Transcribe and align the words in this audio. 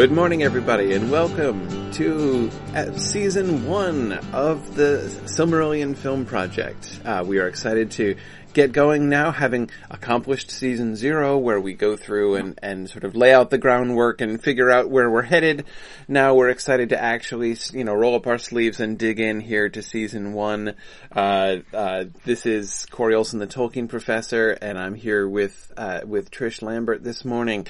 Good 0.00 0.12
morning, 0.12 0.42
everybody, 0.42 0.94
and 0.94 1.10
welcome 1.10 1.92
to 1.92 2.50
uh, 2.74 2.90
season 2.96 3.66
one 3.66 4.12
of 4.32 4.74
the 4.74 5.02
Silmarillion 5.26 5.94
Film 5.94 6.24
Project. 6.24 6.98
Uh, 7.04 7.22
we 7.26 7.38
are 7.38 7.46
excited 7.46 7.90
to 7.90 8.16
get 8.54 8.72
going 8.72 9.10
now, 9.10 9.30
having 9.30 9.70
accomplished 9.90 10.50
season 10.50 10.96
zero, 10.96 11.36
where 11.36 11.60
we 11.60 11.74
go 11.74 11.98
through 11.98 12.36
and, 12.36 12.58
and 12.62 12.88
sort 12.88 13.04
of 13.04 13.14
lay 13.14 13.34
out 13.34 13.50
the 13.50 13.58
groundwork 13.58 14.22
and 14.22 14.42
figure 14.42 14.70
out 14.70 14.88
where 14.88 15.10
we're 15.10 15.20
headed. 15.20 15.66
Now 16.08 16.34
we're 16.34 16.48
excited 16.48 16.88
to 16.88 17.00
actually, 17.00 17.58
you 17.74 17.84
know, 17.84 17.92
roll 17.92 18.14
up 18.14 18.26
our 18.26 18.38
sleeves 18.38 18.80
and 18.80 18.98
dig 18.98 19.20
in 19.20 19.38
here 19.38 19.68
to 19.68 19.82
season 19.82 20.32
one. 20.32 20.76
Uh, 21.14 21.56
uh, 21.74 22.04
this 22.24 22.46
is 22.46 22.86
Corey 22.86 23.14
Olsen, 23.14 23.38
the 23.38 23.46
Tolkien 23.46 23.86
professor, 23.86 24.48
and 24.62 24.78
I'm 24.78 24.94
here 24.94 25.28
with, 25.28 25.70
uh, 25.76 26.00
with 26.06 26.30
Trish 26.30 26.62
Lambert 26.62 27.04
this 27.04 27.22
morning. 27.22 27.66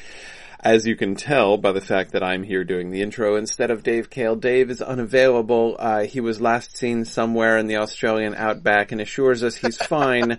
As 0.63 0.87
you 0.87 0.95
can 0.95 1.15
tell 1.15 1.57
by 1.57 1.73
the 1.73 1.81
fact 1.81 2.13
that 2.13 2.23
I'm 2.23 2.43
here 2.43 2.65
doing 2.65 2.91
the 2.91 3.01
intro 3.01 3.37
instead 3.37 3.71
of 3.71 3.83
Dave 3.83 4.11
Kale, 4.11 4.37
Dave 4.37 4.71
is 4.71 4.83
unavailable. 4.83 5.77
Uh, 5.79 6.05
he 6.05 6.21
was 6.21 6.39
last 6.39 6.77
seen 6.77 7.07
somewhere 7.07 7.57
in 7.57 7.67
the 7.67 7.79
Australian 7.79 8.35
outback 8.35 8.93
and 8.93 9.01
assures 9.01 9.43
us 9.43 9.57
he's 9.57 9.77
fine. 9.87 10.39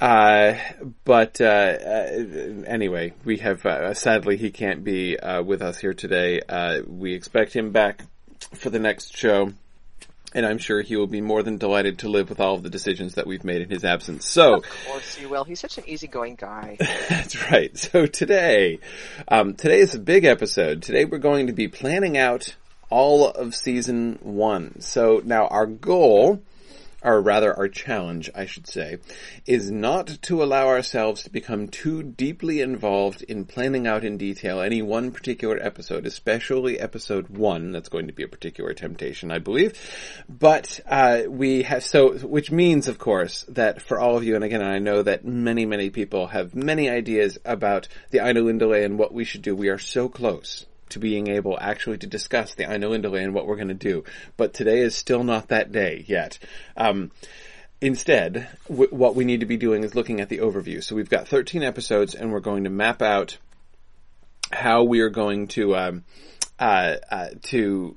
Uh, 0.00 0.54
but 1.04 1.38
uh, 1.42 1.44
uh, 1.44 2.24
anyway, 2.66 3.12
we 3.26 3.36
have 3.38 3.64
uh, 3.66 3.92
sadly 3.92 4.38
he 4.38 4.50
can't 4.50 4.84
be 4.84 5.18
uh, 5.18 5.42
with 5.42 5.60
us 5.60 5.78
here 5.78 5.92
today. 5.92 6.40
Uh, 6.48 6.80
we 6.86 7.12
expect 7.12 7.54
him 7.54 7.72
back 7.72 8.04
for 8.54 8.70
the 8.70 8.78
next 8.78 9.14
show 9.14 9.52
and 10.34 10.46
I'm 10.46 10.58
sure 10.58 10.82
he 10.82 10.96
will 10.96 11.06
be 11.06 11.20
more 11.20 11.42
than 11.42 11.58
delighted 11.58 12.00
to 12.00 12.08
live 12.08 12.28
with 12.28 12.40
all 12.40 12.54
of 12.54 12.62
the 12.62 12.70
decisions 12.70 13.14
that 13.14 13.26
we've 13.26 13.44
made 13.44 13.62
in 13.62 13.70
his 13.70 13.84
absence. 13.84 14.26
So, 14.26 14.56
of 14.56 14.86
course 14.86 15.14
he 15.14 15.26
will. 15.26 15.44
He's 15.44 15.60
such 15.60 15.78
an 15.78 15.84
easygoing 15.86 16.36
guy. 16.36 16.76
that's 17.08 17.50
right. 17.50 17.76
So 17.76 18.06
today, 18.06 18.78
um, 19.28 19.54
today 19.54 19.80
is 19.80 19.94
a 19.94 19.98
big 19.98 20.24
episode. 20.24 20.82
Today 20.82 21.04
we're 21.04 21.18
going 21.18 21.48
to 21.48 21.52
be 21.52 21.68
planning 21.68 22.16
out 22.16 22.54
all 22.90 23.28
of 23.30 23.54
season 23.54 24.18
one. 24.22 24.80
So 24.80 25.22
now 25.24 25.46
our 25.46 25.66
goal 25.66 26.42
or 27.04 27.20
rather 27.20 27.56
our 27.56 27.68
challenge, 27.68 28.30
I 28.34 28.46
should 28.46 28.66
say, 28.66 28.98
is 29.46 29.70
not 29.70 30.06
to 30.22 30.42
allow 30.42 30.68
ourselves 30.68 31.22
to 31.22 31.30
become 31.30 31.68
too 31.68 32.02
deeply 32.02 32.60
involved 32.60 33.22
in 33.22 33.44
planning 33.44 33.86
out 33.86 34.04
in 34.04 34.18
detail 34.18 34.60
any 34.60 34.82
one 34.82 35.12
particular 35.12 35.58
episode, 35.60 36.06
especially 36.06 36.78
episode 36.78 37.28
one. 37.28 37.72
That's 37.72 37.88
going 37.88 38.06
to 38.06 38.12
be 38.12 38.22
a 38.22 38.28
particular 38.28 38.74
temptation, 38.74 39.30
I 39.30 39.38
believe. 39.38 39.72
But 40.28 40.80
uh, 40.86 41.22
we 41.28 41.62
have 41.62 41.84
so, 41.84 42.18
which 42.18 42.50
means, 42.50 42.88
of 42.88 42.98
course, 42.98 43.44
that 43.48 43.82
for 43.82 43.98
all 43.98 44.16
of 44.16 44.24
you, 44.24 44.34
and 44.34 44.44
again, 44.44 44.62
I 44.62 44.78
know 44.78 45.02
that 45.02 45.24
many, 45.24 45.66
many 45.66 45.90
people 45.90 46.28
have 46.28 46.54
many 46.54 46.88
ideas 46.88 47.38
about 47.44 47.88
the 48.10 48.18
Ainulindale 48.18 48.84
and 48.84 48.98
what 48.98 49.12
we 49.12 49.24
should 49.24 49.42
do. 49.42 49.54
We 49.54 49.68
are 49.68 49.78
so 49.78 50.08
close 50.08 50.66
to 50.92 50.98
being 50.98 51.28
able 51.28 51.58
actually 51.60 51.98
to 51.98 52.06
discuss 52.06 52.54
the 52.54 52.64
Ainulindale 52.64 53.22
and 53.22 53.34
what 53.34 53.46
we're 53.46 53.56
going 53.56 53.68
to 53.68 53.74
do. 53.74 54.04
But 54.36 54.54
today 54.54 54.80
is 54.80 54.94
still 54.94 55.24
not 55.24 55.48
that 55.48 55.72
day 55.72 56.04
yet. 56.06 56.38
Um, 56.76 57.10
instead, 57.80 58.48
w- 58.68 58.90
what 58.90 59.14
we 59.14 59.24
need 59.24 59.40
to 59.40 59.46
be 59.46 59.56
doing 59.56 59.84
is 59.84 59.94
looking 59.94 60.20
at 60.20 60.28
the 60.28 60.38
overview. 60.38 60.82
So 60.82 60.94
we've 60.94 61.10
got 61.10 61.28
13 61.28 61.62
episodes 61.62 62.14
and 62.14 62.32
we're 62.32 62.40
going 62.40 62.64
to 62.64 62.70
map 62.70 63.02
out 63.02 63.38
how 64.52 64.84
we 64.84 65.00
are 65.00 65.10
going 65.10 65.48
to, 65.48 65.76
um, 65.76 66.04
uh, 66.58 66.96
uh, 67.10 67.28
to 67.42 67.96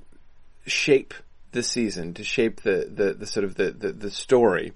shape 0.65 1.13
the 1.51 1.63
season, 1.63 2.13
to 2.15 2.23
shape 2.23 2.61
the, 2.61 2.89
the, 2.91 3.13
the 3.13 3.27
sort 3.27 3.43
of 3.43 3.55
the, 3.55 3.71
the, 3.71 3.91
the 3.91 4.11
story 4.11 4.73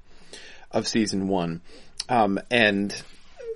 of 0.72 0.88
season 0.88 1.28
one. 1.28 1.62
Um, 2.08 2.40
and 2.52 2.96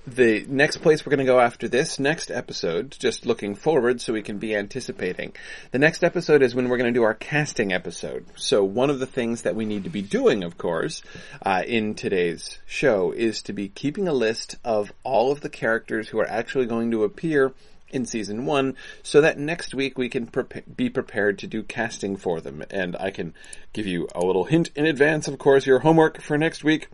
the 0.05 0.45
next 0.49 0.77
place 0.77 1.05
we're 1.05 1.11
going 1.11 1.25
to 1.25 1.31
go 1.31 1.39
after 1.39 1.67
this 1.67 1.97
next 1.97 2.29
episode, 2.29 2.95
just 2.99 3.25
looking 3.25 3.55
forward 3.55 4.01
so 4.01 4.11
we 4.11 4.21
can 4.21 4.37
be 4.37 4.55
anticipating. 4.55 5.33
The 5.71 5.79
next 5.79 6.03
episode 6.03 6.41
is 6.41 6.53
when 6.53 6.67
we're 6.67 6.77
going 6.77 6.93
to 6.93 6.99
do 6.99 7.03
our 7.03 7.13
casting 7.13 7.71
episode. 7.71 8.25
So 8.35 8.63
one 8.63 8.89
of 8.89 8.99
the 8.99 9.05
things 9.05 9.43
that 9.43 9.55
we 9.55 9.65
need 9.65 9.85
to 9.85 9.89
be 9.89 10.01
doing, 10.01 10.43
of 10.43 10.57
course, 10.57 11.01
uh, 11.45 11.63
in 11.65 11.95
today's 11.95 12.57
show 12.65 13.11
is 13.11 13.41
to 13.43 13.53
be 13.53 13.69
keeping 13.69 14.07
a 14.07 14.13
list 14.13 14.57
of 14.65 14.91
all 15.03 15.31
of 15.31 15.41
the 15.41 15.49
characters 15.49 16.09
who 16.09 16.19
are 16.19 16.29
actually 16.29 16.65
going 16.65 16.91
to 16.91 17.05
appear 17.05 17.53
in 17.89 18.05
season 18.05 18.45
one 18.45 18.75
so 19.03 19.21
that 19.21 19.37
next 19.37 19.73
week 19.73 19.97
we 19.97 20.09
can 20.09 20.25
pre- 20.25 20.63
be 20.75 20.89
prepared 20.89 21.37
to 21.39 21.47
do 21.47 21.63
casting 21.63 22.17
for 22.17 22.41
them. 22.41 22.63
And 22.71 22.97
I 22.97 23.11
can 23.11 23.33
give 23.71 23.85
you 23.85 24.09
a 24.13 24.25
little 24.25 24.45
hint 24.45 24.71
in 24.75 24.85
advance. 24.85 25.27
Of 25.27 25.37
course, 25.37 25.65
your 25.65 25.79
homework 25.79 26.19
for 26.19 26.37
next 26.37 26.63
week 26.63 26.89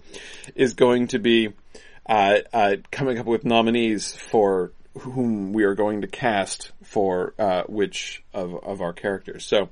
is 0.54 0.74
going 0.74 1.08
to 1.08 1.18
be 1.18 1.54
uh, 2.06 2.40
uh, 2.54 2.76
coming 2.92 3.20
up 3.20 3.26
with 3.26 3.46
nominees 3.46 4.16
for 4.16 4.72
whom 5.00 5.54
we 5.54 5.64
are 5.64 5.76
going 5.76 6.02
to 6.02 6.08
cast 6.08 6.72
for 6.84 7.34
uh, 7.40 7.64
which 7.68 8.24
of, 8.34 8.56
of 8.64 8.82
our 8.82 8.94
characters. 8.94 9.46
So, 9.46 9.70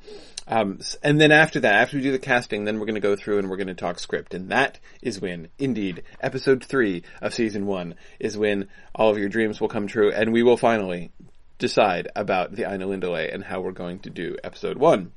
um, 0.47 0.79
and 1.03 1.19
then 1.19 1.31
after 1.31 1.59
that, 1.61 1.75
after 1.75 1.97
we 1.97 2.03
do 2.03 2.11
the 2.11 2.19
casting, 2.19 2.63
then 2.63 2.79
we're 2.79 2.85
going 2.85 2.95
to 2.95 3.01
go 3.01 3.15
through 3.15 3.39
and 3.39 3.49
we're 3.49 3.57
going 3.57 3.67
to 3.67 3.73
talk 3.73 3.99
script, 3.99 4.33
and 4.33 4.49
that 4.49 4.79
is 5.01 5.19
when, 5.19 5.49
indeed, 5.59 6.03
episode 6.21 6.63
three 6.63 7.03
of 7.21 7.33
season 7.33 7.65
one 7.65 7.95
is 8.19 8.37
when 8.37 8.69
all 8.95 9.09
of 9.09 9.17
your 9.17 9.29
dreams 9.29 9.59
will 9.59 9.67
come 9.67 9.87
true, 9.87 10.11
and 10.11 10.31
we 10.31 10.43
will 10.43 10.57
finally 10.57 11.11
decide 11.57 12.07
about 12.15 12.55
the 12.55 12.63
Ainulindale 12.63 13.33
and 13.33 13.43
how 13.43 13.61
we're 13.61 13.71
going 13.71 13.99
to 13.99 14.09
do 14.09 14.37
episode 14.43 14.77
one. 14.77 15.11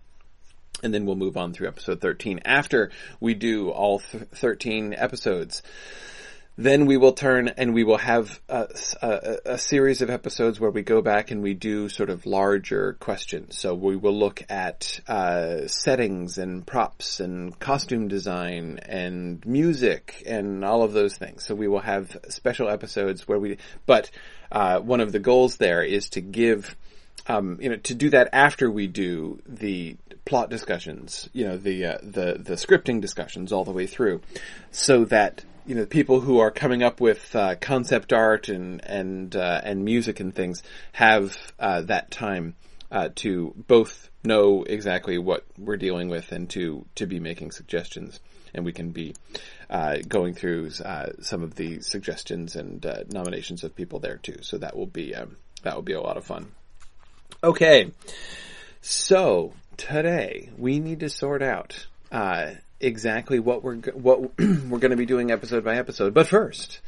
And 0.83 0.95
then 0.95 1.05
we'll 1.05 1.17
move 1.17 1.37
on 1.37 1.53
through 1.53 1.69
episode 1.69 2.01
13 2.01 2.41
after 2.47 2.91
we 3.21 3.35
do 3.35 3.69
all 3.69 3.99
th- 3.99 4.25
13 4.35 4.95
episodes 4.97 5.63
then 6.61 6.85
we 6.85 6.99
will 6.99 7.13
turn 7.15 7.49
and 7.49 7.73
we 7.73 7.85
will 7.85 7.97
have 7.97 8.39
a, 8.49 8.69
a, 9.01 9.39
a, 9.47 9.59
series 9.59 10.03
of 10.03 10.11
episodes 10.11 10.61
where 10.61 10.71
we 10.71 10.83
go 10.83 11.01
back 11.01 11.31
and 11.31 11.43
we 11.43 11.55
do 11.55 11.89
sort 11.89 12.11
of 12.11 12.27
larger 12.27 12.99
questions. 13.01 13.59
So 13.59 13.75
we 13.75 13.97
will 13.97 14.17
look 14.17 14.43
at 14.51 15.01
uh, 15.09 15.67
settings 15.69 16.37
and 16.37 16.67
props 16.67 17.19
and 17.19 17.59
costume 17.59 18.09
design 18.09 18.79
and 18.83 19.45
music 19.47 20.23
and 20.27 20.63
all 20.63 20.83
of 20.83 20.93
those 20.93 21.17
things. 21.17 21.47
So 21.47 21.55
we 21.55 21.67
will 21.67 21.81
have 21.81 22.15
special 22.29 22.69
episodes 22.69 23.27
where 23.27 23.39
we. 23.39 23.57
But 23.87 24.11
uh, 24.53 24.81
one 24.81 25.01
of 25.01 25.13
the 25.13 25.19
goals 25.19 25.57
there 25.57 25.83
is 25.83 26.11
to 26.11 26.21
give. 26.21 26.77
Um, 27.27 27.59
you 27.61 27.69
know, 27.69 27.77
to 27.77 27.95
do 27.95 28.11
that 28.11 28.31
after 28.33 28.71
we 28.71 28.87
do 28.87 29.41
the 29.47 29.97
plot 30.25 30.51
discussions, 30.51 31.29
you 31.33 31.47
know, 31.47 31.59
the 31.59 31.85
uh, 31.85 31.99
the 32.03 32.39
the 32.39 32.55
scripting 32.55 33.01
discussions 33.01 33.53
all 33.53 33.63
the 33.63 33.73
way 33.73 33.87
through, 33.87 34.23
so 34.73 35.05
that 35.05 35.45
you 35.67 35.75
know 35.75 35.87
people 35.87 36.21
who 36.21 36.39
are 36.39 36.51
coming 36.51 36.83
up 36.83 37.01
with 37.01 37.35
uh, 37.35 37.55
concept 37.61 38.13
art 38.13 38.49
and 38.49 38.85
and 38.85 39.37
uh, 39.37 39.61
and 39.63 39.85
music 39.85 40.21
and 40.21 40.35
things 40.35 40.63
have 40.93 41.37
uh, 41.59 41.83
that 41.83 42.11
time 42.11 42.55
uh, 42.91 43.09
to 43.17 43.55
both 43.67 44.11
know 44.25 44.65
exactly 44.65 45.19
what 45.19 45.45
we're 45.59 45.77
dealing 45.77 46.09
with 46.09 46.33
and 46.33 46.51
to 46.51 46.85
to 46.97 47.07
be 47.07 47.21
making 47.21 47.51
suggestions. 47.51 48.21
And 48.53 48.65
we 48.65 48.73
can 48.73 48.91
be 48.91 49.15
uh, 49.69 49.99
going 50.09 50.35
through 50.35 50.73
uh, 50.85 51.11
some 51.21 51.45
of 51.45 51.55
the 51.55 51.83
suggestions 51.83 52.57
and 52.57 52.85
nominations 53.13 53.63
of 53.63 53.77
people 53.77 54.01
there 54.01 54.17
too. 54.17 54.39
So 54.43 54.59
that 54.59 54.77
will 54.77 54.89
be 54.89 55.15
um, 55.15 55.37
that 55.63 55.77
will 55.77 55.83
be 55.83 55.93
a 55.93 56.01
lot 56.01 56.17
of 56.17 56.25
fun. 56.25 56.51
Okay. 57.45 57.93
So 58.81 59.53
today 59.77 60.51
we 60.59 60.81
need 60.81 61.01
to 61.01 61.09
sort 61.09 61.43
out 61.43 61.87
exactly 62.81 63.39
what 63.39 63.63
we're 63.63 63.77
what 63.77 64.21
we're 64.39 64.79
going 64.79 64.91
to 64.91 64.97
be 64.97 65.07
doing 65.07 65.31
episode 65.31 65.65
by 65.65 65.77
episode. 65.77 66.15
But 66.15 66.27
first, 66.27 66.81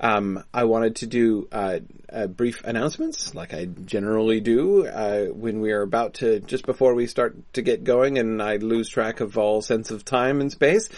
um, 0.00 0.44
I 0.54 0.64
wanted 0.64 0.96
to 0.96 1.06
do 1.06 1.48
uh, 1.50 1.80
uh, 2.12 2.26
brief 2.26 2.64
announcements, 2.64 3.34
like 3.34 3.52
I 3.52 3.66
generally 3.66 4.40
do 4.40 4.86
uh, 4.86 5.26
when 5.26 5.60
we 5.60 5.72
are 5.72 5.82
about 5.82 6.14
to 6.14 6.40
just 6.40 6.66
before 6.66 6.94
we 6.94 7.06
start 7.06 7.36
to 7.54 7.62
get 7.62 7.84
going, 7.84 8.18
and 8.18 8.42
I 8.42 8.56
lose 8.56 8.88
track 8.88 9.20
of 9.20 9.36
all 9.36 9.62
sense 9.62 9.90
of 9.90 10.04
time 10.04 10.40
and 10.40 10.50
space. 10.50 10.88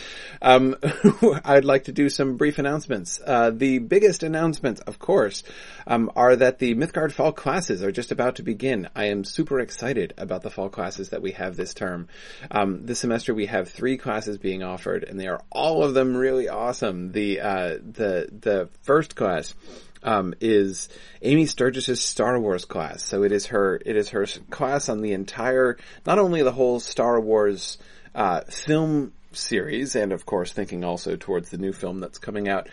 Um, 0.41 0.77
I'd 1.45 1.65
like 1.65 1.85
to 1.85 1.93
do 1.93 2.09
some 2.09 2.37
brief 2.37 2.59
announcements. 2.59 3.21
Uh, 3.25 3.51
the 3.51 3.79
biggest 3.79 4.23
announcements, 4.23 4.81
of 4.83 4.99
course, 4.99 5.43
um, 5.87 6.11
are 6.15 6.37
that 6.37 6.59
the 6.59 6.75
Mythgard 6.75 7.13
Fall 7.13 7.33
classes 7.33 7.83
are 7.83 7.93
just 7.93 8.13
about 8.13 8.37
to 8.37 8.43
begin. 8.43 8.89
I 8.95 9.07
am 9.07 9.25
super 9.25 9.61
excited 9.61 10.15
about 10.19 10.43
the 10.43 10.51
fall 10.51 10.69
classes 10.69 11.11
that 11.11 11.23
we 11.23 11.33
have 11.33 11.57
this 11.57 11.75
term. 11.75 12.09
Um, 12.51 12.87
this 12.87 13.01
semester 13.01 13.35
we 13.35 13.47
have 13.47 13.69
three 13.69 13.97
classes 13.97 14.39
being 14.43 14.63
offered, 14.63 15.05
and 15.05 15.19
they 15.19 15.29
are 15.29 15.41
all 15.51 15.85
of 15.85 15.95
them 15.95 16.17
really 16.17 16.49
awesome. 16.49 17.13
The 17.13 17.41
uh, 17.41 17.69
the 17.81 18.29
the 18.31 18.69
first 18.83 19.17
class 19.17 19.55
um, 20.03 20.35
is 20.41 20.89
Amy 21.23 21.47
Sturgis's 21.47 22.03
Star 22.03 22.39
Wars 22.39 22.65
class. 22.65 23.05
So 23.05 23.23
it 23.23 23.33
is 23.33 23.47
her 23.47 23.81
it 23.85 23.97
is 23.97 24.11
her 24.11 24.27
class 24.51 24.89
on 24.89 25.01
the 25.01 25.13
entire, 25.13 25.79
not 26.05 26.19
only 26.19 26.43
the 26.43 26.53
whole 26.53 26.81
Star 26.81 27.21
Wars 27.21 27.79
uh, 28.15 28.43
film 28.43 29.13
series, 29.33 29.97
and 29.97 30.13
of 30.13 30.27
course 30.27 30.53
thinking 30.53 30.85
also 30.85 31.17
towards 31.17 31.51
the 31.51 31.59
new 31.59 31.73
film 31.73 32.01
that's 32.01 32.19
coming 32.19 32.49
out, 32.49 32.69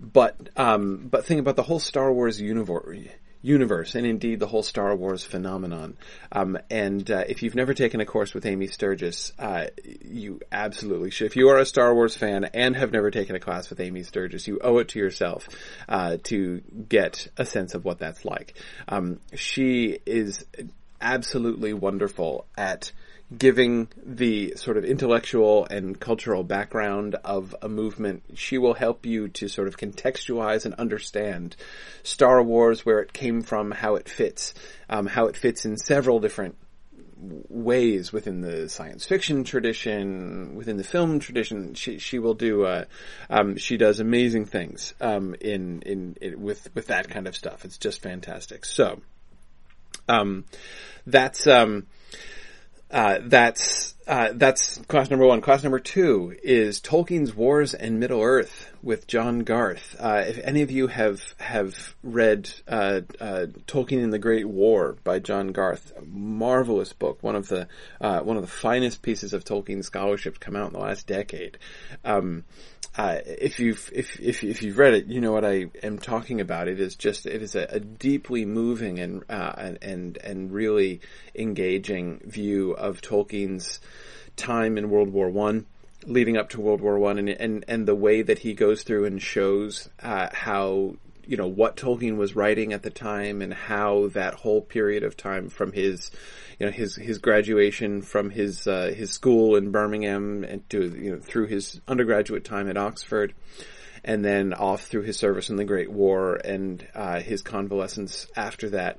but 0.00 0.36
um, 0.56 1.08
but 1.10 1.24
think 1.24 1.40
about 1.40 1.56
the 1.56 1.62
whole 1.62 1.80
Star 1.80 2.12
Wars 2.12 2.40
universe 2.40 3.08
universe 3.42 3.94
and 3.94 4.06
indeed 4.06 4.40
the 4.40 4.46
whole 4.46 4.62
Star 4.62 4.94
Wars 4.94 5.24
phenomenon. 5.24 5.96
Um, 6.30 6.56
and 6.70 7.10
uh, 7.10 7.24
if 7.28 7.42
you've 7.42 7.54
never 7.54 7.74
taken 7.74 8.00
a 8.00 8.06
course 8.06 8.32
with 8.32 8.46
Amy 8.46 8.68
Sturgis, 8.68 9.32
uh, 9.38 9.66
you 10.04 10.40
absolutely 10.50 11.10
should. 11.10 11.26
If 11.26 11.36
you 11.36 11.48
are 11.48 11.58
a 11.58 11.66
Star 11.66 11.94
Wars 11.94 12.16
fan 12.16 12.44
and 12.44 12.76
have 12.76 12.92
never 12.92 13.10
taken 13.10 13.36
a 13.36 13.40
class 13.40 13.68
with 13.68 13.80
Amy 13.80 14.04
Sturgis, 14.04 14.46
you 14.46 14.60
owe 14.62 14.78
it 14.78 14.88
to 14.90 14.98
yourself 14.98 15.48
uh, 15.88 16.18
to 16.24 16.62
get 16.88 17.28
a 17.36 17.44
sense 17.44 17.74
of 17.74 17.84
what 17.84 17.98
that's 17.98 18.24
like. 18.24 18.54
Um, 18.88 19.20
she 19.34 19.98
is 20.06 20.44
absolutely 21.00 21.74
wonderful 21.74 22.46
at 22.56 22.92
giving 23.38 23.88
the 24.04 24.54
sort 24.56 24.76
of 24.76 24.84
intellectual 24.84 25.66
and 25.66 25.98
cultural 25.98 26.42
background 26.42 27.14
of 27.24 27.54
a 27.62 27.68
movement. 27.68 28.22
She 28.34 28.58
will 28.58 28.74
help 28.74 29.06
you 29.06 29.28
to 29.28 29.48
sort 29.48 29.68
of 29.68 29.76
contextualize 29.76 30.64
and 30.64 30.74
understand 30.74 31.56
Star 32.02 32.42
Wars, 32.42 32.84
where 32.84 33.00
it 33.00 33.12
came 33.12 33.42
from, 33.42 33.70
how 33.70 33.94
it 33.94 34.08
fits, 34.08 34.54
um, 34.88 35.06
how 35.06 35.26
it 35.26 35.36
fits 35.36 35.64
in 35.64 35.76
several 35.76 36.20
different 36.20 36.56
ways 37.48 38.12
within 38.12 38.40
the 38.40 38.68
science 38.68 39.04
fiction 39.04 39.44
tradition, 39.44 40.56
within 40.56 40.76
the 40.76 40.84
film 40.84 41.20
tradition. 41.20 41.74
She 41.74 41.98
she 41.98 42.18
will 42.18 42.34
do. 42.34 42.64
Uh, 42.64 42.84
um, 43.30 43.56
she 43.56 43.76
does 43.76 44.00
amazing 44.00 44.46
things 44.46 44.94
um, 45.00 45.34
in, 45.40 45.82
in, 45.82 46.16
in 46.20 46.42
with 46.42 46.74
with 46.74 46.88
that 46.88 47.08
kind 47.08 47.26
of 47.26 47.36
stuff. 47.36 47.64
It's 47.64 47.78
just 47.78 48.02
fantastic. 48.02 48.64
So, 48.64 49.00
um, 50.08 50.44
that's 51.06 51.46
um, 51.46 51.86
uh, 52.92 53.18
that's 53.22 53.94
uh, 54.06 54.30
that's 54.34 54.78
class 54.88 55.10
number 55.10 55.26
one. 55.26 55.40
Class 55.40 55.62
number 55.62 55.78
two 55.78 56.36
is 56.42 56.80
Tolkien's 56.80 57.34
Wars 57.34 57.74
and 57.74 58.00
Middle 58.00 58.20
Earth 58.20 58.72
with 58.82 59.06
John 59.06 59.40
Garth. 59.40 59.94
Uh, 59.98 60.24
if 60.26 60.38
any 60.38 60.62
of 60.62 60.70
you 60.70 60.88
have 60.88 61.22
have 61.38 61.94
read 62.02 62.50
uh, 62.66 63.02
uh, 63.20 63.46
Tolkien 63.66 64.02
and 64.02 64.12
the 64.12 64.18
Great 64.18 64.48
War 64.48 64.96
by 65.04 65.20
John 65.20 65.48
Garth, 65.48 65.92
marvelous 66.04 66.92
book, 66.92 67.22
one 67.22 67.36
of 67.36 67.48
the 67.48 67.68
uh, 68.00 68.20
one 68.20 68.36
of 68.36 68.42
the 68.42 68.48
finest 68.48 69.02
pieces 69.02 69.32
of 69.32 69.44
Tolkien 69.44 69.84
scholarship 69.84 70.34
to 70.34 70.40
come 70.40 70.56
out 70.56 70.68
in 70.68 70.72
the 70.72 70.80
last 70.80 71.06
decade. 71.06 71.58
Um, 72.04 72.44
uh, 72.94 73.20
if 73.24 73.58
you've 73.58 73.90
if, 73.94 74.20
if 74.20 74.44
if 74.44 74.62
you've 74.62 74.76
read 74.76 74.92
it, 74.92 75.06
you 75.06 75.20
know 75.20 75.32
what 75.32 75.46
I 75.46 75.68
am 75.82 75.98
talking 75.98 76.42
about. 76.42 76.68
It 76.68 76.78
is 76.78 76.94
just 76.94 77.24
it 77.24 77.40
is 77.40 77.54
a, 77.54 77.66
a 77.70 77.80
deeply 77.80 78.44
moving 78.44 78.98
and 78.98 79.24
and 79.30 80.18
and 80.18 80.52
really 80.52 81.00
engaging 81.34 82.20
view 82.26 82.72
of 82.72 83.00
Tolkien's 83.00 83.80
time 84.36 84.78
in 84.78 84.90
World 84.90 85.10
War 85.10 85.30
One, 85.30 85.66
leading 86.06 86.36
up 86.36 86.50
to 86.50 86.60
World 86.60 86.80
War 86.80 86.98
One, 86.98 87.18
and 87.18 87.28
and 87.28 87.64
and 87.68 87.86
the 87.86 87.94
way 87.94 88.22
that 88.22 88.40
he 88.40 88.54
goes 88.54 88.82
through 88.82 89.04
and 89.04 89.20
shows 89.20 89.88
uh, 90.02 90.28
how 90.32 90.96
you 91.26 91.36
know 91.36 91.46
what 91.46 91.76
Tolkien 91.76 92.16
was 92.16 92.34
writing 92.34 92.72
at 92.72 92.82
the 92.82 92.90
time 92.90 93.42
and 93.42 93.54
how 93.54 94.08
that 94.08 94.34
whole 94.34 94.60
period 94.60 95.02
of 95.02 95.16
time 95.16 95.48
from 95.48 95.72
his 95.72 96.10
you 96.58 96.66
know 96.66 96.72
his 96.72 96.96
his 96.96 97.18
graduation 97.18 98.02
from 98.02 98.30
his 98.30 98.66
uh, 98.66 98.92
his 98.94 99.10
school 99.10 99.56
in 99.56 99.70
Birmingham 99.70 100.44
and 100.44 100.68
to 100.70 100.94
you 100.96 101.12
know 101.12 101.20
through 101.20 101.46
his 101.46 101.80
undergraduate 101.86 102.44
time 102.44 102.68
at 102.68 102.76
Oxford 102.76 103.34
and 104.04 104.24
then 104.24 104.52
off 104.52 104.86
through 104.86 105.02
his 105.02 105.16
service 105.16 105.48
in 105.48 105.56
the 105.56 105.64
Great 105.64 105.90
War 105.90 106.34
and 106.44 106.86
uh, 106.94 107.20
his 107.20 107.42
convalescence 107.42 108.26
after 108.36 108.70
that 108.70 108.98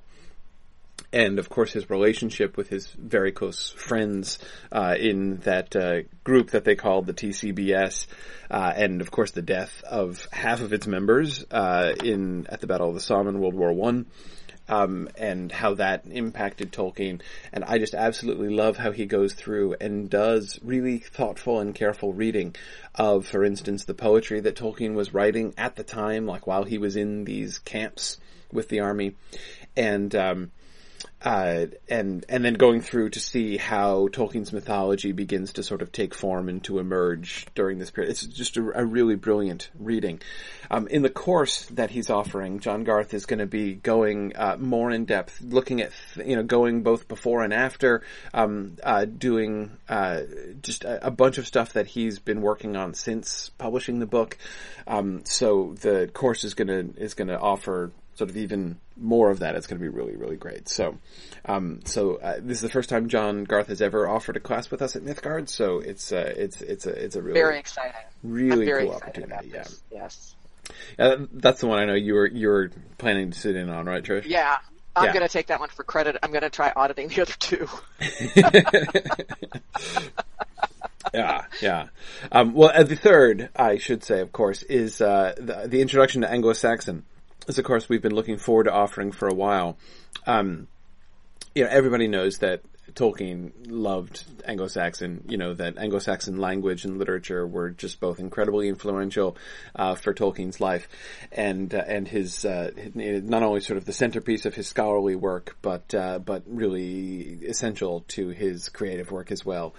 and 1.14 1.38
of 1.38 1.48
course 1.48 1.72
his 1.72 1.90
relationship 1.90 2.58
with 2.58 2.68
his 2.70 2.88
very 2.88 3.32
close 3.32 3.70
friends 3.70 4.40
uh, 4.72 4.96
in 5.00 5.38
that 5.38 5.76
uh, 5.76 6.02
group 6.24 6.52
that 6.52 6.66
they 6.66 6.76
called 6.76 7.06
the 7.06 7.14
TCBS, 7.14 8.08
uh, 8.50 8.74
and 8.76 9.00
of 9.00 9.12
course 9.12 9.32
the 9.32 9.42
death 9.42 9.84
of 9.84 10.28
half 10.32 10.62
of 10.62 10.74
its 10.74 10.88
members 10.88 11.46
uh, 11.52 11.94
in 12.04 12.48
at 12.50 12.60
the 12.60 12.68
Battle 12.68 12.90
of 12.90 12.96
the 12.96 13.02
Somme 13.02 13.28
in 13.28 13.40
World 13.40 13.54
War 13.54 13.72
One. 13.72 14.08
Um, 14.70 15.10
and 15.18 15.52
how 15.52 15.74
that 15.74 16.06
impacted 16.10 16.72
Tolkien, 16.72 17.22
and 17.52 17.66
I 17.66 17.80
just 17.80 17.94
absolutely 17.94 18.48
love 18.48 18.78
how 18.78 18.94
he 18.94 19.06
goes 19.06 19.34
through 19.34 19.76
and 19.82 20.10
does 20.10 20.58
really 20.64 21.00
thoughtful 21.00 21.60
and 21.60 21.76
careful 21.76 22.14
reading 22.14 22.56
of, 22.96 23.28
for 23.28 23.44
instance, 23.44 23.84
the 23.84 23.94
poetry 23.94 24.40
that 24.40 24.56
Tolkien 24.56 24.94
was 24.94 25.14
writing 25.14 25.54
at 25.58 25.76
the 25.76 25.84
time, 25.84 26.26
like 26.26 26.48
while 26.48 26.64
he 26.64 26.78
was 26.78 26.96
in 26.96 27.26
these 27.26 27.60
camps 27.60 28.22
with 28.54 28.70
the 28.70 28.80
army, 28.80 29.16
and 29.76 30.16
um, 30.16 30.52
uh, 31.22 31.68
and 31.90 32.26
and 32.28 32.44
then 32.44 32.56
going 32.56 32.82
through 32.82 33.10
to 33.12 33.20
see 33.20 33.58
how 33.58 34.08
Tolkien's 34.10 34.52
mythology 34.52 35.14
begins 35.14 35.54
to 35.54 35.64
sort 35.64 35.82
of 35.82 35.92
take 35.92 36.14
form 36.14 36.50
and 36.50 36.64
to 36.66 36.80
emerge 36.80 37.46
during 37.56 37.80
this 37.80 37.92
period. 37.92 38.12
It's 38.12 38.26
just 38.26 38.58
a, 38.58 38.80
a 38.80 38.86
really 38.86 39.16
brilliant 39.16 39.70
reading. 39.80 40.22
Um, 40.70 40.88
in 40.88 41.02
the 41.02 41.10
course 41.10 41.66
that 41.68 41.92
he's 41.92 42.10
offering, 42.10 42.60
John 42.60 42.84
Garth 42.84 43.14
is 43.14 43.26
going 43.26 43.40
to 43.40 43.46
be 43.46 43.74
going 43.74 44.36
uh, 44.36 44.58
more 44.60 44.92
in 44.92 45.06
depth, 45.06 45.42
looking 45.42 45.82
at 45.82 45.92
you 46.24 46.36
know 46.36 46.44
going 46.44 46.84
both 46.84 47.08
before 47.08 47.44
and 47.44 47.54
after, 47.54 48.04
um, 48.34 48.78
uh, 48.84 49.06
doing 49.06 49.72
uh, 49.88 50.22
just 50.62 50.84
a, 50.84 51.08
a, 51.08 51.12
bunch 51.12 51.38
of 51.38 51.48
stuff 51.48 51.74
that 51.74 51.88
he's 51.88 52.20
been 52.20 52.42
working 52.42 52.76
on 52.76 52.94
since 52.94 53.50
publishing 53.58 54.00
the 54.00 54.06
book. 54.06 54.38
Um, 54.88 55.24
so 55.26 55.76
the 55.80 56.10
course 56.14 56.44
is 56.44 56.54
going 56.54 56.68
to 56.68 57.02
is 57.02 57.14
going 57.14 57.30
to 57.30 57.40
offer 57.40 57.92
sort 58.16 58.30
of 58.30 58.38
even 58.38 58.78
more 58.98 59.32
of 59.32 59.40
that. 59.40 59.56
It's 59.56 59.68
going 59.68 59.80
to 59.80 59.84
be 59.84 59.90
really, 59.90 60.16
really 60.16 60.36
great. 60.36 60.70
So, 60.70 60.98
um, 61.46 61.82
so 61.86 62.16
uh, 62.18 62.36
this 62.40 62.58
is 62.58 62.62
the 62.62 62.70
first 62.70 62.90
time 62.90 63.10
John 63.10 63.44
Garth 63.44 63.68
has 63.68 63.82
ever 63.82 64.08
offered 64.08 64.38
a 64.38 64.40
class 64.40 64.72
with 64.72 64.82
us 64.82 64.96
at 64.96 65.04
Mythgard. 65.04 65.50
So 65.50 65.80
it's 65.80 66.12
uh, 66.12 66.34
it's 66.36 66.62
it's 66.62 66.86
a 66.86 66.92
it's 66.92 67.16
a 67.16 67.22
really 67.22 67.40
very 67.40 67.60
exciting, 67.60 68.02
really 68.24 68.66
very 68.66 68.86
cool 68.86 68.96
opportunity. 68.96 69.52
Yeah. 69.54 69.66
Yes. 69.92 70.36
Yeah, 70.98 71.16
that's 71.34 71.62
the 71.62 71.68
one 71.68 71.80
I 71.80 71.86
know 71.86 71.94
you 71.96 72.14
were 72.14 72.28
you 72.28 72.48
were 72.48 72.72
planning 72.98 73.32
to 73.32 73.40
sit 73.40 73.56
in 73.56 73.70
on, 73.70 73.86
right, 73.86 74.04
Trish? 74.04 74.26
Yeah. 74.26 74.58
I'm 74.96 75.06
Yeah. 75.06 75.14
going 75.14 75.28
to 75.28 75.34
take 75.34 75.48
that 75.48 75.60
one 75.60 75.70
for 75.70 75.84
credit. 75.84 76.18
I'm 76.22 76.30
going 76.30 76.44
to 76.44 76.52
try 76.52 76.72
auditing 76.76 77.08
the 77.08 77.24
other 77.24 77.34
two. 77.40 77.68
yeah, 81.14 81.46
yeah. 81.62 81.88
Um, 82.32 82.54
well, 82.54 82.72
uh, 82.74 82.84
the 82.84 82.96
third, 82.96 83.50
I 83.56 83.78
should 83.78 84.04
say, 84.04 84.22
of 84.22 84.32
course, 84.32 84.64
is 84.64 85.02
uh, 85.02 85.34
the, 85.38 85.68
the 85.68 85.82
introduction 85.82 86.22
to 86.22 86.32
Anglo-Saxon. 86.32 87.04
Is 87.48 87.60
of 87.60 87.66
course 87.66 87.90
we've 87.90 88.02
been 88.02 88.16
looking 88.16 88.38
forward 88.38 88.66
to 88.66 88.72
offering 88.72 89.12
for 89.12 89.28
a 89.28 89.34
while. 89.34 89.78
Um, 90.26 90.68
you 91.54 91.64
know, 91.64 91.70
everybody 91.70 92.08
knows 92.08 92.40
that 92.40 92.62
Tolkien 92.94 93.52
loved 93.68 94.24
Anglo-Saxon. 94.46 95.26
You 95.28 95.38
know 95.38 95.54
that 95.54 95.78
Anglo-Saxon 95.78 96.38
language 96.38 96.86
and 96.86 96.98
literature 96.98 97.46
were 97.48 97.70
just 97.70 98.00
both 98.00 98.20
incredibly 98.20 98.68
influential 98.68 99.38
uh, 99.76 99.96
for 99.96 100.14
Tolkien's 100.14 100.60
life, 100.60 100.88
and 101.32 101.74
uh, 101.74 101.84
and 101.88 102.08
his 102.08 102.46
uh, 102.46 102.72
not 102.94 103.44
only 103.44 103.62
sort 103.62 103.78
of 103.78 103.86
the 103.86 103.94
centerpiece 103.94 104.46
of 104.46 104.54
his 104.54 104.68
scholarly 104.68 105.16
work, 105.16 105.58
but 105.62 105.94
uh, 105.96 106.20
but 106.20 106.44
really 106.46 107.40
essential 107.44 108.02
to 108.10 108.30
his 108.30 108.70
creative 108.70 109.12
work 109.12 109.32
as 109.32 109.46
well. 109.46 109.74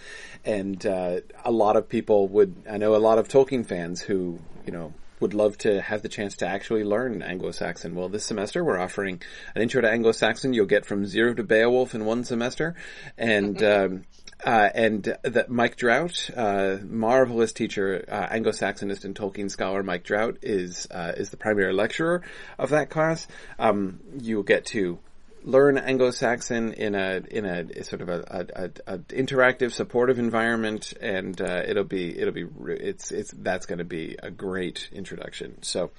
And 0.45 0.85
uh, 0.85 1.21
a 1.45 1.53
lot 1.53 1.77
of 1.77 1.89
people 1.89 2.29
would, 2.29 2.55
I 2.69 2.79
know, 2.79 2.95
a 2.95 2.99
lot 2.99 3.19
of 3.19 3.29
Tolkien 3.29 3.67
fans 3.67 4.01
who 4.01 4.39
you 4.67 4.73
know 4.73 4.93
would 5.25 5.33
love 5.33 5.57
to 5.57 5.81
have 5.81 6.03
the 6.03 6.09
chance 6.11 6.37
to 6.37 6.47
actually 6.47 6.85
learn 6.85 7.23
Anglo-Saxon. 7.23 7.95
Well, 7.95 8.11
this 8.11 8.27
semester 8.27 8.63
we're 8.63 8.79
offering 8.79 9.23
an 9.55 9.63
intro 9.63 9.81
to 9.81 9.91
Anglo-Saxon 9.91 10.53
you'll 10.53 10.67
get 10.67 10.85
from 10.85 11.07
zero 11.07 11.33
to 11.33 11.43
Beowulf 11.43 11.95
in 11.95 12.05
one 12.05 12.25
semester, 12.25 12.75
and 13.17 13.63
um, 13.63 14.05
uh, 14.45 14.69
and 14.75 15.17
that 15.23 15.49
Mike 15.49 15.79
Drout, 15.79 16.31
uh, 16.37 16.85
marvelous 16.85 17.55
teacher, 17.55 18.05
uh, 18.07 18.27
Anglo-Saxonist 18.31 19.07
and 19.07 19.15
Tolkien 19.15 19.51
scholar 19.51 19.83
Mike 19.83 20.05
Drout 20.05 20.37
is 20.43 20.87
uh, 20.91 21.13
is 21.17 21.31
the 21.31 21.39
primary 21.39 21.73
lecturer 21.73 22.21
of 22.59 22.69
that 22.69 22.91
class. 22.91 23.27
Um, 23.59 24.01
you'll 24.21 24.43
get 24.43 24.67
to 24.67 24.99
learn 25.45 25.79
Anglo-Saxon 25.79 26.73
in 26.73 26.95
a 26.95 27.23
in 27.31 27.45
a 27.45 27.85
sort 27.85 28.01
of 28.03 28.09
a, 28.09 28.25
a, 28.57 28.65
a, 28.65 28.95
a 28.95 28.99
interactive, 28.99 29.73
supportive 29.73 30.19
environment, 30.19 30.93
and 31.01 31.41
uh, 31.41 31.63
it'll 31.67 31.85
be 31.85 32.19
it'll 32.19 32.33
be 32.35 32.47
it's 32.69 33.13
it's 33.13 33.31
that's 33.39 33.67
going 33.67 33.79
to 33.79 33.85
be 33.85 34.17
a 34.23 34.31
great 34.31 34.89
introduction. 34.93 35.63
So. 35.63 35.91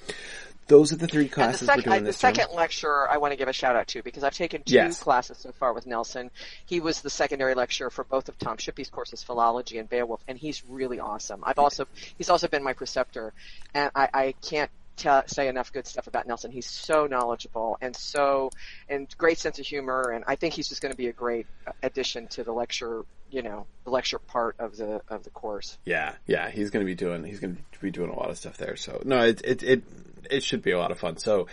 Those 0.67 0.91
are 0.91 0.95
the 0.95 1.05
three 1.07 1.25
And 1.25 1.29
the, 1.29 1.35
classes 1.35 1.67
sec- 1.67 1.75
we're 1.77 1.81
doing 1.83 1.93
I, 1.93 1.99
the 1.99 2.05
this 2.05 2.19
term. 2.19 2.33
second 2.33 2.55
lecturer 2.55 3.07
I 3.07 3.17
want 3.17 3.33
to 3.33 3.37
give 3.37 3.47
a 3.47 3.53
shout 3.53 3.75
out 3.75 3.85
to 3.89 4.01
because 4.01 4.23
I've 4.23 4.33
taken 4.33 4.63
two 4.63 4.73
Yes. 4.73 4.99
classes 4.99 5.37
so 5.37 5.51
far 5.51 5.73
with 5.73 5.85
Nelson. 5.85 6.31
He 6.65 6.79
was 6.79 7.01
the 7.01 7.11
secondary 7.11 7.53
lecturer 7.53 7.91
for 7.91 8.03
both 8.03 8.29
of 8.29 8.39
Tom 8.39 8.57
Shippey's 8.57 8.89
courses, 8.89 9.21
Philology 9.21 9.77
and 9.77 9.87
Beowulf, 9.87 10.21
and 10.27 10.39
he's 10.39 10.63
really 10.67 10.99
awesome. 10.99 11.43
I've 11.45 11.59
also 11.59 11.85
he's 12.17 12.31
also 12.31 12.47
been 12.47 12.63
my 12.63 12.73
preceptor, 12.73 13.31
and 13.75 13.91
I, 13.93 14.09
I 14.11 14.33
can't 14.41 14.71
tell, 14.95 15.23
say 15.27 15.47
enough 15.47 15.71
good 15.71 15.87
stuff 15.87 16.07
about 16.07 16.27
Nelson. 16.27 16.51
He's 16.51 16.65
so 16.65 17.07
knowledgeable 17.07 17.77
and 17.81 17.95
so 17.95 18.51
and 18.89 19.07
great 19.17 19.37
sense 19.37 19.59
of 19.59 19.65
humor, 19.65 20.11
and 20.11 20.23
I 20.27 20.35
think 20.35 20.53
he's 20.53 20.69
just 20.69 20.81
going 20.81 20.91
to 20.91 20.97
be 20.97 21.07
a 21.07 21.13
great 21.13 21.47
addition 21.83 22.27
to 22.29 22.43
the 22.43 22.51
lecture. 22.51 23.05
You 23.31 23.41
know, 23.41 23.65
the 23.83 23.89
lecture 23.89 24.19
part 24.19 24.55
of 24.59 24.77
the 24.77 25.01
of 25.09 25.23
the 25.23 25.29
course. 25.29 25.77
Yeah, 25.85 26.13
yeah, 26.25 26.49
he's 26.49 26.69
going 26.69 26.85
to 26.85 26.89
be 26.89 26.95
doing 26.95 27.23
he's 27.23 27.39
going 27.39 27.57
to 27.71 27.79
be 27.79 27.91
doing 27.91 28.09
a 28.09 28.15
lot 28.15 28.29
of 28.29 28.37
stuff 28.37 28.57
there. 28.57 28.75
So 28.75 29.01
no, 29.03 29.21
it 29.21 29.41
it 29.43 29.63
it 29.63 29.83
it 30.29 30.43
should 30.43 30.61
be 30.61 30.71
a 30.71 30.79
lot 30.79 30.91
of 30.91 30.99
fun. 30.99 31.17
So. 31.17 31.47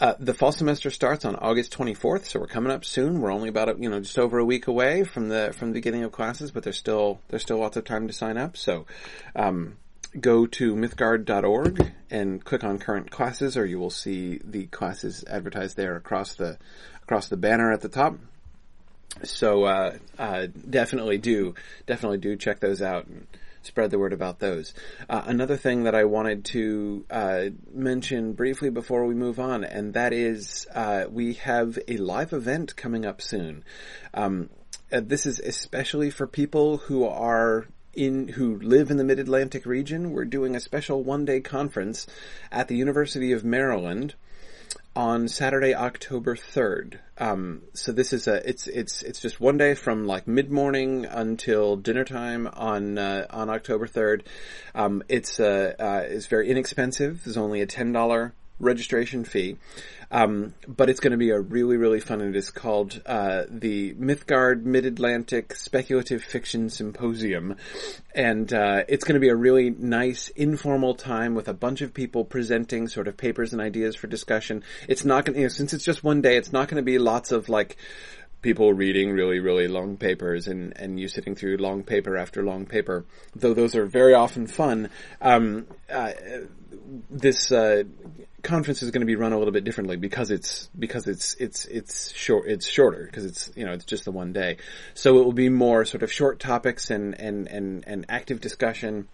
Uh, 0.00 0.14
the 0.20 0.32
fall 0.32 0.52
semester 0.52 0.90
starts 0.90 1.24
on 1.24 1.34
August 1.34 1.76
24th, 1.76 2.24
so 2.24 2.38
we're 2.38 2.46
coming 2.46 2.70
up 2.70 2.84
soon. 2.84 3.20
We're 3.20 3.32
only 3.32 3.48
about, 3.48 3.80
you 3.80 3.90
know, 3.90 3.98
just 3.98 4.16
over 4.16 4.38
a 4.38 4.44
week 4.44 4.68
away 4.68 5.02
from 5.02 5.28
the, 5.28 5.52
from 5.58 5.70
the 5.70 5.74
beginning 5.74 6.04
of 6.04 6.12
classes, 6.12 6.52
but 6.52 6.62
there's 6.62 6.76
still, 6.76 7.18
there's 7.26 7.42
still 7.42 7.58
lots 7.58 7.76
of 7.76 7.82
time 7.82 8.06
to 8.06 8.12
sign 8.12 8.38
up. 8.38 8.56
So, 8.56 8.86
um, 9.34 9.76
go 10.18 10.46
to 10.46 10.74
mythgard.org 10.74 11.92
and 12.10 12.44
click 12.44 12.64
on 12.64 12.78
current 12.78 13.10
classes 13.10 13.56
or 13.56 13.66
you 13.66 13.78
will 13.78 13.90
see 13.90 14.40
the 14.44 14.66
classes 14.66 15.24
advertised 15.28 15.76
there 15.76 15.96
across 15.96 16.34
the, 16.34 16.58
across 17.02 17.28
the 17.28 17.36
banner 17.36 17.72
at 17.72 17.80
the 17.80 17.88
top. 17.88 18.16
So, 19.24 19.64
uh, 19.64 19.98
uh, 20.18 20.46
definitely 20.68 21.18
do, 21.18 21.54
definitely 21.86 22.18
do 22.18 22.36
check 22.36 22.60
those 22.60 22.82
out 22.82 23.06
and 23.06 23.26
spread 23.62 23.90
the 23.90 23.98
word 23.98 24.12
about 24.12 24.38
those. 24.38 24.74
Uh, 25.08 25.22
another 25.26 25.56
thing 25.56 25.84
that 25.84 25.94
I 25.94 26.04
wanted 26.04 26.44
to 26.46 27.04
uh, 27.10 27.44
mention 27.72 28.32
briefly 28.32 28.70
before 28.70 29.06
we 29.06 29.14
move 29.14 29.38
on, 29.38 29.64
and 29.64 29.94
that 29.94 30.12
is 30.12 30.66
uh, 30.74 31.04
we 31.10 31.34
have 31.34 31.78
a 31.86 31.96
live 31.98 32.32
event 32.32 32.76
coming 32.76 33.04
up 33.04 33.20
soon. 33.20 33.64
Um, 34.14 34.50
uh, 34.90 35.00
this 35.04 35.26
is 35.26 35.38
especially 35.38 36.10
for 36.10 36.26
people 36.26 36.78
who 36.78 37.04
are 37.04 37.66
in 37.94 38.28
who 38.28 38.58
live 38.58 38.90
in 38.90 38.96
the 38.96 39.04
Mid 39.04 39.18
Atlantic 39.18 39.66
region. 39.66 40.12
We're 40.12 40.24
doing 40.24 40.54
a 40.54 40.60
special 40.60 41.02
one 41.02 41.24
day 41.24 41.40
conference 41.40 42.06
at 42.50 42.68
the 42.68 42.76
University 42.76 43.32
of 43.32 43.44
Maryland 43.44 44.14
on 44.94 45.28
Saturday, 45.28 45.74
October 45.74 46.34
third. 46.34 46.98
Um, 47.18 47.62
so 47.72 47.92
this 47.92 48.12
is 48.12 48.26
a 48.26 48.48
it's 48.48 48.66
it's 48.66 49.02
it's 49.02 49.20
just 49.20 49.40
one 49.40 49.56
day 49.56 49.74
from 49.74 50.06
like 50.06 50.26
mid 50.26 50.50
morning 50.50 51.06
until 51.06 51.76
dinner 51.76 52.04
time 52.04 52.48
on 52.52 52.98
uh, 52.98 53.26
on 53.30 53.48
October 53.48 53.86
third. 53.86 54.24
Um, 54.74 55.02
it's 55.08 55.40
uh, 55.40 55.74
uh, 55.78 56.02
it's 56.06 56.26
very 56.26 56.50
inexpensive. 56.50 57.24
There's 57.24 57.36
only 57.36 57.60
a 57.60 57.66
ten 57.66 57.92
dollar 57.92 58.34
registration 58.58 59.24
fee. 59.24 59.56
Um, 60.10 60.54
but 60.66 60.88
it's 60.88 61.00
going 61.00 61.10
to 61.10 61.18
be 61.18 61.30
a 61.30 61.38
really, 61.38 61.76
really 61.76 62.00
fun. 62.00 62.22
It 62.22 62.34
is 62.34 62.50
called 62.50 63.00
uh, 63.04 63.44
the 63.50 63.92
Mythgard 63.94 64.62
Mid 64.62 64.86
Atlantic 64.86 65.54
Speculative 65.54 66.24
Fiction 66.24 66.70
Symposium, 66.70 67.56
and 68.14 68.50
uh, 68.50 68.84
it's 68.88 69.04
going 69.04 69.14
to 69.14 69.20
be 69.20 69.28
a 69.28 69.36
really 69.36 69.68
nice, 69.68 70.28
informal 70.30 70.94
time 70.94 71.34
with 71.34 71.46
a 71.48 71.52
bunch 71.52 71.82
of 71.82 71.92
people 71.92 72.24
presenting 72.24 72.88
sort 72.88 73.06
of 73.06 73.18
papers 73.18 73.52
and 73.52 73.60
ideas 73.60 73.96
for 73.96 74.06
discussion. 74.06 74.64
It's 74.88 75.04
not 75.04 75.26
going 75.26 75.34
to, 75.34 75.40
you 75.40 75.44
know, 75.44 75.50
since 75.50 75.74
it's 75.74 75.84
just 75.84 76.02
one 76.02 76.22
day, 76.22 76.38
it's 76.38 76.52
not 76.52 76.68
going 76.68 76.82
to 76.82 76.86
be 76.86 76.98
lots 76.98 77.30
of 77.30 77.50
like 77.50 77.76
people 78.40 78.72
reading 78.72 79.10
really, 79.10 79.40
really 79.40 79.68
long 79.68 79.96
papers 79.96 80.46
and, 80.46 80.72
and 80.76 80.98
you 80.98 81.08
sitting 81.08 81.34
through 81.34 81.56
long 81.56 81.82
paper 81.82 82.16
after 82.16 82.42
long 82.42 82.66
paper, 82.66 83.04
though 83.34 83.52
those 83.52 83.74
are 83.74 83.84
very 83.84 84.14
often 84.14 84.46
fun. 84.46 84.88
Um, 85.20 85.66
uh, 85.92 86.12
this 87.10 87.50
uh, 87.52 87.82
conference 88.42 88.82
is 88.82 88.90
going 88.90 89.00
to 89.00 89.06
be 89.06 89.16
run 89.16 89.32
a 89.32 89.38
little 89.38 89.52
bit 89.52 89.64
differently 89.64 89.96
because 89.96 90.30
it's 90.30 90.68
because 90.78 91.06
it's 91.06 91.34
it's 91.34 91.64
it's 91.66 92.12
short 92.12 92.46
it's 92.46 92.66
shorter 92.66 93.04
because 93.04 93.24
it's 93.24 93.50
you 93.56 93.64
know 93.64 93.72
it's 93.72 93.84
just 93.84 94.04
the 94.04 94.12
one 94.12 94.32
day. 94.32 94.58
So 94.94 95.18
it 95.18 95.24
will 95.24 95.32
be 95.32 95.48
more 95.48 95.84
sort 95.84 96.02
of 96.02 96.12
short 96.12 96.38
topics 96.38 96.90
and 96.90 97.18
and 97.18 97.48
and, 97.48 97.84
and 97.86 98.06
active 98.08 98.40
discussion 98.40 99.08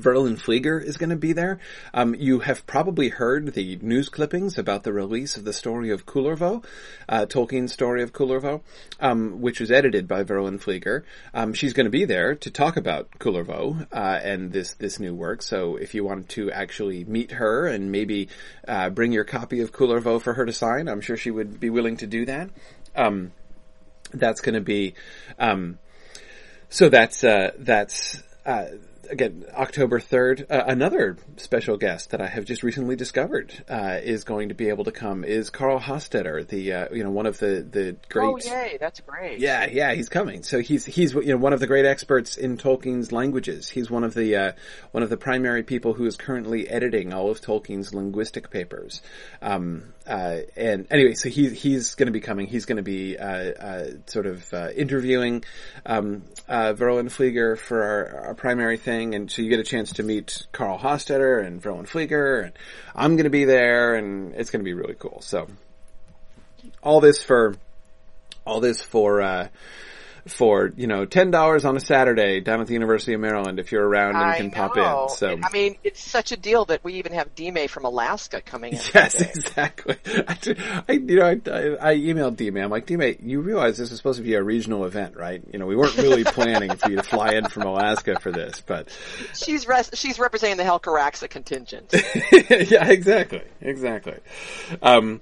Verlyn 0.00 0.40
Flieger 0.40 0.82
is 0.82 0.96
going 0.96 1.10
to 1.10 1.16
be 1.16 1.32
there. 1.32 1.58
Um, 1.92 2.14
you 2.14 2.40
have 2.40 2.66
probably 2.66 3.08
heard 3.08 3.54
the 3.54 3.76
news 3.82 4.08
clippings 4.08 4.56
about 4.56 4.84
the 4.84 4.92
release 4.92 5.36
of 5.36 5.44
the 5.44 5.52
story 5.52 5.90
of 5.90 6.06
Kullervo, 6.06 6.64
uh, 7.08 7.26
Tolkien's 7.26 7.72
story 7.72 8.02
of 8.02 8.12
Kullervo, 8.12 8.62
um, 9.00 9.40
which 9.40 9.58
was 9.58 9.72
edited 9.72 10.06
by 10.06 10.22
Verlyn 10.22 10.62
Flieger. 10.62 11.02
Um, 11.34 11.52
she's 11.52 11.72
going 11.72 11.86
to 11.86 11.90
be 11.90 12.04
there 12.04 12.36
to 12.36 12.50
talk 12.50 12.76
about 12.76 13.10
Kullervo 13.18 13.88
uh, 13.92 14.20
and 14.22 14.52
this 14.52 14.74
this 14.74 15.00
new 15.00 15.14
work. 15.14 15.42
So 15.42 15.76
if 15.76 15.94
you 15.94 16.04
want 16.04 16.28
to 16.30 16.50
actually 16.52 17.04
meet 17.04 17.32
her 17.32 17.66
and 17.66 17.90
maybe 17.90 18.28
uh, 18.68 18.90
bring 18.90 19.12
your 19.12 19.24
copy 19.24 19.60
of 19.60 19.72
Kullervo 19.72 20.22
for 20.22 20.34
her 20.34 20.46
to 20.46 20.52
sign, 20.52 20.88
I'm 20.88 21.00
sure 21.00 21.16
she 21.16 21.32
would 21.32 21.58
be 21.58 21.70
willing 21.70 21.96
to 21.98 22.06
do 22.06 22.24
that. 22.26 22.50
Um, 22.94 23.32
that's 24.14 24.40
going 24.40 24.54
to 24.54 24.60
be. 24.60 24.94
Um, 25.38 25.78
so 26.68 26.88
that's 26.88 27.24
uh, 27.24 27.52
that's 27.58 28.22
uh, 28.46 28.66
again, 29.10 29.44
October 29.54 30.00
3rd, 30.00 30.50
uh, 30.50 30.64
another 30.66 31.16
special 31.36 31.76
guest 31.76 32.10
that 32.10 32.20
I 32.20 32.26
have 32.26 32.44
just 32.44 32.62
recently 32.62 32.96
discovered, 32.96 33.64
uh, 33.68 33.98
is 34.02 34.24
going 34.24 34.48
to 34.48 34.54
be 34.54 34.68
able 34.68 34.84
to 34.84 34.92
come 34.92 35.24
is 35.24 35.50
Carl 35.50 35.78
Hostetter, 35.80 36.46
the, 36.46 36.72
uh, 36.72 36.88
you 36.92 37.04
know, 37.04 37.10
one 37.10 37.26
of 37.26 37.38
the, 37.38 37.66
the 37.68 37.96
great. 38.08 38.26
Oh, 38.26 38.38
yay, 38.38 38.76
that's 38.80 39.00
great. 39.00 39.40
Yeah, 39.40 39.66
yeah, 39.66 39.94
he's 39.94 40.08
coming. 40.08 40.42
So 40.42 40.60
he's, 40.60 40.84
he's, 40.84 41.14
you 41.14 41.26
know, 41.26 41.36
one 41.36 41.52
of 41.52 41.60
the 41.60 41.66
great 41.66 41.84
experts 41.84 42.36
in 42.36 42.56
Tolkien's 42.56 43.12
languages. 43.12 43.68
He's 43.68 43.90
one 43.90 44.04
of 44.04 44.14
the, 44.14 44.36
uh, 44.36 44.52
one 44.92 45.02
of 45.02 45.10
the 45.10 45.16
primary 45.16 45.62
people 45.62 45.94
who 45.94 46.06
is 46.06 46.16
currently 46.16 46.68
editing 46.68 47.12
all 47.12 47.30
of 47.30 47.40
Tolkien's 47.40 47.94
linguistic 47.94 48.50
papers. 48.50 49.02
Um, 49.42 49.94
uh, 50.08 50.40
and 50.56 50.86
anyway, 50.90 51.14
so 51.14 51.28
he, 51.28 51.50
he's 51.50 51.94
going 51.94 52.06
to 52.06 52.12
be 52.12 52.20
coming. 52.20 52.46
He's 52.46 52.64
going 52.64 52.78
to 52.78 52.82
be, 52.82 53.18
uh, 53.18 53.84
sort 54.06 54.26
of, 54.26 54.52
interviewing, 54.74 55.44
um, 55.84 56.22
Verlyn 56.48 57.10
Flieger 57.10 57.58
for 57.58 57.82
our, 57.82 58.26
our 58.28 58.34
primary 58.34 58.78
thing 58.78 59.14
and 59.14 59.30
so 59.30 59.42
you 59.42 59.50
get 59.50 59.60
a 59.60 59.64
chance 59.64 59.92
to 59.94 60.02
meet 60.02 60.46
Carl 60.52 60.78
Hostetter 60.78 61.44
and 61.44 61.62
Verlyn 61.62 61.88
Flieger, 61.88 62.44
and 62.44 62.52
I'm 62.94 63.16
going 63.16 63.24
to 63.24 63.30
be 63.30 63.44
there, 63.44 63.94
and 63.94 64.34
it's 64.34 64.50
going 64.50 64.60
to 64.60 64.64
be 64.64 64.74
really 64.74 64.94
cool. 64.94 65.20
So, 65.22 65.48
all 66.82 67.00
this 67.00 67.22
for, 67.22 67.56
all 68.46 68.60
this 68.60 68.80
for, 68.80 69.20
uh, 69.20 69.48
for 70.28 70.72
you 70.76 70.86
know 70.86 71.04
ten 71.04 71.30
dollars 71.30 71.64
on 71.64 71.76
a 71.76 71.80
Saturday 71.80 72.40
down 72.40 72.60
at 72.60 72.66
the 72.66 72.72
University 72.72 73.14
of 73.14 73.20
Maryland 73.20 73.58
if 73.58 73.72
you're 73.72 73.86
around 73.86 74.16
and 74.16 74.36
can 74.36 74.50
pop 74.50 74.76
in. 74.76 75.16
So 75.16 75.38
I 75.42 75.50
mean, 75.52 75.76
it's 75.84 76.00
such 76.00 76.32
a 76.32 76.36
deal 76.36 76.64
that 76.66 76.84
we 76.84 76.94
even 76.94 77.12
have 77.12 77.34
Dime 77.34 77.68
from 77.68 77.84
Alaska 77.84 78.40
coming 78.40 78.74
in. 78.74 78.80
Yes, 78.94 79.20
exactly. 79.36 79.96
I, 80.06 80.84
I, 80.88 80.92
you 80.92 81.16
know, 81.16 81.26
I, 81.26 81.32
I, 81.32 81.96
emailed 81.96 82.36
Dime. 82.36 82.62
I'm 82.62 82.70
like, 82.70 82.86
Dime, 82.86 83.16
you 83.22 83.40
realize 83.40 83.76
this 83.76 83.90
is 83.90 83.96
supposed 83.96 84.18
to 84.18 84.24
be 84.24 84.34
a 84.34 84.42
regional 84.42 84.84
event, 84.84 85.16
right? 85.16 85.42
You 85.52 85.58
know, 85.58 85.66
we 85.66 85.76
weren't 85.76 85.96
really 85.96 86.24
planning 86.38 86.74
for 86.76 86.90
you 86.90 86.96
to 86.96 87.02
fly 87.02 87.32
in 87.32 87.48
from 87.48 87.64
Alaska 87.64 88.18
for 88.20 88.32
this, 88.32 88.60
but 88.60 88.88
she's 89.34 89.66
res- 89.66 89.90
she's 89.94 90.18
representing 90.18 90.58
the 90.58 90.64
Helcaraxë 90.64 91.28
contingent. 91.30 91.92
yeah, 92.70 92.88
exactly, 92.88 93.42
exactly. 93.60 94.18
Um, 94.82 95.20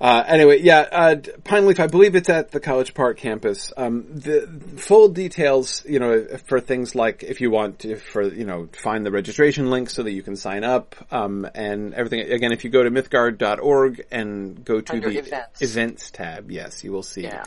uh, 0.00 0.24
anyway, 0.26 0.60
yeah, 0.60 0.80
uh, 0.80 1.14
Pineleaf, 1.16 1.78
I 1.78 1.86
believe 1.86 2.14
it's 2.14 2.28
at 2.28 2.50
the 2.50 2.60
College 2.60 2.94
Park 2.94 3.16
campus. 3.18 3.72
Um, 3.76 4.06
the 4.08 4.48
full 4.76 5.08
details, 5.08 5.84
you 5.86 5.98
know, 5.98 6.26
for 6.46 6.60
things 6.60 6.94
like 6.94 7.22
if 7.22 7.40
you 7.40 7.50
want 7.50 7.80
to, 7.80 7.96
for, 7.96 8.22
you 8.22 8.44
know, 8.44 8.68
find 8.72 9.06
the 9.06 9.10
registration 9.10 9.70
link 9.70 9.90
so 9.90 10.02
that 10.02 10.12
you 10.12 10.22
can 10.22 10.36
sign 10.36 10.64
up, 10.64 10.96
um, 11.12 11.48
and 11.54 11.94
everything. 11.94 12.20
Again, 12.20 12.52
if 12.52 12.64
you 12.64 12.70
go 12.70 12.82
to 12.82 12.90
mythgard.org 12.90 14.06
and 14.10 14.64
go 14.64 14.80
to 14.80 14.92
Under 14.92 15.10
the 15.10 15.18
events. 15.18 15.62
events. 15.62 16.10
tab, 16.10 16.50
yes, 16.50 16.82
you 16.82 16.92
will 16.92 17.02
see, 17.02 17.22
yeah. 17.22 17.46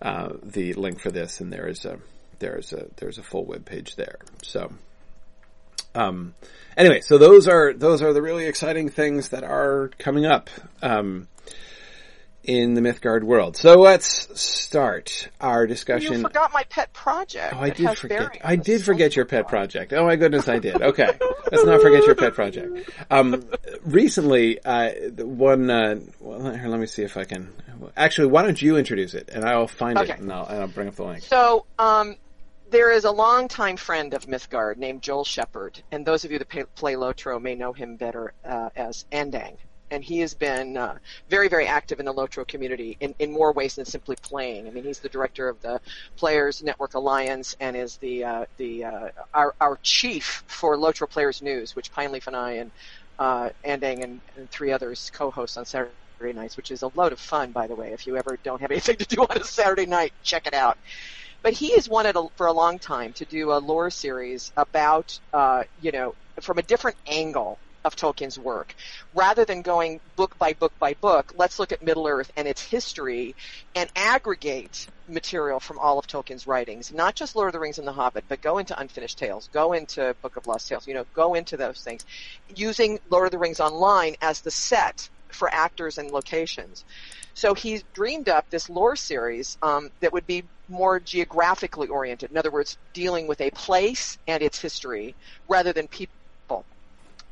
uh, 0.00 0.30
the 0.42 0.72
link 0.74 1.00
for 1.00 1.10
this, 1.10 1.40
and 1.40 1.52
there 1.52 1.68
is 1.68 1.84
a, 1.84 1.98
there's 2.38 2.72
a, 2.72 2.86
there's 2.96 3.18
a 3.18 3.22
full 3.22 3.44
web 3.44 3.64
page 3.66 3.96
there. 3.96 4.18
So, 4.42 4.72
um, 5.94 6.34
anyway, 6.76 7.02
so 7.02 7.18
those 7.18 7.46
are, 7.46 7.72
those 7.74 8.00
are 8.00 8.12
the 8.12 8.22
really 8.22 8.46
exciting 8.46 8.88
things 8.88 9.28
that 9.28 9.44
are 9.44 9.90
coming 9.98 10.24
up. 10.24 10.48
Um, 10.82 11.28
in 12.44 12.74
the 12.74 12.80
Mythgard 12.80 13.24
world. 13.24 13.56
So 13.56 13.78
let's 13.80 14.40
start 14.40 15.28
our 15.40 15.66
discussion. 15.66 16.12
You 16.14 16.22
forgot 16.22 16.52
my 16.52 16.64
pet 16.64 16.92
project. 16.92 17.54
Oh, 17.54 17.60
I 17.60 17.70
did 17.70 17.96
forget. 17.98 18.38
I 18.44 18.56
did 18.56 18.84
forget 18.84 19.16
your 19.16 19.24
pet 19.24 19.48
project. 19.48 19.92
Oh 19.92 20.04
my 20.04 20.16
goodness, 20.16 20.48
I 20.48 20.58
did. 20.58 20.80
Okay, 20.82 21.08
let's 21.50 21.64
not 21.64 21.80
forget 21.80 22.04
your 22.04 22.14
pet 22.14 22.34
project. 22.34 22.90
Um, 23.10 23.44
recently, 23.82 24.62
uh, 24.64 24.90
one. 25.18 25.70
Uh, 25.70 26.00
well, 26.20 26.54
here, 26.54 26.68
let 26.68 26.80
me 26.80 26.86
see 26.86 27.02
if 27.02 27.16
I 27.16 27.24
can. 27.24 27.52
Actually, 27.96 28.28
why 28.28 28.42
don't 28.42 28.60
you 28.60 28.76
introduce 28.76 29.14
it, 29.14 29.30
and 29.32 29.44
I'll 29.44 29.66
find 29.66 29.98
okay. 29.98 30.12
it, 30.12 30.20
and 30.20 30.32
I'll, 30.32 30.46
and 30.46 30.60
I'll 30.60 30.68
bring 30.68 30.88
up 30.88 30.96
the 30.96 31.04
link. 31.04 31.22
So, 31.22 31.66
um, 31.78 32.16
there 32.70 32.90
is 32.90 33.04
a 33.04 33.10
longtime 33.10 33.76
friend 33.76 34.14
of 34.14 34.26
Mythgard 34.26 34.76
named 34.76 35.02
Joel 35.02 35.24
Shepard, 35.24 35.82
and 35.90 36.04
those 36.04 36.24
of 36.24 36.32
you 36.32 36.38
that 36.38 36.48
play, 36.48 36.64
play 36.74 36.94
Lotro 36.94 37.40
may 37.40 37.54
know 37.54 37.72
him 37.72 37.96
better 37.96 38.32
uh, 38.44 38.70
as 38.76 39.06
Andang 39.12 39.56
and 39.94 40.04
he 40.04 40.18
has 40.18 40.34
been 40.34 40.76
uh, 40.76 40.98
very, 41.30 41.48
very 41.48 41.66
active 41.66 42.00
in 42.00 42.06
the 42.06 42.12
Lotro 42.12 42.46
community 42.46 42.96
in, 43.00 43.14
in 43.18 43.30
more 43.30 43.52
ways 43.52 43.76
than 43.76 43.84
simply 43.84 44.16
playing. 44.16 44.66
I 44.66 44.70
mean, 44.70 44.84
he's 44.84 44.98
the 44.98 45.08
director 45.08 45.48
of 45.48 45.62
the 45.62 45.80
Players 46.16 46.62
Network 46.62 46.94
Alliance 46.94 47.56
and 47.60 47.76
is 47.76 47.96
the 47.98 48.24
uh, 48.24 48.44
the 48.56 48.84
uh, 48.84 49.08
our 49.32 49.54
our 49.60 49.78
chief 49.82 50.44
for 50.46 50.76
Lotro 50.76 51.08
Players 51.08 51.40
News, 51.40 51.76
which 51.76 51.92
Pineleaf 51.92 52.26
and 52.26 52.36
I 52.36 52.50
and 52.52 52.70
uh, 53.18 53.50
Andang 53.64 54.02
and, 54.02 54.20
and 54.36 54.50
three 54.50 54.72
others 54.72 55.10
co-host 55.14 55.56
on 55.56 55.64
Saturday 55.64 55.92
nights, 56.34 56.56
which 56.56 56.70
is 56.70 56.82
a 56.82 56.90
load 56.94 57.12
of 57.12 57.20
fun, 57.20 57.52
by 57.52 57.66
the 57.66 57.74
way. 57.74 57.92
If 57.92 58.06
you 58.06 58.16
ever 58.16 58.38
don't 58.42 58.60
have 58.60 58.70
anything 58.72 58.96
to 58.96 59.06
do 59.06 59.22
on 59.22 59.38
a 59.40 59.44
Saturday 59.44 59.86
night, 59.86 60.12
check 60.22 60.46
it 60.46 60.54
out. 60.54 60.76
But 61.42 61.52
he 61.52 61.72
has 61.74 61.88
wanted 61.88 62.16
a, 62.16 62.26
for 62.36 62.46
a 62.46 62.52
long 62.52 62.78
time 62.78 63.12
to 63.14 63.24
do 63.24 63.52
a 63.52 63.58
lore 63.58 63.90
series 63.90 64.50
about, 64.56 65.18
uh, 65.32 65.64
you 65.82 65.92
know, 65.92 66.14
from 66.40 66.58
a 66.58 66.62
different 66.62 66.96
angle 67.06 67.58
of 67.84 67.96
Tolkien's 67.96 68.38
work. 68.38 68.74
Rather 69.14 69.44
than 69.44 69.62
going 69.62 70.00
book 70.16 70.38
by 70.38 70.54
book 70.54 70.72
by 70.78 70.94
book, 70.94 71.32
let's 71.36 71.58
look 71.58 71.72
at 71.72 71.82
Middle 71.82 72.06
Earth 72.06 72.32
and 72.36 72.48
its 72.48 72.62
history 72.62 73.34
and 73.74 73.90
aggregate 73.94 74.86
material 75.08 75.60
from 75.60 75.78
all 75.78 75.98
of 75.98 76.06
Tolkien's 76.06 76.46
writings, 76.46 76.92
not 76.92 77.14
just 77.14 77.36
Lord 77.36 77.48
of 77.48 77.52
the 77.52 77.60
Rings 77.60 77.78
and 77.78 77.86
The 77.86 77.92
Hobbit, 77.92 78.24
but 78.28 78.40
go 78.40 78.58
into 78.58 78.78
Unfinished 78.78 79.18
Tales, 79.18 79.48
go 79.52 79.72
into 79.72 80.16
Book 80.22 80.36
of 80.36 80.46
Lost 80.46 80.68
Tales, 80.68 80.86
you 80.86 80.94
know, 80.94 81.04
go 81.14 81.34
into 81.34 81.56
those 81.56 81.80
things, 81.82 82.04
using 82.54 82.98
Lord 83.10 83.26
of 83.26 83.32
the 83.32 83.38
Rings 83.38 83.60
Online 83.60 84.16
as 84.22 84.40
the 84.40 84.50
set 84.50 85.08
for 85.28 85.52
actors 85.52 85.98
and 85.98 86.10
locations. 86.10 86.84
So 87.34 87.54
he 87.54 87.82
dreamed 87.92 88.28
up 88.28 88.48
this 88.48 88.70
lore 88.70 88.96
series 88.96 89.58
um, 89.60 89.90
that 90.00 90.12
would 90.12 90.26
be 90.26 90.44
more 90.68 91.00
geographically 91.00 91.88
oriented. 91.88 92.30
In 92.30 92.36
other 92.36 92.50
words, 92.50 92.78
dealing 92.92 93.26
with 93.26 93.40
a 93.40 93.50
place 93.50 94.16
and 94.26 94.42
its 94.42 94.60
history 94.60 95.14
rather 95.48 95.72
than 95.72 95.88
people 95.88 96.14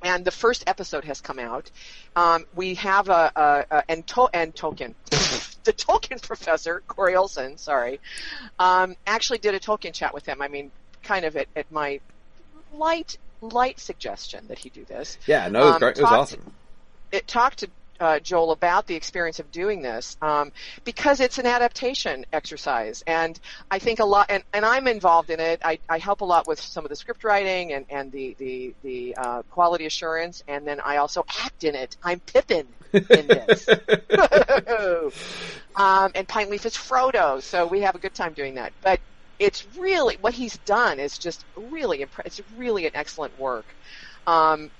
and 0.02 0.24
the 0.24 0.30
first 0.30 0.64
episode 0.66 1.04
has 1.04 1.20
come 1.20 1.38
out. 1.38 1.70
Um, 2.16 2.44
we 2.54 2.74
have 2.74 3.08
a, 3.08 3.32
a, 3.36 3.64
a 3.76 3.82
and, 3.88 4.06
to, 4.08 4.28
and 4.34 4.54
Tolkien, 4.54 4.94
the 5.64 5.72
Tolkien 5.72 6.20
professor 6.22 6.82
Corey 6.88 7.14
Olsen, 7.16 7.56
sorry, 7.58 8.00
um, 8.58 8.96
actually 9.06 9.38
did 9.38 9.54
a 9.54 9.60
Tolkien 9.60 9.92
chat 9.92 10.12
with 10.14 10.26
him. 10.26 10.42
I 10.42 10.48
mean, 10.48 10.70
kind 11.02 11.24
of 11.24 11.36
at, 11.36 11.48
at 11.56 11.70
my 11.72 12.00
light, 12.74 13.18
light 13.40 13.78
suggestion 13.80 14.46
that 14.48 14.58
he 14.58 14.68
do 14.70 14.84
this. 14.84 15.18
Yeah, 15.26 15.48
no, 15.48 15.60
it 15.60 15.64
was, 15.64 15.72
Um, 15.74 15.78
great. 15.80 15.96
It 15.98 16.00
was 16.02 16.10
talked- 16.10 16.20
awesome. 16.20 16.52
It 17.12 17.28
talked 17.28 17.58
to 17.58 17.68
uh, 18.00 18.18
Joel 18.18 18.52
about 18.52 18.86
the 18.86 18.94
experience 18.94 19.38
of 19.38 19.50
doing 19.50 19.82
this 19.82 20.16
um, 20.22 20.52
because 20.84 21.20
it's 21.20 21.38
an 21.38 21.46
adaptation 21.46 22.24
exercise, 22.32 23.02
and 23.06 23.38
I 23.70 23.78
think 23.78 24.00
a 24.00 24.04
lot. 24.04 24.26
And, 24.30 24.42
and 24.52 24.64
I'm 24.64 24.86
involved 24.88 25.30
in 25.30 25.40
it. 25.40 25.60
I, 25.64 25.78
I 25.88 25.98
help 25.98 26.20
a 26.20 26.24
lot 26.24 26.46
with 26.46 26.60
some 26.60 26.84
of 26.84 26.88
the 26.88 26.96
script 26.96 27.24
writing 27.24 27.72
and 27.72 27.86
and 27.90 28.10
the 28.10 28.34
the 28.38 28.74
the 28.82 29.16
uh, 29.16 29.42
quality 29.50 29.86
assurance, 29.86 30.42
and 30.48 30.66
then 30.66 30.80
I 30.80 30.96
also 30.96 31.24
act 31.44 31.64
in 31.64 31.74
it. 31.74 31.96
I'm 32.02 32.20
Pippin 32.20 32.66
in 32.92 33.26
this. 33.26 33.68
um, 35.76 36.12
and 36.14 36.26
Pine 36.28 36.50
Leaf 36.50 36.66
is 36.66 36.74
Frodo, 36.74 37.42
so 37.42 37.66
we 37.66 37.80
have 37.80 37.94
a 37.94 37.98
good 37.98 38.14
time 38.14 38.32
doing 38.32 38.54
that. 38.56 38.72
But 38.82 39.00
it's 39.38 39.66
really 39.76 40.16
what 40.20 40.34
he's 40.34 40.56
done 40.58 41.00
is 41.00 41.18
just 41.18 41.44
really 41.56 41.98
impre- 41.98 42.24
It's 42.24 42.40
really 42.56 42.86
an 42.86 42.92
excellent 42.94 43.38
work. 43.38 43.64
Um, 44.26 44.70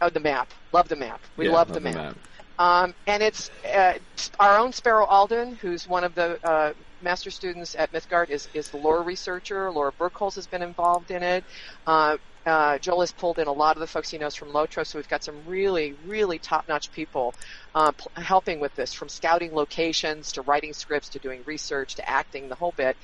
oh, 0.00 0.08
the 0.08 0.20
map, 0.20 0.52
love 0.72 0.88
the 0.88 0.96
map. 0.96 1.20
We 1.36 1.46
Yeah, 1.46 1.52
love 1.52 1.72
the 1.72 1.80
map. 1.80 2.16
Um, 2.62 2.94
and 3.08 3.24
it's 3.24 3.50
uh, 3.74 3.94
our 4.38 4.56
own 4.56 4.72
Sparrow 4.72 5.04
Alden, 5.06 5.56
who's 5.56 5.88
one 5.88 6.04
of 6.04 6.14
the 6.14 6.38
uh, 6.48 6.72
master 7.02 7.28
students 7.32 7.74
at 7.74 7.90
Mythgard, 7.92 8.30
is, 8.30 8.48
is 8.54 8.68
the 8.68 8.76
lore 8.76 9.02
researcher. 9.02 9.68
Laura 9.72 9.90
Burkholz 9.98 10.36
has 10.36 10.46
been 10.46 10.62
involved 10.62 11.10
in 11.10 11.24
it. 11.24 11.42
Uh, 11.88 12.18
uh, 12.46 12.78
Joel 12.78 13.00
has 13.00 13.10
pulled 13.10 13.40
in 13.40 13.48
a 13.48 13.52
lot 13.52 13.74
of 13.76 13.80
the 13.80 13.88
folks 13.88 14.10
he 14.10 14.18
knows 14.18 14.36
from 14.36 14.50
Lotro, 14.50 14.86
so 14.86 14.96
we've 14.96 15.08
got 15.08 15.24
some 15.24 15.36
really, 15.44 15.96
really 16.06 16.38
top-notch 16.38 16.92
people 16.92 17.34
uh, 17.74 17.90
pl- 17.90 18.12
helping 18.14 18.60
with 18.60 18.74
this, 18.76 18.92
from 18.92 19.08
scouting 19.08 19.52
locations 19.52 20.30
to 20.32 20.42
writing 20.42 20.72
scripts 20.72 21.08
to 21.10 21.18
doing 21.18 21.42
research 21.46 21.96
to 21.96 22.08
acting, 22.08 22.48
the 22.48 22.54
whole 22.54 22.74
bit. 22.76 22.96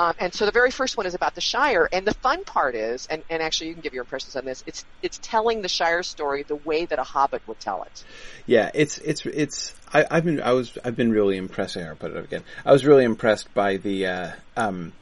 Um, 0.00 0.14
and 0.18 0.32
so 0.32 0.46
the 0.46 0.50
very 0.50 0.70
first 0.70 0.96
one 0.96 1.04
is 1.04 1.12
about 1.12 1.34
the 1.34 1.42
Shire, 1.42 1.86
and 1.92 2.06
the 2.06 2.14
fun 2.14 2.44
part 2.44 2.74
is, 2.74 3.06
and, 3.10 3.22
and 3.28 3.42
actually 3.42 3.68
you 3.68 3.74
can 3.74 3.82
give 3.82 3.92
your 3.92 4.04
impressions 4.04 4.34
on 4.34 4.46
this. 4.46 4.64
It's 4.66 4.86
it's 5.02 5.20
telling 5.22 5.60
the 5.60 5.68
Shire 5.68 6.02
story 6.02 6.42
the 6.42 6.56
way 6.56 6.86
that 6.86 6.98
a 6.98 7.02
Hobbit 7.02 7.46
would 7.46 7.60
tell 7.60 7.82
it. 7.82 8.04
Yeah, 8.46 8.70
it's 8.72 8.96
it's 8.96 9.26
it's. 9.26 9.74
I, 9.92 10.06
I've 10.10 10.24
been 10.24 10.40
I 10.40 10.52
was 10.52 10.78
I've 10.82 10.96
been 10.96 11.10
really 11.10 11.36
impressed. 11.36 11.74
Here, 11.74 11.88
I'll 11.90 11.96
put 11.96 12.12
it 12.12 12.16
up 12.16 12.24
again. 12.24 12.44
I 12.64 12.72
was 12.72 12.86
really 12.86 13.04
impressed 13.04 13.52
by 13.52 13.76
the 13.76 14.06
uh, 14.06 14.30
um, 14.56 14.94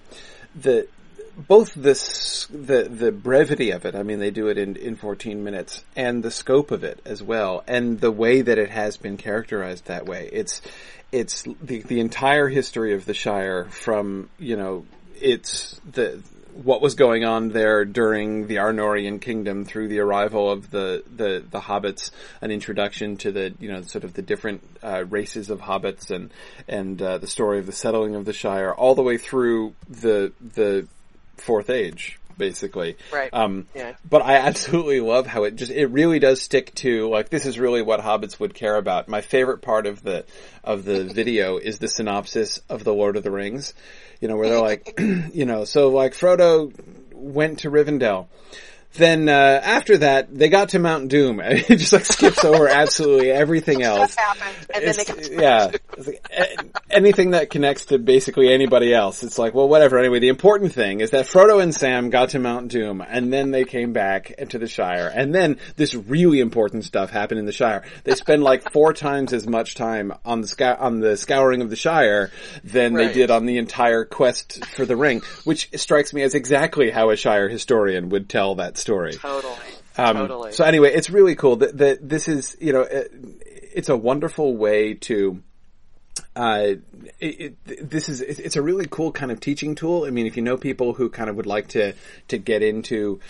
the 0.57 0.89
both 1.37 1.75
this 1.75 2.47
the 2.47 2.89
the 2.91 3.13
brevity 3.13 3.71
of 3.71 3.85
it. 3.85 3.95
I 3.95 4.03
mean, 4.03 4.19
they 4.19 4.33
do 4.33 4.49
it 4.49 4.59
in 4.59 4.75
in 4.75 4.97
14 4.97 5.45
minutes, 5.45 5.85
and 5.95 6.25
the 6.25 6.33
scope 6.33 6.73
of 6.73 6.83
it 6.83 7.01
as 7.05 7.23
well, 7.23 7.63
and 7.69 8.01
the 8.01 8.11
way 8.11 8.41
that 8.41 8.59
it 8.59 8.71
has 8.71 8.97
been 8.97 9.17
characterized 9.17 9.87
that 9.87 10.07
way. 10.07 10.29
It's 10.33 10.61
it's 11.13 11.43
the 11.63 11.83
the 11.83 12.01
entire 12.01 12.49
history 12.49 12.95
of 12.95 13.05
the 13.05 13.15
Shire 13.15 13.65
from 13.65 14.31
you 14.39 14.57
know 14.57 14.87
it's 15.21 15.81
the 15.91 16.23
what 16.63 16.83
was 16.83 16.95
going 16.95 17.25
on 17.25 17.51
there 17.51 17.85
during 17.85 18.49
the 18.49 18.57
Arnorian 18.57 19.21
kingdom 19.21 19.65
through 19.65 19.87
the 19.87 20.01
arrival 20.01 20.51
of 20.51 20.71
the, 20.71 21.05
the, 21.15 21.45
the 21.49 21.61
hobbits, 21.61 22.11
an 22.41 22.51
introduction 22.51 23.17
to 23.19 23.31
the, 23.31 23.55
you 23.61 23.71
know, 23.71 23.83
sort 23.83 24.03
of 24.03 24.13
the 24.15 24.23
different, 24.23 24.65
uh, 24.83 25.05
races 25.09 25.51
of 25.51 25.61
hobbits 25.61 26.11
and, 26.11 26.33
and, 26.67 27.01
uh, 27.01 27.19
the 27.19 27.29
story 27.29 27.61
of 27.61 27.67
the 27.67 27.73
settling 27.73 28.17
of 28.17 28.25
the 28.25 28.33
Shire 28.33 28.75
all 28.75 28.97
the 28.97 29.03
way 29.03 29.19
through 29.19 29.75
the, 29.89 30.33
the 30.41 30.89
fourth 31.37 31.71
age, 31.71 32.18
basically. 32.39 32.97
Right. 33.13 33.29
Um, 33.33 33.67
Yeah. 33.75 33.95
but 34.09 34.23
I 34.23 34.37
absolutely 34.37 35.01
love 35.01 35.27
how 35.27 35.45
it 35.45 35.57
just, 35.57 35.71
it 35.71 35.87
really 35.89 36.19
does 36.19 36.41
stick 36.41 36.75
to, 36.77 37.09
like, 37.11 37.29
this 37.29 37.45
is 37.45 37.59
really 37.59 37.83
what 37.83 38.01
hobbits 38.01 38.41
would 38.41 38.55
care 38.55 38.77
about. 38.77 39.09
My 39.09 39.21
favorite 39.21 39.61
part 39.61 39.87
of 39.87 40.03
the, 40.03 40.25
of 40.65 40.85
the 40.85 41.05
video 41.13 41.59
is 41.59 41.79
the 41.79 41.89
synopsis 41.89 42.61
of 42.69 42.85
the 42.85 42.95
Lord 42.95 43.17
of 43.17 43.23
the 43.25 43.31
Rings. 43.31 43.75
You 44.21 44.29
know, 44.29 44.37
where 44.37 44.49
they're 44.49 44.61
like, 44.61 44.99
you 45.33 45.45
know, 45.45 45.65
so 45.65 45.91
like 45.91 46.13
Frodo 46.15 46.73
went 47.13 47.61
to 47.61 47.71
Rivendell. 47.71 48.27
Then 48.95 49.29
uh, 49.29 49.33
after 49.33 49.99
that, 49.99 50.35
they 50.35 50.49
got 50.49 50.71
to 50.71 50.79
Mount 50.79 51.09
Doom, 51.09 51.41
it 51.45 51.77
just 51.77 51.93
like 51.93 52.05
skips 52.05 52.45
over 52.45 52.69
absolutely 52.69 53.31
everything 53.31 53.83
else. 53.83 54.15
Happened, 54.15 54.57
and 54.75 54.85
then 54.85 54.97
they 54.97 55.05
got 55.05 55.19
It's- 55.19 55.29
to 55.29 55.41
yeah, 55.41 55.71
like, 55.97 56.83
anything 56.91 57.31
that 57.31 57.51
connects 57.51 57.87
to 57.87 57.99
basically 57.99 58.53
anybody 58.53 58.93
else, 58.93 59.23
it's 59.23 59.39
like, 59.39 59.55
well, 59.55 59.69
whatever. 59.69 59.99
Anyway, 59.99 60.19
the 60.21 60.29
important 60.29 60.73
thing 60.73 61.01
is 61.01 61.11
that 61.11 61.27
Frodo 61.27 61.63
and 61.63 61.75
Sam 61.75 62.11
got 62.11 62.31
to 62.31 62.39
Mount 62.39 62.69
Doom, 62.69 63.01
and 63.07 63.33
then 63.33 63.51
they 63.51 63.65
came 63.65 63.93
back 63.93 64.31
into 64.33 64.59
the 64.59 64.67
Shire, 64.67 65.07
and 65.15 65.35
then 65.35 65.59
this 65.77 65.95
really 65.95 66.41
important 66.41 66.85
stuff 66.85 67.11
happened 67.11 67.39
in 67.39 67.47
the 67.47 67.53
Shire. 67.53 67.85
They 68.05 68.15
spend 68.15 68.43
like 68.43 68.73
four 68.73 68.95
times 68.95 69.33
as 69.33 69.47
much 69.47 69.75
time 69.75 70.13
on 70.25 70.41
the 70.41 70.77
on 70.81 71.01
the 71.01 71.17
scouring 71.17 71.61
of 71.63 71.71
the 71.71 71.77
Shire 71.77 72.31
than 72.65 72.95
they 72.95 73.13
did 73.13 73.31
on 73.31 73.47
the 73.47 73.59
entire 73.59 74.05
quest 74.05 74.65
for 74.65 74.87
the 74.87 74.97
ring, 74.97 75.23
which 75.45 75.69
strikes 75.77 76.13
me 76.13 76.23
as 76.23 76.35
exactly 76.35 76.91
how 76.91 77.11
a 77.11 77.17
Shire 77.17 77.49
historian 77.49 78.09
would 78.09 78.29
tell 78.29 78.57
that 78.57 78.78
story. 78.79 79.13
Totally. 79.13 79.55
Um, 79.97 80.17
totally. 80.17 80.53
So 80.53 80.65
anyway, 80.65 80.93
it's 80.95 81.11
really 81.11 81.35
cool 81.35 81.57
that, 81.57 81.77
that 81.79 82.09
this 82.09 82.29
is, 82.29 82.57
you 82.61 82.73
know, 82.73 82.83
it, 82.83 83.13
it's 83.75 83.89
a 83.89 83.97
wonderful 83.97 84.57
way 84.57 84.95
to, 84.95 85.43
uh, 86.37 86.75
it, 87.19 87.57
it, 87.67 87.91
this 87.91 88.09
is, 88.09 88.21
it's 88.21 88.57
a 88.57 88.63
really 88.63 88.87
cool 88.89 89.13
kind 89.13 89.33
of 89.33 89.41
teaching 89.41 89.75
tool. 89.75 90.05
I 90.05 90.11
mean, 90.11 90.27
if 90.27 90.37
you 90.37 90.43
know 90.43 90.57
people 90.57 90.95
who 90.95 91.09
kind 91.09 91.29
of 91.29 91.37
would 91.37 91.47
like 91.47 91.69
to, 91.69 91.95
to 92.29 92.39
get 92.39 92.63
into, 92.63 93.21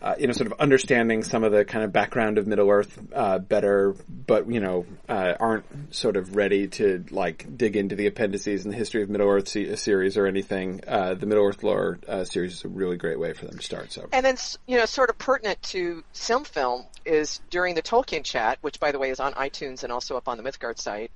uh, 0.00 0.14
you 0.18 0.26
know, 0.26 0.32
sort 0.32 0.50
of 0.50 0.60
understanding 0.60 1.22
some 1.22 1.44
of 1.44 1.52
the 1.52 1.64
kind 1.64 1.84
of 1.84 1.92
background 1.92 2.38
of 2.38 2.46
Middle 2.46 2.70
Earth 2.70 2.98
uh, 3.12 3.38
better, 3.38 3.94
but 4.08 4.50
you 4.50 4.60
know, 4.60 4.86
uh, 5.08 5.34
aren't 5.38 5.94
sort 5.94 6.16
of 6.16 6.36
ready 6.36 6.68
to 6.68 7.04
like 7.10 7.46
dig 7.56 7.76
into 7.76 7.96
the 7.96 8.06
appendices 8.06 8.64
and 8.64 8.72
the 8.72 8.78
history 8.78 9.02
of 9.02 9.10
Middle 9.10 9.28
Earth 9.28 9.48
se- 9.48 9.74
series 9.76 10.16
or 10.16 10.26
anything. 10.26 10.80
Uh, 10.86 11.14
the 11.14 11.26
Middle 11.26 11.46
Earth 11.46 11.62
lore 11.62 11.98
uh, 12.08 12.24
series 12.24 12.54
is 12.54 12.64
a 12.64 12.68
really 12.68 12.96
great 12.96 13.18
way 13.18 13.32
for 13.32 13.46
them 13.46 13.56
to 13.56 13.62
start. 13.62 13.92
So 13.92 14.08
and 14.12 14.24
then, 14.24 14.36
you 14.66 14.76
know, 14.76 14.86
sort 14.86 15.10
of 15.10 15.18
pertinent 15.18 15.60
to 15.62 16.04
Silm 16.12 16.44
Film 16.44 16.84
is 17.04 17.40
during 17.50 17.74
the 17.74 17.82
Tolkien 17.82 18.24
chat, 18.24 18.58
which 18.60 18.80
by 18.80 18.92
the 18.92 18.98
way 18.98 19.10
is 19.10 19.20
on 19.20 19.32
iTunes 19.34 19.82
and 19.82 19.92
also 19.92 20.16
up 20.16 20.28
on 20.28 20.36
the 20.36 20.42
Mythgard 20.42 20.78
site. 20.78 21.10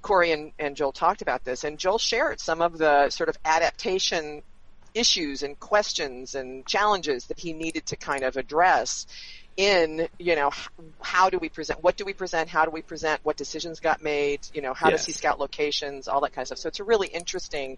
Corey 0.00 0.32
and, 0.32 0.52
and 0.58 0.76
Joel 0.76 0.92
talked 0.92 1.22
about 1.22 1.44
this, 1.44 1.64
and 1.64 1.78
Joel 1.78 1.98
shared 1.98 2.40
some 2.40 2.62
of 2.62 2.78
the 2.78 3.10
sort 3.10 3.28
of 3.28 3.36
adaptation 3.44 4.42
issues 4.94 5.42
and 5.42 5.58
questions 5.58 6.34
and 6.34 6.66
challenges 6.66 7.26
that 7.26 7.38
he 7.38 7.52
needed 7.52 7.86
to 7.86 7.96
kind 7.96 8.24
of 8.24 8.36
address 8.36 9.06
in, 9.56 10.08
you 10.18 10.36
know, 10.36 10.50
how 11.02 11.30
do 11.30 11.38
we 11.38 11.48
present, 11.48 11.82
what 11.82 11.96
do 11.96 12.04
we 12.04 12.12
present, 12.12 12.48
how 12.48 12.64
do 12.64 12.70
we 12.70 12.82
present, 12.82 13.20
what 13.24 13.36
decisions 13.36 13.80
got 13.80 14.02
made, 14.02 14.40
you 14.54 14.62
know, 14.62 14.72
how 14.72 14.88
does 14.90 15.04
he 15.04 15.12
scout 15.12 15.40
locations, 15.40 16.06
all 16.06 16.20
that 16.20 16.32
kind 16.32 16.42
of 16.42 16.46
stuff. 16.46 16.58
So 16.58 16.68
it's 16.68 16.80
a 16.80 16.84
really 16.84 17.08
interesting 17.08 17.76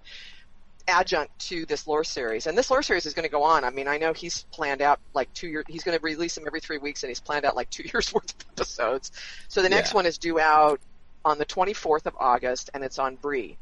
adjunct 0.88 1.38
to 1.38 1.64
this 1.66 1.86
lore 1.86 2.04
series. 2.04 2.46
And 2.46 2.56
this 2.56 2.70
lore 2.70 2.82
series 2.82 3.06
is 3.06 3.14
going 3.14 3.24
to 3.24 3.30
go 3.30 3.44
on. 3.44 3.64
I 3.64 3.70
mean, 3.70 3.88
I 3.88 3.98
know 3.98 4.12
he's 4.12 4.44
planned 4.52 4.82
out 4.82 5.00
like 5.14 5.32
two 5.32 5.48
years, 5.48 5.64
he's 5.68 5.84
going 5.84 5.96
to 5.96 6.02
release 6.02 6.34
them 6.34 6.44
every 6.46 6.60
three 6.60 6.78
weeks 6.78 7.02
and 7.02 7.08
he's 7.08 7.20
planned 7.20 7.44
out 7.44 7.56
like 7.56 7.70
two 7.70 7.84
years 7.92 8.12
worth 8.12 8.34
of 8.34 8.46
episodes. 8.58 9.10
So 9.48 9.62
the 9.62 9.68
next 9.70 9.92
Yeah. 9.92 9.96
one 9.96 10.06
is 10.06 10.18
due 10.18 10.38
out 10.38 10.80
on 11.24 11.38
the 11.38 11.46
24th 11.46 12.06
of 12.06 12.14
August 12.18 12.70
and 12.74 12.84
it's 12.84 12.98
on 12.98 13.16
Bree. 13.16 13.58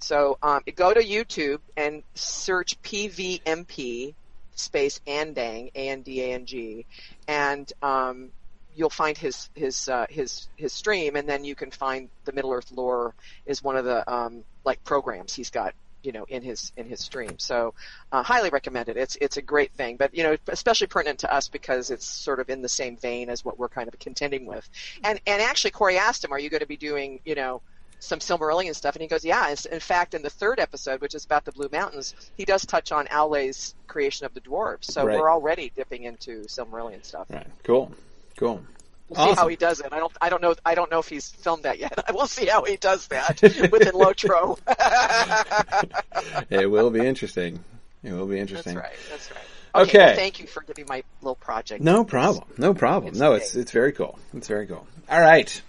So 0.00 0.38
um, 0.42 0.62
go 0.74 0.92
to 0.92 1.02
YouTube 1.02 1.60
and 1.76 2.02
search 2.14 2.80
PVMP 2.82 4.14
space 4.54 5.00
Andang 5.06 5.70
A 5.74 5.88
N 5.88 6.02
D 6.02 6.22
A 6.22 6.32
N 6.34 6.46
G, 6.46 6.86
and 7.28 7.70
um, 7.82 8.30
you'll 8.74 8.90
find 8.90 9.16
his 9.16 9.50
his 9.54 9.88
uh, 9.88 10.06
his 10.08 10.48
his 10.56 10.72
stream, 10.72 11.16
and 11.16 11.28
then 11.28 11.44
you 11.44 11.54
can 11.54 11.70
find 11.70 12.08
the 12.24 12.32
Middle 12.32 12.52
Earth 12.52 12.72
lore 12.72 13.14
is 13.46 13.62
one 13.62 13.76
of 13.76 13.84
the 13.84 14.10
um, 14.12 14.44
like 14.64 14.82
programs 14.84 15.34
he's 15.34 15.50
got 15.50 15.74
you 16.02 16.12
know 16.12 16.24
in 16.28 16.42
his 16.42 16.72
in 16.76 16.88
his 16.88 17.00
stream. 17.00 17.38
So 17.38 17.74
uh, 18.12 18.22
highly 18.22 18.50
recommended. 18.50 18.96
It's 18.96 19.16
it's 19.20 19.36
a 19.36 19.42
great 19.42 19.72
thing, 19.72 19.96
but 19.96 20.14
you 20.14 20.22
know 20.22 20.36
especially 20.48 20.86
pertinent 20.86 21.20
to 21.20 21.32
us 21.32 21.48
because 21.48 21.90
it's 21.90 22.06
sort 22.06 22.40
of 22.40 22.48
in 22.48 22.62
the 22.62 22.68
same 22.68 22.96
vein 22.96 23.28
as 23.28 23.44
what 23.44 23.58
we're 23.58 23.68
kind 23.68 23.88
of 23.88 23.98
contending 23.98 24.46
with. 24.46 24.68
And 25.04 25.20
and 25.26 25.42
actually, 25.42 25.72
Corey 25.72 25.98
asked 25.98 26.24
him, 26.24 26.32
"Are 26.32 26.40
you 26.40 26.50
going 26.50 26.60
to 26.60 26.66
be 26.66 26.76
doing 26.76 27.20
you 27.24 27.34
know?" 27.34 27.62
Some 28.00 28.18
Silmarillion 28.18 28.74
stuff, 28.74 28.96
and 28.96 29.02
he 29.02 29.08
goes, 29.08 29.24
"Yeah." 29.24 29.54
In 29.70 29.78
fact, 29.80 30.14
in 30.14 30.22
the 30.22 30.30
third 30.30 30.58
episode, 30.58 31.00
which 31.00 31.14
is 31.14 31.24
about 31.24 31.44
the 31.44 31.52
Blue 31.52 31.68
Mountains, 31.70 32.14
he 32.36 32.44
does 32.44 32.66
touch 32.66 32.90
on 32.92 33.06
Aule's 33.08 33.74
creation 33.86 34.26
of 34.26 34.34
the 34.34 34.40
dwarves. 34.40 34.84
So 34.86 35.04
Right. 35.04 35.18
we're 35.18 35.30
already 35.30 35.70
dipping 35.74 36.04
into 36.04 36.42
Silmarillion 36.44 37.04
stuff. 37.04 37.26
right, 37.30 37.46
cool, 37.62 37.92
cool. 38.36 38.62
We'll 39.08 39.26
see 39.28 39.34
how 39.34 39.48
he 39.48 39.56
does 39.56 39.80
it. 39.80 39.92
I 39.92 39.98
don't. 39.98 40.12
I 40.20 40.28
don't 40.28 40.40
know. 40.40 40.54
I 40.64 40.74
don't 40.76 40.88
know 40.90 41.00
if 41.00 41.08
he's 41.08 41.28
filmed 41.30 41.64
that 41.64 41.78
yet. 41.80 41.92
I 42.08 42.12
will 42.12 42.28
see 42.28 42.46
how 42.46 42.62
he 42.64 42.76
does 42.76 43.08
that 43.08 43.40
within 43.42 43.94
Lotro. 43.94 44.56
It 46.50 46.70
will 46.70 46.90
be 46.90 47.04
interesting. 47.06 47.62
It 48.02 48.12
will 48.12 48.26
be 48.26 48.38
interesting. 48.38 48.74
That's 48.74 48.86
right. 48.88 48.98
That's 49.10 49.30
right. 49.30 49.82
Okay. 49.86 49.98
well, 49.98 50.14
thank 50.16 50.40
you 50.40 50.46
for 50.46 50.62
giving 50.62 50.86
my 50.88 51.02
little 51.22 51.34
project. 51.36 51.82
No 51.82 52.04
problem. 52.04 52.44
No 52.58 52.74
problem. 52.74 53.10
It's 53.10 53.18
no, 53.20 53.34
it's 53.34 53.54
it's 53.54 53.70
very 53.72 53.92
cool. 53.92 54.18
It's 54.34 54.48
very 54.48 54.66
cool. 54.66 54.86
All 55.08 55.20
right. 55.20 55.60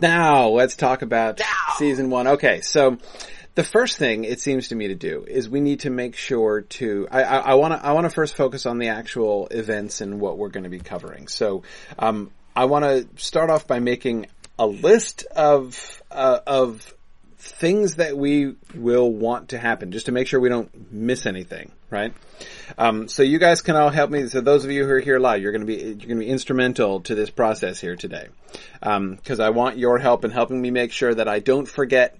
Now 0.00 0.48
let's 0.48 0.76
talk 0.76 1.02
about 1.02 1.38
Now. 1.38 1.74
season 1.76 2.10
one. 2.10 2.26
Okay, 2.28 2.60
so 2.60 2.98
the 3.54 3.64
first 3.64 3.98
thing 3.98 4.24
it 4.24 4.40
seems 4.40 4.68
to 4.68 4.76
me 4.76 4.88
to 4.88 4.94
do 4.94 5.24
is 5.26 5.48
we 5.48 5.60
need 5.60 5.80
to 5.80 5.90
make 5.90 6.14
sure 6.14 6.60
to. 6.60 7.08
I 7.10 7.54
want 7.54 7.74
to. 7.74 7.84
I 7.84 7.92
want 7.92 8.04
to 8.04 8.10
first 8.10 8.36
focus 8.36 8.66
on 8.66 8.78
the 8.78 8.88
actual 8.88 9.48
events 9.48 10.00
and 10.00 10.20
what 10.20 10.38
we're 10.38 10.50
going 10.50 10.64
to 10.64 10.70
be 10.70 10.78
covering. 10.78 11.26
So, 11.26 11.64
um, 11.98 12.30
I 12.54 12.66
want 12.66 12.84
to 12.84 13.08
start 13.22 13.50
off 13.50 13.66
by 13.66 13.80
making 13.80 14.26
a 14.58 14.66
list 14.66 15.24
of 15.34 16.02
uh, 16.10 16.38
of 16.46 16.94
things 17.38 17.96
that 17.96 18.16
we 18.16 18.54
will 18.74 19.10
want 19.10 19.50
to 19.50 19.58
happen, 19.58 19.90
just 19.90 20.06
to 20.06 20.12
make 20.12 20.28
sure 20.28 20.38
we 20.38 20.48
don't 20.48 20.92
miss 20.92 21.26
anything, 21.26 21.72
right? 21.90 22.12
Um, 22.76 23.08
so 23.08 23.22
you 23.22 23.38
guys 23.38 23.62
can 23.62 23.76
all 23.76 23.90
help 23.90 24.10
me. 24.10 24.28
So 24.28 24.40
those 24.40 24.64
of 24.64 24.70
you 24.70 24.84
who 24.84 24.90
are 24.90 25.00
here 25.00 25.18
live, 25.18 25.42
you're 25.42 25.52
going 25.52 25.66
to 25.66 25.66
be 25.66 25.76
you're 25.76 25.94
going 25.94 26.20
to 26.20 26.24
be 26.24 26.28
instrumental 26.28 27.00
to 27.00 27.14
this 27.14 27.30
process 27.30 27.80
here 27.80 27.96
today, 27.96 28.28
because 28.80 29.40
I 29.40 29.50
want 29.50 29.78
your 29.78 29.98
help 29.98 30.24
in 30.24 30.30
helping 30.30 30.60
me 30.60 30.70
make 30.70 30.92
sure 30.92 31.14
that 31.14 31.28
I 31.28 31.38
don't 31.38 31.66
forget 31.66 32.18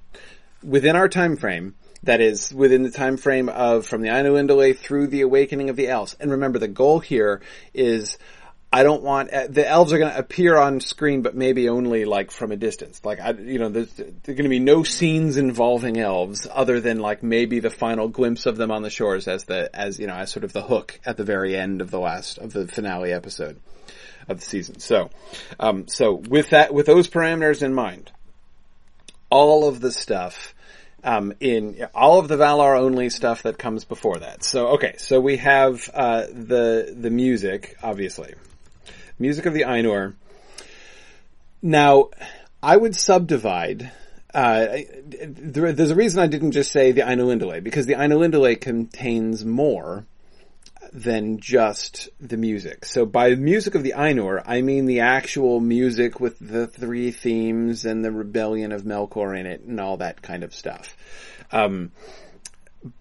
within 0.62 0.96
our 0.96 1.08
time 1.08 1.36
frame. 1.36 1.74
That 2.04 2.20
is 2.20 2.54
within 2.54 2.84
the 2.84 2.92
time 2.92 3.16
frame 3.16 3.48
of 3.48 3.84
from 3.84 4.02
the 4.02 4.08
Ainulindale 4.08 4.78
through 4.78 5.08
the 5.08 5.22
awakening 5.22 5.68
of 5.68 5.74
the 5.74 5.88
elves. 5.88 6.14
And 6.20 6.30
remember, 6.30 6.60
the 6.60 6.68
goal 6.68 7.00
here 7.00 7.40
is 7.74 8.18
I 8.70 8.82
don't 8.82 9.02
want 9.02 9.30
uh, 9.30 9.46
the 9.48 9.66
elves 9.66 9.94
are 9.94 9.98
going 9.98 10.12
to 10.12 10.18
appear 10.18 10.56
on 10.58 10.80
screen, 10.80 11.22
but 11.22 11.34
maybe 11.34 11.70
only 11.70 12.04
like 12.04 12.30
from 12.30 12.52
a 12.52 12.56
distance. 12.56 13.00
Like 13.02 13.18
I, 13.18 13.30
you 13.30 13.58
know, 13.58 13.70
there's, 13.70 13.90
there's 13.94 14.10
going 14.26 14.42
to 14.42 14.48
be 14.50 14.58
no 14.58 14.82
scenes 14.82 15.38
involving 15.38 15.98
elves 15.98 16.46
other 16.50 16.78
than 16.78 16.98
like 16.98 17.22
maybe 17.22 17.60
the 17.60 17.70
final 17.70 18.08
glimpse 18.08 18.44
of 18.44 18.56
them 18.56 18.70
on 18.70 18.82
the 18.82 18.90
shores 18.90 19.26
as 19.26 19.44
the 19.44 19.74
as 19.74 19.98
you 19.98 20.06
know 20.06 20.14
as 20.14 20.30
sort 20.30 20.44
of 20.44 20.52
the 20.52 20.62
hook 20.62 21.00
at 21.06 21.16
the 21.16 21.24
very 21.24 21.56
end 21.56 21.80
of 21.80 21.90
the 21.90 21.98
last 21.98 22.36
of 22.36 22.52
the 22.52 22.68
finale 22.68 23.10
episode 23.10 23.58
of 24.28 24.40
the 24.40 24.44
season. 24.44 24.80
So, 24.80 25.08
um, 25.58 25.88
so 25.88 26.12
with 26.12 26.50
that 26.50 26.74
with 26.74 26.84
those 26.84 27.08
parameters 27.08 27.62
in 27.62 27.72
mind, 27.72 28.12
all 29.30 29.66
of 29.66 29.80
the 29.80 29.90
stuff 29.90 30.54
um, 31.04 31.32
in 31.40 31.86
all 31.94 32.18
of 32.18 32.28
the 32.28 32.36
Valar 32.36 32.78
only 32.78 33.08
stuff 33.08 33.44
that 33.44 33.56
comes 33.56 33.84
before 33.84 34.18
that. 34.18 34.44
So 34.44 34.68
okay, 34.74 34.96
so 34.98 35.20
we 35.20 35.38
have 35.38 35.88
uh, 35.94 36.26
the 36.26 36.94
the 36.94 37.10
music, 37.10 37.76
obviously, 37.82 38.34
music 39.18 39.46
of 39.46 39.54
the 39.54 39.62
Ainur. 39.62 40.14
Now, 41.62 42.10
I 42.62 42.76
would 42.76 42.94
subdivide. 42.94 43.90
Uh, 44.32 44.78
there's 45.26 45.90
a 45.90 45.96
reason 45.96 46.20
I 46.20 46.26
didn't 46.26 46.52
just 46.52 46.70
say 46.70 46.92
the 46.92 47.00
Ainulindale 47.00 47.62
because 47.62 47.86
the 47.86 47.94
Ainulindale 47.94 48.60
contains 48.60 49.44
more 49.44 50.06
than 50.92 51.38
just 51.38 52.08
the 52.20 52.36
music. 52.36 52.84
So 52.84 53.04
by 53.04 53.34
music 53.34 53.74
of 53.74 53.82
the 53.82 53.94
Ainur, 53.96 54.42
I 54.46 54.62
mean 54.62 54.86
the 54.86 55.00
actual 55.00 55.60
music 55.60 56.20
with 56.20 56.38
the 56.38 56.66
three 56.66 57.10
themes 57.10 57.84
and 57.84 58.04
the 58.04 58.12
rebellion 58.12 58.72
of 58.72 58.82
Melkor 58.82 59.38
in 59.38 59.46
it 59.46 59.62
and 59.62 59.80
all 59.80 59.98
that 59.98 60.22
kind 60.22 60.42
of 60.44 60.54
stuff. 60.54 60.96
Um, 61.52 61.92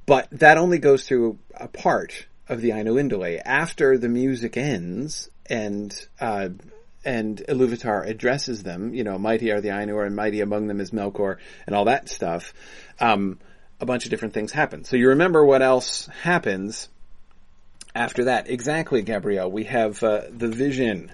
but 0.06 0.28
that 0.32 0.58
only 0.58 0.80
goes 0.80 1.08
through 1.08 1.40
a 1.56 1.68
part 1.68 2.26
of 2.50 2.62
the 2.62 2.70
Ainulindale. 2.70 3.42
After 3.46 3.98
the 3.98 4.10
music 4.10 4.58
ends 4.58 5.30
and, 5.50 5.94
uh, 6.20 6.50
and 7.06 7.42
Iluvatar 7.48 8.08
addresses 8.08 8.64
them, 8.64 8.94
you 8.94 9.04
know, 9.04 9.18
mighty 9.18 9.52
are 9.52 9.62
the 9.62 9.70
Ainur 9.70 10.06
and 10.06 10.16
mighty 10.16 10.42
among 10.42 10.68
them 10.68 10.82
is 10.82 10.92
Melkor 10.92 11.38
and 11.66 11.76
all 11.76 11.86
that 11.86 12.10
stuff, 12.10 12.54
um, 13.00 13.40
a 13.80 13.86
bunch 13.86 14.06
of 14.06 14.12
different 14.12 14.34
things 14.34 14.52
happen. 14.52 14.84
So 14.84 14.98
you 14.98 15.10
remember 15.10 15.46
what 15.46 15.62
else 15.62 16.08
happens 16.24 16.90
after 17.98 18.26
that. 18.26 18.50
Exactly, 18.50 19.02
Gabrielle. 19.02 19.52
We 19.52 19.66
have 19.66 20.02
uh, 20.04 20.24
the 20.30 20.48
vision, 20.48 21.12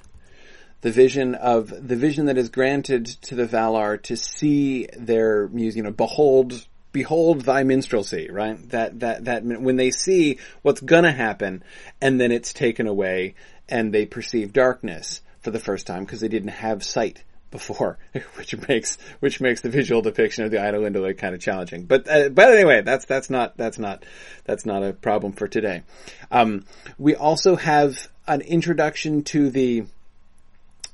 the 0.82 0.92
vision 0.92 1.36
of 1.36 1.70
the 1.70 1.96
vision 1.96 2.26
that 2.26 2.38
is 2.38 2.50
granted 2.50 3.06
to 3.06 3.36
the 3.36 3.46
Valar 3.46 4.02
to 4.04 4.18
see 4.18 4.88
their 4.98 5.48
music. 5.48 5.78
You 5.78 5.84
know, 5.84 5.92
behold, 5.92 6.68
behold 6.92 7.42
thy 7.42 7.64
minstrelsy. 7.64 8.30
Right. 8.32 8.70
That 8.70 9.00
that 9.00 9.26
that 9.26 9.44
when 9.46 9.78
they 9.78 9.92
see 9.92 10.40
what's 10.62 10.82
gonna 10.82 11.12
happen, 11.12 11.64
and 12.02 12.20
then 12.20 12.32
it's 12.32 12.54
taken 12.54 12.88
away, 12.88 13.36
and 13.70 13.94
they 13.94 14.06
perceive 14.06 14.54
darkness 14.54 15.22
for 15.42 15.52
the 15.52 15.60
first 15.60 15.88
time 15.88 16.06
because 16.06 16.20
they 16.20 16.28
didn't 16.28 16.50
have 16.50 16.84
sight 16.84 17.24
before, 17.52 17.98
which 18.36 18.56
makes 18.68 18.98
which 19.20 19.40
makes 19.40 19.62
the 19.62 19.70
visual 19.70 20.02
depiction 20.02 20.44
of 20.44 20.52
the 20.52 20.58
Ainulindale 20.58 21.18
kind 21.18 21.34
of 21.34 21.42
challenging. 21.42 21.86
But 21.86 22.08
uh, 22.10 22.30
but 22.30 22.54
anyway, 22.54 22.82
that's 22.82 23.06
that's 23.06 23.30
not 23.30 23.56
that's 23.56 23.80
not 23.80 24.04
that's 24.44 24.66
not 24.66 24.84
a 24.84 24.92
problem 24.92 25.34
for 25.34 25.48
today. 25.48 25.84
Um, 26.32 26.66
we 26.98 27.16
also 27.16 27.56
have 27.56 28.10
an 28.28 28.42
introduction 28.42 29.24
to 29.24 29.50
the 29.50 29.86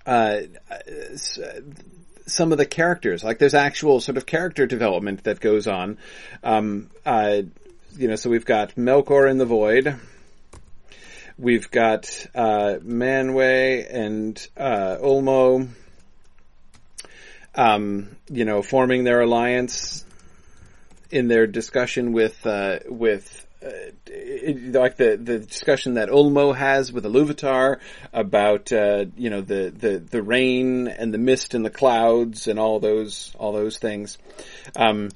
uh, 0.06 0.42
some 2.28 2.52
of 2.52 2.58
the 2.58 2.66
characters. 2.66 3.24
Like 3.24 3.40
there's 3.40 3.54
actual 3.54 4.00
sort 4.00 4.18
of 4.18 4.26
character 4.26 4.66
development 4.66 5.24
that 5.24 5.40
goes 5.40 5.68
on. 5.68 5.98
Um, 6.44 6.90
uh, 7.06 7.42
you 7.98 8.08
know, 8.08 8.16
so 8.16 8.30
we've 8.30 8.46
got 8.46 8.76
Melkor 8.76 9.30
in 9.30 9.38
the 9.38 9.46
Void. 9.46 9.96
We've 11.40 11.72
got 11.72 12.28
uh, 12.36 12.76
Manwë 12.84 13.88
and 13.90 14.48
uh, 14.58 14.98
Ulmo 15.02 15.70
um, 17.56 18.16
you 18.30 18.46
know, 18.46 18.62
forming 18.62 19.04
their 19.04 19.22
alliance 19.22 20.06
in 21.12 21.28
their 21.28 21.48
discussion 21.48 22.14
with 22.14 22.46
uh, 22.46 22.80
with 22.88 23.46
uh, 23.64 23.70
like 24.72 24.96
the 24.98 25.20
the 25.22 25.40
discussion 25.40 25.96
that 25.96 26.10
Ulmo 26.10 26.56
has 26.56 26.94
with 26.94 27.04
Iluvatar 27.04 27.80
about 28.14 28.72
uh, 28.72 29.06
you 29.18 29.30
know 29.30 29.42
the, 29.42 29.74
the 29.76 29.98
the 29.98 30.22
rain 30.22 30.88
and 30.88 31.14
the 31.14 31.18
mist 31.18 31.54
and 31.54 31.66
the 31.66 31.70
clouds 31.70 32.48
and 32.48 32.60
all 32.60 32.80
those 32.80 33.34
all 33.38 33.52
those 33.52 33.78
things. 33.78 34.18
Um, 34.76 35.10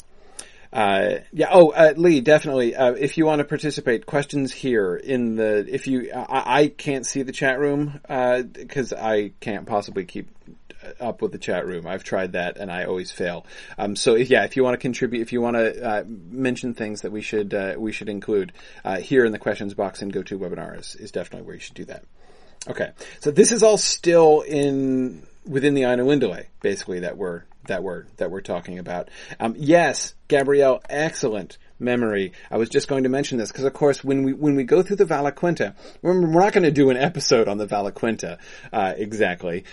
uh, 0.74 1.20
yeah. 1.32 1.48
Oh, 1.52 1.70
uh, 1.70 1.94
Lee, 1.96 2.22
definitely. 2.22 2.76
Uh, 2.76 2.94
if 2.94 3.18
you 3.18 3.26
want 3.26 3.40
to 3.40 3.46
participate, 3.46 4.06
questions 4.06 4.52
here 4.52 4.96
in 4.96 5.36
the. 5.36 5.66
If 5.68 5.88
you, 5.88 6.12
I, 6.14 6.62
I 6.62 6.68
can't 6.68 7.06
see 7.06 7.22
the 7.22 7.32
chat 7.32 7.60
room 7.60 8.00
because 8.02 8.92
I 8.92 9.34
can't 9.40 9.66
possibly 9.66 10.06
keep 10.06 10.30
up 11.00 11.22
with 11.22 11.32
the 11.32 11.38
chat 11.38 11.66
room. 11.66 11.88
I've 11.88 12.04
tried 12.04 12.34
that 12.34 12.58
and 12.58 12.72
I 12.72 12.86
always 12.86 13.12
fail. 13.12 13.46
Um, 13.78 13.96
so 13.96 14.16
yeah, 14.16 14.44
if 14.44 14.56
you 14.56 14.64
want 14.64 14.74
to 14.74 14.80
contribute, 14.80 15.22
if 15.22 15.34
you 15.34 15.42
want 15.42 15.56
to 15.56 15.84
uh, 15.84 16.04
mention 16.08 16.74
things 16.74 17.02
that 17.02 17.12
we 17.12 17.22
should 17.22 17.54
uh, 17.54 17.76
we 17.78 17.92
should 17.92 18.10
include 18.10 18.54
uh, 18.84 18.98
here 18.98 19.26
in 19.26 19.32
the 19.32 19.40
questions 19.40 19.74
box 19.74 20.02
in 20.02 20.12
GoToWebinar 20.12 20.80
is, 20.80 20.96
is 20.96 21.12
definitely 21.12 21.46
where 21.46 21.56
you 21.56 21.62
should 21.62 21.76
do 21.76 21.86
that. 21.86 22.04
Okay, 22.68 22.92
so 23.20 23.32
this 23.32 23.52
is 23.52 23.64
all 23.64 23.78
still 23.78 24.42
in 24.42 25.26
within 25.46 25.74
the 25.74 25.82
Ainulindale, 25.82 26.46
basically 26.62 27.02
that 27.02 27.18
we're 27.18 27.44
that 27.68 27.84
we're 27.84 28.06
that 28.18 28.32
we're 28.32 28.42
talking 28.42 28.80
about. 28.80 29.10
Um, 29.40 29.56
yes, 29.58 30.14
Gabrielle, 30.28 30.82
excellent 30.90 31.58
memory. 31.80 32.34
I 32.50 32.58
was 32.58 32.70
just 32.70 32.88
going 32.88 33.04
to 33.04 33.10
mention 33.10 33.38
this 33.38 33.52
because, 33.52 33.66
of 33.66 33.74
course, 33.74 34.04
when 34.04 34.24
we 34.24 34.34
when 34.34 34.56
we 34.56 34.64
go 34.64 34.82
through 34.82 34.98
the 34.98 35.06
Valaquenta, 35.06 35.76
remember 36.02 36.36
we're 36.36 36.44
not 36.44 36.54
going 36.54 36.64
to 36.64 36.72
do 36.72 36.90
an 36.90 36.98
episode 36.98 37.48
on 37.48 37.58
the 37.58 37.68
Valaquenta 37.68 38.38
uh, 38.72 38.94
exactly. 38.96 39.66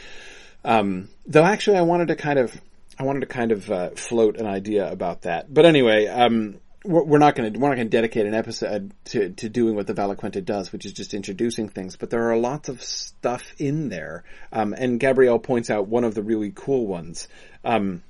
Um, 0.64 1.08
though 1.26 1.44
actually 1.44 1.78
I 1.78 1.82
wanted 1.82 2.08
to 2.08 2.16
kind 2.16 2.38
of, 2.38 2.58
I 2.98 3.04
wanted 3.04 3.20
to 3.20 3.26
kind 3.26 3.52
of, 3.52 3.70
uh, 3.70 3.90
float 3.90 4.36
an 4.36 4.46
idea 4.46 4.90
about 4.90 5.22
that. 5.22 5.52
But 5.52 5.64
anyway, 5.64 6.06
um, 6.06 6.60
we're, 6.84 7.18
not 7.18 7.34
going 7.34 7.52
to, 7.52 7.58
we're 7.58 7.68
not 7.68 7.74
going 7.74 7.88
to 7.88 7.96
dedicate 7.96 8.26
an 8.26 8.34
episode 8.34 8.92
to, 9.06 9.30
to 9.30 9.48
doing 9.48 9.74
what 9.74 9.86
the 9.86 9.94
Valaquenta 9.94 10.42
does, 10.44 10.72
which 10.72 10.86
is 10.86 10.92
just 10.92 11.12
introducing 11.12 11.68
things, 11.68 11.96
but 11.96 12.10
there 12.10 12.30
are 12.30 12.36
lots 12.36 12.68
of 12.68 12.82
stuff 12.82 13.52
in 13.58 13.90
there. 13.90 14.24
Um, 14.52 14.72
and 14.72 14.98
Gabrielle 14.98 15.38
points 15.38 15.68
out 15.68 15.88
one 15.88 16.04
of 16.04 16.14
the 16.14 16.22
really 16.22 16.52
cool 16.54 16.86
ones. 16.86 17.28
Um, 17.64 18.02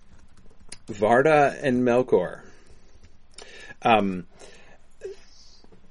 Varda 0.86 1.58
and 1.62 1.82
Melkor. 1.82 2.42
Um, 3.82 4.26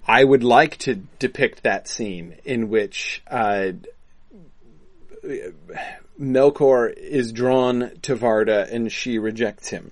I 0.08 0.24
would 0.24 0.44
like 0.44 0.78
to 0.78 0.96
depict 1.20 1.63
that 1.63 1.88
scene 1.88 2.38
in 2.46 2.70
which, 2.70 3.22
uh, 3.28 3.74
Melkor 6.20 6.94
is 6.96 7.34
drawn 7.34 7.92
to 8.04 8.15
Varda 8.15 8.72
and 8.72 8.92
she 8.92 9.20
rejects 9.20 9.70
him. 9.70 9.92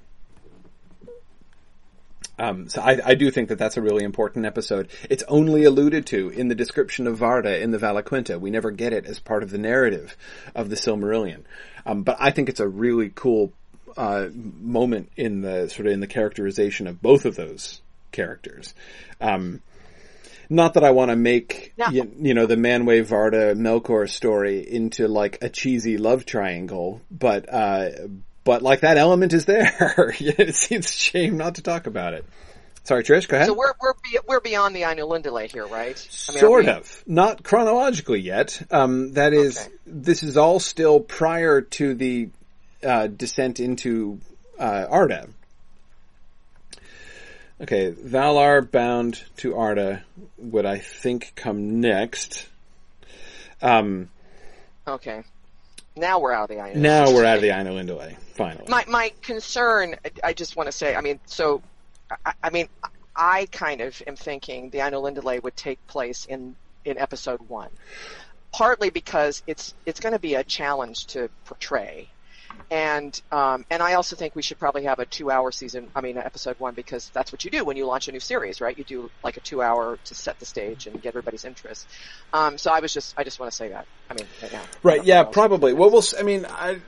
Um, 2.39 2.69
so 2.69 2.81
I, 2.81 2.99
I, 3.03 3.15
do 3.15 3.31
think 3.31 3.49
that 3.49 3.57
that's 3.57 3.77
a 3.77 3.81
really 3.81 4.03
important 4.03 4.45
episode. 4.45 4.89
It's 5.09 5.23
only 5.27 5.63
alluded 5.63 6.05
to 6.07 6.29
in 6.29 6.49
the 6.49 6.55
description 6.55 7.07
of 7.07 7.17
Varda 7.17 7.59
in 7.59 7.71
the 7.71 7.79
Valaquenta. 7.79 8.39
We 8.39 8.51
never 8.51 8.69
get 8.69 8.93
it 8.93 9.07
as 9.07 9.19
part 9.19 9.41
of 9.41 9.49
the 9.49 9.57
narrative 9.57 10.15
of 10.53 10.69
the 10.69 10.75
Silmarillion. 10.75 11.43
Um, 11.85 12.03
but 12.03 12.17
I 12.19 12.29
think 12.29 12.49
it's 12.49 12.59
a 12.59 12.67
really 12.67 13.11
cool 13.13 13.53
uh, 13.95 14.27
moment 14.33 15.11
in 15.17 15.41
the 15.41 15.67
sort 15.69 15.87
of 15.87 15.93
in 15.93 15.99
the 15.99 16.07
characterization 16.07 16.85
of 16.85 17.01
both 17.01 17.25
of 17.25 17.35
those 17.35 17.81
characters. 18.11 18.73
Um, 19.19 19.61
not 20.49 20.75
that 20.75 20.83
I 20.83 20.91
want 20.91 21.09
to 21.11 21.15
make 21.15 21.73
no. 21.77 21.87
you, 21.89 22.11
you, 22.19 22.33
know 22.33 22.45
the 22.45 22.55
Manwë 22.55 23.05
Varda 23.05 23.55
Melkor 23.55 24.09
story 24.09 24.59
into 24.59 25.07
like 25.07 25.39
a 25.41 25.49
cheesy 25.49 25.97
love 25.97 26.25
triangle, 26.25 27.01
but 27.11 27.51
uh, 27.51 27.89
but 28.47 28.61
like 28.61 28.79
that 28.79 28.97
element 28.97 29.33
is 29.33 29.43
there. 29.43 30.15
it 30.19 30.55
seems 30.55 30.89
a 30.89 30.93
shame 30.93 31.35
not 31.35 31.55
to 31.55 31.61
talk 31.61 31.85
about 31.85 32.13
it. 32.13 32.23
Sorry, 32.85 33.03
Trish, 33.03 33.27
go 33.27 33.35
ahead. 33.35 33.47
So 33.47 33.53
we're 33.53 33.73
we're 33.81 33.93
be, 34.01 34.17
we're 34.25 34.39
beyond 34.39 34.73
the 34.73 34.83
Ainulindale 34.83 35.51
here, 35.51 35.67
right? 35.67 36.07
I 36.29 36.31
mean, 36.31 36.39
sort 36.39 36.65
we... 36.65 36.71
of, 36.71 37.03
not 37.05 37.43
chronologically 37.43 38.21
yet. 38.21 38.61
Um, 38.71 39.11
that 39.13 39.33
is, 39.33 39.59
okay. 39.59 39.69
this 39.85 40.23
is 40.23 40.37
all 40.37 40.61
still 40.61 41.01
prior 41.01 41.59
to 41.59 41.93
the 41.93 42.29
uh, 42.81 43.07
descent 43.07 43.59
into 43.59 44.21
uh, 44.57 44.87
Arda. 44.89 45.27
Okay, 47.59 47.91
Valar 47.91 48.71
bound 48.71 49.21
to 49.37 49.57
Arda 49.57 50.05
would 50.37 50.65
I 50.65 50.77
think 50.77 51.33
come 51.35 51.81
next. 51.81 52.47
Um, 53.61 54.09
okay. 54.87 55.23
Now 55.97 56.19
we're 56.19 56.31
out 56.31 56.49
of 56.49 56.57
the 56.57 56.65
Ino. 56.65 56.79
Now 56.79 57.11
we're 57.11 57.25
out 57.25 57.37
of 57.37 57.41
the 57.41 57.49
Ainulindale, 57.49 58.17
finally. 58.33 58.65
My 58.67 58.85
my 58.87 59.11
concern, 59.21 59.95
I 60.23 60.33
just 60.33 60.55
want 60.55 60.67
to 60.67 60.71
say, 60.71 60.95
I 60.95 61.01
mean, 61.01 61.19
so, 61.25 61.61
I, 62.25 62.33
I 62.43 62.49
mean, 62.49 62.67
I 63.15 63.47
kind 63.51 63.81
of 63.81 64.01
am 64.05 64.15
thinking 64.15 64.69
the 64.69 64.79
Ainulindale 64.79 65.41
would 65.43 65.55
take 65.55 65.85
place 65.87 66.25
in 66.25 66.55
in 66.85 66.97
episode 66.97 67.41
one, 67.49 67.69
partly 68.51 68.89
because 68.89 69.43
it's 69.47 69.73
it's 69.85 69.99
going 69.99 70.13
to 70.13 70.19
be 70.19 70.35
a 70.35 70.43
challenge 70.43 71.07
to 71.07 71.29
portray, 71.45 72.09
and 72.69 73.19
um, 73.31 73.65
and 73.69 73.81
I 73.81 73.93
also 73.93 74.15
think 74.15 74.35
we 74.35 74.41
should 74.41 74.59
probably 74.59 74.83
have 74.83 74.99
a 74.99 75.05
two 75.05 75.31
hour 75.31 75.51
season. 75.51 75.89
I 75.95 76.01
mean, 76.01 76.17
episode 76.17 76.59
one 76.59 76.73
because 76.73 77.09
that's 77.13 77.31
what 77.31 77.45
you 77.45 77.51
do 77.51 77.63
when 77.63 77.77
you 77.77 77.85
launch 77.85 78.07
a 78.07 78.11
new 78.11 78.19
series, 78.19 78.59
right? 78.59 78.77
You 78.77 78.83
do 78.83 79.09
like 79.23 79.37
a 79.37 79.39
two 79.39 79.61
hour 79.61 79.97
to 80.03 80.15
set 80.15 80.39
the 80.39 80.45
stage 80.45 80.87
and 80.87 81.01
get 81.01 81.09
everybody's 81.09 81.45
interest. 81.45 81.87
Um, 82.33 82.57
so 82.57 82.71
I 82.71 82.79
was 82.79 82.93
just 82.93 83.13
I 83.17 83.23
just 83.23 83.39
want 83.39 83.51
to 83.51 83.55
say 83.55 83.69
that. 83.69 83.87
I 84.09 84.13
mean, 84.15 84.27
right? 84.83 85.03
Yeah, 85.03 85.23
probably. 85.23 85.73
Well, 85.73 85.89
we'll. 85.89 86.03
I 86.19 86.23
mean, 86.23 86.45
I, 86.45 86.79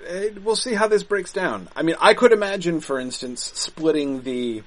we'll 0.43 0.55
see 0.55 0.73
how 0.73 0.87
this 0.87 1.03
breaks 1.03 1.31
down. 1.31 1.69
I 1.75 1.83
mean, 1.83 1.95
I 2.01 2.13
could 2.13 2.33
imagine, 2.33 2.81
for 2.81 2.99
instance, 2.99 3.43
splitting 3.43 4.23
the 4.23 4.63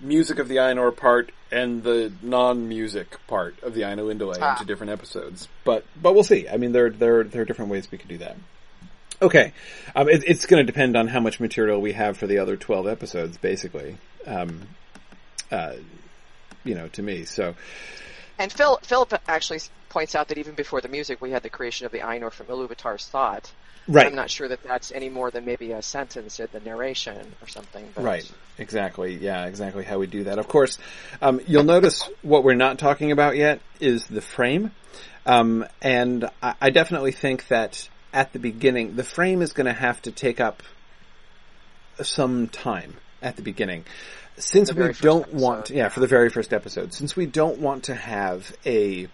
music 0.00 0.38
of 0.38 0.48
the 0.48 0.56
Ainur 0.56 0.96
part 0.96 1.32
and 1.50 1.82
the 1.82 2.12
non-music 2.22 3.18
part 3.26 3.54
of 3.62 3.74
the 3.74 3.82
Ainulindale 3.82 4.38
ah. 4.40 4.52
into 4.52 4.64
different 4.64 4.92
episodes. 4.92 5.48
But 5.64 5.84
but 6.00 6.14
we'll 6.14 6.24
see. 6.24 6.48
I 6.48 6.56
mean, 6.56 6.72
there 6.72 6.90
there 6.90 7.24
there 7.24 7.42
are 7.42 7.44
different 7.44 7.70
ways 7.70 7.90
we 7.90 7.98
could 7.98 8.08
do 8.08 8.18
that. 8.18 8.36
Okay, 9.22 9.52
um, 9.94 10.08
it, 10.08 10.24
it's 10.26 10.46
going 10.46 10.66
to 10.66 10.70
depend 10.70 10.96
on 10.96 11.06
how 11.06 11.20
much 11.20 11.38
material 11.38 11.80
we 11.80 11.92
have 11.92 12.18
for 12.18 12.26
the 12.26 12.38
other 12.38 12.56
twelve 12.56 12.88
episodes, 12.88 13.38
basically. 13.38 13.96
Um, 14.26 14.62
uh, 15.52 15.74
you 16.64 16.74
know, 16.74 16.88
to 16.88 17.02
me, 17.02 17.24
so. 17.24 17.54
And 18.36 18.52
Phil, 18.52 18.80
Philip 18.82 19.14
actually 19.28 19.60
points 19.90 20.16
out 20.16 20.28
that 20.28 20.38
even 20.38 20.54
before 20.54 20.80
the 20.80 20.88
music, 20.88 21.20
we 21.20 21.30
had 21.30 21.44
the 21.44 21.50
creation 21.50 21.86
of 21.86 21.92
the 21.92 22.00
Ainur 22.00 22.32
from 22.32 22.46
Iluvatar's 22.46 23.06
thought. 23.06 23.52
Right. 23.86 24.06
I'm 24.06 24.14
not 24.16 24.30
sure 24.30 24.48
that 24.48 24.62
that's 24.64 24.90
any 24.90 25.08
more 25.08 25.30
than 25.30 25.44
maybe 25.44 25.70
a 25.72 25.82
sentence 25.82 26.40
in 26.40 26.48
the 26.52 26.60
narration 26.60 27.34
or 27.40 27.48
something. 27.48 27.88
But. 27.94 28.02
Right. 28.02 28.32
Exactly. 28.58 29.14
Yeah. 29.16 29.46
Exactly 29.46 29.84
how 29.84 29.98
we 29.98 30.08
do 30.08 30.24
that. 30.24 30.38
Of 30.40 30.48
course, 30.48 30.78
um, 31.20 31.40
you'll 31.46 31.62
notice 31.62 32.08
what 32.22 32.42
we're 32.42 32.54
not 32.54 32.78
talking 32.78 33.12
about 33.12 33.36
yet 33.36 33.60
is 33.78 34.06
the 34.06 34.20
frame, 34.20 34.72
um, 35.26 35.64
and 35.80 36.28
I, 36.42 36.54
I 36.60 36.70
definitely 36.70 37.12
think 37.12 37.46
that 37.48 37.88
at 38.12 38.32
the 38.32 38.38
beginning, 38.38 38.96
the 38.96 39.04
frame 39.04 39.42
is 39.42 39.52
going 39.52 39.66
to 39.66 39.72
have 39.72 40.00
to 40.02 40.10
take 40.10 40.40
up 40.40 40.62
some 42.00 42.48
time 42.48 42.94
at 43.20 43.36
the 43.36 43.42
beginning. 43.42 43.84
Since 44.36 44.72
we 44.72 44.92
don't 44.94 45.22
episode. 45.22 45.40
want, 45.40 45.70
yeah, 45.70 45.88
for 45.88 46.00
the 46.00 46.06
very 46.06 46.30
first 46.30 46.52
episode, 46.52 46.94
since 46.94 47.14
we 47.14 47.26
don't 47.26 47.58
want 47.58 47.84
to 47.84 47.94
have 47.94 48.54
a 48.64 49.08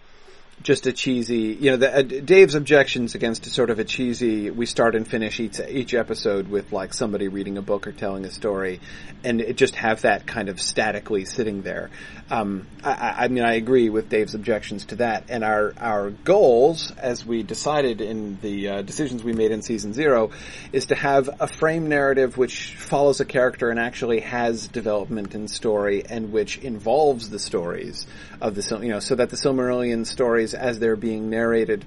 just 0.61 0.87
a 0.87 0.91
cheesy, 0.91 1.57
you 1.59 1.71
know, 1.71 1.77
the, 1.77 1.97
uh, 1.97 2.01
Dave's 2.01 2.55
objections 2.55 3.15
against 3.15 3.47
a 3.47 3.49
sort 3.49 3.69
of 3.69 3.79
a 3.79 3.85
cheesy, 3.85 4.49
we 4.49 4.65
start 4.65 4.95
and 4.95 5.07
finish 5.07 5.39
each, 5.39 5.59
each 5.59 5.93
episode 5.93 6.49
with 6.49 6.73
like 6.73 6.93
somebody 6.93 7.29
reading 7.29 7.57
a 7.57 7.61
book 7.61 7.87
or 7.87 7.93
telling 7.93 8.25
a 8.25 8.31
story 8.31 8.81
and 9.23 9.39
it 9.39 9.55
just 9.55 9.75
have 9.75 10.01
that 10.01 10.27
kind 10.27 10.49
of 10.49 10.59
statically 10.59 11.23
sitting 11.25 11.61
there. 11.61 11.89
Um, 12.29 12.67
I, 12.83 13.15
I, 13.19 13.27
mean, 13.29 13.43
I 13.43 13.53
agree 13.53 13.89
with 13.89 14.09
Dave's 14.09 14.35
objections 14.35 14.85
to 14.87 14.97
that 14.97 15.25
and 15.29 15.43
our, 15.43 15.73
our 15.77 16.09
goals, 16.09 16.91
as 16.91 17.25
we 17.25 17.41
decided 17.41 18.01
in 18.01 18.37
the 18.41 18.67
uh, 18.67 18.81
decisions 18.81 19.23
we 19.23 19.33
made 19.33 19.51
in 19.51 19.61
season 19.61 19.93
zero, 19.93 20.31
is 20.73 20.87
to 20.87 20.95
have 20.95 21.29
a 21.39 21.47
frame 21.47 21.87
narrative 21.87 22.37
which 22.37 22.75
follows 22.75 23.21
a 23.21 23.25
character 23.25 23.69
and 23.69 23.79
actually 23.79 24.19
has 24.19 24.67
development 24.67 25.35
and 25.35 25.49
story 25.49 26.03
and 26.05 26.33
which 26.33 26.57
involves 26.57 27.29
the 27.29 27.39
stories 27.39 28.05
of 28.41 28.55
the, 28.55 28.79
you 28.81 28.89
know, 28.89 28.99
so 28.99 29.15
that 29.15 29.29
the 29.29 29.37
Silmarillion 29.37 30.05
stories 30.05 30.48
as 30.53 30.79
they're 30.79 30.95
being 30.95 31.29
narrated 31.29 31.85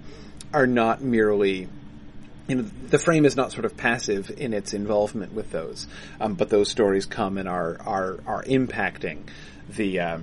are 0.53 0.67
not 0.67 1.01
merely 1.01 1.69
you 2.49 2.57
know, 2.57 2.63
the 2.63 2.99
frame 2.99 3.25
is 3.25 3.37
not 3.37 3.53
sort 3.53 3.65
of 3.65 3.77
passive 3.77 4.31
in 4.37 4.53
its 4.53 4.75
involvement 4.75 5.33
with 5.33 5.51
those, 5.53 5.87
um, 6.21 6.35
but 6.35 6.51
those 6.51 6.69
stories 6.69 7.07
come 7.07 7.39
and 7.39 7.49
are 7.49 7.77
are 7.81 8.19
are 8.27 8.43
impacting 8.43 9.21
the 9.69 10.01
uh, 10.01 10.19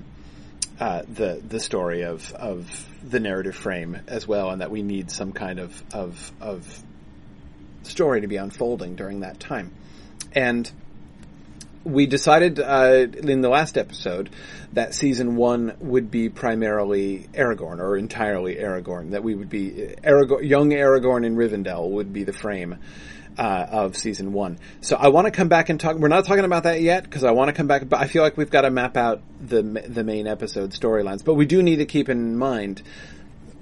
uh, 0.80 1.02
the 1.12 1.42
the 1.48 1.60
story 1.60 2.04
of 2.04 2.32
of 2.34 2.86
the 3.04 3.20
narrative 3.20 3.56
frame 3.56 3.98
as 4.08 4.28
well, 4.28 4.50
and 4.50 4.62
that 4.62 4.70
we 4.70 4.84
need 4.84 5.10
some 5.10 5.32
kind 5.32 5.60
of 5.60 5.82
of 5.94 6.32
of 6.42 6.84
story 7.84 8.22
to 8.22 8.28
be 8.28 8.36
unfolding 8.36 8.96
during 8.96 9.22
that 9.22 9.40
time, 9.40 9.72
and 10.34 10.70
we 11.84 12.06
decided 12.06 12.60
uh, 12.60 13.08
in 13.24 13.42
the 13.42 13.50
last 13.50 13.78
episode 13.78 14.30
that 14.74 14.94
season 14.94 15.36
one 15.36 15.76
would 15.80 16.12
be 16.12 16.30
primarily 16.30 17.30
Aragorn 17.34 17.80
or 17.80 17.98
entirely 17.98 18.56
Aragorn. 18.56 19.12
That 19.12 19.24
we 19.24 19.36
would 19.36 19.50
be 19.50 19.96
Aragorn, 20.04 20.48
young 20.48 20.72
Aragorn 20.72 21.26
in 21.26 21.36
Rivendell 21.36 21.90
would 21.90 22.12
be 22.12 22.24
the 22.24 22.34
frame 22.34 22.78
uh, 23.38 23.66
of 23.72 23.96
season 23.96 24.34
one. 24.34 24.60
So 24.82 24.98
I 24.98 25.08
want 25.08 25.26
to 25.26 25.32
come 25.32 25.48
back 25.48 25.70
and 25.70 25.80
talk. 25.80 25.96
We're 25.96 26.10
not 26.10 26.26
talking 26.26 26.46
about 26.46 26.64
that 26.64 26.82
yet 26.82 27.04
because 27.04 27.24
I 27.24 27.32
want 27.32 27.48
to 27.48 27.54
come 27.54 27.68
back, 27.68 27.88
but 27.88 28.00
I 28.00 28.08
feel 28.08 28.22
like 28.22 28.36
we've 28.36 28.50
got 28.50 28.62
to 28.62 28.70
map 28.70 28.98
out 28.98 29.22
the 29.40 29.62
the 29.62 30.04
main 30.04 30.28
episode 30.28 30.72
storylines. 30.72 31.24
But 31.24 31.36
we 31.36 31.46
do 31.46 31.64
need 31.64 31.78
to 31.78 31.86
keep 31.86 32.10
in 32.10 32.38
mind, 32.38 32.82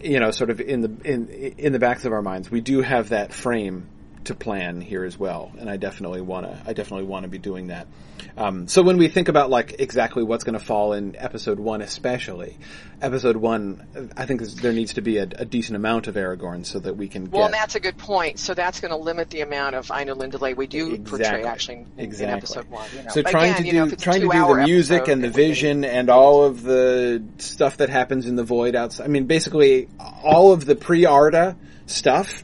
you 0.01 0.19
know, 0.19 0.31
sort 0.31 0.49
of 0.49 0.59
in 0.59 0.81
the 0.81 0.91
in 1.05 1.27
in 1.57 1.73
the 1.73 1.79
backs 1.79 2.05
of 2.05 2.11
our 2.11 2.23
minds, 2.23 2.49
we 2.49 2.61
do 2.61 2.81
have 2.81 3.09
that 3.09 3.31
frame 3.31 3.87
to 4.27 4.35
plan 4.35 4.81
here 4.81 5.03
as 5.03 5.17
well, 5.17 5.51
and 5.57 5.69
I 5.69 5.77
definitely 5.77 6.21
want 6.21 6.45
to. 6.45 6.61
I 6.65 6.73
definitely 6.73 7.05
want 7.05 7.23
to 7.23 7.29
be 7.29 7.37
doing 7.37 7.67
that. 7.67 7.87
Um, 8.35 8.67
so 8.67 8.83
when 8.83 8.97
we 8.97 9.07
think 9.07 9.29
about 9.29 9.49
like 9.49 9.79
exactly 9.79 10.23
what's 10.23 10.43
going 10.43 10.57
to 10.57 10.63
fall 10.63 10.93
in 10.93 11.15
episode 11.15 11.59
one, 11.59 11.81
especially 11.81 12.57
episode 13.01 13.37
one, 13.37 14.11
I 14.15 14.25
think 14.25 14.41
there 14.41 14.73
needs 14.73 14.93
to 14.93 15.01
be 15.01 15.17
a, 15.17 15.23
a 15.23 15.45
decent 15.45 15.75
amount 15.75 16.07
of 16.07 16.15
Aragorn 16.15 16.65
so 16.65 16.79
that 16.79 16.95
we 16.95 17.07
can. 17.07 17.29
Well, 17.31 17.45
and 17.45 17.53
that's 17.53 17.75
a 17.75 17.79
good 17.79 17.97
point. 17.97 18.39
So 18.39 18.53
that's 18.53 18.79
going 18.79 18.91
to 18.91 18.97
limit 18.97 19.29
the 19.29 19.41
amount 19.41 19.75
of 19.75 19.87
Ainulindale 19.87 20.55
we 20.55 20.67
do 20.67 20.93
exactly. 20.93 21.09
portray 21.09 21.43
actually 21.43 21.75
in, 21.75 21.87
exactly. 21.97 22.25
in 22.25 22.37
episode 22.37 22.69
one. 22.69 22.87
You 22.95 23.03
know. 23.03 23.09
So 23.09 23.21
trying 23.23 23.53
Again, 23.53 23.55
to 23.55 23.63
do 23.63 23.67
you 23.67 23.73
know, 23.73 23.89
trying 23.95 24.21
to 24.21 24.27
do 24.27 24.55
the 24.55 24.63
music 24.65 25.01
episode, 25.01 25.13
and 25.13 25.23
the 25.23 25.29
vision 25.29 25.83
and 25.85 26.09
all 26.09 26.43
of 26.43 26.63
the 26.63 27.23
stuff 27.37 27.77
that 27.77 27.89
happens 27.89 28.27
in 28.27 28.35
the 28.35 28.43
void 28.43 28.75
outside. 28.75 29.05
I 29.05 29.07
mean, 29.07 29.25
basically 29.25 29.89
all 30.23 30.51
of 30.51 30.65
the 30.65 30.75
pre-Arda 30.75 31.55
stuff 31.85 32.43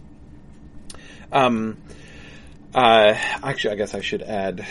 um, 1.33 1.77
uh, 2.73 3.13
actually, 3.43 3.73
I 3.73 3.77
guess 3.77 3.93
I 3.93 4.01
should 4.01 4.21
add 4.21 4.65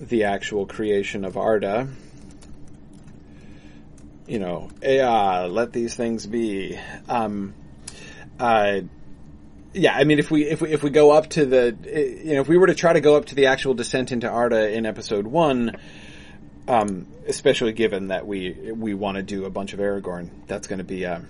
the 0.00 0.24
actual 0.24 0.66
creation 0.66 1.24
of 1.24 1.36
Arda. 1.36 1.88
You 4.26 4.38
know, 4.38 4.70
let 4.82 5.72
these 5.72 5.94
things 5.94 6.26
be. 6.26 6.78
Um, 7.08 7.54
uh, 8.38 8.80
yeah, 9.74 9.94
I 9.94 10.04
mean, 10.04 10.18
if 10.18 10.30
we 10.30 10.44
if 10.44 10.60
we 10.60 10.72
if 10.72 10.82
we 10.82 10.90
go 10.90 11.10
up 11.10 11.28
to 11.30 11.46
the, 11.46 11.76
you 12.24 12.34
know, 12.34 12.40
if 12.40 12.48
we 12.48 12.56
were 12.56 12.66
to 12.66 12.74
try 12.74 12.92
to 12.92 13.00
go 13.00 13.16
up 13.16 13.26
to 13.26 13.34
the 13.34 13.46
actual 13.46 13.74
descent 13.74 14.12
into 14.12 14.28
Arda 14.28 14.72
in 14.72 14.86
episode 14.86 15.26
one, 15.26 15.76
um, 16.66 17.06
especially 17.26 17.72
given 17.72 18.08
that 18.08 18.26
we 18.26 18.72
we 18.72 18.94
want 18.94 19.16
to 19.16 19.22
do 19.22 19.44
a 19.44 19.50
bunch 19.50 19.72
of 19.74 19.80
Aragorn, 19.80 20.30
that's 20.46 20.66
going 20.68 20.78
to 20.78 20.84
be. 20.84 21.06
Uh, 21.06 21.20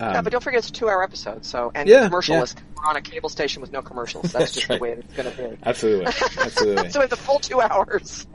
um, 0.00 0.14
yeah, 0.14 0.22
but 0.22 0.30
don't 0.30 0.42
forget 0.42 0.58
it's 0.58 0.68
a 0.68 0.72
two-hour 0.72 1.02
episode, 1.02 1.44
so 1.44 1.72
and 1.74 1.88
yeah, 1.88 2.08
commercialless. 2.08 2.54
Yeah. 2.54 2.62
We're 2.76 2.84
on 2.90 2.96
a 2.96 3.02
cable 3.02 3.28
station 3.28 3.60
with 3.60 3.72
no 3.72 3.82
commercials. 3.82 4.30
That's, 4.30 4.32
That's 4.38 4.54
just 4.54 4.68
right. 4.68 4.78
the 4.78 4.82
way 4.82 4.92
it's 4.92 5.14
going 5.14 5.30
to 5.30 5.36
be. 5.36 5.58
Absolutely, 5.64 6.06
absolutely. 6.38 6.90
so 6.90 7.00
it's 7.00 7.12
a 7.12 7.16
full 7.16 7.40
two 7.40 7.60
hours. 7.60 8.26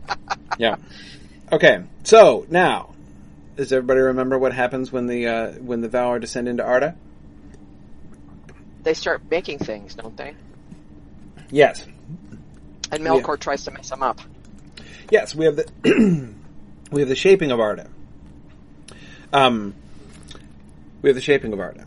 yeah. 0.58 0.76
Okay, 1.50 1.82
so 2.04 2.46
now, 2.48 2.94
does 3.56 3.72
everybody 3.72 4.00
remember 4.00 4.38
what 4.38 4.52
happens 4.52 4.92
when 4.92 5.06
the 5.06 5.26
uh, 5.26 5.52
when 5.54 5.80
the 5.80 5.88
Valar 5.88 6.20
descend 6.20 6.48
into 6.48 6.64
Arda? 6.64 6.94
They 8.84 8.94
start 8.94 9.22
making 9.28 9.58
things, 9.58 9.94
don't 9.94 10.16
they? 10.16 10.34
Yes. 11.50 11.84
And 12.92 13.02
Melkor 13.02 13.30
yeah. 13.30 13.36
tries 13.36 13.64
to 13.64 13.70
mess 13.72 13.90
them 13.90 14.02
up. 14.02 14.20
Yes, 15.10 15.34
we 15.34 15.46
have 15.46 15.56
the 15.56 15.66
we 16.92 17.00
have 17.00 17.08
the 17.08 17.16
shaping 17.16 17.50
of 17.50 17.58
Arda. 17.58 17.88
Um, 19.32 19.74
we 21.02 21.08
have 21.08 21.14
the 21.14 21.22
shaping 21.22 21.52
of 21.52 21.60
Arda. 21.60 21.86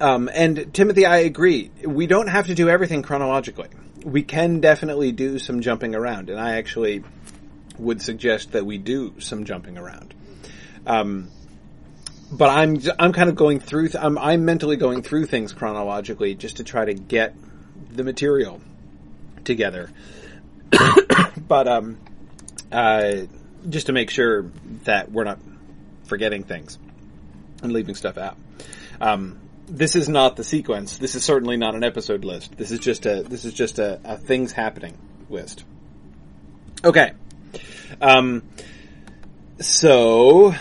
Um, 0.00 0.30
and 0.32 0.72
Timothy, 0.72 1.06
I 1.06 1.18
agree. 1.18 1.70
We 1.84 2.06
don't 2.06 2.28
have 2.28 2.46
to 2.46 2.54
do 2.54 2.68
everything 2.68 3.02
chronologically. 3.02 3.68
We 4.04 4.22
can 4.22 4.60
definitely 4.60 5.12
do 5.12 5.38
some 5.38 5.60
jumping 5.60 5.94
around, 5.94 6.30
and 6.30 6.40
I 6.40 6.56
actually 6.56 7.02
would 7.78 8.00
suggest 8.00 8.52
that 8.52 8.64
we 8.64 8.78
do 8.78 9.20
some 9.20 9.44
jumping 9.44 9.76
around. 9.76 10.14
Um, 10.86 11.30
but 12.30 12.48
I'm 12.48 12.80
I'm 12.98 13.12
kind 13.12 13.28
of 13.28 13.34
going 13.34 13.58
through. 13.58 13.88
Th- 13.88 14.02
I'm 14.02 14.18
I'm 14.18 14.44
mentally 14.44 14.76
going 14.76 15.02
through 15.02 15.26
things 15.26 15.52
chronologically 15.52 16.34
just 16.34 16.58
to 16.58 16.64
try 16.64 16.84
to 16.84 16.94
get 16.94 17.34
the 17.90 18.04
material 18.04 18.60
together. 19.44 19.90
but 21.48 21.66
um, 21.66 21.98
uh, 22.70 23.22
just 23.68 23.86
to 23.86 23.92
make 23.92 24.10
sure 24.10 24.50
that 24.84 25.10
we're 25.10 25.24
not 25.24 25.40
forgetting 26.04 26.44
things 26.44 26.78
and 27.62 27.72
leaving 27.72 27.94
stuff 27.94 28.18
out. 28.18 28.36
Um, 29.00 29.38
this 29.66 29.96
is 29.96 30.08
not 30.08 30.36
the 30.36 30.44
sequence. 30.44 30.98
This 30.98 31.14
is 31.14 31.24
certainly 31.24 31.56
not 31.56 31.74
an 31.74 31.84
episode 31.84 32.24
list. 32.24 32.56
This 32.56 32.70
is 32.70 32.78
just 32.78 33.06
a 33.06 33.22
this 33.22 33.44
is 33.44 33.52
just 33.52 33.78
a, 33.78 34.00
a 34.04 34.16
things 34.16 34.52
happening 34.52 34.96
list. 35.28 35.64
Okay. 36.84 37.12
Um, 38.00 38.42
so 39.60 40.54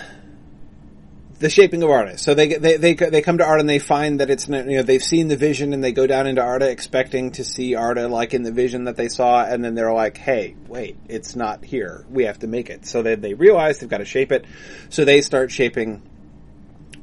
the 1.40 1.50
shaping 1.50 1.84
of 1.84 1.90
Arda. 1.90 2.18
So 2.18 2.34
they 2.34 2.48
they 2.56 2.78
they 2.78 2.94
they 2.96 3.22
come 3.22 3.38
to 3.38 3.46
Arda 3.46 3.62
and 3.62 3.70
they 3.70 3.80
find 3.80 4.20
that 4.20 4.30
it's 4.30 4.48
you 4.48 4.64
know 4.64 4.84
they've 4.84 5.04
seen 5.04 5.28
the 5.28 5.38
vision 5.38 5.74
and 5.74 5.84
they 5.84 5.92
go 5.92 6.08
down 6.08 6.28
into 6.28 6.42
Arda 6.42 6.70
expecting 6.70 7.32
to 7.34 7.44
see 7.44 7.76
Arda 7.76 8.08
like 8.08 8.34
in 8.34 8.44
the 8.44 8.52
vision 8.52 8.86
that 8.86 8.96
they 8.96 9.08
saw 9.08 9.46
and 9.46 9.64
then 9.64 9.76
they're 9.76 9.94
like, 9.94 10.18
hey, 10.18 10.56
wait, 10.68 10.98
it's 11.08 11.36
not 11.36 11.64
here. 11.64 12.06
We 12.10 12.26
have 12.26 12.40
to 12.40 12.48
make 12.48 12.70
it. 12.70 12.86
So 12.86 13.04
they 13.04 13.16
they 13.16 13.34
realize 13.36 13.80
they've 13.80 13.90
got 13.90 14.00
to 14.00 14.06
shape 14.06 14.32
it. 14.32 14.46
So 14.90 15.06
they 15.06 15.22
start 15.22 15.52
shaping 15.52 16.02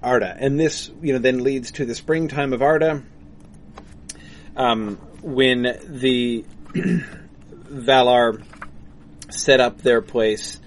Arda, 0.05 0.37
and 0.39 0.59
this 0.61 0.91
you 1.03 1.13
know 1.13 1.19
then 1.19 1.43
leads 1.43 1.73
to 1.73 1.85
the 1.85 1.95
springtime 1.95 2.53
of 2.53 2.63
Arda, 2.63 3.03
um, 4.57 4.97
when 5.23 5.63
the 5.63 6.45
Valar 6.75 8.43
set 9.31 9.61
up 9.61 9.81
their 9.83 10.03
place. 10.03 10.61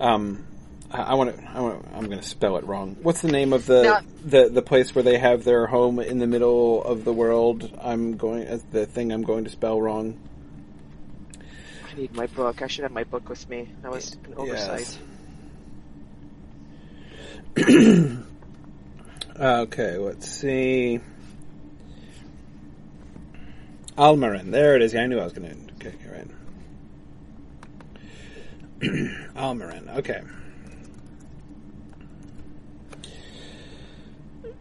Um, 0.00 0.46
I 0.90 1.14
want 1.14 1.36
to. 1.36 1.44
I 1.50 1.60
want. 1.60 1.86
I'm 1.92 2.06
going 2.06 2.20
to 2.20 2.26
spell 2.26 2.56
it 2.56 2.64
wrong. 2.64 2.96
What's 3.02 3.20
the 3.20 3.30
name 3.32 3.52
of 3.52 3.66
the 3.66 3.82
No. 3.82 3.98
the 4.24 4.48
the 4.48 4.62
place 4.62 4.94
where 4.94 5.02
they 5.02 5.18
have 5.18 5.42
their 5.42 5.66
home 5.66 5.98
in 5.98 6.18
the 6.18 6.26
middle 6.26 6.82
of 6.84 7.04
the 7.04 7.12
world? 7.12 7.76
I'm 7.82 8.16
going 8.16 8.44
as 8.44 8.62
the 8.70 8.86
thing 8.86 9.12
I'm 9.12 9.22
going 9.22 9.44
to 9.44 9.50
spell 9.50 9.80
wrong. 9.82 10.16
I 11.90 11.96
need 11.96 12.14
my 12.14 12.26
book. 12.28 12.62
I 12.62 12.68
should 12.68 12.84
have 12.84 12.92
my 12.92 13.04
book 13.04 13.28
with 13.28 13.48
me. 13.48 13.68
That 13.82 13.90
was 13.90 14.16
an 14.24 14.34
oversight. 14.36 14.98
Okay, 19.38 19.96
let's 19.96 20.28
see. 20.28 21.00
Almaren. 23.98 24.50
There 24.52 24.76
it 24.76 24.82
is. 24.82 24.94
Yeah, 24.94 25.02
I 25.02 25.06
knew 25.06 25.18
I 25.18 25.24
was 25.24 25.32
going 25.32 25.48
to. 25.48 25.74
Okay, 25.74 25.96
right. 26.10 26.30
Almaren. 29.36 29.98
Okay. 29.98 30.22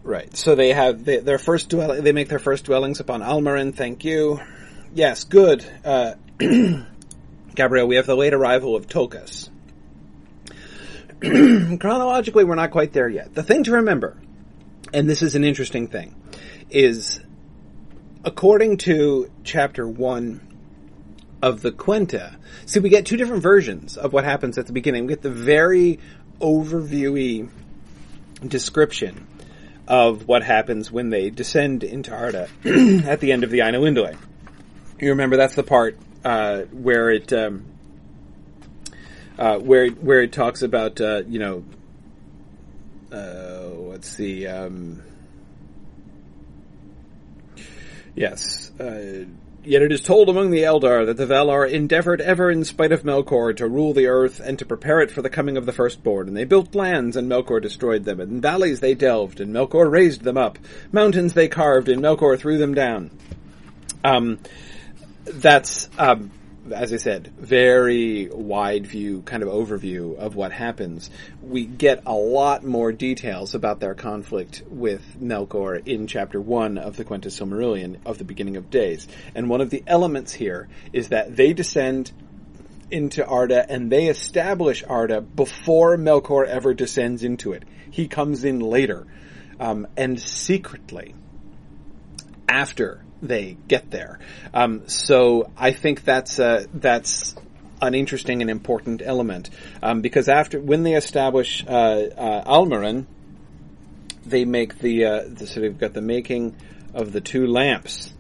Right. 0.01 0.35
So 0.35 0.55
they 0.55 0.73
have 0.73 1.05
they, 1.05 1.17
their 1.19 1.37
first 1.37 1.69
dwell. 1.69 2.01
They 2.01 2.11
make 2.11 2.29
their 2.29 2.39
first 2.39 2.65
dwellings 2.65 2.99
upon 2.99 3.21
Almaren. 3.21 3.75
Thank 3.75 4.03
you. 4.03 4.39
Yes, 4.95 5.23
good. 5.23 5.63
Uh, 5.85 6.15
Gabriel, 7.55 7.87
we 7.87 7.97
have 7.97 8.07
the 8.07 8.15
late 8.15 8.33
arrival 8.33 8.75
of 8.75 8.87
Tulkas. 8.87 9.49
Chronologically, 11.79 12.43
we're 12.43 12.55
not 12.55 12.71
quite 12.71 12.91
there 12.91 13.07
yet. 13.07 13.35
The 13.35 13.43
thing 13.43 13.63
to 13.65 13.73
remember 13.73 14.17
and 14.93 15.09
this 15.09 15.21
is 15.21 15.35
an 15.35 15.43
interesting 15.43 15.87
thing, 15.87 16.15
is 16.69 17.19
according 18.23 18.77
to 18.77 19.29
chapter 19.43 19.87
one 19.87 20.41
of 21.41 21.61
the 21.61 21.71
Quenta, 21.71 22.37
see, 22.65 22.79
we 22.79 22.89
get 22.89 23.05
two 23.05 23.17
different 23.17 23.43
versions 23.43 23.97
of 23.97 24.13
what 24.13 24.23
happens 24.23 24.57
at 24.57 24.67
the 24.67 24.73
beginning. 24.73 25.05
We 25.05 25.09
get 25.09 25.21
the 25.21 25.29
very 25.29 25.99
overviewy 26.39 27.49
description 28.47 29.27
of 29.87 30.27
what 30.27 30.43
happens 30.43 30.91
when 30.91 31.09
they 31.09 31.29
descend 31.29 31.83
into 31.83 32.13
Arda 32.13 32.47
at 33.05 33.19
the 33.19 33.31
end 33.31 33.43
of 33.43 33.49
the 33.49 33.61
Aina. 33.61 33.81
You 34.99 35.09
remember 35.09 35.35
that's 35.35 35.55
the 35.55 35.63
part 35.63 35.97
uh, 36.23 36.61
where 36.71 37.09
it 37.09 37.33
um, 37.33 37.65
uh, 39.37 39.57
where 39.57 39.89
where 39.89 40.21
it 40.21 40.31
talks 40.31 40.61
about 40.61 41.01
uh, 41.01 41.23
you 41.27 41.39
know 41.39 41.65
uh, 43.13 43.69
let's 43.89 44.07
see. 44.07 44.47
Um, 44.47 45.01
yes. 48.15 48.71
Uh, 48.79 49.25
Yet 49.65 49.81
it 49.81 49.93
is 49.93 50.01
told 50.01 50.27
among 50.27 50.51
the 50.51 50.63
Eldar 50.63 51.05
that 51.05 51.15
the 51.15 51.25
Valar 51.25 51.71
endeavored 51.71 52.19
ever 52.19 52.51
in 52.51 52.65
spite 52.65 52.91
of 52.91 53.03
Melkor 53.03 53.55
to 53.55 53.65
rule 53.65 53.93
the 53.93 54.07
earth 54.07 54.41
and 54.41 54.59
to 54.59 54.65
prepare 54.65 54.99
it 54.99 55.09
for 55.09 55.21
the 55.21 55.29
coming 55.29 55.55
of 55.55 55.65
the 55.65 55.71
firstborn, 55.71 56.27
and 56.27 56.35
they 56.35 56.43
built 56.43 56.75
lands 56.75 57.15
and 57.15 57.31
Melkor 57.31 57.61
destroyed 57.61 58.03
them, 58.03 58.19
and 58.19 58.41
valleys 58.41 58.81
they 58.81 58.93
delved 58.93 59.39
and 59.39 59.55
Melkor 59.55 59.89
raised 59.89 60.23
them 60.23 60.37
up, 60.37 60.59
mountains 60.91 61.33
they 61.33 61.47
carved 61.47 61.87
and 61.87 62.01
Melkor 62.01 62.37
threw 62.37 62.57
them 62.57 62.73
down. 62.73 63.09
Um, 64.03 64.39
that's, 65.23 65.87
um, 65.97 66.31
as 66.71 66.93
I 66.93 66.97
said, 66.97 67.33
very 67.37 68.29
wide 68.31 68.87
view, 68.87 69.21
kind 69.23 69.43
of 69.43 69.49
overview 69.49 70.17
of 70.17 70.35
what 70.35 70.51
happens. 70.51 71.09
We 71.41 71.65
get 71.65 72.03
a 72.05 72.13
lot 72.13 72.63
more 72.63 72.91
details 72.91 73.53
about 73.53 73.79
their 73.79 73.95
conflict 73.95 74.63
with 74.67 75.01
Melkor 75.21 75.85
in 75.85 76.07
chapter 76.07 76.39
one 76.39 76.77
of 76.77 76.95
the 76.95 77.03
Quenta 77.03 77.27
Silmarillion 77.27 77.97
of 78.05 78.17
the 78.17 78.23
beginning 78.23 78.55
of 78.55 78.69
days. 78.69 79.07
And 79.35 79.49
one 79.49 79.61
of 79.61 79.69
the 79.69 79.83
elements 79.85 80.33
here 80.33 80.69
is 80.93 81.09
that 81.09 81.35
they 81.35 81.53
descend 81.53 82.11
into 82.89 83.25
Arda 83.25 83.69
and 83.69 83.91
they 83.91 84.07
establish 84.07 84.83
Arda 84.87 85.21
before 85.21 85.97
Melkor 85.97 86.45
ever 86.45 86.73
descends 86.73 87.23
into 87.23 87.53
it. 87.53 87.63
He 87.91 88.07
comes 88.07 88.43
in 88.43 88.59
later, 88.59 89.05
um, 89.59 89.87
and 89.97 90.19
secretly 90.19 91.15
after 92.47 93.03
they 93.27 93.57
get 93.67 93.89
there. 93.89 94.19
Um, 94.53 94.87
so 94.87 95.49
I 95.57 95.71
think 95.71 96.03
that's 96.03 96.37
that's 96.37 97.35
an 97.81 97.95
interesting 97.95 98.41
and 98.41 98.49
important 98.49 99.01
element 99.03 99.49
um, 99.81 100.01
because 100.01 100.29
after 100.29 100.59
when 100.59 100.83
they 100.83 100.93
establish 100.93 101.65
uh, 101.67 101.71
uh, 101.71 102.43
Almaren, 102.45 103.05
they 104.25 104.45
make 104.45 104.79
the, 104.79 105.05
uh, 105.05 105.21
the 105.27 105.45
so 105.45 105.59
they've 105.59 105.77
got 105.77 105.93
the 105.93 106.01
making 106.01 106.55
of 106.93 107.11
the 107.11 107.21
two 107.21 107.45
lamps. 107.45 108.13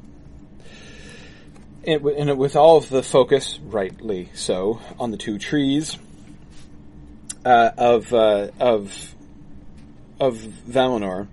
And, 1.85 2.01
w- 2.01 2.17
and 2.17 2.37
with 2.37 2.55
all 2.55 2.77
of 2.77 2.89
the 2.89 3.03
focus, 3.03 3.59
rightly 3.63 4.29
so, 4.33 4.81
on 4.99 5.11
the 5.11 5.17
two 5.17 5.37
trees 5.37 5.97
uh, 7.45 7.71
of 7.77 8.13
uh, 8.13 8.49
of 8.59 9.15
of 10.19 10.37
Valinor, 10.37 11.27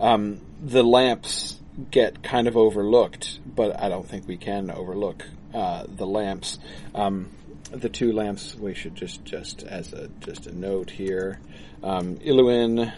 um, 0.00 0.40
the 0.60 0.82
lamps 0.82 1.51
get 1.90 2.22
kind 2.22 2.48
of 2.48 2.56
overlooked, 2.56 3.40
but 3.46 3.80
I 3.80 3.88
don't 3.88 4.06
think 4.06 4.28
we 4.28 4.36
can 4.36 4.70
overlook 4.70 5.24
uh, 5.54 5.84
the 5.88 6.06
lamps. 6.06 6.58
Um, 6.94 7.30
the 7.70 7.88
two 7.88 8.12
lamps 8.12 8.54
we 8.54 8.74
should 8.74 8.94
just 8.94 9.24
just 9.24 9.62
as 9.62 9.92
a 9.92 10.08
just 10.20 10.46
a 10.46 10.52
note 10.52 10.90
here, 10.90 11.40
um, 11.82 12.16
Illuin 12.18 12.92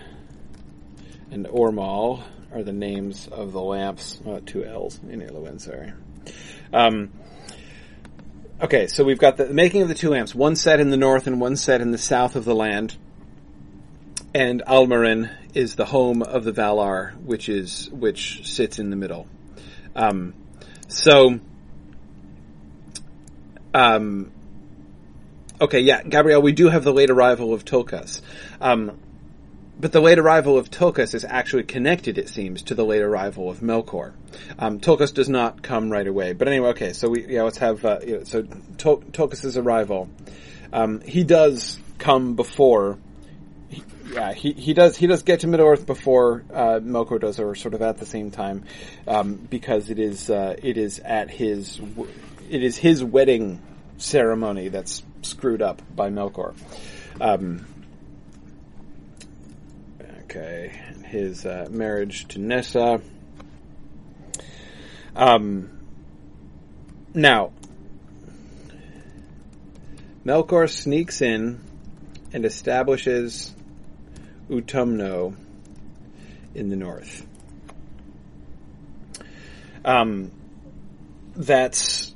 and 1.31 1.47
Ormal 1.47 2.23
are 2.53 2.63
the 2.63 2.73
names 2.73 3.29
of 3.29 3.53
the 3.53 3.63
lamps. 3.63 4.21
Uh, 4.27 4.41
two 4.45 4.65
L's 4.65 4.99
in 5.09 5.21
Illuin, 5.21 5.61
sorry. 5.61 5.93
Um, 6.73 7.13
okay, 8.61 8.89
so 8.89 9.05
we've 9.05 9.19
got 9.19 9.37
the 9.37 9.47
making 9.47 9.83
of 9.83 9.89
the 9.89 9.95
two 9.95 10.11
lamps, 10.11 10.35
one 10.35 10.57
set 10.57 10.81
in 10.81 10.91
the 10.91 10.97
north 10.97 11.27
and 11.27 11.41
one 11.41 11.57
set 11.57 11.81
in 11.81 11.93
the 11.93 11.99
south 11.99 12.35
of 12.35 12.45
the 12.45 12.55
land 12.55 12.97
and 14.35 14.63
Almaren 14.67 15.31
is 15.55 15.77
the 15.77 15.85
home 15.85 16.23
of 16.23 16.45
the 16.45 16.53
Valar, 16.53 17.14
which 17.23 17.49
is 17.49 17.88
which 17.90 18.47
sits 18.47 18.79
in 18.79 18.90
the 18.90 18.97
middle. 18.97 19.27
Um, 19.95 20.35
so, 20.88 21.38
um, 23.73 24.33
okay, 25.61 25.81
yeah, 25.81 26.03
Gabrielle, 26.03 26.43
we 26.43 26.53
do 26.53 26.69
have 26.69 26.85
the 26.85 26.93
late 26.93 27.11
arrival 27.11 27.55
of 27.55 27.64
Tulkas, 27.64 28.21
um, 28.61 28.99
but 29.79 29.93
the 29.93 30.01
late 30.01 30.19
arrival 30.19 30.59
of 30.59 30.71
Tulkas 30.71 31.14
is 31.14 31.25
actually 31.25 31.64
connected, 31.64 32.19
it 32.19 32.29
seems, 32.29 32.62
to 32.62 32.75
the 32.75 32.85
late 32.85 33.03
arrival 33.03 33.49
of 33.51 33.61
Melkor. 33.61 34.12
Um, 34.59 34.81
Tulkas 34.81 35.14
does 35.14 35.29
not 35.29 35.62
come 35.62 35.90
right 35.90 36.07
away, 36.07 36.33
but 36.33 36.49
anyway, 36.49 36.71
okay, 36.71 36.93
so 36.93 37.09
we 37.09 37.27
yeah, 37.27 37.43
let's 37.43 37.59
have 37.59 37.85
uh, 37.85 38.25
so 38.25 38.43
to- 38.43 39.05
Tulkas' 39.12 39.57
arrival. 39.57 40.09
Um, 40.73 41.01
he 41.03 41.23
does 41.23 41.79
come 41.99 42.35
before 42.35 42.99
yeah, 44.14 44.33
he, 44.33 44.53
he 44.53 44.74
does 44.74 44.96
he 44.96 45.09
does 45.09 45.24
get 45.24 45.40
to 45.40 45.48
Middle 45.48 45.66
Earth 45.66 45.87
before 45.87 46.44
uh, 46.53 46.79
Melkor 46.81 47.20
does, 47.20 47.40
or 47.40 47.55
sort 47.57 47.74
of 47.74 47.83
at 47.83 47.98
the 47.98 48.07
same 48.07 48.31
time, 48.31 48.64
um, 49.09 49.35
because 49.35 49.90
it 49.90 49.98
is 49.98 50.31
uh, 50.31 50.55
it 50.62 50.77
is 50.79 51.00
at 51.00 51.31
his 51.31 51.80
it 52.49 52.62
is 52.62 52.76
his 52.76 53.03
wedding 53.03 53.61
ceremony 53.99 54.68
that's 54.68 55.03
screwed 55.22 55.62
up 55.62 55.82
by 55.95 56.11
Melkor. 56.11 56.55
Um, 57.20 57.66
okay, 60.22 60.80
his 61.07 61.45
uh, 61.45 61.66
marriage 61.70 62.28
to 62.28 62.39
Nessa. 62.39 63.01
Um, 65.16 65.70
now, 67.14 67.53
Melkor 70.24 70.70
sneaks 70.70 71.20
in 71.20 71.61
and 72.32 72.45
establishes 72.45 73.53
Utumno 74.49 75.34
in 76.55 76.68
the 76.68 76.76
north. 76.76 77.26
Um, 79.84 80.30
that's 81.36 82.14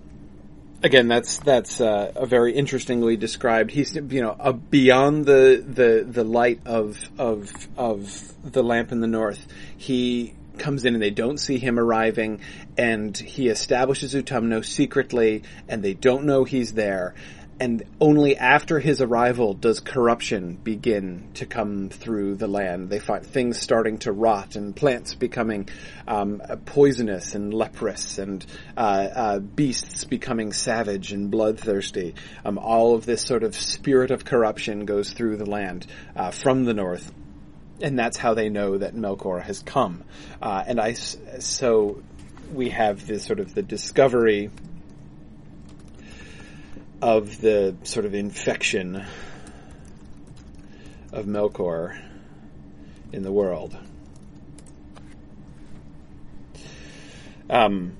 again, 0.83 1.09
that's 1.09 1.39
that's 1.39 1.81
uh, 1.81 2.13
a 2.15 2.27
very 2.27 2.55
interestingly 2.55 3.17
described. 3.17 3.71
He's 3.71 3.95
you 3.95 4.23
know 4.23 4.37
uh, 4.39 4.53
beyond 4.53 5.27
the 5.27 5.65
the 5.67 6.05
the 6.09 6.25
light 6.25 6.61
of 6.67 6.99
of 7.19 7.51
of 7.77 8.53
the 8.53 8.63
lamp 8.63 8.93
in 8.93 9.01
the 9.01 9.07
north. 9.07 9.47
He 9.77 10.35
comes 10.59 10.85
in 10.85 10.95
and 10.95 11.03
they 11.03 11.11
don't 11.11 11.39
see 11.39 11.59
him 11.59 11.79
arriving, 11.79 12.41
and 12.77 13.17
he 13.17 13.49
establishes 13.49 14.15
Utumno 14.15 14.65
secretly, 14.65 15.45
and 15.69 15.83
they 15.83 15.95
don't 15.95 16.25
know 16.25 16.45
he's 16.45 16.73
there. 16.75 17.15
And 17.61 17.83
only 18.01 18.37
after 18.37 18.79
his 18.79 19.01
arrival 19.01 19.53
does 19.53 19.81
corruption 19.81 20.55
begin 20.55 21.29
to 21.35 21.47
come 21.47 21.89
through 21.89 22.37
the 22.37 22.47
land. 22.47 22.89
They 22.89 23.01
find 23.01 23.27
things 23.27 23.61
starting 23.61 23.99
to 23.99 24.13
rot 24.13 24.55
and 24.55 24.77
plants 24.77 25.15
becoming 25.15 25.69
um, 26.07 26.41
poisonous 26.67 27.35
and 27.35 27.53
leprous, 27.53 28.19
and 28.19 28.47
uh, 28.77 28.81
uh, 28.81 29.39
beasts 29.41 30.05
becoming 30.05 30.53
savage 30.53 31.13
and 31.13 31.31
bloodthirsty. 31.31 32.15
Um, 32.45 32.59
all 32.59 32.95
of 32.95 33.07
this 33.07 33.23
sort 33.23 33.43
of 33.43 33.57
spirit 33.57 34.13
of 34.13 34.25
corruption 34.25 34.85
goes 34.85 35.13
through 35.13 35.37
the 35.37 35.47
land 35.47 35.87
uh, 36.15 36.31
from 36.31 36.65
the 36.65 36.75
north. 36.75 37.13
And 37.81 37.99
that's 37.99 38.17
how 38.17 38.35
they 38.35 38.49
know 38.49 38.79
that 38.79 38.95
Melkor 38.95 39.43
has 39.43 39.63
come. 39.63 40.05
Uh, 40.43 40.65
and 40.67 40.81
I, 40.81 40.95
so 40.95 42.03
we 42.53 42.71
have 42.71 43.07
this 43.07 43.25
sort 43.25 43.41
of 43.41 43.55
the 43.55 43.63
discovery 43.63 44.51
of 47.01 47.41
the 47.41 47.77
sort 47.85 48.07
of 48.07 48.15
infection 48.15 49.05
of 51.13 51.27
Melkor 51.27 51.99
in 53.13 53.23
the 53.23 53.33
world. 53.33 53.77
Um, 57.49 57.97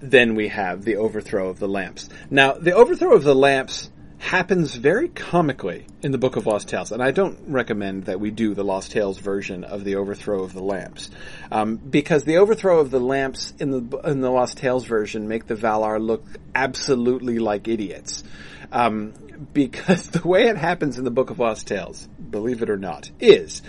then 0.00 0.34
we 0.34 0.48
have 0.48 0.84
the 0.84 0.96
overthrow 0.96 1.48
of 1.48 1.58
the 1.58 1.68
lamps. 1.68 2.08
Now, 2.30 2.52
the 2.52 2.72
overthrow 2.72 3.14
of 3.14 3.24
the 3.24 3.34
lamps 3.34 3.90
happens 4.18 4.74
very 4.74 5.08
comically 5.08 5.86
in 6.02 6.12
the 6.12 6.18
Book 6.18 6.36
of 6.36 6.46
Lost 6.46 6.68
Tales, 6.68 6.92
and 6.92 7.02
I 7.02 7.12
don't 7.12 7.38
recommend 7.46 8.04
that 8.04 8.20
we 8.20 8.30
do 8.30 8.54
the 8.54 8.64
Lost 8.64 8.92
Tales 8.92 9.18
version 9.18 9.64
of 9.64 9.84
the 9.84 9.96
overthrow 9.96 10.42
of 10.42 10.52
the 10.52 10.62
lamps, 10.62 11.10
um, 11.50 11.76
because 11.76 12.24
the 12.24 12.38
overthrow 12.38 12.80
of 12.80 12.90
the 12.90 13.00
lamps 13.00 13.54
in 13.58 13.70
the 13.70 13.98
in 14.04 14.20
the 14.20 14.30
Lost 14.30 14.58
Tales 14.58 14.84
version 14.84 15.28
make 15.28 15.46
the 15.46 15.54
Valar 15.54 16.00
look 16.00 16.24
absolutely 16.54 17.38
like 17.38 17.68
idiots. 17.68 18.24
Um, 18.70 19.14
because 19.54 20.08
the 20.10 20.26
way 20.26 20.48
it 20.48 20.56
happens 20.56 20.98
in 20.98 21.04
the 21.04 21.10
Book 21.10 21.30
of 21.30 21.38
Lost 21.38 21.66
Tales, 21.66 22.06
believe 22.30 22.62
it 22.62 22.70
or 22.70 22.76
not, 22.76 23.10
is 23.20 23.62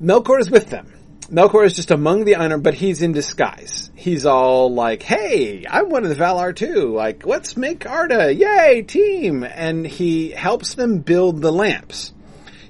Melkor 0.00 0.40
is 0.40 0.50
with 0.50 0.70
them 0.70 0.92
Melkor 1.30 1.66
is 1.66 1.74
just 1.74 1.90
among 1.90 2.24
the 2.24 2.32
Ainur, 2.32 2.62
but 2.62 2.72
he's 2.72 3.02
in 3.02 3.12
disguise. 3.12 3.90
He's 3.94 4.24
all 4.24 4.72
like, 4.72 5.02
hey, 5.02 5.66
I'm 5.68 5.90
one 5.90 6.04
of 6.04 6.08
the 6.08 6.14
Valar 6.14 6.56
too. 6.56 6.94
Like, 6.94 7.26
let's 7.26 7.54
make 7.54 7.84
Arda. 7.84 8.32
Yay, 8.32 8.80
team. 8.80 9.44
And 9.44 9.86
he 9.86 10.30
helps 10.30 10.72
them 10.72 11.00
build 11.00 11.42
the 11.42 11.52
lamps. 11.52 12.14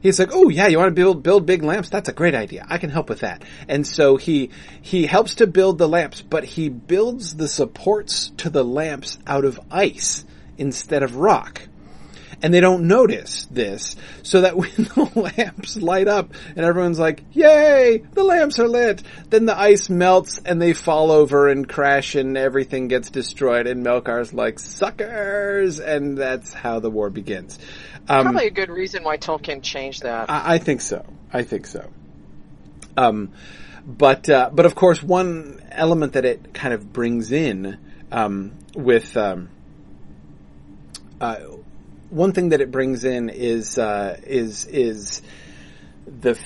He's 0.02 0.18
like, 0.18 0.30
oh 0.32 0.48
yeah, 0.48 0.66
you 0.66 0.76
want 0.76 0.88
to 0.88 0.94
build, 0.94 1.22
build 1.22 1.46
big 1.46 1.62
lamps? 1.62 1.88
That's 1.88 2.09
a 2.09 2.12
great 2.12 2.34
idea. 2.34 2.66
I 2.68 2.78
can 2.78 2.90
help 2.90 3.09
with 3.09 3.20
that. 3.20 3.44
And 3.68 3.86
so 3.86 4.16
he, 4.16 4.50
he 4.82 5.06
helps 5.06 5.36
to 5.36 5.46
build 5.46 5.78
the 5.78 5.88
lamps, 5.88 6.20
but 6.20 6.42
he 6.42 6.68
builds 6.68 7.36
the 7.36 7.46
supports 7.46 8.32
to 8.38 8.50
the 8.50 8.64
lamps 8.64 9.18
out 9.24 9.44
of 9.44 9.61
ice 9.70 10.24
instead 10.56 11.04
of 11.04 11.14
rock 11.14 11.62
and 12.43 12.55
they 12.55 12.61
don't 12.61 12.86
notice 12.86 13.47
this, 13.51 13.97
so 14.22 14.43
that 14.43 14.57
when 14.57 14.70
the 14.70 15.32
lamps 15.36 15.76
light 15.76 16.09
up 16.09 16.32
and 16.55 16.64
everyone's 16.64 16.99
like, 16.99 17.24
yay, 17.32 17.99
the 18.12 18.22
lamps 18.22 18.59
are 18.59 18.68
lit, 18.68 19.03
then 19.30 19.47
the 19.47 19.59
ice 19.59 19.89
melts 19.89 20.39
and 20.45 20.61
they 20.61 20.72
fall 20.72 21.11
over 21.11 21.49
and 21.49 21.68
crash 21.68 22.14
and 22.14 22.36
everything 22.36 22.89
gets 22.89 23.11
destroyed 23.11 23.66
and 23.66 23.84
Melkor's 23.84 24.32
like, 24.32 24.59
suckers! 24.59 25.80
And 25.80 26.16
that's 26.16 26.53
how 26.53 26.80
the 26.80 26.91
war 26.91 27.11
begins. 27.11 27.59
Um, 28.09 28.24
Probably 28.24 28.47
a 28.47 28.51
good 28.51 28.70
reason 28.70 29.05
why 29.05 29.18
Tolkien 29.18 29.62
changed 29.62 30.03
that. 30.03 30.30
I, 30.30 30.55
I 30.55 30.59
think 30.59 30.80
so. 30.80 31.05
I 31.32 31.43
think 31.43 31.66
so. 31.66 31.91
Um, 32.97 33.32
but, 33.86 34.28
uh, 34.28 34.51
but 34.53 34.66
of 34.66 34.74
course 34.74 35.03
one 35.03 35.62
element 35.70 36.14
that 36.14 36.24
it 36.24 36.55
kind 36.55 36.74
of 36.74 36.93
brings 36.93 37.32
in, 37.32 37.78
um, 38.11 38.53
with, 38.74 39.16
um, 39.16 39.51
uh, 41.20 41.36
one 42.11 42.32
thing 42.32 42.50
that 42.50 42.61
it 42.61 42.70
brings 42.70 43.04
in 43.04 43.28
is 43.28 43.78
uh, 43.78 44.18
is 44.26 44.66
is 44.66 45.22
the 46.06 46.38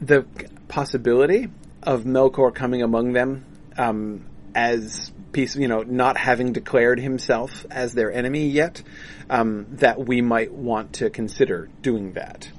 the 0.00 0.26
possibility 0.68 1.48
of 1.82 2.04
Melkor 2.04 2.54
coming 2.54 2.82
among 2.82 3.12
them 3.12 3.44
um, 3.76 4.24
as 4.54 5.12
peace, 5.32 5.56
you 5.56 5.68
know, 5.68 5.82
not 5.82 6.16
having 6.16 6.52
declared 6.52 7.00
himself 7.00 7.64
as 7.70 7.92
their 7.92 8.12
enemy 8.12 8.48
yet. 8.48 8.82
Um, 9.30 9.66
that 9.76 9.98
we 9.98 10.20
might 10.20 10.52
want 10.52 10.94
to 10.94 11.08
consider 11.08 11.70
doing 11.80 12.12
that 12.14 12.50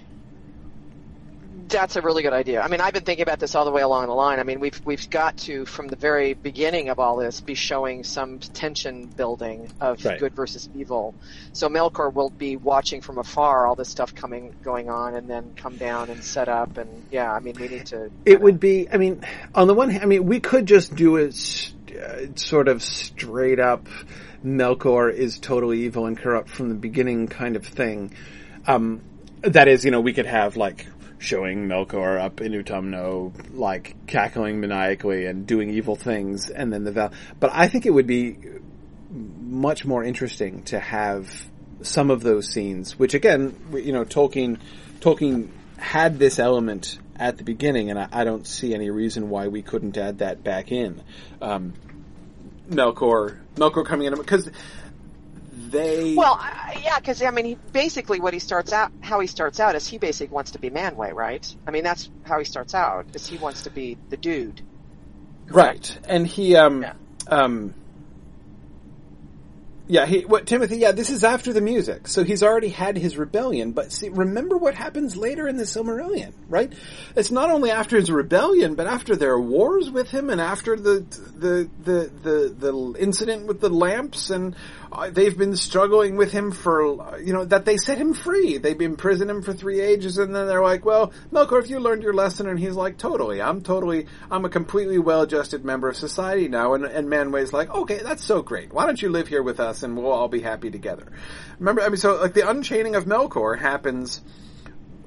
that's 1.67 1.95
a 1.95 2.01
really 2.01 2.23
good 2.23 2.33
idea. 2.33 2.61
I 2.61 2.67
mean, 2.67 2.81
I've 2.81 2.93
been 2.93 3.03
thinking 3.03 3.23
about 3.23 3.39
this 3.39 3.55
all 3.55 3.65
the 3.65 3.71
way 3.71 3.81
along 3.81 4.07
the 4.07 4.13
line. 4.13 4.39
I 4.39 4.43
mean, 4.43 4.59
we've 4.59 4.79
we've 4.85 5.09
got 5.09 5.37
to 5.39 5.65
from 5.65 5.87
the 5.87 5.95
very 5.95 6.33
beginning 6.33 6.89
of 6.89 6.99
all 6.99 7.17
this 7.17 7.41
be 7.41 7.55
showing 7.55 8.03
some 8.03 8.39
tension 8.39 9.05
building 9.05 9.69
of 9.81 10.03
right. 10.03 10.19
good 10.19 10.33
versus 10.33 10.69
evil. 10.75 11.15
So 11.53 11.69
Melkor 11.69 12.13
will 12.13 12.29
be 12.29 12.55
watching 12.55 13.01
from 13.01 13.17
afar 13.17 13.65
all 13.65 13.75
this 13.75 13.89
stuff 13.89 14.13
coming 14.15 14.55
going 14.63 14.89
on, 14.89 15.15
and 15.15 15.29
then 15.29 15.53
come 15.55 15.77
down 15.77 16.09
and 16.09 16.23
set 16.23 16.49
up. 16.49 16.77
And 16.77 17.05
yeah, 17.11 17.31
I 17.31 17.39
mean, 17.39 17.55
we 17.59 17.67
need 17.67 17.87
to. 17.87 18.11
It 18.25 18.41
would 18.41 18.59
be. 18.59 18.89
I 18.89 18.97
mean, 18.97 19.23
on 19.55 19.67
the 19.67 19.73
one 19.73 19.89
hand, 19.89 20.03
I 20.03 20.07
mean, 20.07 20.25
we 20.25 20.39
could 20.39 20.65
just 20.65 20.95
do 20.95 21.17
it 21.17 21.73
uh, 21.91 22.35
sort 22.35 22.67
of 22.67 22.81
straight 22.81 23.59
up. 23.59 23.87
Melkor 24.43 25.13
is 25.13 25.39
totally 25.39 25.83
evil 25.83 26.05
and 26.05 26.17
corrupt 26.17 26.49
from 26.49 26.69
the 26.69 26.75
beginning, 26.75 27.27
kind 27.27 27.55
of 27.55 27.65
thing. 27.65 28.13
Um, 28.67 29.01
that 29.41 29.67
is, 29.67 29.85
you 29.85 29.91
know, 29.91 30.01
we 30.01 30.13
could 30.13 30.25
have 30.25 30.57
like 30.57 30.87
showing 31.23 31.69
Melkor 31.69 32.19
up 32.19 32.41
in 32.41 32.51
Utumno, 32.51 33.31
like 33.53 33.95
cackling 34.07 34.59
maniacally 34.59 35.25
and 35.25 35.47
doing 35.47 35.69
evil 35.69 35.95
things, 35.95 36.49
and 36.49 36.71
then 36.71 36.83
the 36.83 36.91
Val. 36.91 37.13
But 37.39 37.51
I 37.53 37.69
think 37.69 37.85
it 37.85 37.91
would 37.91 38.07
be 38.07 38.37
much 39.09 39.85
more 39.85 40.03
interesting 40.03 40.63
to 40.63 40.79
have 40.79 41.31
some 41.81 42.11
of 42.11 42.23
those 42.23 42.49
scenes, 42.49 42.99
which 42.99 43.13
again, 43.13 43.55
you 43.73 43.93
know, 43.93 44.03
Tolkien, 44.03 44.59
Tolkien 44.99 45.49
had 45.77 46.19
this 46.19 46.39
element 46.39 46.99
at 47.15 47.37
the 47.37 47.43
beginning, 47.43 47.89
and 47.89 47.97
I, 47.97 48.09
I 48.11 48.23
don't 48.25 48.45
see 48.45 48.73
any 48.73 48.89
reason 48.89 49.29
why 49.29 49.47
we 49.47 49.61
couldn't 49.61 49.97
add 49.97 50.19
that 50.19 50.43
back 50.43 50.71
in. 50.73 51.01
Um, 51.41 51.73
Melkor, 52.69 53.37
Melkor 53.55 53.85
coming 53.85 54.07
in 54.07 54.15
because 54.17 54.49
they 55.69 56.15
well 56.15 56.39
yeah 56.83 56.99
because 56.99 57.21
i 57.21 57.31
mean 57.31 57.45
he, 57.45 57.57
basically 57.71 58.19
what 58.19 58.33
he 58.33 58.39
starts 58.39 58.73
out 58.73 58.91
how 59.01 59.19
he 59.19 59.27
starts 59.27 59.59
out 59.59 59.75
is 59.75 59.87
he 59.87 59.97
basically 59.97 60.33
wants 60.33 60.51
to 60.51 60.59
be 60.59 60.69
manwë 60.69 61.13
right 61.13 61.55
i 61.67 61.71
mean 61.71 61.83
that's 61.83 62.09
how 62.23 62.39
he 62.39 62.45
starts 62.45 62.73
out 62.73 63.05
is 63.13 63.27
he 63.27 63.37
wants 63.37 63.63
to 63.63 63.69
be 63.69 63.97
the 64.09 64.17
dude 64.17 64.61
correct? 65.47 65.97
right 65.97 66.09
and 66.09 66.27
he 66.27 66.55
um 66.55 66.81
yeah. 66.81 66.93
um 67.27 67.73
yeah, 69.85 70.05
he, 70.05 70.21
what 70.21 70.47
Timothy? 70.47 70.77
Yeah, 70.77 70.93
this 70.93 71.09
is 71.09 71.25
after 71.25 71.51
the 71.51 71.59
music, 71.59 72.07
so 72.07 72.23
he's 72.23 72.41
already 72.41 72.69
had 72.69 72.97
his 72.97 73.17
rebellion. 73.17 73.73
But 73.73 73.91
see, 73.91 74.07
remember 74.07 74.55
what 74.55 74.75
happens 74.75 75.17
later 75.17 75.45
in 75.45 75.57
the 75.57 75.65
Silmarillion, 75.65 76.31
right? 76.47 76.71
It's 77.17 77.31
not 77.31 77.51
only 77.51 77.69
after 77.69 77.97
his 77.97 78.09
rebellion, 78.09 78.75
but 78.75 78.87
after 78.87 79.17
their 79.17 79.37
wars 79.37 79.91
with 79.91 80.09
him, 80.09 80.29
and 80.29 80.39
after 80.39 80.77
the 80.77 81.05
the 81.37 81.69
the 81.83 82.11
the, 82.23 82.55
the 82.57 82.95
incident 82.97 83.45
with 83.45 83.59
the 83.59 83.69
lamps, 83.69 84.29
and 84.29 84.55
they've 85.11 85.37
been 85.37 85.55
struggling 85.55 86.15
with 86.15 86.31
him 86.31 86.51
for 86.51 87.17
you 87.19 87.33
know 87.33 87.45
that 87.45 87.65
they 87.65 87.77
set 87.77 87.97
him 87.97 88.13
free. 88.13 88.57
They've 88.57 88.79
imprisoned 88.81 89.29
him 89.29 89.41
for 89.41 89.53
three 89.53 89.81
ages, 89.81 90.17
and 90.17 90.35
then 90.35 90.47
they're 90.47 90.63
like, 90.63 90.85
"Well, 90.85 91.11
Melkor, 91.31 91.61
if 91.61 91.69
you 91.69 91.79
learned 91.79 92.03
your 92.03 92.13
lesson," 92.13 92.47
and 92.47 92.59
he's 92.59 92.75
like, 92.75 92.97
"Totally, 92.97 93.41
I'm 93.41 93.61
totally, 93.61 94.07
I'm 94.31 94.45
a 94.45 94.49
completely 94.49 94.99
well-adjusted 94.99 95.63
member 95.63 95.89
of 95.89 95.95
society 95.95 96.47
now." 96.47 96.73
And 96.73 96.85
and 96.85 97.07
Manwë's 97.07 97.53
like, 97.53 97.73
"Okay, 97.73 97.99
that's 97.99 98.23
so 98.23 98.41
great. 98.41 98.73
Why 98.73 98.85
don't 98.85 99.01
you 99.01 99.09
live 99.09 99.27
here 99.27 99.43
with 99.43 99.59
us?" 99.59 99.83
and 99.83 99.97
we'll 99.97 100.11
all 100.11 100.27
be 100.27 100.41
happy 100.41 100.71
together. 100.71 101.11
Remember, 101.59 101.81
I 101.81 101.89
mean, 101.89 101.97
so 101.97 102.15
like 102.15 102.33
the 102.33 102.49
unchaining 102.49 102.95
of 102.95 103.05
Melkor 103.05 103.57
happens 103.57 104.21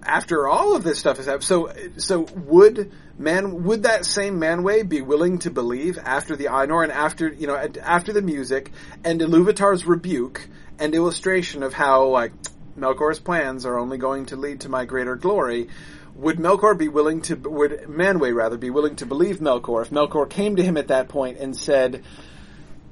after 0.03 0.47
all 0.47 0.76
of 0.76 0.84
this 0.84 0.99
stuff 0.99 1.18
is 1.18 1.26
happened. 1.26 1.45
So, 1.45 1.72
so 1.97 2.20
would 2.20 2.93
man, 3.19 3.64
would 3.64 3.85
that 3.85 4.05
same 4.05 4.41
Manwë 4.41 4.89
be 4.89 5.01
willing 5.01 5.39
to 5.41 5.51
believe 5.51 5.99
after 5.99 6.37
the 6.37 6.47
Ainur 6.47 6.83
and 6.83 6.93
after, 6.93 7.29
you 7.29 7.47
know, 7.47 7.57
after 7.83 8.12
the 8.12 8.23
music 8.23 8.73
and 9.05 9.21
Iluvatar's 9.21 9.87
rebuke 9.87 10.49
and 10.79 10.95
illustration 10.95 11.62
of 11.62 11.73
how 11.73 12.07
like 12.07 12.33
Melkor's 12.79 13.19
plans 13.19 13.64
are 13.64 13.79
only 13.79 13.99
going 13.99 14.27
to 14.27 14.37
lead 14.37 14.61
to 14.61 14.69
my 14.69 14.85
greater 14.85 15.17
glory? 15.17 15.69
Would 16.14 16.39
Melkor 16.39 16.79
be 16.79 16.89
willing 16.89 17.23
to, 17.23 17.35
would 17.37 17.73
Manwë 17.89 18.35
rather 18.35 18.57
be 18.57 18.71
willing 18.71 18.97
to 18.97 19.07
believe 19.07 19.39
Melkor 19.39 19.83
if 19.83 19.91
Melkor 19.91 20.29
came 20.29 20.57
to 20.57 20.62
him 20.62 20.77
at 20.77 20.89
that 20.89 21.09
point 21.09 21.39
and 21.39 21.57
said, 21.57 22.03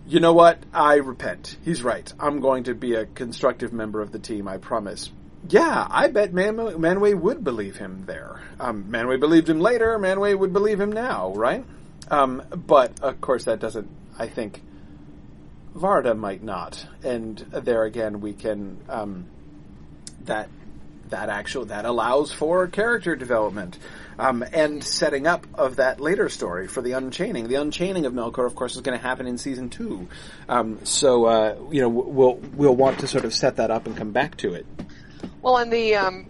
you 0.06 0.20
know 0.20 0.34
what? 0.34 0.58
I 0.72 0.96
repent. 0.96 1.56
He's 1.64 1.82
right. 1.82 2.12
I'm 2.20 2.40
going 2.40 2.64
to 2.64 2.74
be 2.74 2.94
a 2.94 3.06
constructive 3.06 3.72
member 3.72 4.02
of 4.02 4.12
the 4.12 4.18
team, 4.18 4.46
I 4.46 4.58
promise. 4.58 5.10
Yeah, 5.48 5.86
I 5.90 6.08
bet 6.08 6.32
Man- 6.32 6.56
Manwë 6.56 7.20
would 7.20 7.44
believe 7.44 7.76
him 7.76 8.04
there. 8.06 8.40
Um, 8.58 8.84
Manwë 8.84 9.20
believed 9.20 9.48
him 9.48 9.60
later, 9.60 9.98
Manwë 9.98 10.38
would 10.38 10.52
believe 10.52 10.80
him 10.80 10.92
now, 10.92 11.32
right? 11.34 11.64
Um, 12.10 12.42
but, 12.66 13.00
of 13.00 13.20
course, 13.20 13.44
that 13.44 13.60
doesn't, 13.60 13.88
I 14.18 14.28
think, 14.28 14.62
Varda 15.76 16.16
might 16.16 16.42
not. 16.42 16.86
And 17.02 17.38
there 17.38 17.84
again, 17.84 18.20
we 18.20 18.32
can, 18.32 18.78
um, 18.88 19.26
that 20.24 20.48
that 21.10 21.28
actual 21.28 21.66
that 21.66 21.84
allows 21.84 22.32
for 22.32 22.66
character 22.66 23.14
development 23.14 23.78
um, 24.18 24.42
and 24.52 24.82
setting 24.82 25.26
up 25.26 25.46
of 25.54 25.76
that 25.76 26.00
later 26.00 26.28
story 26.28 26.66
for 26.66 26.80
the 26.80 26.92
Unchaining. 26.92 27.48
The 27.48 27.56
Unchaining 27.56 28.06
of 28.06 28.12
Melkor, 28.12 28.46
of 28.46 28.54
course, 28.54 28.74
is 28.74 28.80
going 28.80 28.98
to 28.98 29.02
happen 29.02 29.26
in 29.26 29.38
season 29.38 29.68
two. 29.70 30.08
Um, 30.48 30.84
so 30.84 31.26
uh, 31.26 31.56
you 31.70 31.82
know 31.82 31.88
we'll 31.88 32.34
we'll 32.54 32.76
want 32.76 33.00
to 33.00 33.06
sort 33.06 33.24
of 33.24 33.34
set 33.34 33.56
that 33.56 33.70
up 33.70 33.86
and 33.86 33.96
come 33.96 34.12
back 34.12 34.36
to 34.38 34.54
it. 34.54 34.66
Well, 35.44 35.58
and 35.58 35.72
the 35.72 35.96
um, 35.96 36.28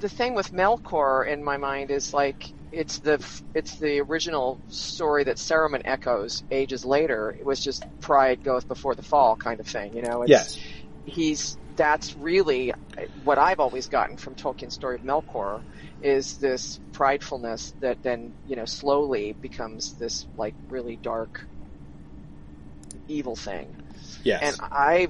the 0.00 0.10
thing 0.10 0.34
with 0.34 0.50
Melkor 0.52 1.28
in 1.28 1.44
my 1.44 1.58
mind 1.58 1.92
is 1.92 2.14
like 2.14 2.54
it's 2.72 3.00
the 3.00 3.24
it's 3.54 3.78
the 3.78 4.00
original 4.00 4.60
story 4.68 5.24
that 5.24 5.38
Saruman 5.38 5.82
echoes 5.86 6.44
ages 6.50 6.84
later. 6.86 7.36
It 7.38 7.46
was 7.46 7.60
just 7.60 7.86
pride 8.00 8.44
goeth 8.44 8.68
before 8.68 8.96
the 8.96 9.02
fall 9.02 9.36
kind 9.36 9.60
of 9.60 9.68
thing, 9.68 9.94
you 9.94 10.02
know. 10.02 10.22
It's, 10.24 10.30
Yes. 10.30 10.58
he's 11.04 11.58
that's 11.76 12.16
really 12.16 12.74
what 13.24 13.38
I've 13.38 13.60
always 13.60 13.88
gotten 13.88 14.16
from 14.18 14.36
Tolkien's 14.36 14.74
story 14.74 14.96
of 14.96 15.02
Melkor 15.02 15.62
is 16.00 16.36
this 16.38 16.80
pridefulness 16.94 17.74
that 17.80 18.02
then 18.02 18.34
you 18.46 18.56
know 18.56 18.66
slowly 18.66 19.36
becomes 19.42 19.94
this 19.94 20.26
like 20.36 20.56
really 20.70 20.98
dark 21.02 21.48
evil 23.08 23.36
thing. 23.36 23.76
Yes. 24.22 24.42
And 24.42 24.72
I 24.72 25.08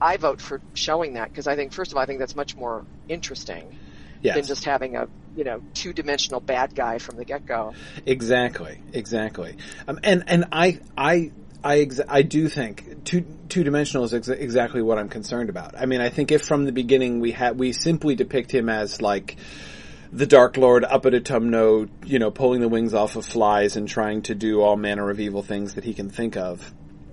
I 0.00 0.16
vote 0.16 0.40
for 0.40 0.60
showing 0.74 1.14
that 1.14 1.28
because 1.28 1.46
I 1.46 1.56
think 1.56 1.72
first 1.72 1.92
of 1.92 1.96
all 1.96 2.02
I 2.02 2.06
think 2.06 2.18
that's 2.18 2.36
much 2.36 2.56
more 2.56 2.84
interesting 3.08 3.78
yes. 4.22 4.36
than 4.36 4.44
just 4.44 4.64
having 4.64 4.96
a 4.96 5.08
you 5.36 5.44
know 5.44 5.62
two 5.74 5.92
dimensional 5.92 6.40
bad 6.40 6.74
guy 6.74 6.98
from 6.98 7.16
the 7.16 7.24
get 7.24 7.46
go. 7.46 7.74
Exactly, 8.06 8.78
exactly. 8.92 9.56
Um, 9.86 10.00
and 10.02 10.24
and 10.26 10.46
I 10.52 10.80
I 10.96 11.32
I 11.62 11.80
ex- 11.80 12.00
I 12.08 12.22
do 12.22 12.48
think 12.48 13.04
two 13.04 13.24
two 13.48 13.64
dimensional 13.64 14.04
is 14.04 14.14
ex- 14.14 14.28
exactly 14.28 14.82
what 14.82 14.98
I'm 14.98 15.08
concerned 15.08 15.50
about. 15.50 15.74
I 15.78 15.86
mean, 15.86 16.00
I 16.00 16.08
think 16.08 16.32
if 16.32 16.42
from 16.42 16.64
the 16.64 16.72
beginning 16.72 17.20
we 17.20 17.32
had 17.32 17.58
we 17.58 17.72
simply 17.72 18.14
depict 18.14 18.52
him 18.52 18.68
as 18.68 19.02
like 19.02 19.36
the 20.12 20.26
Dark 20.26 20.56
Lord 20.56 20.84
up 20.84 21.06
at 21.06 21.12
Utumno, 21.12 21.88
you 22.04 22.18
know, 22.18 22.30
pulling 22.30 22.60
the 22.60 22.68
wings 22.68 22.94
off 22.94 23.16
of 23.16 23.24
flies 23.24 23.76
and 23.76 23.88
trying 23.88 24.22
to 24.22 24.34
do 24.34 24.60
all 24.60 24.76
manner 24.76 25.08
of 25.10 25.20
evil 25.20 25.42
things 25.42 25.74
that 25.74 25.84
he 25.84 25.94
can 25.94 26.10
think 26.10 26.36
of. 26.36 26.72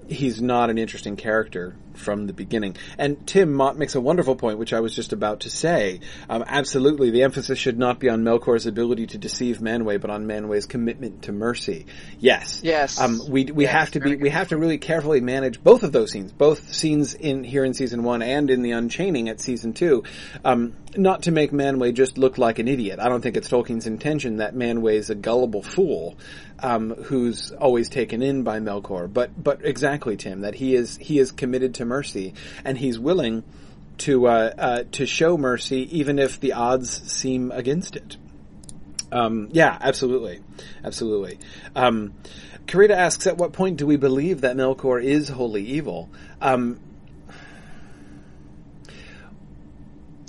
He's 0.10 0.42
not 0.42 0.70
an 0.70 0.78
interesting 0.78 1.16
character 1.16 1.76
from 1.98 2.28
the 2.28 2.34
beginning. 2.34 2.76
And 2.98 3.26
Tim 3.28 3.54
Mott 3.54 3.78
makes 3.78 3.96
a 3.96 4.02
wonderful 4.02 4.36
point, 4.36 4.60
which 4.60 4.74
I 4.74 4.80
was 4.80 4.96
just 4.96 5.14
about 5.14 5.42
to 5.42 5.50
say. 5.50 6.00
Um, 6.30 6.44
absolutely, 6.48 7.10
the 7.10 7.24
emphasis 7.24 7.58
should 7.60 7.78
not 7.78 8.00
be 8.00 8.10
on 8.10 8.24
Melkor's 8.24 8.66
ability 8.66 9.08
to 9.08 9.18
deceive 9.18 9.58
Manwë, 9.60 10.00
but 10.00 10.10
on 10.10 10.26
Manwë's 10.26 10.66
commitment 10.66 11.24
to 11.24 11.32
mercy. 11.32 11.86
Yes. 12.20 12.62
Yes. 12.64 13.00
Um, 13.00 13.22
we 13.30 13.46
we 13.46 13.64
Yes, 13.64 13.74
have 13.74 13.92
to 13.92 14.00
be 14.00 14.16
we 14.16 14.30
have 14.30 14.50
to 14.50 14.58
really 14.58 14.78
carefully 14.78 15.22
manage 15.22 15.64
both 15.64 15.84
of 15.84 15.92
those 15.92 16.12
scenes, 16.12 16.32
both 16.32 16.74
scenes 16.74 17.14
in 17.14 17.44
here 17.44 17.66
in 17.66 17.74
season 17.74 18.04
one 18.04 18.22
and 18.22 18.50
in 18.50 18.62
the 18.62 18.72
Unchaining 18.72 19.30
at 19.30 19.42
season 19.42 19.74
two, 19.74 20.04
um, 20.46 20.76
not 20.96 21.24
to 21.24 21.32
make 21.32 21.52
Manwë 21.52 21.94
just 21.94 22.18
look 22.18 22.38
like 22.38 22.60
an 22.60 22.68
idiot. 22.68 23.00
I 23.00 23.10
don't 23.10 23.22
think 23.22 23.38
it's 23.38 23.50
Tolkien's 23.50 23.88
intention 23.88 24.38
that 24.38 24.56
Manwë 24.56 24.94
is 24.94 25.10
a 25.10 25.16
gullible 25.16 25.62
fool 25.64 26.18
um, 26.60 26.92
who's 26.92 27.52
always 27.52 27.90
taken 27.90 28.22
in 28.22 28.44
by 28.44 28.60
Melkor, 28.60 29.12
but 29.12 29.32
but 29.42 29.64
exactly 29.64 30.18
Tim 30.18 30.42
that 30.42 30.56
he 30.56 30.76
is 30.76 30.98
he 30.98 31.20
is 31.20 31.32
committed 31.32 31.76
to 31.76 31.86
mercy 31.88 32.34
and 32.64 32.78
he's 32.78 33.00
willing 33.00 33.44
to 34.00 34.28
uh, 34.28 34.54
uh, 34.58 34.84
to 34.92 35.06
show 35.06 35.38
mercy 35.38 35.98
even 35.98 36.20
if 36.20 36.40
the 36.40 36.54
odds 36.54 37.12
seem 37.12 37.52
against 37.52 37.96
it. 37.96 38.18
Um, 39.12 39.50
yeah, 39.52 39.78
absolutely, 39.80 40.42
absolutely. 40.84 41.40
Um, 41.76 42.14
Karita 42.66 42.92
asks, 42.92 43.26
at 43.28 43.38
what 43.38 43.54
point 43.54 43.78
do 43.78 43.88
we 43.88 43.96
believe 43.96 44.42
that 44.42 44.58
Melkor 44.58 45.02
is 45.02 45.30
wholly 45.30 45.64
evil? 45.64 46.10
Um, 46.42 46.80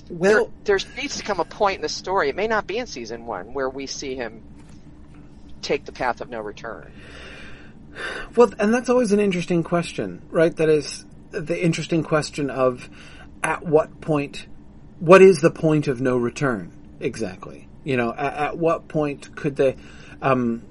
well, 0.08 0.52
there, 0.64 0.78
there 0.78 0.88
needs 0.96 1.16
to 1.16 1.24
come 1.24 1.40
a 1.40 1.44
point 1.44 1.76
in 1.76 1.82
the 1.82 1.88
story. 1.88 2.28
It 2.28 2.36
may 2.36 2.46
not 2.46 2.66
be 2.66 2.78
in 2.78 2.86
season 2.86 3.26
one 3.26 3.52
where 3.52 3.68
we 3.68 3.86
see 3.86 4.14
him 4.14 4.42
take 5.60 5.84
the 5.84 5.92
path 5.92 6.20
of 6.20 6.30
no 6.30 6.40
return. 6.40 6.92
well, 8.36 8.52
and 8.60 8.72
that's 8.72 8.88
always 8.88 9.10
an 9.10 9.18
interesting 9.18 9.64
question, 9.64 10.22
right? 10.30 10.54
That 10.54 10.68
is 10.68 11.04
the 11.30 11.62
interesting 11.62 12.02
question 12.02 12.50
of 12.50 12.88
at 13.42 13.64
what 13.64 14.00
point, 14.00 14.46
what 14.98 15.22
is 15.22 15.40
the 15.40 15.50
point 15.50 15.88
of 15.88 16.00
no 16.00 16.16
return 16.16 16.72
exactly? 17.00 17.68
You 17.84 17.96
know, 17.96 18.12
at, 18.12 18.34
at 18.34 18.58
what 18.58 18.88
point 18.88 19.34
could 19.34 19.56
they? 19.56 19.76
Um, 20.20 20.62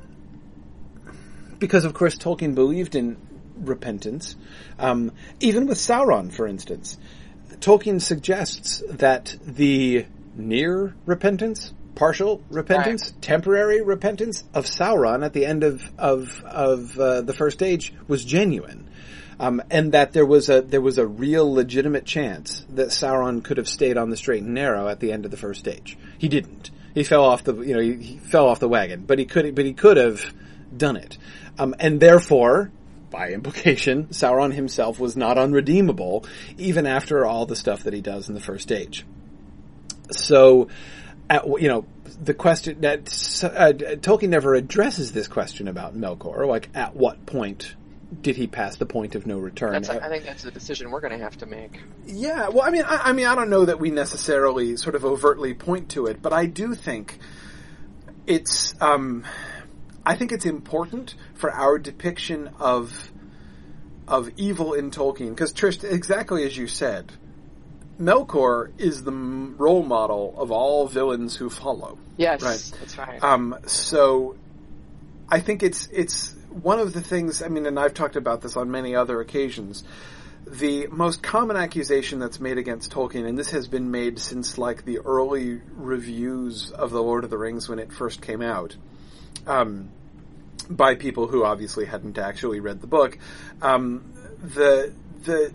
because 1.60 1.86
of 1.86 1.94
course 1.94 2.18
Tolkien 2.18 2.54
believed 2.54 2.96
in 2.96 3.18
repentance, 3.60 4.36
um, 4.78 5.12
even 5.40 5.68
with 5.68 5.78
Sauron, 5.78 6.32
for 6.32 6.48
instance. 6.48 6.98
Tolkien 7.60 8.02
suggests 8.02 8.84
that 8.90 9.36
the 9.44 10.06
near 10.36 10.94
repentance, 11.06 11.74
partial 11.96 12.44
repentance, 12.50 13.14
temporary 13.22 13.82
repentance 13.82 14.44
of 14.54 14.66
Sauron 14.66 15.26
at 15.26 15.34
the 15.34 15.46
end 15.46 15.64
of 15.64 15.82
of 15.98 16.44
of 16.46 17.00
uh, 17.00 17.22
the 17.22 17.34
First 17.34 17.64
Age 17.64 17.94
was 18.08 18.24
genuine, 18.24 18.87
um, 19.40 19.62
and 19.70 19.92
that 19.92 20.14
there 20.14 20.26
was 20.26 20.50
a 20.50 20.62
there 20.62 20.82
was 20.82 20.98
a 20.98 21.06
real 21.06 21.52
legitimate 21.52 22.06
chance 22.06 22.66
that 22.70 22.90
Sauron 22.90 23.44
could 23.44 23.58
have 23.58 23.68
stayed 23.68 23.98
on 23.98 24.10
the 24.10 24.18
straight 24.18 24.44
and 24.44 24.54
narrow 24.54 24.88
at 24.88 25.00
the 25.00 25.12
end 25.12 25.26
of 25.26 25.32
the 25.32 25.38
First 25.38 25.68
Age. 25.68 25.98
He 26.18 26.28
didn't. 26.28 26.72
He 26.94 27.04
fell 27.04 27.24
off 27.24 27.44
the 27.44 27.56
you 27.62 27.74
know 27.74 27.82
he, 27.82 27.94
he 27.94 28.18
fell 28.18 28.48
off 28.48 28.60
the 28.60 28.70
wagon, 28.70 29.04
but 29.06 29.20
he 29.20 29.26
could 29.26 29.54
but 29.56 29.66
he 29.66 29.74
could 29.74 29.98
have 29.98 30.34
done 30.76 30.98
it, 30.98 31.18
um, 31.60 31.76
and 31.80 32.00
therefore 32.00 32.72
by 33.10 33.30
implication, 33.30 34.08
Sauron 34.08 34.54
himself 34.54 35.00
was 35.00 35.16
not 35.16 35.38
unredeemable, 35.38 36.26
even 36.58 36.86
after 36.86 37.26
all 37.26 37.46
the 37.46 37.56
stuff 37.56 37.84
that 37.84 37.94
he 37.94 38.02
does 38.02 38.30
in 38.30 38.36
the 38.36 38.42
first 38.42 38.72
age. 38.72 39.06
So, 40.12 40.68
at, 41.30 41.46
you 41.62 41.68
know, 41.68 41.86
the 42.22 42.34
question 42.34 42.82
that 42.82 43.00
uh, 43.44 43.74
Tolkien 43.98 44.30
never 44.30 44.56
addresses 44.56 45.12
this 45.12 45.28
question 45.28 45.68
about 45.68 45.96
Melkor, 45.96 46.48
like 46.48 46.70
at 46.76 46.96
what 46.96 47.26
point 47.26 47.76
did 48.22 48.36
he 48.38 48.48
pass 48.48 48.78
the 48.78 48.86
point 48.86 49.16
of 49.16 49.28
no 49.28 49.38
return? 49.38 49.74
That's, 49.74 49.90
I 49.90 50.08
think 50.10 50.24
that's 50.24 50.46
a 50.46 50.52
decision 50.52 50.92
we're 50.92 51.02
going 51.02 51.18
to 51.18 51.24
have 51.24 51.38
to 51.40 51.46
make. 51.46 51.82
Yeah, 52.06 52.48
well, 52.50 52.62
I 52.64 52.70
mean, 52.70 52.84
I, 52.84 53.10
I 53.10 53.12
mean, 53.12 53.26
I 53.26 53.36
don't 53.36 53.50
know 53.50 53.66
that 53.66 53.80
we 53.80 53.92
necessarily 53.92 54.78
sort 54.78 54.96
of 54.96 55.04
overtly 55.04 55.54
point 55.54 55.90
to 55.90 56.06
it, 56.08 56.22
but 56.22 56.32
I 56.34 56.46
do 56.46 56.74
think 56.76 57.20
it's. 58.26 58.76
Um, 58.82 59.26
I 60.06 60.16
think 60.16 60.32
it's 60.32 60.46
important 60.46 61.16
for 61.34 61.52
our 61.52 61.78
depiction 61.78 62.50
of 62.60 63.12
of 64.08 64.30
evil 64.38 64.74
in 64.74 64.90
Tolkien 64.90 65.30
because 65.32 65.52
Trish, 65.52 65.84
exactly 65.84 66.46
as 66.46 66.56
you 66.56 66.68
said, 66.68 67.12
Melkor 68.00 68.72
is 68.78 69.04
the 69.04 69.12
role 69.12 69.84
model 69.84 70.34
of 70.38 70.50
all 70.50 70.88
villains 70.88 71.36
who 71.36 71.50
follow. 71.50 71.98
Yes, 72.16 72.42
Right. 72.42 72.72
that's 72.80 72.98
right. 72.98 73.22
Um, 73.22 73.58
so 73.66 74.38
I 75.30 75.42
think 75.42 75.62
it's 75.62 75.88
it's 75.92 76.34
one 76.50 76.80
of 76.80 76.94
the 76.94 77.02
things. 77.02 77.42
I 77.42 77.48
mean, 77.48 77.66
and 77.66 77.80
I've 77.80 77.94
talked 77.94 78.16
about 78.16 78.42
this 78.42 78.56
on 78.58 78.72
many 78.72 78.96
other 78.96 79.22
occasions. 79.22 79.84
The 80.46 80.88
most 80.88 81.22
common 81.22 81.58
accusation 81.58 82.20
that's 82.20 82.40
made 82.40 82.58
against 82.58 82.92
Tolkien, 82.92 83.28
and 83.28 83.38
this 83.38 83.52
has 83.52 83.68
been 83.68 83.92
made 83.92 84.18
since 84.18 84.58
like 84.58 84.86
the 84.86 85.00
early 85.00 85.62
reviews 85.76 86.72
of 86.72 86.92
the 86.92 87.04
Lord 87.04 87.26
of 87.26 87.30
the 87.30 87.38
Rings 87.38 87.68
when 87.68 87.80
it 87.80 87.92
first 87.92 88.22
came 88.22 88.42
out, 88.42 88.76
um, 89.46 89.90
by 90.70 90.96
people 90.96 91.28
who 91.28 91.44
obviously 91.44 91.86
hadn't 91.86 92.18
actually 92.18 92.62
read 92.62 92.80
the 92.80 92.88
book. 92.88 93.18
Um, 93.62 94.14
the 94.42 94.94
the 95.24 95.54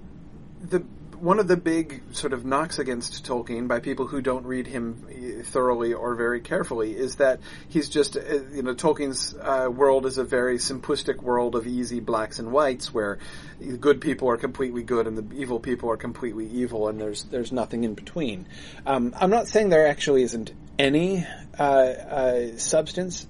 the 0.60 0.84
one 1.22 1.38
of 1.38 1.46
the 1.46 1.56
big 1.56 2.02
sort 2.10 2.32
of 2.32 2.44
knocks 2.44 2.80
against 2.80 3.24
Tolkien 3.24 3.68
by 3.68 3.78
people 3.78 4.08
who 4.08 4.20
don't 4.20 4.44
read 4.44 4.66
him 4.66 5.44
thoroughly 5.44 5.94
or 5.94 6.16
very 6.16 6.40
carefully 6.40 6.96
is 6.96 7.16
that 7.16 7.38
he's 7.68 7.88
just, 7.88 8.16
uh, 8.16 8.20
you 8.52 8.62
know, 8.64 8.74
Tolkien's 8.74 9.32
uh, 9.40 9.70
world 9.70 10.04
is 10.04 10.18
a 10.18 10.24
very 10.24 10.58
simplistic 10.58 11.22
world 11.22 11.54
of 11.54 11.64
easy 11.64 12.00
blacks 12.00 12.40
and 12.40 12.50
whites 12.50 12.92
where 12.92 13.20
the 13.60 13.76
good 13.76 14.00
people 14.00 14.28
are 14.30 14.36
completely 14.36 14.82
good 14.82 15.06
and 15.06 15.16
the 15.16 15.36
evil 15.36 15.60
people 15.60 15.92
are 15.92 15.96
completely 15.96 16.48
evil 16.48 16.88
and 16.88 17.00
there's 17.00 17.22
there's 17.24 17.52
nothing 17.52 17.84
in 17.84 17.94
between. 17.94 18.48
Um, 18.84 19.14
I'm 19.16 19.30
not 19.30 19.46
saying 19.46 19.68
there 19.68 19.86
actually 19.86 20.24
isn't 20.24 20.52
any 20.76 21.24
uh, 21.56 21.62
uh, 21.62 22.56
substance 22.58 23.28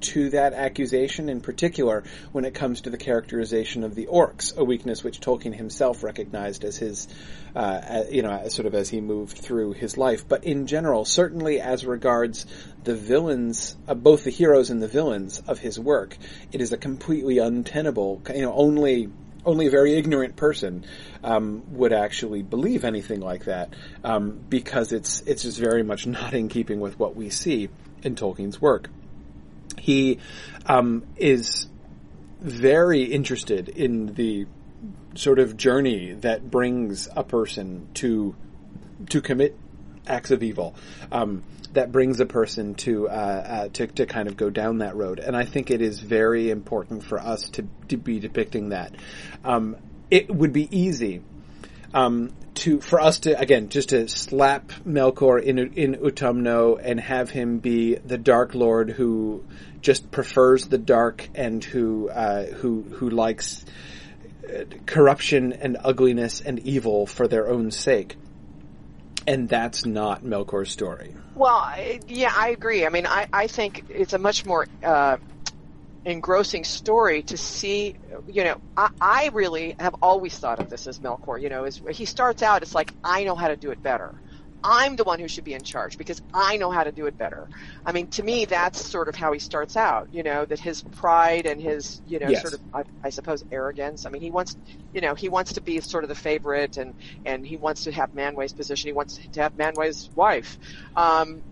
to 0.00 0.30
that 0.30 0.52
accusation 0.52 1.28
in 1.28 1.40
particular 1.40 2.04
when 2.32 2.44
it 2.44 2.54
comes 2.54 2.82
to 2.82 2.90
the 2.90 2.96
characterization 2.96 3.84
of 3.84 3.94
the 3.94 4.06
orcs, 4.06 4.56
a 4.56 4.64
weakness 4.64 5.02
which 5.02 5.20
Tolkien 5.20 5.54
himself 5.54 6.02
recognized 6.02 6.64
as 6.64 6.76
his, 6.76 7.08
uh, 7.54 7.80
as, 7.82 8.12
you 8.12 8.22
know, 8.22 8.48
sort 8.48 8.66
of 8.66 8.74
as 8.74 8.88
he 8.88 9.00
moved 9.00 9.38
through 9.38 9.72
his 9.72 9.96
life. 9.96 10.28
But 10.28 10.44
in 10.44 10.66
general, 10.66 11.04
certainly 11.04 11.60
as 11.60 11.84
regards 11.84 12.46
the 12.84 12.94
villains, 12.94 13.76
uh, 13.88 13.94
both 13.94 14.24
the 14.24 14.30
heroes 14.30 14.70
and 14.70 14.82
the 14.82 14.88
villains 14.88 15.42
of 15.46 15.58
his 15.58 15.78
work, 15.78 16.16
it 16.52 16.60
is 16.60 16.72
a 16.72 16.76
completely 16.76 17.38
untenable, 17.38 18.22
you 18.34 18.42
know, 18.42 18.52
only 18.52 19.08
only 19.44 19.68
a 19.68 19.70
very 19.70 19.94
ignorant 19.94 20.34
person 20.34 20.84
um, 21.22 21.62
would 21.70 21.92
actually 21.92 22.42
believe 22.42 22.84
anything 22.84 23.20
like 23.20 23.44
that 23.44 23.72
um, 24.02 24.40
because 24.48 24.92
it's 24.92 25.20
it's 25.20 25.44
just 25.44 25.60
very 25.60 25.84
much 25.84 26.04
not 26.04 26.34
in 26.34 26.48
keeping 26.48 26.80
with 26.80 26.98
what 26.98 27.14
we 27.14 27.30
see 27.30 27.68
in 28.02 28.16
Tolkien's 28.16 28.60
work 28.60 28.90
he 29.86 30.18
um, 30.66 31.04
is 31.16 31.68
very 32.40 33.04
interested 33.04 33.68
in 33.68 34.14
the 34.14 34.46
sort 35.14 35.38
of 35.38 35.56
journey 35.56 36.12
that 36.14 36.50
brings 36.50 37.08
a 37.14 37.22
person 37.22 37.86
to 37.94 38.34
to 39.10 39.20
commit 39.20 39.56
acts 40.08 40.32
of 40.32 40.42
evil. 40.42 40.74
Um, 41.12 41.44
that 41.74 41.92
brings 41.92 42.18
a 42.18 42.26
person 42.26 42.74
to, 42.74 43.08
uh, 43.08 43.12
uh, 43.12 43.68
to 43.74 43.86
to 43.86 44.06
kind 44.06 44.26
of 44.26 44.36
go 44.36 44.50
down 44.50 44.78
that 44.78 44.96
road, 44.96 45.20
and 45.20 45.36
I 45.36 45.44
think 45.44 45.70
it 45.70 45.80
is 45.80 46.00
very 46.00 46.50
important 46.50 47.04
for 47.04 47.20
us 47.20 47.48
to, 47.50 47.68
to 47.88 47.96
be 47.96 48.18
depicting 48.18 48.70
that. 48.70 48.92
Um, 49.44 49.76
it 50.10 50.34
would 50.34 50.52
be 50.52 50.68
easy 50.76 51.22
um, 51.94 52.32
to 52.54 52.80
for 52.80 53.00
us 53.00 53.20
to 53.20 53.38
again 53.38 53.68
just 53.68 53.90
to 53.90 54.08
slap 54.08 54.72
Melkor 54.86 55.42
in 55.42 55.58
in 55.58 55.94
Utumno 55.96 56.78
and 56.82 56.98
have 56.98 57.30
him 57.30 57.58
be 57.58 57.94
the 57.96 58.18
Dark 58.18 58.54
Lord 58.54 58.90
who 58.90 59.44
just 59.86 60.10
prefers 60.10 60.66
the 60.66 60.78
dark 60.78 61.28
and 61.36 61.62
who 61.62 62.08
uh, 62.08 62.44
who 62.46 62.82
who 62.82 63.08
likes 63.08 63.64
uh, 64.44 64.64
corruption 64.84 65.52
and 65.52 65.76
ugliness 65.84 66.40
and 66.40 66.58
evil 66.58 67.06
for 67.06 67.28
their 67.28 67.48
own 67.48 67.70
sake. 67.70 68.16
And 69.28 69.48
that's 69.48 69.86
not 69.86 70.24
Melkor's 70.24 70.72
story. 70.72 71.14
Well, 71.36 71.72
yeah, 72.08 72.32
I 72.34 72.48
agree. 72.48 72.84
I 72.84 72.88
mean, 72.88 73.06
I, 73.06 73.28
I 73.32 73.46
think 73.46 73.84
it's 73.88 74.12
a 74.12 74.18
much 74.18 74.44
more 74.44 74.66
uh, 74.82 75.18
engrossing 76.04 76.64
story 76.64 77.22
to 77.22 77.36
see. 77.36 77.94
You 78.26 78.42
know, 78.42 78.60
I, 78.76 78.90
I 79.00 79.30
really 79.32 79.76
have 79.78 79.94
always 80.02 80.36
thought 80.36 80.58
of 80.58 80.68
this 80.68 80.88
as 80.88 80.98
Melkor. 80.98 81.40
You 81.40 81.48
know, 81.48 81.62
is 81.62 81.80
he 81.90 82.06
starts 82.06 82.42
out, 82.42 82.62
it's 82.62 82.74
like 82.74 82.92
I 83.04 83.22
know 83.22 83.36
how 83.36 83.46
to 83.46 83.56
do 83.56 83.70
it 83.70 83.80
better. 83.84 84.16
I'm 84.62 84.96
the 84.96 85.04
one 85.04 85.20
who 85.20 85.28
should 85.28 85.44
be 85.44 85.54
in 85.54 85.62
charge 85.62 85.96
because 85.96 86.20
I 86.34 86.56
know 86.56 86.70
how 86.70 86.84
to 86.84 86.92
do 86.92 87.06
it 87.06 87.16
better. 87.18 87.48
I 87.84 87.92
mean, 87.92 88.08
to 88.08 88.22
me, 88.22 88.46
that's 88.46 88.84
sort 88.90 89.08
of 89.08 89.14
how 89.14 89.32
he 89.32 89.38
starts 89.38 89.76
out. 89.76 90.08
You 90.10 90.22
know, 90.24 90.44
that 90.44 90.58
his 90.60 90.82
pride 90.82 91.46
and 91.46 91.60
his, 91.60 92.00
you 92.04 92.18
know, 92.18 92.32
Yes. 92.32 92.34
sort 92.34 92.54
of, 92.54 92.60
I, 92.74 92.82
I 93.04 93.10
suppose, 93.10 93.44
arrogance. 93.50 94.06
I 94.06 94.10
mean, 94.10 94.22
he 94.22 94.30
wants, 94.30 94.56
you 94.92 95.00
know, 95.00 95.14
he 95.14 95.28
wants 95.28 95.52
to 95.54 95.62
be 95.62 95.80
sort 95.80 96.04
of 96.04 96.08
the 96.08 96.14
favorite, 96.16 96.76
and 96.78 96.94
and 97.24 97.46
he 97.46 97.56
wants 97.56 97.84
to 97.84 97.92
have 97.92 98.10
Manwë's 98.12 98.52
position. 98.54 98.88
He 98.88 98.92
wants 98.94 99.20
to 99.32 99.42
have 99.42 99.54
Manwë's 99.56 100.10
wife. 100.14 100.58
Um, 100.96 101.42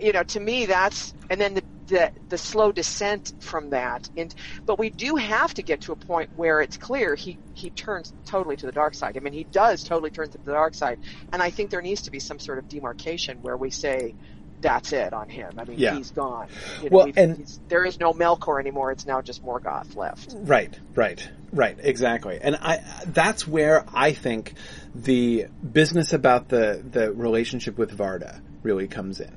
you 0.00 0.12
know, 0.12 0.22
to 0.24 0.40
me, 0.40 0.66
that's 0.66 1.14
and 1.28 1.40
then 1.40 1.54
the, 1.54 1.62
the 1.90 2.10
the 2.30 2.38
slow 2.38 2.72
descent 2.72 3.34
from 3.40 3.70
that. 3.70 4.08
And 4.16 4.34
but 4.64 4.78
we 4.78 4.88
do 4.88 5.16
have 5.16 5.52
to 5.54 5.62
get 5.62 5.82
to 5.82 5.92
a 5.92 5.96
point 5.96 6.30
where 6.36 6.62
it's 6.62 6.78
clear 6.78 7.14
he 7.14 7.38
he 7.54 7.68
turns 7.70 8.12
totally 8.24 8.56
to 8.56 8.66
the 8.66 8.72
dark 8.72 8.94
side. 8.94 9.16
I 9.16 9.20
mean, 9.20 9.34
he 9.34 9.44
does 9.44 9.84
totally 9.84 10.10
turn 10.10 10.30
to 10.30 10.38
the 10.38 10.52
dark 10.52 10.74
side, 10.74 11.00
and 11.32 11.42
I 11.42 11.50
think 11.50 11.70
there 11.70 11.82
needs 11.82 12.02
to 12.02 12.10
be 12.10 12.20
some 12.20 12.38
sort 12.38 12.58
of 12.58 12.68
demarcation 12.68 13.42
where 13.42 13.56
we 13.56 13.70
say. 13.70 14.14
That's 14.62 14.92
it 14.92 15.14
on 15.14 15.30
him. 15.30 15.54
I 15.56 15.64
mean, 15.64 15.78
Yeah. 15.78 15.94
he's 15.94 16.10
gone. 16.10 16.48
You 16.82 16.90
know, 16.90 16.96
well, 16.98 17.12
and 17.16 17.50
there 17.70 17.86
is 17.86 17.98
no 17.98 18.12
Melkor 18.12 18.60
anymore. 18.60 18.92
It's 18.92 19.06
now 19.06 19.22
just 19.22 19.42
Morgoth 19.42 19.96
left. 19.96 20.34
Right, 20.36 20.78
right, 20.94 21.26
right, 21.50 21.78
exactly. 21.80 22.38
And 22.42 22.56
I, 22.56 22.84
that's 23.06 23.48
where 23.48 23.86
I 23.94 24.12
think 24.12 24.52
the 24.94 25.46
business 25.72 26.12
about 26.12 26.50
the, 26.50 26.84
the 26.86 27.10
relationship 27.10 27.78
with 27.78 27.96
Varda 27.96 28.42
really 28.62 28.88
comes 28.88 29.20
in. 29.20 29.32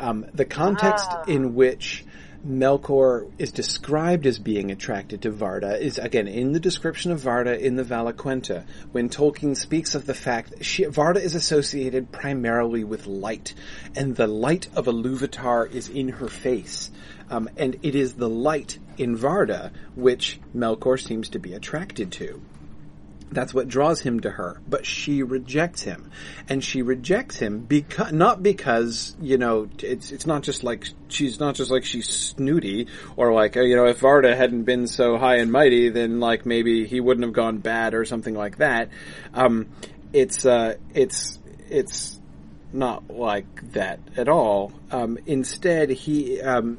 Um, 0.00 0.26
the 0.34 0.44
context 0.44 1.06
Ah. 1.08 1.24
in 1.26 1.54
which 1.54 2.04
Melkor 2.46 3.30
is 3.38 3.52
described 3.52 4.26
as 4.26 4.38
being 4.38 4.70
attracted 4.70 5.22
to 5.22 5.32
Varda 5.32 5.80
is 5.80 5.96
again 5.96 6.28
in 6.28 6.52
the 6.52 6.60
description 6.60 7.10
of 7.10 7.22
Varda 7.22 7.58
in 7.58 7.76
the 7.76 7.84
Valaquenta 7.84 8.64
when 8.92 9.08
Tolkien 9.08 9.56
speaks 9.56 9.94
of 9.94 10.04
the 10.04 10.12
fact 10.12 10.62
she, 10.62 10.84
Varda 10.84 11.22
is 11.22 11.34
associated 11.34 12.12
primarily 12.12 12.84
with 12.84 13.06
light, 13.06 13.54
and 13.96 14.14
the 14.14 14.26
light 14.26 14.68
of 14.76 14.84
Iluvatar 14.84 15.72
is 15.72 15.88
in 15.88 16.10
her 16.10 16.28
face, 16.28 16.90
um, 17.30 17.48
and 17.56 17.78
it 17.82 17.94
is 17.94 18.12
the 18.12 18.28
light 18.28 18.78
in 18.98 19.16
Varda 19.16 19.70
which 19.94 20.38
Melkor 20.54 21.00
seems 21.00 21.30
to 21.30 21.38
be 21.38 21.54
attracted 21.54 22.12
to. 22.12 22.42
That's 23.34 23.52
what 23.52 23.68
draws 23.68 24.00
him 24.00 24.20
to 24.20 24.30
her, 24.30 24.60
but 24.68 24.86
she 24.86 25.22
rejects 25.22 25.82
him, 25.82 26.10
and 26.48 26.62
she 26.62 26.82
rejects 26.82 27.36
him 27.36 27.60
because 27.60 28.12
not 28.12 28.42
because 28.42 29.16
you 29.20 29.38
know 29.38 29.68
it's 29.78 30.12
it's 30.12 30.26
not 30.26 30.42
just 30.42 30.64
like 30.64 30.86
she's 31.08 31.40
not 31.40 31.54
just 31.54 31.70
like 31.70 31.84
she's 31.84 32.08
snooty 32.08 32.86
or 33.16 33.32
like 33.32 33.56
you 33.56 33.76
know 33.76 33.86
if 33.86 34.00
Varda 34.00 34.36
hadn't 34.36 34.62
been 34.62 34.86
so 34.86 35.18
high 35.18 35.36
and 35.36 35.50
mighty 35.50 35.88
then 35.90 36.20
like 36.20 36.46
maybe 36.46 36.86
he 36.86 37.00
wouldn't 37.00 37.24
have 37.24 37.34
gone 37.34 37.58
bad 37.58 37.94
or 37.94 38.04
something 38.04 38.34
like 38.34 38.58
that. 38.58 38.88
Um, 39.34 39.68
it's 40.12 40.46
uh, 40.46 40.76
it's 40.94 41.38
it's 41.68 42.20
not 42.72 43.10
like 43.10 43.72
that 43.72 44.00
at 44.16 44.28
all. 44.28 44.72
Um, 44.90 45.18
instead, 45.26 45.90
he 45.90 46.40
um, 46.40 46.78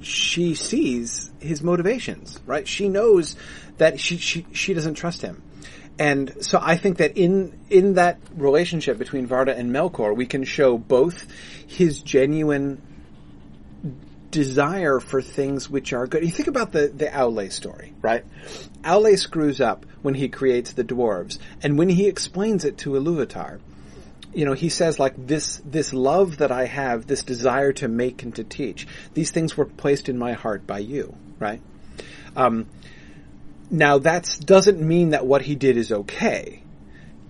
she 0.00 0.54
sees 0.54 1.30
his 1.40 1.62
motivations, 1.62 2.40
right? 2.46 2.66
She 2.66 2.88
knows 2.88 3.36
that 3.78 4.00
she, 4.00 4.16
she, 4.18 4.46
she 4.52 4.74
doesn't 4.74 4.94
trust 4.94 5.22
him. 5.22 5.42
And 6.00 6.42
so 6.42 6.58
I 6.60 6.78
think 6.78 6.96
that 6.96 7.18
in, 7.18 7.60
in 7.68 7.94
that 7.94 8.18
relationship 8.34 8.96
between 8.96 9.28
Varda 9.28 9.54
and 9.54 9.70
Melkor, 9.70 10.16
we 10.16 10.24
can 10.24 10.44
show 10.44 10.78
both 10.78 11.26
his 11.66 12.00
genuine 12.00 12.80
desire 14.30 14.98
for 14.98 15.20
things 15.20 15.68
which 15.68 15.92
are 15.92 16.06
good. 16.06 16.24
You 16.24 16.30
think 16.30 16.48
about 16.48 16.72
the, 16.72 16.88
the 16.88 17.04
Aule 17.04 17.52
story, 17.52 17.92
right? 18.00 18.24
Aule 18.82 19.18
screws 19.18 19.60
up 19.60 19.84
when 20.00 20.14
he 20.14 20.30
creates 20.30 20.72
the 20.72 20.84
dwarves, 20.84 21.38
and 21.62 21.76
when 21.76 21.90
he 21.90 22.06
explains 22.06 22.64
it 22.64 22.78
to 22.78 22.92
Iluvatar, 22.92 23.60
you 24.32 24.46
know, 24.46 24.54
he 24.54 24.70
says 24.70 24.98
like 24.98 25.26
this, 25.26 25.60
this 25.66 25.92
love 25.92 26.38
that 26.38 26.50
I 26.50 26.64
have, 26.64 27.06
this 27.08 27.24
desire 27.24 27.74
to 27.74 27.88
make 27.88 28.22
and 28.22 28.34
to 28.36 28.44
teach, 28.44 28.86
these 29.12 29.32
things 29.32 29.54
were 29.54 29.66
placed 29.66 30.08
in 30.08 30.16
my 30.16 30.32
heart 30.32 30.66
by 30.66 30.78
you, 30.78 31.14
right? 31.38 31.60
Um, 32.36 32.68
now 33.70 33.98
that 33.98 34.38
doesn't 34.44 34.80
mean 34.80 35.10
that 35.10 35.26
what 35.26 35.42
he 35.42 35.54
did 35.54 35.76
is 35.76 35.92
okay. 35.92 36.62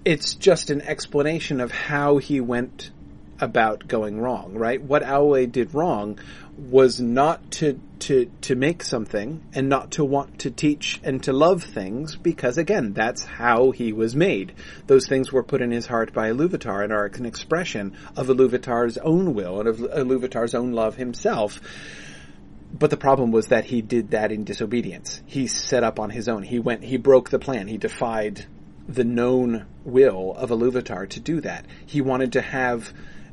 It's 0.04 0.34
just 0.34 0.70
an 0.70 0.80
explanation 0.80 1.60
of 1.60 1.70
how 1.70 2.16
he 2.16 2.40
went 2.40 2.90
about 3.40 3.86
going 3.88 4.20
wrong, 4.20 4.54
right? 4.54 4.80
What 4.80 5.02
Aule 5.02 5.50
did 5.50 5.74
wrong 5.74 6.18
was 6.56 7.00
not 7.00 7.50
to, 7.52 7.80
to, 8.00 8.30
to 8.42 8.54
make 8.54 8.82
something 8.82 9.42
and 9.54 9.68
not 9.68 9.92
to 9.92 10.04
want 10.04 10.40
to 10.40 10.50
teach 10.50 11.00
and 11.02 11.22
to 11.22 11.32
love 11.32 11.62
things 11.62 12.16
because 12.16 12.58
again, 12.58 12.92
that's 12.92 13.24
how 13.24 13.70
he 13.70 13.92
was 13.92 14.14
made. 14.14 14.52
Those 14.86 15.08
things 15.08 15.32
were 15.32 15.42
put 15.42 15.62
in 15.62 15.70
his 15.70 15.86
heart 15.86 16.12
by 16.12 16.30
Iluvatar 16.30 16.84
and 16.84 16.92
are 16.92 17.06
an 17.06 17.26
expression 17.26 17.96
of 18.16 18.28
Iluvatar's 18.28 18.98
own 18.98 19.34
will 19.34 19.60
and 19.60 19.68
of 19.68 19.78
Iluvatar's 19.78 20.54
own 20.54 20.72
love 20.72 20.96
himself. 20.96 21.60
But 22.72 22.90
the 22.90 22.96
problem 22.96 23.32
was 23.32 23.48
that 23.48 23.64
he 23.64 23.82
did 23.82 24.10
that 24.10 24.32
in 24.32 24.44
disobedience. 24.44 25.22
He 25.26 25.46
set 25.46 25.82
up 25.82 25.98
on 25.98 26.10
his 26.10 26.28
own. 26.28 26.42
He 26.42 26.58
went, 26.58 26.84
he 26.84 26.96
broke 26.96 27.30
the 27.30 27.38
plan. 27.38 27.68
He 27.68 27.78
defied 27.78 28.46
the 28.88 29.04
known 29.04 29.66
will 29.84 30.34
of 30.36 30.50
Iluvatar 30.50 31.08
to 31.10 31.20
do 31.20 31.40
that. 31.40 31.66
He 31.86 32.00
wanted 32.00 32.32
to 32.32 32.40
have, 32.40 32.92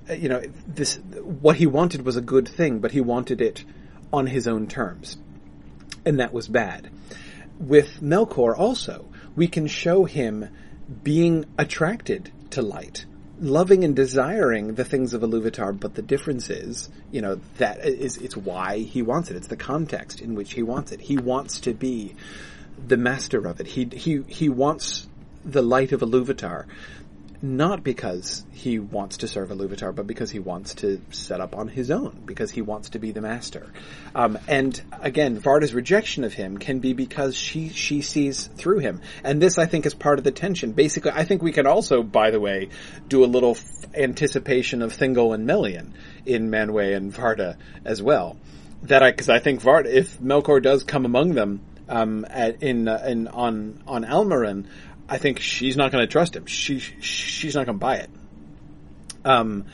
uh, 0.09 0.13
you 0.13 0.29
know, 0.29 0.41
this, 0.67 0.95
what 1.23 1.55
he 1.55 1.65
wanted 1.67 2.05
was 2.05 2.17
a 2.17 2.21
good 2.21 2.47
thing, 2.47 2.79
but 2.79 2.91
he 2.91 3.01
wanted 3.01 3.41
it 3.41 3.63
on 4.11 4.27
his 4.27 4.47
own 4.47 4.67
terms. 4.67 5.17
And 6.05 6.19
that 6.19 6.33
was 6.33 6.47
bad. 6.47 6.89
With 7.59 8.01
Melkor 8.01 8.57
also, 8.57 9.07
we 9.35 9.47
can 9.47 9.67
show 9.67 10.05
him 10.05 10.49
being 11.03 11.45
attracted 11.57 12.31
to 12.51 12.61
light 12.61 13.05
loving 13.39 13.83
and 13.83 13.95
desiring 13.95 14.75
the 14.75 14.83
things 14.83 15.13
of 15.13 15.21
Iluvatar, 15.21 15.79
but 15.79 15.95
the 15.95 16.01
difference 16.01 16.49
is, 16.49 16.89
you 17.11 17.21
know, 17.21 17.39
that 17.57 17.85
is, 17.85 18.17
it's 18.17 18.35
why 18.35 18.79
he 18.79 19.01
wants 19.01 19.29
it. 19.29 19.38
It's 19.38 19.47
the 19.47 19.57
context 19.57 20.21
in 20.21 20.35
which 20.35 20.53
he 20.53 20.63
wants 20.63 20.91
it. 20.91 21.01
He 21.01 21.17
wants 21.17 21.61
to 21.61 21.73
be 21.73 22.15
the 22.88 22.97
master 22.97 23.47
of 23.47 23.59
it. 23.59 23.67
He, 23.67 23.85
he, 23.85 24.23
he 24.27 24.49
wants 24.49 25.07
the 25.45 25.61
light 25.61 25.91
of 25.91 26.01
Iluvatar, 26.01 26.65
not 27.41 27.83
because 27.83 28.43
he 28.51 28.79
wants 28.79 29.17
to 29.17 29.27
serve 29.27 29.51
a 29.51 29.55
Iluvatar, 29.55 29.93
but 29.93 30.07
because 30.07 30.31
he 30.31 30.39
wants 30.39 30.75
to 30.75 31.01
set 31.11 31.39
up 31.39 31.55
on 31.55 31.67
his 31.67 31.91
own, 31.91 32.23
because 32.25 32.51
he 32.51 32.61
wants 32.61 32.89
to 32.89 32.99
be 32.99 33.11
the 33.11 33.21
master. 33.21 33.71
Um, 34.15 34.39
and 34.47 34.81
again, 35.01 35.39
Varda's 35.39 35.73
rejection 35.73 36.23
of 36.23 36.33
him 36.33 36.57
can 36.57 36.79
be 36.79 36.93
because 36.93 37.35
she, 37.35 37.69
she 37.69 38.01
sees 38.01 38.47
through 38.47 38.79
him. 38.79 39.01
And 39.23 39.41
this, 39.41 39.57
I 39.57 39.67
think, 39.67 39.85
is 39.85 39.93
part 39.93 40.17
of 40.17 40.23
the 40.23 40.31
tension. 40.31 40.71
Basically, 40.71 41.11
I 41.11 41.25
think 41.25 41.41
we 41.43 41.51
can 41.51 41.67
also, 41.67 42.01
by 42.01 42.31
the 42.31 42.39
way, 42.39 42.69
do 43.07 43.23
a 43.23 43.27
little 43.27 43.51
f- 43.51 43.95
anticipation 43.95 44.81
of 44.81 44.93
Thingol 44.93 45.35
and 45.35 45.45
Melian 45.45 45.93
in 46.25 46.49
Manwë 46.49 46.95
and 46.95 47.13
Varda 47.13 47.57
as 47.85 48.01
well. 48.01 48.38
That 48.83 49.03
I, 49.03 49.11
cause 49.11 49.29
I 49.29 49.39
think 49.39 49.61
Varda, 49.61 49.88
if 49.88 50.19
Melkor 50.19 50.61
does 50.61 50.83
come 50.83 51.05
among 51.05 51.33
them, 51.33 51.61
um, 51.89 52.25
at, 52.29 52.63
in, 52.63 52.88
uh, 52.88 53.03
in, 53.07 53.27
on, 53.27 53.81
on 53.88 54.03
Almaren, 54.03 54.67
I 55.10 55.18
think 55.18 55.39
she's 55.39 55.78
not 55.78 55.91
going 55.91 56.03
to 56.03 56.12
trust 56.12 56.36
him. 56.36 56.45
She 56.45 56.80
she's 56.80 57.55
not 57.55 57.66
going 57.66 57.78
to 57.78 57.80
buy 57.80 57.97
it. 57.97 58.10
Um, 59.24 59.66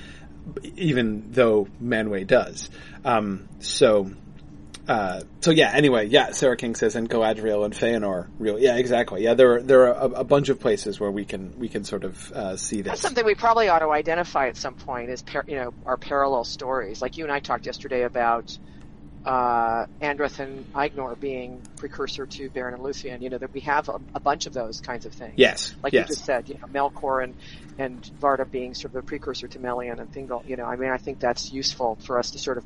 even 0.76 1.32
though 1.32 1.68
Manwë 1.82 2.28
does. 2.28 2.70
Um, 3.06 3.48
so. 3.60 4.12
Uh, 4.86 5.22
so 5.40 5.52
yeah, 5.52 5.72
anyway, 5.74 6.08
yeah, 6.08 6.32
Sarah 6.32 6.58
King 6.58 6.76
says, 6.76 6.98
and 6.98 7.10
Galadriel 7.10 7.64
and 7.64 7.74
Feanor, 7.74 8.28
real, 8.38 8.60
yeah, 8.60 8.76
exactly, 8.76 9.24
yeah, 9.24 9.34
there 9.34 9.54
are, 9.54 9.62
there 9.62 9.88
are 9.88 9.94
a, 9.94 10.20
a 10.20 10.24
bunch 10.26 10.50
of 10.50 10.60
places 10.60 11.00
where 11.00 11.10
we 11.10 11.24
can, 11.24 11.58
we 11.58 11.70
can 11.70 11.86
sort 11.86 12.04
of, 12.04 12.32
uh, 12.34 12.58
see 12.58 12.82
That's 12.82 13.00
something 13.00 13.26
we 13.26 13.34
probably 13.34 13.70
ought 13.70 13.80
to 13.80 13.92
identify 13.92 14.50
at 14.50 14.58
some 14.58 14.74
point 14.74 15.10
is 15.10 15.22
par- 15.22 15.46
you 15.48 15.56
know 15.56 15.74
our 15.86 15.96
parallel 15.96 16.44
stories. 16.44 17.02
Like 17.02 17.16
you 17.16 17.24
and 17.24 17.32
I 17.32 17.40
talked 17.40 17.66
yesterday 17.66 18.02
about 18.02 18.58
uh, 19.26 19.86
Andreth 20.02 20.40
and 20.40 20.72
Aegnor 20.74 21.20
being 21.20 21.62
precursor 21.78 22.26
to 22.26 22.50
Beren 22.50 22.74
and 22.74 22.84
Lúthien, 22.84 23.22
You 23.22 23.30
know 23.30 23.38
that 23.38 23.54
we 23.54 23.62
have 23.62 23.90
a, 23.90 24.00
a 24.14 24.20
bunch 24.20 24.46
of 24.46 24.54
those 24.54 24.82
kinds 24.82 25.06
of 25.06 25.14
things. 25.14 25.34
Yes, 25.38 25.74
like 25.82 25.94
yes. 25.94 26.10
you 26.10 26.16
just 26.16 26.26
said, 26.26 26.50
you 26.50 26.56
know, 26.56 26.68
Melkor 26.68 27.24
and 27.24 27.36
and 27.78 28.02
Varda 28.20 28.50
being 28.50 28.74
sort 28.74 28.94
of 28.94 28.98
a 28.98 29.02
precursor 29.02 29.48
to 29.48 29.60
Melian 29.60 30.00
and 30.00 30.12
Thingol. 30.12 30.48
You 30.48 30.58
know, 30.58 30.66
I 30.66 30.76
mean, 30.76 30.90
I 30.90 30.98
think 30.98 31.20
that's 31.20 31.52
useful 31.52 31.98
for 32.02 32.20
us 32.20 32.32
to 32.32 32.40
sort 32.40 32.58
of 32.58 32.66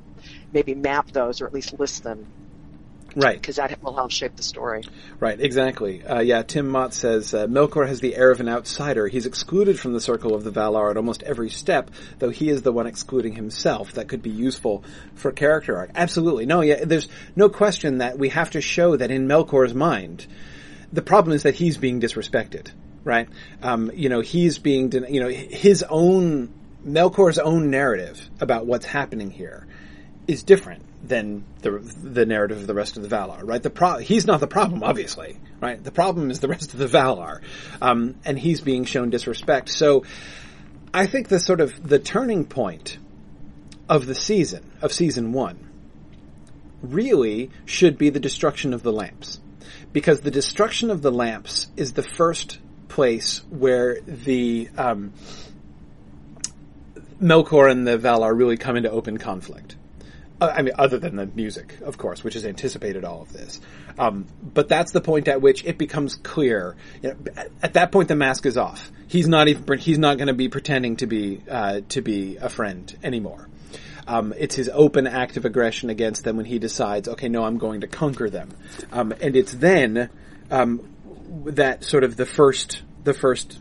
maybe 0.52 0.74
map 0.74 1.12
those 1.12 1.42
or 1.42 1.48
at 1.48 1.54
least 1.54 1.80
list 1.80 2.04
them 2.04 2.26
Right. 3.16 3.40
because 3.40 3.56
that 3.56 3.82
will 3.82 3.96
help 3.96 4.12
shape 4.12 4.36
the 4.36 4.44
story. 4.44 4.84
Right, 5.20 5.40
exactly. 5.40 6.06
Uh, 6.06 6.20
yeah, 6.20 6.44
Tim 6.44 6.68
Mott 6.68 6.94
says 6.94 7.34
uh, 7.34 7.48
Melkor 7.48 7.88
has 7.88 8.00
the 8.00 8.16
air 8.16 8.30
of 8.30 8.40
an 8.40 8.50
outsider. 8.50 9.08
He's 9.08 9.26
excluded 9.26 9.80
from 9.80 9.94
the 9.94 10.02
circle 10.02 10.36
of 10.36 10.44
the 10.44 10.52
Valar 10.52 10.92
at 10.92 10.98
almost 10.98 11.24
every 11.24 11.50
step, 11.50 11.90
though 12.20 12.30
he 12.30 12.50
is 12.50 12.62
the 12.62 12.72
one 12.72 12.86
excluding 12.86 13.34
himself. 13.34 13.94
That 13.94 14.08
could 14.08 14.22
be 14.22 14.30
useful 14.30 14.84
for 15.16 15.32
character 15.32 15.78
arc. 15.78 15.92
Absolutely. 15.96 16.46
No, 16.46 16.62
yeah, 16.62 16.86
there's 16.86 17.10
no 17.36 17.50
question 17.50 18.00
that 18.00 18.20
we 18.20 18.30
have 18.30 18.52
to 18.52 18.62
show 18.62 18.96
that 18.96 19.10
in 19.10 19.28
Melkor's 19.28 19.74
mind, 19.74 20.28
the 20.94 21.02
problem 21.02 21.36
is 21.36 21.44
that 21.44 21.56
he's 21.56 21.78
being 21.78 22.00
disrespected. 22.00 22.72
Right? 23.04 23.30
Um, 23.64 23.90
you 23.94 24.10
know, 24.10 24.20
he's 24.20 24.60
being, 24.60 24.90
den- 24.90 25.14
you 25.14 25.22
know, 25.22 25.30
his 25.30 25.82
own 25.84 26.54
Melkor's 26.86 27.40
own 27.40 27.72
narrative 27.72 28.30
about 28.40 28.66
what's 28.66 28.86
happening 28.86 29.32
here 29.32 29.66
is 30.28 30.44
different 30.44 30.84
than 31.08 31.44
the 31.62 31.72
the 32.04 32.26
narrative 32.26 32.58
of 32.58 32.68
the 32.68 32.74
rest 32.74 32.98
of 32.98 33.04
the 33.04 33.10
Valar, 33.10 33.42
right? 33.44 33.64
The 33.64 33.70
pro- 33.70 33.98
he's 33.98 34.26
not 34.26 34.40
the 34.40 34.48
problem, 34.48 34.84
obviously, 34.84 35.40
right? 35.62 35.82
The 35.82 35.92
problem 35.92 36.30
is 36.32 36.40
the 36.40 36.50
rest 36.50 36.74
of 36.74 36.80
the 36.80 36.88
Valar, 36.88 37.42
um, 37.82 38.16
and 38.26 38.38
he's 38.38 38.62
being 38.62 38.84
shown 38.84 39.10
disrespect. 39.10 39.70
So, 39.70 40.04
I 40.94 41.08
think 41.08 41.30
the 41.30 41.40
sort 41.40 41.62
of 41.62 41.88
the 41.88 42.00
turning 42.00 42.46
point 42.46 42.98
of 43.88 44.06
the 44.06 44.16
season 44.16 44.70
of 44.82 44.92
season 44.92 45.32
one 45.32 45.64
really 46.82 47.50
should 47.66 47.98
be 47.98 48.10
the 48.10 48.20
destruction 48.20 48.74
of 48.74 48.84
the 48.84 48.92
lamps, 48.92 49.40
because 49.94 50.22
the 50.22 50.32
destruction 50.32 50.92
of 50.92 51.02
the 51.02 51.12
lamps 51.12 51.68
is 51.78 51.94
the 51.94 52.04
first 52.04 52.60
place 52.90 53.44
where 53.50 54.02
the 54.02 54.70
um, 54.78 55.14
Melkor 57.22 57.72
and 57.72 57.88
the 57.88 57.98
Valar 57.98 58.38
really 58.38 58.58
come 58.58 58.76
into 58.76 58.92
open 58.92 59.18
conflict. 59.18 59.77
Uh, 60.40 60.54
I 60.56 60.62
mean, 60.62 60.76
other 60.78 61.00
than 61.00 61.16
the 61.16 61.26
music, 61.26 61.80
of 61.82 61.98
course, 61.98 62.24
which 62.24 62.36
has 62.36 62.46
anticipated 62.46 63.04
all 63.04 63.22
of 63.22 63.34
this. 63.34 63.60
Um, 63.98 64.28
but 64.42 64.70
that's 64.70 64.92
the 64.92 65.02
point 65.02 65.28
at 65.28 65.42
which 65.42 65.66
it 65.66 65.78
becomes 65.78 66.16
clear. 66.16 66.76
You 67.02 67.10
know, 67.10 67.34
at 67.64 67.74
that 67.74 67.92
point, 67.92 68.08
the 68.08 68.16
mask 68.16 68.46
is 68.46 68.58
off. 68.58 68.92
He's 69.08 69.28
not 69.28 69.48
even. 69.48 69.80
He's 69.80 69.98
not 69.98 70.18
going 70.18 70.28
to 70.28 70.34
be 70.34 70.50
pretending 70.50 70.98
to 70.98 71.08
be 71.08 71.42
uh, 71.50 71.82
to 71.90 72.02
be 72.02 72.38
a 72.38 72.50
friend 72.50 72.96
anymore. 73.04 73.48
Um, 74.08 74.34
it's 74.38 74.56
his 74.56 74.70
open 74.74 75.06
act 75.06 75.36
of 75.36 75.46
aggression 75.46 75.90
against 75.90 76.24
them 76.24 76.38
when 76.38 76.46
he 76.46 76.60
decides, 76.60 77.10
okay, 77.10 77.28
no, 77.28 77.44
I'm 77.44 77.58
going 77.58 77.82
to 77.82 77.88
conquer 77.88 78.30
them. 78.30 78.52
Um, 78.92 79.14
and 79.20 79.36
it's 79.36 79.52
then 79.52 80.10
um, 80.50 80.88
that 81.48 81.84
sort 81.84 82.04
of 82.04 82.16
the 82.16 82.26
first 82.26 82.84
the 83.04 83.14
first 83.14 83.60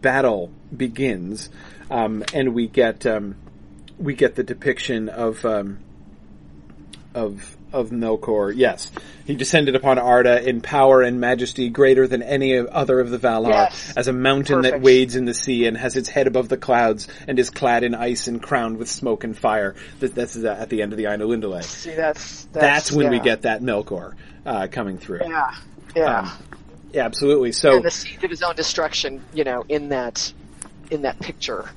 battle 0.00 0.50
begins, 0.74 1.50
um, 1.90 2.24
and 2.34 2.54
we 2.54 2.66
get 2.66 3.06
um, 3.06 3.36
we 3.98 4.14
get 4.14 4.34
the 4.34 4.42
depiction 4.42 5.08
of 5.08 5.44
of 7.18 7.56
of 7.70 7.90
Melkor. 7.90 8.54
Yes, 8.56 8.90
he 9.26 9.34
descended 9.34 9.76
upon 9.76 9.98
Arda 9.98 10.48
in 10.48 10.62
power 10.62 11.02
and 11.02 11.20
majesty 11.20 11.68
greater 11.68 12.06
than 12.06 12.22
any 12.22 12.56
other 12.56 12.98
of 12.98 13.10
the 13.10 13.18
Valar, 13.18 13.50
Yes. 13.50 13.92
as 13.94 14.08
a 14.08 14.12
mountain 14.12 14.62
that 14.62 14.80
wades 14.80 15.16
in 15.16 15.26
the 15.26 15.34
sea 15.34 15.66
and 15.66 15.76
has 15.76 15.96
its 15.96 16.08
head 16.08 16.26
above 16.26 16.48
the 16.48 16.56
clouds 16.56 17.08
and 17.26 17.38
is 17.38 17.50
clad 17.50 17.84
in 17.84 17.94
ice 17.94 18.26
and 18.26 18.42
crowned 18.42 18.78
with 18.78 18.88
smoke 18.88 19.24
and 19.24 19.36
fire. 19.36 19.74
That, 20.00 20.14
that's 20.14 20.36
at 20.36 20.70
the 20.70 20.80
end 20.80 20.92
of 20.92 20.96
the 20.96 21.04
Ainulindale. 21.04 21.62
See, 21.62 21.94
that's 21.94 22.44
that's, 22.46 22.54
That's 22.54 22.92
when 22.92 23.10
we 23.10 23.20
get 23.20 23.42
that 23.42 23.60
Melkor 23.60 24.14
uh, 24.46 24.68
coming 24.70 24.96
through. 24.96 25.20
Yeah, 25.28 25.54
yeah. 25.94 26.18
Um, 26.20 26.30
yeah, 26.94 27.04
absolutely. 27.04 27.52
So 27.52 27.76
and 27.76 27.84
the 27.84 27.90
seed 27.90 28.24
of 28.24 28.30
his 28.30 28.42
own 28.42 28.54
destruction, 28.56 29.22
you 29.34 29.44
know, 29.44 29.64
in 29.68 29.90
that 29.90 30.32
in 30.90 31.02
that 31.02 31.20
picture. 31.20 31.68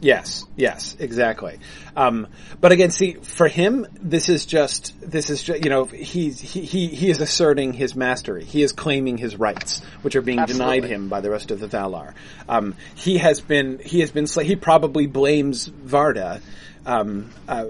Yes, 0.00 0.44
yes, 0.56 0.96
exactly. 0.98 1.58
Um, 1.96 2.28
but 2.60 2.72
again, 2.72 2.90
see, 2.90 3.14
for 3.14 3.48
him, 3.48 3.86
this 3.94 4.28
is 4.28 4.46
just, 4.46 4.94
this 5.00 5.30
is 5.30 5.42
just, 5.42 5.64
you 5.64 5.70
know, 5.70 5.84
he's, 5.86 6.40
he, 6.40 6.60
he, 6.60 6.86
he 6.88 7.10
is 7.10 7.20
asserting 7.20 7.72
his 7.72 7.96
mastery. 7.96 8.44
He 8.44 8.62
is 8.62 8.72
claiming 8.72 9.18
his 9.18 9.36
rights, 9.36 9.82
which 10.02 10.14
are 10.14 10.22
being 10.22 10.44
denied 10.44 10.84
him 10.84 11.08
by 11.08 11.20
the 11.20 11.30
rest 11.30 11.50
of 11.50 11.58
the 11.60 11.66
Valar. 11.66 12.14
Um, 12.48 12.76
he 12.94 13.18
has 13.18 13.40
been, 13.40 13.80
he 13.84 14.00
has 14.00 14.10
been, 14.10 14.24
sla- 14.24 14.44
he 14.44 14.56
probably 14.56 15.06
blames 15.06 15.68
Varda. 15.68 16.40
Um, 16.88 17.28
uh, 17.46 17.66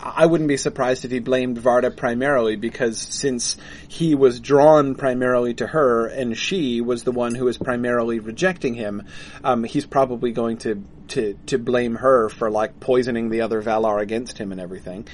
I 0.00 0.26
wouldn't 0.26 0.46
be 0.46 0.56
surprised 0.56 1.04
if 1.04 1.10
he 1.10 1.18
blamed 1.18 1.58
Varda 1.58 1.94
primarily 1.96 2.54
because 2.54 2.98
since 3.00 3.56
he 3.88 4.14
was 4.14 4.38
drawn 4.38 4.94
primarily 4.94 5.54
to 5.54 5.66
her 5.66 6.06
and 6.06 6.38
she 6.38 6.80
was 6.80 7.02
the 7.02 7.10
one 7.10 7.34
who 7.34 7.46
was 7.46 7.58
primarily 7.58 8.20
rejecting 8.20 8.74
him, 8.74 9.02
um, 9.42 9.64
he's 9.64 9.86
probably 9.86 10.30
going 10.30 10.58
to, 10.58 10.84
to, 11.08 11.36
to 11.46 11.58
blame 11.58 11.96
her 11.96 12.28
for 12.28 12.48
like 12.48 12.78
poisoning 12.78 13.28
the 13.28 13.40
other 13.40 13.60
Valar 13.60 14.00
against 14.00 14.38
him 14.38 14.52
and 14.52 14.60
everything. 14.60 15.08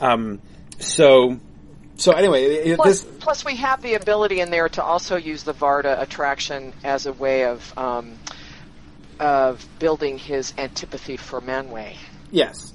Um, 0.00 0.40
so, 0.78 1.38
so 1.96 2.12
anyway, 2.12 2.44
it- 2.44 2.76
Plus, 2.76 3.02
this, 3.02 3.16
plus, 3.20 3.44
we 3.44 3.56
have 3.56 3.82
the 3.82 3.92
ability 3.92 4.40
in 4.40 4.50
there 4.50 4.70
to 4.70 4.82
also 4.82 5.16
use 5.16 5.42
the 5.42 5.52
Varda 5.52 6.00
attraction 6.00 6.72
as 6.82 7.04
a 7.04 7.12
way 7.12 7.44
of 7.44 7.76
um, 7.78 8.14
of 9.20 9.68
building 9.78 10.16
his 10.16 10.54
antipathy 10.56 11.18
for 11.18 11.42
Manwë. 11.42 11.94
Yes. 12.30 12.72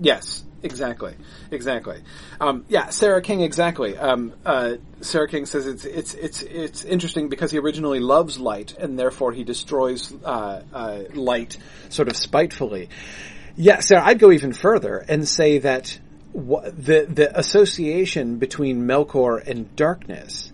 Yes. 0.00 0.44
Exactly. 0.62 1.14
Exactly. 1.50 2.02
Um, 2.40 2.64
yeah, 2.68 2.90
Sarah 2.90 3.20
King. 3.20 3.40
Exactly. 3.40 3.98
Um, 3.98 4.32
uh, 4.46 4.74
Sarah 5.00 5.28
King 5.28 5.46
says 5.46 5.66
it's 5.66 5.84
it's 5.84 6.14
it's 6.14 6.42
it's 6.42 6.84
interesting 6.84 7.28
because 7.28 7.50
he 7.50 7.58
originally 7.58 7.98
loves 7.98 8.38
light 8.38 8.76
and 8.78 8.98
therefore 8.98 9.32
he 9.32 9.42
destroys 9.42 10.12
uh, 10.24 10.62
uh, 10.72 11.02
light 11.14 11.58
sort 11.88 12.08
of 12.08 12.16
spitefully. 12.16 12.88
Yeah, 13.56 13.80
Sarah, 13.80 14.04
I'd 14.04 14.18
go 14.18 14.30
even 14.30 14.52
further 14.52 14.98
and 14.98 15.26
say 15.26 15.58
that 15.58 15.98
the 16.32 17.06
the 17.08 17.30
association 17.36 18.38
between 18.38 18.86
Melkor 18.86 19.46
and 19.46 19.74
darkness 19.76 20.52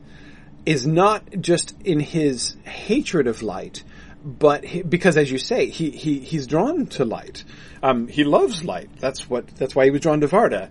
is 0.66 0.86
not 0.86 1.22
just 1.40 1.74
in 1.82 2.00
his 2.00 2.56
hatred 2.64 3.26
of 3.26 3.42
light, 3.42 3.84
but 4.24 4.64
he, 4.64 4.82
because, 4.82 5.16
as 5.16 5.30
you 5.30 5.38
say, 5.38 5.70
he, 5.70 5.90
he 5.90 6.18
he's 6.18 6.46
drawn 6.46 6.86
to 6.86 7.04
light. 7.04 7.44
Um, 7.82 8.08
he 8.08 8.24
loves 8.24 8.64
light. 8.64 8.90
That's 8.98 9.28
what. 9.28 9.46
That's 9.56 9.74
why 9.74 9.84
he 9.84 9.90
was 9.90 10.00
drawn 10.00 10.20
to 10.20 10.28
Varda. 10.28 10.70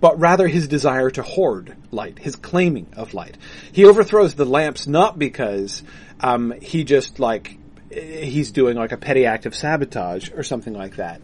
But 0.00 0.18
rather 0.18 0.48
his 0.48 0.66
desire 0.66 1.10
to 1.10 1.22
hoard 1.22 1.76
light, 1.90 2.18
his 2.18 2.36
claiming 2.36 2.86
of 2.96 3.12
light. 3.12 3.36
He 3.72 3.84
overthrows 3.84 4.34
the 4.34 4.46
lamps 4.46 4.86
not 4.86 5.18
because 5.18 5.82
um, 6.20 6.54
he 6.60 6.84
just 6.84 7.20
like 7.20 7.58
he's 7.90 8.50
doing 8.50 8.76
like 8.76 8.92
a 8.92 8.96
petty 8.96 9.26
act 9.26 9.46
of 9.46 9.54
sabotage 9.54 10.30
or 10.30 10.42
something 10.42 10.72
like 10.72 10.96
that, 10.96 11.20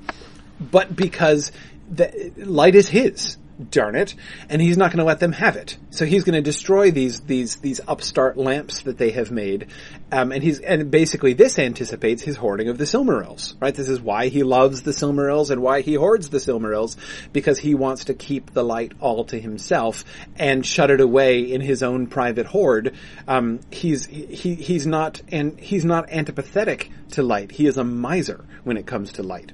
but 0.60 0.94
because 0.94 1.52
the 1.90 2.32
light 2.36 2.74
is 2.74 2.88
his. 2.88 3.38
Darn 3.70 3.96
it! 3.96 4.14
And 4.50 4.60
he's 4.60 4.76
not 4.76 4.90
going 4.90 4.98
to 4.98 5.04
let 5.04 5.18
them 5.18 5.32
have 5.32 5.56
it. 5.56 5.78
So 5.88 6.04
he's 6.04 6.24
going 6.24 6.34
to 6.34 6.42
destroy 6.42 6.90
these 6.90 7.20
these 7.20 7.56
these 7.56 7.80
upstart 7.88 8.36
lamps 8.36 8.82
that 8.82 8.98
they 8.98 9.12
have 9.12 9.30
made, 9.30 9.68
um, 10.12 10.32
and 10.32 10.42
he's 10.42 10.60
and 10.60 10.90
basically 10.90 11.32
this 11.32 11.58
anticipates 11.58 12.22
his 12.22 12.36
hoarding 12.36 12.68
of 12.68 12.78
the 12.78 12.84
Silmarils. 12.84 13.54
Right? 13.60 13.74
This 13.74 13.88
is 13.88 14.00
why 14.00 14.28
he 14.28 14.42
loves 14.42 14.82
the 14.82 14.92
Silmarils 14.92 15.50
and 15.50 15.62
why 15.62 15.80
he 15.80 15.94
hoards 15.94 16.28
the 16.28 16.38
Silmarils 16.38 16.96
because 17.32 17.58
he 17.58 17.74
wants 17.74 18.04
to 18.04 18.14
keep 18.14 18.52
the 18.52 18.64
light 18.64 18.92
all 19.00 19.24
to 19.26 19.40
himself 19.40 20.04
and 20.36 20.64
shut 20.64 20.90
it 20.90 21.00
away 21.00 21.40
in 21.40 21.60
his 21.60 21.82
own 21.82 22.06
private 22.06 22.46
hoard. 22.46 22.94
Um, 23.26 23.60
he's 23.70 24.06
he 24.06 24.54
he's 24.54 24.86
not 24.86 25.22
and 25.32 25.58
he's 25.58 25.84
not 25.84 26.08
antipathetic 26.08 26.90
to 27.12 27.22
light. 27.22 27.50
He 27.50 27.66
is 27.66 27.76
a 27.76 27.84
miser 27.84 28.44
when 28.64 28.76
it 28.76 28.86
comes 28.86 29.12
to 29.14 29.22
light 29.22 29.52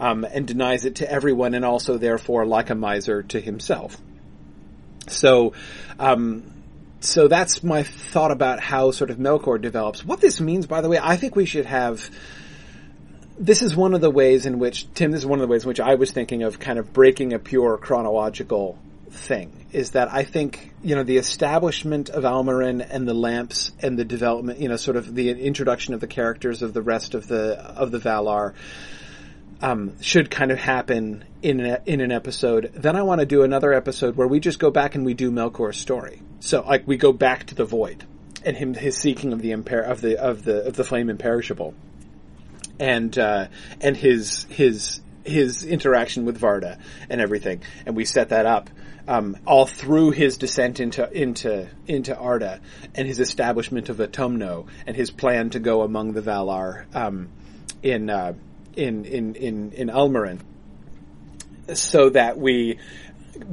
um, 0.00 0.24
and 0.24 0.46
denies 0.46 0.84
it 0.84 0.96
to 0.96 1.10
everyone, 1.10 1.54
and 1.54 1.64
also 1.64 1.98
therefore, 1.98 2.46
like 2.46 2.70
a 2.70 2.74
miser, 2.74 3.22
to 3.24 3.40
himself. 3.40 3.96
So, 5.08 5.54
um, 5.98 6.44
so 7.06 7.28
that's 7.28 7.62
my 7.62 7.84
thought 7.84 8.32
about 8.32 8.60
how 8.60 8.90
sort 8.90 9.10
of 9.10 9.16
Melkor 9.16 9.60
develops. 9.60 10.04
What 10.04 10.20
this 10.20 10.40
means, 10.40 10.66
by 10.66 10.80
the 10.80 10.88
way, 10.88 10.98
I 11.00 11.16
think 11.16 11.36
we 11.36 11.46
should 11.46 11.66
have. 11.66 12.10
This 13.38 13.62
is 13.62 13.76
one 13.76 13.94
of 13.94 14.00
the 14.00 14.10
ways 14.10 14.46
in 14.46 14.58
which 14.58 14.92
Tim. 14.94 15.12
This 15.12 15.20
is 15.20 15.26
one 15.26 15.38
of 15.38 15.46
the 15.46 15.52
ways 15.52 15.62
in 15.62 15.68
which 15.68 15.80
I 15.80 15.94
was 15.94 16.10
thinking 16.10 16.42
of 16.42 16.58
kind 16.58 16.78
of 16.78 16.92
breaking 16.92 17.32
a 17.32 17.38
pure 17.38 17.78
chronological 17.78 18.78
thing. 19.10 19.66
Is 19.72 19.92
that 19.92 20.12
I 20.12 20.24
think 20.24 20.72
you 20.82 20.96
know 20.96 21.04
the 21.04 21.18
establishment 21.18 22.08
of 22.08 22.24
Almaren 22.24 22.84
and 22.88 23.06
the 23.06 23.14
lamps 23.14 23.72
and 23.80 23.98
the 23.98 24.04
development, 24.04 24.58
you 24.58 24.68
know, 24.68 24.76
sort 24.76 24.96
of 24.96 25.14
the 25.14 25.30
introduction 25.30 25.94
of 25.94 26.00
the 26.00 26.06
characters 26.06 26.62
of 26.62 26.72
the 26.74 26.82
rest 26.82 27.14
of 27.14 27.28
the 27.28 27.56
of 27.56 27.92
the 27.92 27.98
Valar 27.98 28.54
um, 29.62 30.00
should 30.02 30.30
kind 30.30 30.50
of 30.50 30.58
happen 30.58 31.24
in 31.42 31.60
in 31.86 32.00
an 32.00 32.12
episode. 32.12 32.72
Then 32.74 32.96
I 32.96 33.02
want 33.02 33.20
to 33.20 33.26
do 33.26 33.42
another 33.42 33.72
episode 33.72 34.16
where 34.16 34.28
we 34.28 34.40
just 34.40 34.58
go 34.58 34.70
back 34.70 34.94
and 34.94 35.04
we 35.04 35.14
do 35.14 35.30
Melkor's 35.30 35.76
story. 35.76 36.20
So 36.40 36.62
like 36.62 36.86
we 36.86 36.96
go 36.96 37.12
back 37.12 37.44
to 37.46 37.54
the 37.54 37.64
void 37.64 38.04
and 38.44 38.56
him 38.56 38.74
his 38.74 38.96
seeking 38.96 39.32
of 39.32 39.40
the 39.40 39.52
imper- 39.52 39.84
of 39.84 40.00
the 40.00 40.18
of 40.20 40.44
the 40.44 40.66
of 40.66 40.76
the 40.76 40.84
flame 40.84 41.10
imperishable, 41.10 41.74
and 42.78 43.18
uh, 43.18 43.48
and 43.80 43.96
his 43.96 44.44
his 44.50 45.00
his 45.24 45.64
interaction 45.64 46.24
with 46.26 46.40
Varda 46.40 46.78
and 47.10 47.20
everything, 47.20 47.62
and 47.86 47.96
we 47.96 48.04
set 48.04 48.28
that 48.28 48.46
up. 48.46 48.70
um, 49.08 49.36
all 49.46 49.66
through 49.66 50.10
his 50.10 50.36
descent 50.36 50.80
into 50.80 51.10
into 51.12 51.68
into 51.86 52.16
Arda 52.16 52.60
and 52.94 53.06
his 53.06 53.20
establishment 53.20 53.88
of 53.88 53.98
Utumno 53.98 54.66
and 54.86 54.96
his 54.96 55.10
plan 55.10 55.50
to 55.50 55.60
go 55.60 55.82
among 55.82 56.12
the 56.12 56.22
Valar 56.22 56.84
um, 56.94 57.28
in, 57.82 58.10
uh, 58.10 58.32
in 58.76 59.04
in 59.04 59.34
in 59.34 59.72
in 59.72 59.88
Almaren, 59.88 60.40
so 61.74 62.10
that 62.10 62.38
we 62.38 62.78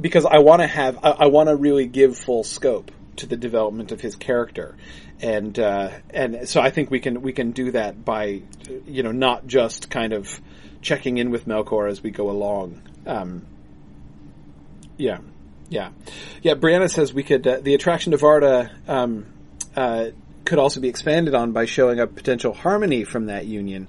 because 0.00 0.24
I 0.24 0.38
want 0.38 0.62
to 0.62 0.66
have 0.66 0.98
I, 1.02 1.10
I 1.10 1.26
want 1.26 1.48
to 1.48 1.56
really 1.56 1.86
give 1.86 2.16
full 2.16 2.44
scope 2.44 2.90
to 3.16 3.26
the 3.26 3.36
development 3.36 3.92
of 3.92 4.00
his 4.00 4.16
character 4.16 4.76
and 5.20 5.58
uh, 5.58 5.90
and 6.10 6.48
so 6.48 6.60
I 6.60 6.70
think 6.70 6.90
we 6.90 7.00
can 7.00 7.22
we 7.22 7.32
can 7.32 7.52
do 7.52 7.70
that 7.72 8.04
by 8.04 8.42
you 8.86 9.02
know 9.02 9.12
not 9.12 9.46
just 9.46 9.90
kind 9.90 10.12
of 10.12 10.40
checking 10.82 11.18
in 11.18 11.30
with 11.30 11.46
Melkor 11.46 11.90
as 11.90 12.02
we 12.02 12.10
go 12.10 12.30
along. 12.30 12.82
Um, 13.06 13.46
yeah, 14.96 15.18
yeah, 15.68 15.90
yeah. 16.42 16.54
Brianna 16.54 16.90
says 16.90 17.14
we 17.14 17.22
could 17.22 17.46
uh, 17.46 17.60
the 17.60 17.74
attraction 17.74 18.12
to 18.12 18.18
Varda 18.18 18.70
um, 18.88 19.26
uh, 19.76 20.08
could 20.44 20.58
also 20.58 20.80
be 20.80 20.88
expanded 20.88 21.34
on 21.34 21.52
by 21.52 21.64
showing 21.64 22.00
a 22.00 22.06
potential 22.06 22.52
harmony 22.52 23.04
from 23.04 23.26
that 23.26 23.46
union, 23.46 23.88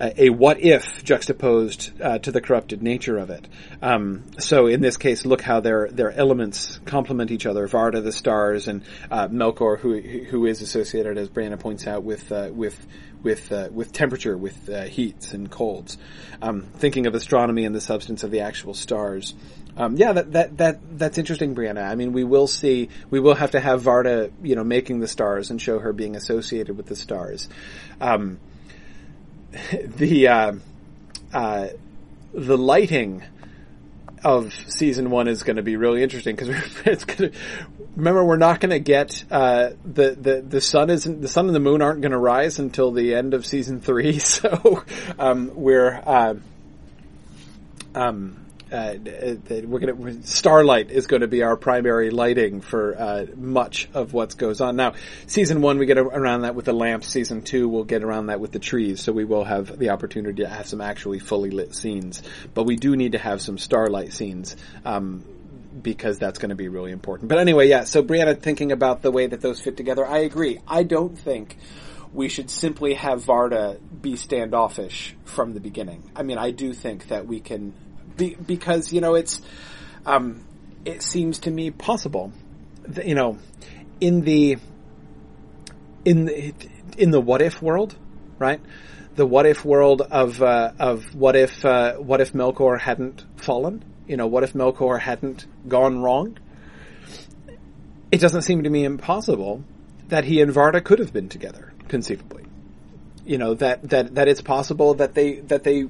uh, 0.00 0.10
a 0.16 0.30
what 0.30 0.60
if 0.60 1.04
juxtaposed 1.04 1.92
uh, 2.00 2.18
to 2.18 2.32
the 2.32 2.40
corrupted 2.40 2.82
nature 2.82 3.18
of 3.18 3.30
it. 3.30 3.46
Um, 3.80 4.24
so 4.38 4.66
in 4.66 4.80
this 4.80 4.96
case, 4.96 5.24
look 5.24 5.40
how 5.40 5.60
their 5.60 5.88
their 5.88 6.10
elements 6.10 6.80
complement 6.84 7.30
each 7.30 7.46
other. 7.46 7.68
Varda, 7.68 8.02
the 8.02 8.12
stars, 8.12 8.68
and 8.68 8.82
uh, 9.10 9.28
Melkor, 9.28 9.78
who 9.78 10.00
who 10.00 10.46
is 10.46 10.62
associated, 10.62 11.18
as 11.18 11.28
Brianna 11.28 11.58
points 11.58 11.86
out, 11.86 12.02
with 12.02 12.30
uh, 12.32 12.50
with 12.52 12.86
with 13.22 13.52
uh, 13.52 13.68
with 13.72 13.92
temperature, 13.92 14.36
with 14.36 14.68
uh, 14.68 14.84
heats 14.84 15.32
and 15.32 15.50
colds. 15.50 15.98
Um, 16.40 16.62
thinking 16.62 17.06
of 17.06 17.14
astronomy 17.14 17.64
and 17.64 17.74
the 17.74 17.80
substance 17.80 18.24
of 18.24 18.30
the 18.30 18.40
actual 18.40 18.74
stars. 18.74 19.34
Um, 19.76 19.96
yeah, 19.96 20.12
that, 20.12 20.32
that, 20.32 20.56
that, 20.58 20.98
that's 20.98 21.18
interesting, 21.18 21.54
Brianna. 21.54 21.82
I 21.88 21.94
mean, 21.94 22.12
we 22.12 22.24
will 22.24 22.46
see, 22.46 22.90
we 23.10 23.20
will 23.20 23.34
have 23.34 23.52
to 23.52 23.60
have 23.60 23.82
Varda, 23.82 24.30
you 24.42 24.54
know, 24.54 24.64
making 24.64 25.00
the 25.00 25.08
stars 25.08 25.50
and 25.50 25.60
show 25.60 25.78
her 25.78 25.92
being 25.92 26.14
associated 26.14 26.76
with 26.76 26.86
the 26.86 26.96
stars. 26.96 27.48
Um, 28.00 28.38
the, 29.72 30.28
uh, 30.28 30.52
uh, 31.32 31.68
the 32.34 32.58
lighting 32.58 33.22
of 34.24 34.54
season 34.68 35.10
one 35.10 35.26
is 35.26 35.42
going 35.42 35.56
to 35.56 35.62
be 35.62 35.76
really 35.76 36.02
interesting 36.02 36.36
because 36.36 36.48
it's 36.84 37.04
going 37.04 37.32
to, 37.32 37.38
remember 37.96 38.24
we're 38.24 38.36
not 38.36 38.60
going 38.60 38.70
to 38.70 38.78
get, 38.78 39.24
uh, 39.30 39.70
the, 39.84 40.10
the, 40.10 40.42
the 40.42 40.60
sun 40.60 40.90
isn't, 40.90 41.22
the 41.22 41.28
sun 41.28 41.46
and 41.46 41.54
the 41.54 41.60
moon 41.60 41.80
aren't 41.80 42.02
going 42.02 42.12
to 42.12 42.18
rise 42.18 42.58
until 42.58 42.92
the 42.92 43.14
end 43.14 43.32
of 43.32 43.46
season 43.46 43.80
three. 43.80 44.20
So, 44.32 44.84
um, 45.18 45.50
we're, 45.54 45.94
uh, 46.06 46.34
um, 47.94 48.41
uh, 48.72 48.94
we're 49.66 49.78
going 49.78 50.20
to 50.20 50.26
starlight 50.26 50.90
is 50.90 51.06
going 51.06 51.20
to 51.20 51.28
be 51.28 51.42
our 51.42 51.56
primary 51.56 52.10
lighting 52.10 52.60
for 52.60 52.96
uh, 52.98 53.26
much 53.36 53.88
of 53.92 54.12
what 54.12 54.36
goes 54.36 54.60
on. 54.60 54.76
Now, 54.76 54.94
season 55.26 55.60
one 55.60 55.78
we 55.78 55.86
get 55.86 55.98
around 55.98 56.42
that 56.42 56.54
with 56.54 56.64
the 56.64 56.72
lamps. 56.72 57.08
Season 57.08 57.42
two 57.42 57.68
we'll 57.68 57.84
get 57.84 58.02
around 58.02 58.26
that 58.26 58.40
with 58.40 58.52
the 58.52 58.58
trees. 58.58 59.02
So 59.02 59.12
we 59.12 59.24
will 59.24 59.44
have 59.44 59.78
the 59.78 59.90
opportunity 59.90 60.42
to 60.42 60.48
have 60.48 60.66
some 60.66 60.80
actually 60.80 61.18
fully 61.18 61.50
lit 61.50 61.74
scenes. 61.74 62.22
But 62.54 62.64
we 62.64 62.76
do 62.76 62.96
need 62.96 63.12
to 63.12 63.18
have 63.18 63.42
some 63.42 63.58
starlight 63.58 64.12
scenes. 64.12 64.56
Um, 64.84 65.24
because 65.80 66.18
that's 66.18 66.38
going 66.38 66.50
to 66.50 66.54
be 66.54 66.68
really 66.68 66.92
important. 66.92 67.28
But 67.28 67.38
anyway, 67.38 67.68
yeah. 67.68 67.84
So 67.84 68.02
Brianna, 68.02 68.38
thinking 68.38 68.72
about 68.72 69.02
the 69.02 69.10
way 69.10 69.26
that 69.26 69.40
those 69.40 69.60
fit 69.60 69.76
together, 69.76 70.06
I 70.06 70.18
agree. 70.18 70.60
I 70.68 70.82
don't 70.82 71.18
think 71.18 71.56
we 72.12 72.28
should 72.28 72.50
simply 72.50 72.94
have 72.94 73.24
Varda 73.24 73.78
be 74.00 74.16
standoffish 74.16 75.16
from 75.24 75.54
the 75.54 75.60
beginning. 75.60 76.10
I 76.14 76.22
mean, 76.22 76.38
I 76.38 76.50
do 76.50 76.72
think 76.72 77.08
that 77.08 77.26
we 77.26 77.40
can 77.40 77.72
be, 78.30 78.34
because 78.34 78.92
you 78.92 79.00
know 79.00 79.14
it's 79.14 79.40
um, 80.06 80.44
it 80.84 81.02
seems 81.02 81.40
to 81.40 81.50
me 81.50 81.70
possible 81.70 82.32
that, 82.88 83.06
you 83.06 83.14
know 83.14 83.38
in 84.00 84.22
the 84.22 84.58
in 86.04 86.24
the 86.26 86.54
in 86.98 87.10
the 87.10 87.20
what 87.20 87.40
if 87.42 87.62
world 87.62 87.96
right? 88.42 88.60
The 89.14 89.24
what 89.24 89.46
if 89.46 89.64
world 89.64 90.02
of 90.02 90.42
uh, 90.42 90.72
of 90.78 91.14
what 91.14 91.36
if 91.36 91.64
uh, 91.64 91.94
what 91.94 92.20
if 92.20 92.32
Melkor 92.32 92.78
hadn't 92.78 93.24
fallen? 93.36 93.84
You 94.06 94.16
know 94.16 94.26
what 94.26 94.42
if 94.42 94.52
Melkor 94.52 94.98
hadn't 95.00 95.46
gone 95.68 96.02
wrong? 96.02 96.38
It 98.10 98.20
doesn't 98.20 98.42
seem 98.42 98.64
to 98.64 98.70
me 98.70 98.84
impossible 98.84 99.64
that 100.08 100.24
he 100.24 100.42
and 100.42 100.52
Varda 100.52 100.82
could 100.84 100.98
have 100.98 101.12
been 101.12 101.28
together 101.28 101.72
conceivably. 101.88 102.44
You 103.24 103.38
know 103.38 103.54
that 103.54 103.88
that 103.90 104.14
that 104.16 104.28
it's 104.28 104.42
possible 104.42 104.94
that 104.94 105.14
they 105.14 105.36
that 105.52 105.62
they 105.62 105.86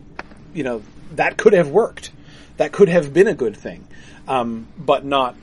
you 0.52 0.62
know 0.62 0.82
that 1.12 1.36
could 1.38 1.54
have 1.54 1.70
worked. 1.70 2.12
That 2.62 2.70
could 2.70 2.88
have 2.90 3.12
been 3.12 3.26
a 3.26 3.34
good 3.34 3.56
thing, 3.56 3.88
um, 4.28 4.68
but 4.78 5.04
not. 5.04 5.34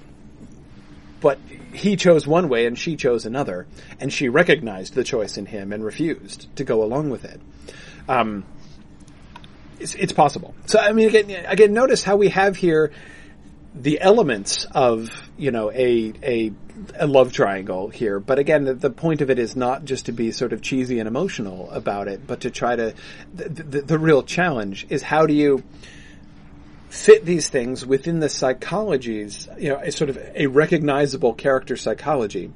But 1.20 1.38
he 1.74 1.98
chose 1.98 2.26
one 2.26 2.48
way 2.48 2.66
and 2.66 2.80
she 2.80 2.96
chose 2.96 3.26
another, 3.26 3.68
and 4.00 4.14
she 4.14 4.30
recognized 4.30 4.94
the 4.94 5.04
choice 5.04 5.38
in 5.38 5.46
him 5.46 5.74
and 5.74 5.84
refused 5.84 6.48
to 6.56 6.64
go 6.64 6.82
along 6.82 7.10
with 7.10 7.26
it. 7.26 7.42
Um, 8.08 8.46
it's, 9.82 9.96
it's 9.96 10.14
possible. 10.14 10.56
So 10.68 10.80
I 10.80 10.94
mean, 10.94 11.10
again, 11.10 11.46
again, 11.46 11.74
notice 11.74 12.04
how 12.04 12.16
we 12.16 12.30
have 12.30 12.56
here 12.56 12.94
the 13.76 14.00
elements 14.00 14.64
of 14.72 15.10
you 15.38 15.52
know 15.52 15.70
a 15.74 16.14
a 16.24 16.54
a 16.98 17.06
love 17.06 17.34
triangle 17.34 17.90
here. 17.90 18.22
But 18.22 18.40
again, 18.40 18.64
the, 18.64 18.76
the, 18.76 18.90
point 18.90 19.20
of 19.20 19.30
it 19.30 19.40
is 19.40 19.58
not 19.58 19.84
just 19.84 20.06
to 20.06 20.14
be 20.14 20.32
sort 20.32 20.54
of 20.54 20.62
cheesy 20.62 21.00
and 21.00 21.08
emotional 21.10 21.70
about 21.72 22.08
it, 22.08 22.26
but 22.26 22.40
to 22.42 22.50
try 22.50 22.78
to 22.78 22.94
the, 23.36 23.50
the, 23.50 23.82
the 23.82 24.00
real 24.00 24.24
challenge 24.24 24.88
is 24.90 25.02
how 25.02 25.26
do 25.26 25.34
you 25.34 25.66
fit 26.90 27.24
these 27.24 27.50
things 27.50 27.86
within 27.86 28.20
the 28.20 28.28
psychologies, 28.28 29.48
you 29.62 29.70
know, 29.70 29.78
a 29.78 29.92
sort 29.92 30.10
of 30.10 30.18
a 30.36 30.48
recognizable 30.48 31.34
character 31.34 31.78
psychology. 31.78 32.52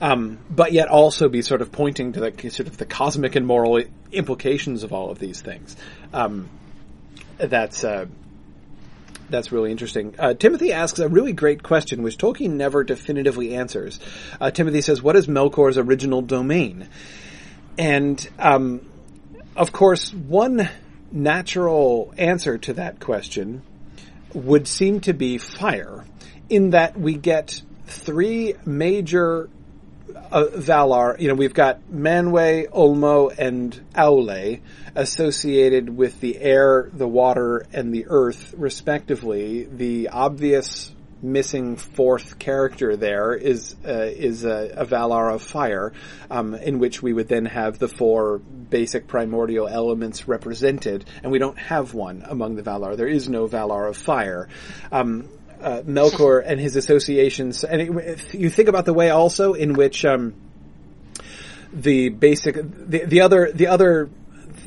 Um, 0.00 0.38
but 0.48 0.72
yet 0.72 0.88
also 0.88 1.28
be 1.28 1.42
sort 1.42 1.60
of 1.60 1.72
pointing 1.72 2.12
to 2.12 2.20
the 2.20 2.50
sort 2.50 2.68
of 2.68 2.76
the 2.76 2.86
cosmic 2.86 3.34
and 3.34 3.44
moral 3.44 3.82
implications 4.12 4.84
of 4.84 4.92
all 4.92 5.10
of 5.10 5.18
these 5.18 5.40
things. 5.40 5.76
Um, 6.12 6.48
that's 7.36 7.82
uh, 7.82 8.06
that's 9.28 9.50
really 9.50 9.72
interesting. 9.72 10.14
Uh, 10.16 10.34
Timothy 10.34 10.72
asks 10.72 11.00
a 11.00 11.08
really 11.08 11.32
great 11.32 11.64
question, 11.64 12.02
which 12.02 12.16
Tolkien 12.16 12.50
never 12.50 12.84
definitively 12.84 13.56
answers. 13.56 13.98
Uh, 14.40 14.52
Timothy 14.52 14.82
says, 14.82 15.02
"What 15.02 15.16
is 15.16 15.26
Melkor's 15.26 15.78
original 15.78 16.22
domain?" 16.22 16.88
And 17.76 18.28
um, 18.38 18.88
of 19.56 19.72
course, 19.72 20.12
one 20.12 20.68
natural 21.12 22.12
answer 22.16 22.58
to 22.58 22.74
that 22.74 23.00
question 23.00 23.62
would 24.34 24.68
seem 24.68 25.00
to 25.00 25.12
be 25.12 25.38
fire, 25.38 26.04
in 26.48 26.70
that 26.70 26.98
we 26.98 27.14
get 27.14 27.62
three 27.86 28.54
major 28.64 29.48
uh, 30.30 30.44
Valar, 30.54 31.18
you 31.20 31.28
know, 31.28 31.34
we've 31.34 31.54
got 31.54 31.80
Manwë, 31.90 32.70
Ulmo, 32.70 33.36
and 33.36 33.78
Aule 33.94 34.60
associated 34.94 35.88
with 35.88 36.20
the 36.20 36.38
air, 36.38 36.90
the 36.92 37.08
water, 37.08 37.66
and 37.72 37.92
the 37.92 38.06
earth, 38.08 38.54
respectively. 38.56 39.64
The 39.64 40.08
obvious 40.08 40.94
missing 41.22 41.76
fourth 41.76 42.38
character 42.38 42.96
there 42.96 43.34
is 43.34 43.74
uh, 43.84 43.92
is 43.92 44.44
a, 44.44 44.72
a, 44.76 44.86
Valar 44.86 45.34
of 45.34 45.42
fire, 45.42 45.92
um, 46.30 46.54
in 46.54 46.78
which 46.78 47.02
we 47.02 47.12
would 47.12 47.28
then 47.28 47.46
have 47.46 47.78
the 47.78 47.88
four 47.88 48.38
basic 48.38 49.06
primordial 49.06 49.68
elements 49.68 50.28
represented, 50.28 51.04
and 51.22 51.32
we 51.32 51.38
don't 51.38 51.58
have 51.58 51.94
one 51.94 52.24
among 52.26 52.56
the 52.56 52.62
Valar. 52.62 52.96
There 52.96 53.08
is 53.08 53.28
no 53.28 53.46
Valar 53.46 53.88
of 53.88 53.96
fire. 53.96 54.48
Um, 54.92 55.28
uh, 55.60 55.82
Melkor 55.82 56.42
and 56.46 56.60
his 56.60 56.76
associations, 56.76 57.64
and 57.64 57.98
it, 57.98 58.34
you 58.34 58.50
think 58.50 58.68
about 58.68 58.84
the 58.84 58.94
way 58.94 59.10
also 59.10 59.54
in 59.54 59.72
which 59.72 60.04
um, 60.04 60.34
the 61.72 62.10
basic, 62.10 62.54
the, 62.54 63.04
the 63.04 63.20
other, 63.22 63.50
the 63.52 63.66
other 63.66 64.08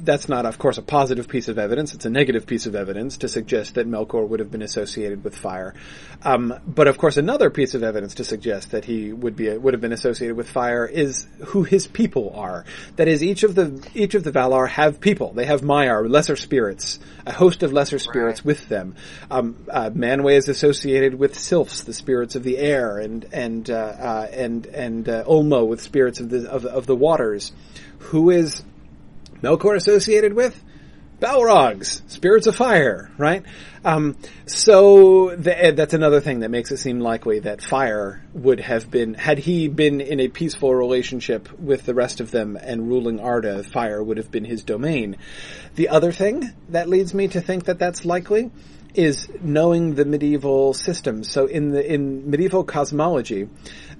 that's 0.03 0.27
not, 0.27 0.45
of 0.45 0.57
course, 0.57 0.77
a 0.77 0.81
positive 0.81 1.27
piece 1.27 1.47
of 1.47 1.57
evidence. 1.57 1.93
It's 1.93 2.05
a 2.05 2.09
negative 2.09 2.45
piece 2.45 2.65
of 2.65 2.75
evidence 2.75 3.17
to 3.17 3.27
suggest 3.27 3.75
that 3.75 3.87
Melkor 3.87 4.27
would 4.27 4.39
have 4.39 4.51
been 4.51 4.61
associated 4.61 5.23
with 5.23 5.35
fire. 5.35 5.73
Um, 6.23 6.53
but 6.65 6.87
of 6.87 6.97
course, 6.97 7.17
another 7.17 7.49
piece 7.49 7.73
of 7.73 7.83
evidence 7.83 8.15
to 8.15 8.23
suggest 8.23 8.71
that 8.71 8.85
he 8.85 9.11
would 9.11 9.35
be 9.35 9.55
would 9.55 9.73
have 9.73 9.81
been 9.81 9.93
associated 9.93 10.35
with 10.35 10.49
fire 10.49 10.85
is 10.85 11.27
who 11.47 11.63
his 11.63 11.87
people 11.87 12.33
are. 12.35 12.65
That 12.95 13.07
is, 13.07 13.23
each 13.23 13.43
of 13.43 13.55
the 13.55 13.87
each 13.93 14.15
of 14.15 14.23
the 14.23 14.31
Valar 14.31 14.67
have 14.69 14.99
people. 14.99 15.33
They 15.33 15.45
have 15.45 15.61
Maiar, 15.61 16.09
lesser 16.09 16.35
spirits, 16.35 16.99
a 17.25 17.31
host 17.31 17.63
of 17.63 17.73
lesser 17.73 17.99
spirits 17.99 18.41
right. 18.41 18.45
with 18.45 18.69
them. 18.69 18.95
Um, 19.29 19.55
uh, 19.69 19.89
Manwë 19.89 20.35
is 20.35 20.49
associated 20.49 21.15
with 21.15 21.37
sylphs, 21.37 21.83
the 21.83 21.93
spirits 21.93 22.35
of 22.35 22.43
the 22.43 22.57
air, 22.57 22.97
and 22.97 23.25
and 23.31 23.69
uh, 23.69 23.73
uh, 23.73 24.27
and 24.31 24.65
and 24.67 25.09
uh, 25.09 25.23
Ulmo 25.25 25.67
with 25.67 25.81
spirits 25.81 26.19
of 26.19 26.29
the 26.29 26.49
of, 26.49 26.65
of 26.65 26.85
the 26.85 26.95
waters. 26.95 27.51
Who 27.99 28.31
is 28.31 28.63
Melkor 29.41 29.75
associated 29.75 30.33
with? 30.33 30.61
Balrogs, 31.21 32.01
spirits 32.09 32.47
of 32.47 32.55
fire, 32.55 33.11
right? 33.15 33.43
Um, 33.85 34.17
so 34.47 35.35
th- 35.35 35.75
that's 35.75 35.93
another 35.93 36.19
thing 36.19 36.39
that 36.39 36.49
makes 36.49 36.71
it 36.71 36.77
seem 36.77 36.99
likely 36.99 37.39
that 37.41 37.61
fire 37.61 38.23
would 38.33 38.59
have 38.59 38.89
been, 38.89 39.13
had 39.13 39.37
he 39.37 39.67
been 39.67 40.01
in 40.01 40.19
a 40.19 40.29
peaceful 40.29 40.73
relationship 40.73 41.59
with 41.59 41.85
the 41.85 41.93
rest 41.93 42.21
of 42.21 42.31
them 42.31 42.57
and 42.59 42.87
ruling 42.87 43.19
Arda, 43.19 43.63
fire 43.63 44.01
would 44.03 44.17
have 44.17 44.31
been 44.31 44.45
his 44.45 44.63
domain. 44.63 45.15
The 45.75 45.89
other 45.89 46.11
thing 46.11 46.53
that 46.69 46.89
leads 46.89 47.13
me 47.13 47.27
to 47.29 47.41
think 47.41 47.65
that 47.65 47.77
that's 47.77 48.03
likely 48.03 48.49
is 48.93 49.29
knowing 49.41 49.95
the 49.95 50.05
medieval 50.05 50.73
system. 50.73 51.23
So 51.23 51.45
in 51.45 51.71
the 51.71 51.93
in 51.93 52.29
medieval 52.29 52.63
cosmology, 52.63 53.49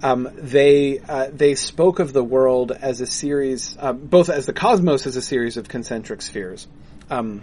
um, 0.04 0.30
they 0.36 1.00
uh, 1.00 1.30
they 1.32 1.56
spoke 1.56 2.00
of 2.00 2.14
the 2.14 2.24
world 2.24 2.72
as 2.72 3.02
a 3.02 3.06
series, 3.06 3.78
uh, 3.80 3.94
both 3.94 4.30
as 4.30 4.46
the 4.46 4.54
cosmos 4.54 5.08
as 5.08 5.16
a 5.16 5.22
series 5.22 5.58
of 5.58 5.68
concentric 5.68 6.22
spheres. 6.22 6.68
Um, 7.10 7.42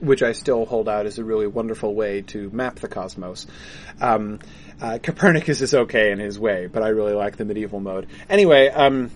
which 0.00 0.22
I 0.22 0.32
still 0.32 0.66
hold 0.66 0.90
out 0.90 1.06
as 1.06 1.18
a 1.18 1.24
really 1.24 1.46
wonderful 1.46 1.94
way 1.94 2.20
to 2.22 2.50
map 2.50 2.80
the 2.80 2.88
cosmos. 2.88 3.46
Um, 3.98 4.40
uh, 4.80 4.98
Copernicus 5.02 5.62
is 5.62 5.72
okay 5.72 6.12
in 6.12 6.18
his 6.18 6.38
way, 6.38 6.66
but 6.66 6.82
I 6.82 6.88
really 6.88 7.14
like 7.14 7.36
the 7.36 7.46
medieval 7.46 7.80
mode. 7.80 8.06
Anyway, 8.28 8.68
um, 8.68 9.10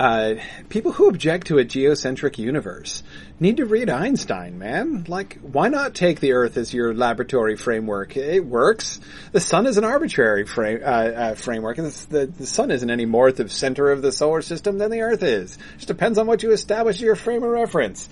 uh, 0.00 0.36
people 0.70 0.92
who 0.92 1.10
object 1.10 1.48
to 1.48 1.58
a 1.58 1.64
geocentric 1.64 2.38
universe 2.38 3.02
need 3.38 3.58
to 3.58 3.66
read 3.66 3.90
Einstein, 3.90 4.58
man. 4.58 5.04
Like, 5.06 5.38
why 5.42 5.68
not 5.68 5.94
take 5.94 6.20
the 6.20 6.32
Earth 6.32 6.56
as 6.56 6.72
your 6.72 6.94
laboratory 6.94 7.54
framework? 7.54 8.16
It 8.16 8.40
works. 8.40 8.98
The 9.32 9.40
Sun 9.40 9.66
is 9.66 9.76
an 9.76 9.84
arbitrary 9.84 10.46
frame, 10.46 10.80
uh, 10.82 10.86
uh, 10.86 11.34
framework, 11.34 11.76
and 11.76 11.88
the, 11.88 12.24
the 12.24 12.46
Sun 12.46 12.70
isn't 12.70 12.90
any 12.90 13.04
more 13.04 13.28
at 13.28 13.36
the 13.36 13.46
center 13.50 13.90
of 13.90 14.00
the 14.00 14.10
solar 14.10 14.40
system 14.40 14.78
than 14.78 14.90
the 14.90 15.02
Earth 15.02 15.22
is. 15.22 15.56
It 15.56 15.60
just 15.76 15.88
depends 15.88 16.16
on 16.16 16.26
what 16.26 16.42
you 16.42 16.52
establish 16.52 16.98
your 16.98 17.14
frame 17.14 17.42
of 17.42 17.50
reference. 17.50 18.08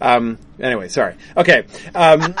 Um, 0.00 0.38
anyway, 0.60 0.86
sorry. 0.86 1.16
Okay. 1.36 1.64
Um, 1.96 2.36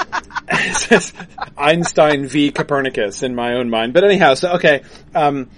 Einstein 1.58 2.26
v. 2.26 2.52
Copernicus 2.52 3.24
in 3.24 3.34
my 3.34 3.54
own 3.54 3.70
mind. 3.70 3.92
But 3.92 4.04
anyhow, 4.04 4.34
so, 4.34 4.52
okay. 4.52 4.82
Um, 5.16 5.50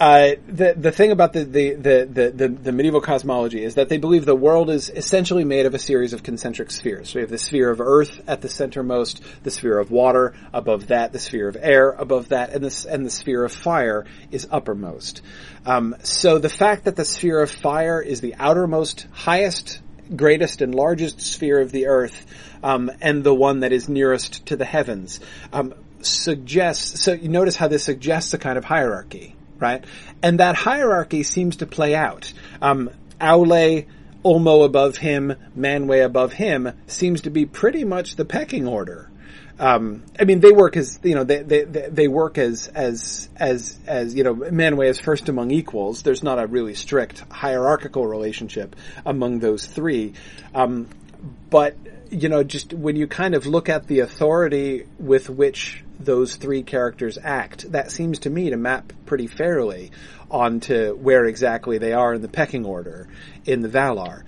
uh, 0.00 0.32
the 0.48 0.74
the 0.76 0.90
thing 0.90 1.12
about 1.12 1.32
the 1.32 1.44
the, 1.44 1.74
the, 1.74 2.32
the, 2.34 2.48
the 2.48 2.72
medieval 2.72 3.00
cosmology 3.00 3.62
is 3.62 3.74
that 3.74 3.88
they 3.88 3.98
believe 3.98 4.24
the 4.24 4.34
world 4.34 4.70
is 4.70 4.90
essentially 4.90 5.44
made 5.44 5.66
of 5.66 5.74
a 5.74 5.78
series 5.78 6.12
of 6.12 6.22
concentric 6.22 6.70
spheres. 6.70 7.10
So 7.10 7.18
we 7.18 7.20
have 7.20 7.30
the 7.30 7.38
sphere 7.38 7.70
of 7.70 7.80
Earth 7.80 8.20
at 8.26 8.40
the 8.40 8.48
centermost, 8.48 9.20
the 9.42 9.50
sphere 9.50 9.78
of 9.78 9.90
water 9.90 10.34
above 10.52 10.88
that, 10.88 11.12
the 11.12 11.18
sphere 11.18 11.46
of 11.46 11.56
air 11.60 11.90
above 11.90 12.30
that, 12.30 12.52
and 12.52 12.64
the 12.64 12.88
and 12.90 13.04
the 13.04 13.10
sphere 13.10 13.44
of 13.44 13.52
fire 13.52 14.06
is 14.30 14.48
uppermost. 14.50 15.22
Um, 15.66 15.94
so 16.02 16.38
the 16.38 16.48
fact 16.48 16.84
that 16.84 16.96
the 16.96 17.04
sphere 17.04 17.40
of 17.40 17.50
fire 17.50 18.00
is 18.00 18.20
the 18.20 18.34
outermost, 18.36 19.06
highest, 19.12 19.80
greatest, 20.16 20.62
and 20.62 20.74
largest 20.74 21.20
sphere 21.20 21.60
of 21.60 21.70
the 21.70 21.86
Earth, 21.86 22.26
um, 22.62 22.90
and 23.00 23.22
the 23.22 23.34
one 23.34 23.60
that 23.60 23.72
is 23.72 23.88
nearest 23.88 24.46
to 24.46 24.56
the 24.56 24.64
heavens, 24.64 25.20
um, 25.52 25.74
suggests. 26.00 27.02
So 27.02 27.12
you 27.12 27.28
notice 27.28 27.56
how 27.56 27.68
this 27.68 27.84
suggests 27.84 28.32
a 28.32 28.38
kind 28.38 28.56
of 28.56 28.64
hierarchy 28.64 29.36
right? 29.62 29.84
And 30.22 30.40
that 30.40 30.56
hierarchy 30.56 31.22
seems 31.22 31.56
to 31.56 31.66
play 31.66 31.94
out. 31.94 32.32
Um, 32.60 32.90
Aule, 33.20 33.86
Ulmo 34.24 34.64
above 34.64 34.96
him, 34.96 35.34
Manwë 35.56 36.04
above 36.04 36.32
him 36.32 36.72
seems 36.86 37.22
to 37.22 37.30
be 37.30 37.46
pretty 37.46 37.84
much 37.84 38.16
the 38.16 38.24
pecking 38.24 38.66
order. 38.66 39.08
Um, 39.58 40.02
I 40.18 40.24
mean, 40.24 40.40
they 40.40 40.50
work 40.50 40.76
as 40.76 40.98
you 41.04 41.14
know 41.14 41.24
they, 41.24 41.42
they 41.42 41.62
they 41.62 42.08
work 42.08 42.36
as 42.38 42.68
as 42.68 43.28
as 43.36 43.78
as 43.86 44.14
you 44.14 44.24
know 44.24 44.34
Manwë 44.34 44.88
is 44.88 44.98
first 44.98 45.28
among 45.28 45.52
equals. 45.52 46.02
There's 46.02 46.22
not 46.22 46.40
a 46.40 46.46
really 46.46 46.74
strict 46.74 47.20
hierarchical 47.30 48.06
relationship 48.06 48.74
among 49.06 49.38
those 49.38 49.66
three, 49.66 50.14
um, 50.54 50.88
but 51.50 51.76
you 52.12 52.28
know, 52.28 52.44
just 52.44 52.74
when 52.74 52.94
you 52.96 53.06
kind 53.06 53.34
of 53.34 53.46
look 53.46 53.68
at 53.68 53.86
the 53.86 54.00
authority 54.00 54.86
with 54.98 55.30
which 55.30 55.82
those 56.04 56.36
three 56.36 56.62
characters 56.62 57.18
act, 57.22 57.70
that 57.72 57.90
seems 57.90 58.20
to 58.20 58.30
me 58.30 58.50
to 58.50 58.56
map 58.56 58.92
pretty 59.06 59.26
fairly 59.26 59.90
onto 60.30 60.94
where 60.94 61.24
exactly 61.26 61.78
they 61.78 61.92
are 61.92 62.14
in 62.14 62.22
the 62.22 62.28
pecking 62.28 62.64
order 62.64 63.08
in 63.44 63.60
the 63.60 63.68
Valar. 63.68 64.22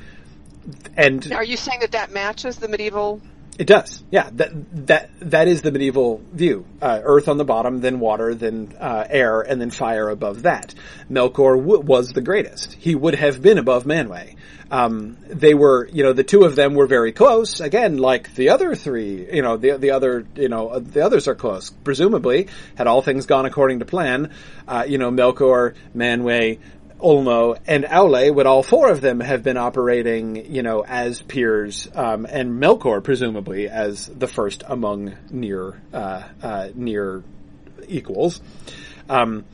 And 0.97 1.33
are 1.33 1.45
you 1.45 1.57
saying 1.57 1.81
that 1.81 1.93
that 1.93 2.13
matches 2.13 2.57
the 2.57 2.69
medieval? 2.69 3.21
It 3.57 3.69
does, 3.69 4.03
yeah. 4.11 4.31
That 4.33 4.87
that 4.87 5.11
that 5.21 5.47
is 5.47 5.63
the 5.63 5.71
medieval 5.71 6.21
view: 6.33 6.67
uh, 6.83 7.01
earth 7.05 7.29
on 7.29 7.39
the 7.39 7.45
bottom, 7.45 7.81
then 7.81 8.01
water, 8.01 8.35
then 8.35 8.75
uh, 8.81 9.05
air, 9.09 9.43
and 9.43 9.61
then 9.61 9.71
fire 9.71 10.09
above 10.09 10.43
that. 10.43 10.75
Melkor 11.09 11.57
w- 11.59 11.81
was 11.81 12.09
the 12.09 12.21
greatest. 12.21 12.73
He 12.73 12.97
would 12.97 13.15
have 13.15 13.41
been 13.41 13.59
above 13.59 13.85
Manwë. 13.85 14.35
Um, 14.73 15.19
they 15.29 15.55
were, 15.55 15.89
you 15.93 16.03
know, 16.03 16.13
the 16.13 16.25
two 16.25 16.43
of 16.43 16.57
them 16.57 16.75
were 16.75 16.89
very 16.89 17.13
close. 17.13 17.61
Again, 17.61 17.99
like 17.99 18.35
the 18.35 18.49
other 18.49 18.75
three, 18.75 19.33
you 19.33 19.43
know, 19.43 19.57
the 19.57 19.77
the 19.79 19.93
other, 19.93 20.27
you 20.35 20.49
know, 20.49 20.71
uh, 20.71 20.79
the 20.81 21.05
others 21.05 21.29
are 21.29 21.37
close. 21.37 21.71
Presumably, 21.71 22.49
had 22.75 22.89
all 22.89 23.03
things 23.03 23.27
gone 23.27 23.47
according 23.47 23.79
to 23.79 23.85
plan, 23.85 24.33
uh, 24.67 24.85
you 24.89 24.99
know, 24.99 25.13
Melkor, 25.13 25.75
Manwë, 25.95 26.59
Ulmo, 27.05 27.59
and 27.67 27.85
Aule, 27.85 28.35
would 28.35 28.47
all 28.47 28.63
four 28.63 28.91
of 28.91 29.03
them 29.03 29.21
have 29.21 29.43
been 29.43 29.59
operating, 29.59 30.53
you 30.55 30.63
know, 30.63 30.83
as 30.83 31.21
peers, 31.21 31.87
um, 31.95 32.25
and 32.25 32.61
Melkor 32.61 33.05
presumably 33.05 33.69
as 33.69 34.07
the 34.07 34.27
first 34.27 34.65
among 34.67 35.15
near 35.31 35.81
uh, 35.93 36.23
uh, 36.43 36.69
near 36.75 37.23
equals. 37.87 38.41
Um, 39.09 39.45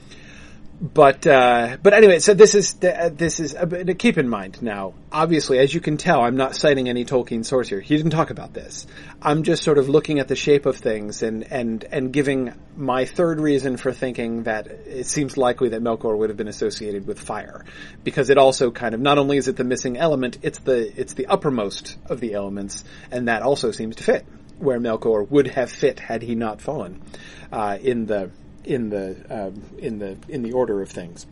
but 0.80 1.26
uh, 1.26 1.76
but 1.82 1.92
anyway, 1.92 2.20
so 2.20 2.32
this 2.32 2.54
is 2.54 2.74
uh, 2.82 3.10
this 3.12 3.38
is 3.38 3.54
uh, 3.54 3.66
keep 3.98 4.16
in 4.16 4.30
mind 4.30 4.62
now. 4.62 4.94
Obviously, 5.12 5.58
as 5.58 5.74
you 5.74 5.80
can 5.80 5.98
tell, 5.98 6.22
I'm 6.22 6.36
not 6.36 6.56
citing 6.56 6.88
any 6.88 7.04
Tolkien 7.04 7.44
source 7.44 7.68
here. 7.68 7.80
He 7.80 7.98
didn't 7.98 8.12
talk 8.12 8.30
about 8.30 8.54
this. 8.54 8.86
I'm 9.20 9.42
just 9.42 9.62
sort 9.62 9.76
of 9.76 9.90
looking 9.90 10.20
at 10.20 10.28
the 10.28 10.36
shape 10.36 10.64
of 10.64 10.78
things 10.78 11.22
and 11.22 11.44
and 11.52 11.84
and 11.84 12.10
giving 12.10 12.54
my 12.76 13.04
third 13.04 13.40
reason 13.40 13.76
for 13.76 13.92
thinking 13.92 14.44
that 14.44 14.68
it 14.68 15.04
seems 15.04 15.36
likely 15.36 15.68
that 15.70 15.82
Melkor 15.82 16.16
would 16.16 16.30
have 16.30 16.38
been 16.38 16.48
associated 16.48 17.06
with 17.06 17.20
fire, 17.20 17.66
because 18.02 18.30
it 18.30 18.38
also 18.38 18.70
kind 18.70 18.94
of 18.94 19.00
not 19.00 19.18
only 19.18 19.36
is 19.36 19.48
it 19.48 19.56
the 19.56 19.64
missing 19.64 19.98
element, 19.98 20.38
it's 20.40 20.60
the 20.60 20.98
it's 20.98 21.12
the 21.12 21.26
uppermost 21.26 21.98
of 22.06 22.20
the 22.20 22.32
elements, 22.32 22.84
and 23.10 23.28
that 23.28 23.42
also 23.42 23.70
seems 23.70 23.96
to 23.96 24.02
fit 24.02 24.24
where 24.58 24.78
Melkor 24.78 25.28
would 25.28 25.48
have 25.48 25.70
fit 25.70 25.98
had 25.98 26.22
he 26.22 26.34
not 26.34 26.60
fallen 26.60 27.02
uh, 27.50 27.78
in 27.80 28.06
the 28.06 28.30
in 28.64 28.90
the 28.90 29.16
um, 29.30 29.62
in 29.78 29.98
the 29.98 30.16
in 30.28 30.42
the 30.42 30.52
order 30.52 30.82
of 30.82 30.90
things. 30.90 31.26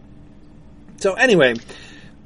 So 0.96 1.14
anyway, 1.14 1.54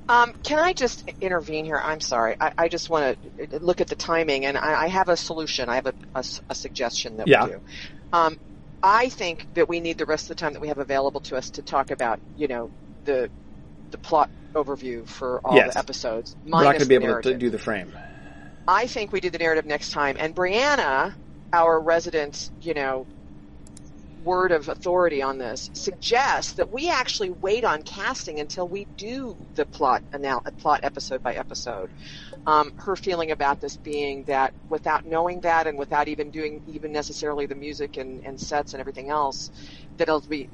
um, 0.09 0.35
can 0.43 0.59
I 0.59 0.73
just 0.73 1.09
intervene 1.21 1.65
here? 1.65 1.81
I'm 1.83 2.01
sorry. 2.01 2.37
I, 2.41 2.53
I 2.59 2.69
just 2.69 2.91
want 2.91 3.19
to 3.39 3.59
look 3.61 3.81
at 3.81 3.89
the 3.89 3.95
timing, 3.95 4.47
and 4.47 4.57
I, 4.57 4.85
I 4.85 4.89
have 4.89 5.09
a 5.09 5.17
solution. 5.17 5.69
I 5.69 5.77
have 5.77 5.87
a, 5.87 5.95
a, 6.15 6.25
a 6.51 6.55
suggestion 6.55 7.19
that 7.19 7.29
yeah. 7.29 7.45
we 7.45 7.51
do. 7.53 7.61
Um, 8.13 8.39
I 8.83 9.09
think 9.11 9.55
that 9.55 9.69
we 9.69 9.81
need 9.81 9.99
the 9.99 10.07
rest 10.07 10.25
of 10.25 10.29
the 10.29 10.35
time 10.37 10.55
that 10.55 10.61
we 10.61 10.69
have 10.69 10.79
available 10.79 11.21
to 11.23 11.37
us 11.37 11.51
to 11.51 11.63
talk 11.63 11.91
about, 11.91 12.21
you 12.37 12.49
know, 12.49 12.71
the 13.05 13.31
the 13.91 13.99
plot 13.99 14.31
overview 14.55 15.07
for 15.07 15.41
all 15.45 15.55
yes. 15.55 15.75
the 15.75 15.79
episodes. 15.79 16.35
We're 16.45 16.63
not 16.63 16.63
going 16.65 16.81
to 16.81 16.87
be 16.87 16.95
able 16.95 17.09
narrative. 17.09 17.33
to 17.33 17.39
do 17.39 17.51
the 17.51 17.59
frame. 17.59 17.93
I 18.67 18.87
think 18.87 19.13
we 19.13 19.21
do 19.21 19.31
the 19.31 19.39
narrative 19.39 19.67
next 19.67 19.93
time, 19.93 20.17
and 20.19 20.35
Brianna, 20.35 21.15
our 21.53 21.79
resident, 21.81 22.51
you 22.61 22.75
know, 22.75 23.07
word 24.25 24.53
of 24.53 24.69
authority 24.69 25.23
on 25.23 25.39
this 25.39 25.71
suggests 25.73 26.55
that 26.55 26.73
we 26.73 26.91
actually 26.91 27.31
wait 27.31 27.65
on 27.65 27.83
casting 27.83 28.41
until 28.41 28.69
we 28.69 28.87
do 28.97 29.37
the 29.55 29.67
plot 29.67 30.03
anal- 30.15 30.43
plot 30.59 30.81
episode 30.83 31.23
by 31.23 31.35
episode. 31.35 31.91
Um, 32.47 32.73
her 32.77 32.97
feeling 32.97 33.31
about 33.31 33.61
this 33.61 33.77
being 33.77 34.25
that 34.25 34.53
without 34.69 35.05
knowing 35.05 35.41
that 35.41 35.67
and 35.67 35.79
without 35.79 36.09
even 36.09 36.31
doing 36.31 36.61
even 36.67 36.93
necessarily 36.93 37.47
the 37.47 37.55
music 37.55 37.97
and, 37.97 38.21
and 38.25 38.41
sets 38.41 38.75
and 38.75 38.81
everything 38.81 39.11
else, 39.11 39.51
that 39.99 40.09
it'll 40.09 40.21
be 40.29 40.49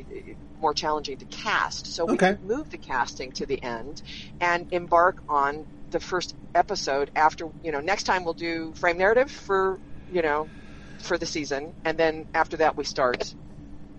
more 0.60 0.74
challenging 0.74 1.16
to 1.18 1.24
cast. 1.26 1.86
So 1.94 2.04
we 2.04 2.14
Okay. 2.14 2.36
can 2.36 2.46
move 2.46 2.68
the 2.70 2.78
casting 2.78 3.32
to 3.32 3.46
the 3.46 3.62
end 3.62 4.02
and 4.40 4.66
embark 4.70 5.22
on 5.28 5.66
the 5.90 6.00
first 6.00 6.34
episode 6.54 7.10
after, 7.16 7.48
you 7.62 7.72
know, 7.72 7.80
next 7.80 8.04
time 8.04 8.24
we'll 8.24 8.34
do 8.34 8.72
frame 8.74 8.98
narrative 8.98 9.30
for, 9.30 9.80
you 10.10 10.22
know, 10.22 10.50
for 10.98 11.16
the 11.16 11.26
season. 11.26 11.72
And 11.84 11.96
then 11.98 12.26
after 12.34 12.58
that 12.58 12.76
we 12.76 12.84
start 12.84 13.34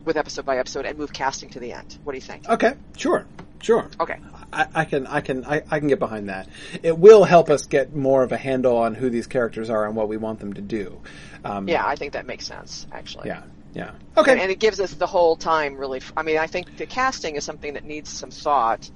with 0.06 0.18
episode 0.18 0.46
by 0.46 0.58
episode 0.58 0.86
and 0.86 0.98
move 0.98 1.12
casting 1.14 1.50
to 1.52 1.60
the 1.60 1.74
end. 1.74 1.98
What 2.04 2.14
do 2.14 2.18
you 2.18 2.22
think? 2.22 2.48
Okay, 2.50 2.74
sure, 2.98 3.26
sure. 3.62 3.90
Okay. 4.00 4.18
I, 4.52 4.68
I 4.74 4.86
can, 4.86 5.06
I 5.08 5.22
can, 5.22 5.46
I, 5.46 5.62
I 5.70 5.80
can 5.80 5.88
get 5.90 6.00
behind 6.00 6.30
that. 6.30 6.48
It 6.82 6.98
will 6.98 7.24
help 7.24 7.50
us 7.50 7.66
get 7.68 7.96
more 7.96 8.24
of 8.24 8.32
a 8.32 8.38
handle 8.38 8.78
on 8.78 8.96
who 8.96 9.10
these 9.10 9.28
characters 9.28 9.70
are 9.70 9.86
and 9.86 9.96
what 9.96 10.08
we 10.08 10.18
want 10.18 10.40
them 10.40 10.54
to 10.54 10.62
do. 10.62 11.00
Um, 11.46 11.68
Yeah, 11.68 11.86
I 11.86 11.96
think 11.96 12.14
that 12.14 12.26
makes 12.26 12.48
sense, 12.48 12.88
actually. 12.92 13.28
yeah, 13.28 13.44
yeah. 13.74 13.92
Okay, 14.18 14.42
And 14.42 14.50
it 14.52 14.60
gives 14.60 14.80
us 14.80 14.94
the 14.94 15.06
whole 15.08 15.36
time 15.36 15.76
really. 15.78 16.02
I 16.18 16.24
mean, 16.24 16.38
I 16.38 16.48
think 16.48 16.78
the 16.78 16.86
casting 16.88 17.36
is 17.36 17.44
something 17.44 17.74
that 17.76 17.86
needs 17.86 18.10
some 18.10 18.32
thought, 18.32 18.90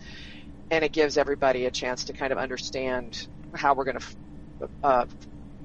and 0.71 0.83
it 0.83 0.91
gives 0.91 1.17
everybody 1.17 1.65
a 1.65 1.71
chance 1.71 2.05
to 2.05 2.13
kind 2.13 2.31
of 2.31 2.39
understand 2.39 3.27
how 3.53 3.75
we're 3.75 3.83
going 3.85 3.99
to, 3.99 4.69
uh, 4.83 5.05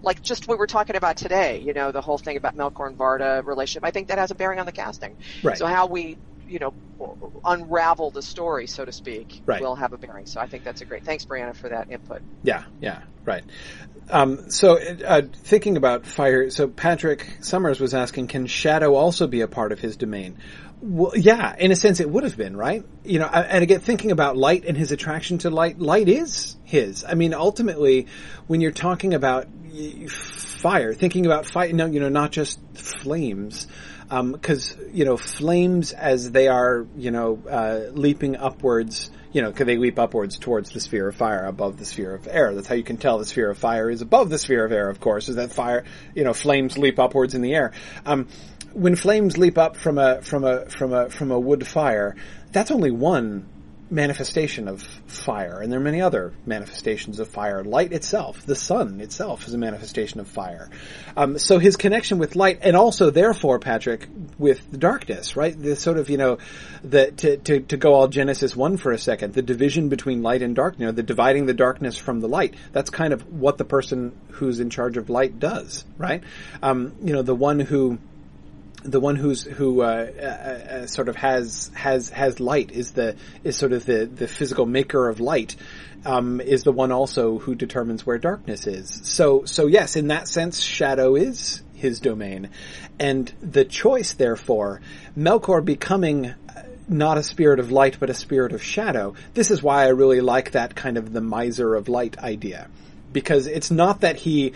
like 0.03 0.23
just 0.23 0.49
what 0.49 0.59
we're 0.59 0.67
talking 0.67 0.97
about 0.97 1.17
today. 1.17 1.61
You 1.61 1.73
know, 1.75 1.93
the 1.93 2.01
whole 2.01 2.19
thing 2.19 2.37
about 2.37 2.57
Melkor 2.57 2.89
and 2.89 2.99
Varda 2.99 3.45
relationship. 3.45 3.85
I 3.85 3.91
think 3.91 4.09
that 4.09 4.19
has 4.19 4.31
a 4.31 4.35
bearing 4.35 4.59
on 4.59 4.67
the 4.67 4.73
casting. 4.73 5.17
Right. 5.43 5.59
So 5.59 5.67
how 5.67 5.87
we, 5.87 6.19
you 6.49 6.59
know, 6.59 6.73
unravel 7.45 8.11
the 8.11 8.23
story, 8.23 8.67
so 8.67 8.85
to 8.85 8.93
speak, 8.93 9.43
Right. 9.47 9.61
will 9.61 9.77
have 9.77 9.93
a 9.93 9.99
bearing. 9.99 10.27
So 10.27 10.41
I 10.41 10.47
think 10.47 10.65
that's 10.65 10.81
a 10.81 10.85
great. 10.85 11.05
Thanks, 11.05 11.25
Brianna, 11.25 11.55
for 11.55 11.69
that 11.69 11.91
input. 11.91 12.23
Yeah, 12.43 12.65
yeah, 12.81 13.03
right. 13.25 13.45
Um, 14.11 14.51
so, 14.51 14.79
uh, 14.79 15.23
thinking 15.45 15.77
about 15.77 16.07
fire, 16.07 16.49
so 16.49 16.67
Patrick 16.67 17.27
Summers 17.41 17.79
was 17.79 17.93
asking, 17.93 18.29
can 18.29 18.47
Shadow 18.47 18.95
also 18.95 19.27
be 19.27 19.43
a 19.43 19.49
part 19.49 19.71
of 19.71 19.81
his 19.81 19.97
domain? 19.97 20.39
Well, 20.81 21.13
yeah, 21.17 21.55
in 21.59 21.73
a 21.73 21.77
sense, 21.77 22.01
it 22.01 22.09
would 22.09 22.25
have 22.25 22.37
been 22.37 22.57
right. 22.57 22.85
You 23.05 23.19
know, 23.19 23.27
and 23.27 23.63
again, 23.63 23.81
thinking 23.81 24.13
about 24.13 24.37
light 24.37 24.65
and 24.65 24.77
his 24.77 24.93
attraction 24.93 25.39
to 25.39 25.51
light, 25.51 25.79
light 25.79 26.09
is 26.09 26.57
his. 26.65 27.05
I 27.05 27.15
mean, 27.15 27.35
ultimately, 27.35 28.07
when 28.47 28.61
you're 28.61 28.71
talking 28.71 29.13
about 29.13 29.47
fire, 30.09 30.93
thinking 30.93 31.27
about 31.27 31.47
fire, 31.47 31.73
no, 31.73 31.87
you 31.87 32.01
know, 32.01 32.09
not 32.09 32.33
just 32.33 32.61
flames, 32.75 33.67
because 34.09 34.73
um, 34.73 34.81
you 34.93 35.05
know, 35.05 35.17
flames 35.17 35.93
as 35.93 36.31
they 36.31 36.49
are, 36.49 36.87
you 36.97 37.11
know, 37.11 37.43
uh, 37.49 37.91
leaping 37.93 38.37
upwards. 38.37 39.11
You 39.31 39.43
know, 39.43 39.51
because 39.51 39.67
they 39.67 39.77
leap 39.77 39.99
upwards 39.99 40.39
towards 40.39 40.71
the 40.71 40.81
sphere 40.81 41.07
of 41.07 41.15
fire 41.15 41.45
above 41.45 41.77
the 41.77 41.85
sphere 41.85 42.15
of 42.15 42.27
air. 42.27 42.55
That's 42.55 42.67
how 42.67 42.75
you 42.77 42.83
can 42.83 42.97
tell 42.97 43.19
the 43.19 43.27
sphere 43.27 43.51
of 43.51 43.59
fire 43.59 43.91
is 43.91 44.01
above 44.01 44.31
the 44.31 44.39
sphere 44.39 44.65
of 44.65 44.73
air. 44.73 44.89
Of 44.89 45.01
course, 45.01 45.29
is 45.29 45.37
that 45.37 45.53
fire? 45.53 45.85
You 46.15 46.25
know, 46.25 46.33
flames 46.33 46.79
leap 46.79 46.99
upwards 46.99 47.35
in 47.35 47.43
the 47.43 47.55
air. 47.55 47.73
Um, 48.07 48.29
when 48.73 48.97
flames 48.97 49.37
leap 49.37 49.59
up 49.59 49.77
from 49.77 49.99
a 49.99 50.23
from 50.23 50.45
a 50.45 50.65
from 50.71 50.95
a 50.95 51.11
from 51.11 51.31
a 51.31 51.39
wood 51.39 51.67
fire, 51.67 52.17
that's 52.53 52.71
only 52.71 52.91
one 52.91 53.47
manifestation 53.91 54.69
of 54.69 54.83
fire, 55.07 55.61
and 55.61 55.73
there 55.73 55.81
are 55.81 55.83
many 55.83 56.01
other 56.01 56.33
manifestations 56.45 57.21
of 57.21 57.29
fire. 57.29 57.65
Light 57.65 57.93
itself, 57.93 58.45
the 58.45 58.55
sun 58.55 59.01
itself, 59.01 59.47
is 59.47 59.55
a 59.55 59.59
manifestation 59.59 60.21
of 60.21 60.29
fire. 60.29 60.71
Um, 61.17 61.39
so 61.39 61.59
his 61.59 61.77
connection 61.77 62.19
with 62.19 62.37
light, 62.37 62.61
and 62.63 62.77
also 62.77 63.11
therefore, 63.11 63.59
Patrick, 63.59 64.07
with 64.39 64.71
the 64.71 64.79
darkness, 64.79 65.37
right? 65.37 65.59
The 65.59 65.77
sort 65.77 65.99
of 65.99 66.11
you 66.11 66.19
know, 66.19 66.39
the 66.83 67.11
to, 67.13 67.37
to 67.39 67.61
to 67.61 67.77
go 67.77 67.95
all 67.95 68.09
Genesis 68.09 68.55
one 68.55 68.77
for 68.77 68.93
a 68.93 68.99
second, 68.99 69.35
the 69.35 69.43
division 69.43 69.89
between 69.89 70.23
light 70.23 70.43
and 70.43 70.55
dark, 70.55 70.79
you 70.79 70.87
know, 70.87 70.93
the 70.93 71.03
dividing 71.03 71.47
the 71.47 71.55
darkness 71.55 71.97
from 71.97 72.21
the 72.21 72.29
light. 72.29 72.55
That's 72.73 72.91
kind 72.91 73.13
of 73.13 73.33
what 73.33 73.59
the 73.59 73.65
person 73.65 74.19
who's 74.33 74.61
in 74.61 74.71
charge 74.71 74.97
of 74.97 75.11
light 75.11 75.39
does, 75.39 75.85
right? 75.97 76.23
Um, 76.63 76.95
you 77.03 77.13
know, 77.13 77.23
the 77.23 77.35
one 77.35 77.61
who 77.61 77.99
the 78.85 79.01
one 79.01 79.17
who's 79.17 79.43
who 79.43 79.83
uh, 79.83 80.11
uh, 80.19 80.23
uh, 80.23 80.87
sort 80.87 81.09
of 81.09 81.17
has 81.17 81.71
has 81.75 82.11
has 82.11 82.41
light 82.41 82.71
is 82.71 82.93
the 82.93 83.17
is 83.43 83.57
sort 83.57 83.73
of 83.73 83.85
the 83.85 84.07
the 84.07 84.29
physical 84.29 84.67
maker 84.67 85.09
of 85.09 85.21
light 85.21 85.57
um, 86.05 86.41
is 86.41 86.63
the 86.63 86.73
one 86.73 86.93
also 86.93 87.39
who 87.39 87.55
determines 87.55 88.07
where 88.07 88.19
darkness 88.19 88.67
is. 88.67 89.01
So 89.05 89.45
so 89.45 89.67
yes, 89.67 89.97
in 89.97 90.09
that 90.09 90.29
sense, 90.29 90.61
shadow 90.61 91.17
is 91.17 91.63
his 91.75 92.01
domain, 92.01 92.51
and 92.99 93.33
the 93.41 93.65
choice, 93.65 94.13
therefore, 94.13 94.81
Melkor 95.17 95.65
becoming 95.65 96.35
not 96.89 97.19
a 97.19 97.23
spirit 97.23 97.61
of 97.61 97.71
light 97.71 97.99
but 98.01 98.11
a 98.11 98.15
spirit 98.15 98.53
of 98.53 98.63
shadow. 98.63 99.15
This 99.35 99.51
is 99.51 99.63
why 99.63 99.85
I 99.85 99.89
really 99.89 100.21
like 100.21 100.53
that 100.53 100.75
kind 100.75 100.97
of 100.97 101.13
the 101.13 101.21
miser 101.21 101.75
of 101.75 101.89
light 101.89 102.19
idea 102.19 102.69
because 103.13 103.47
it's 103.47 103.71
not 103.71 104.03
that 104.03 104.17
he 104.17 104.53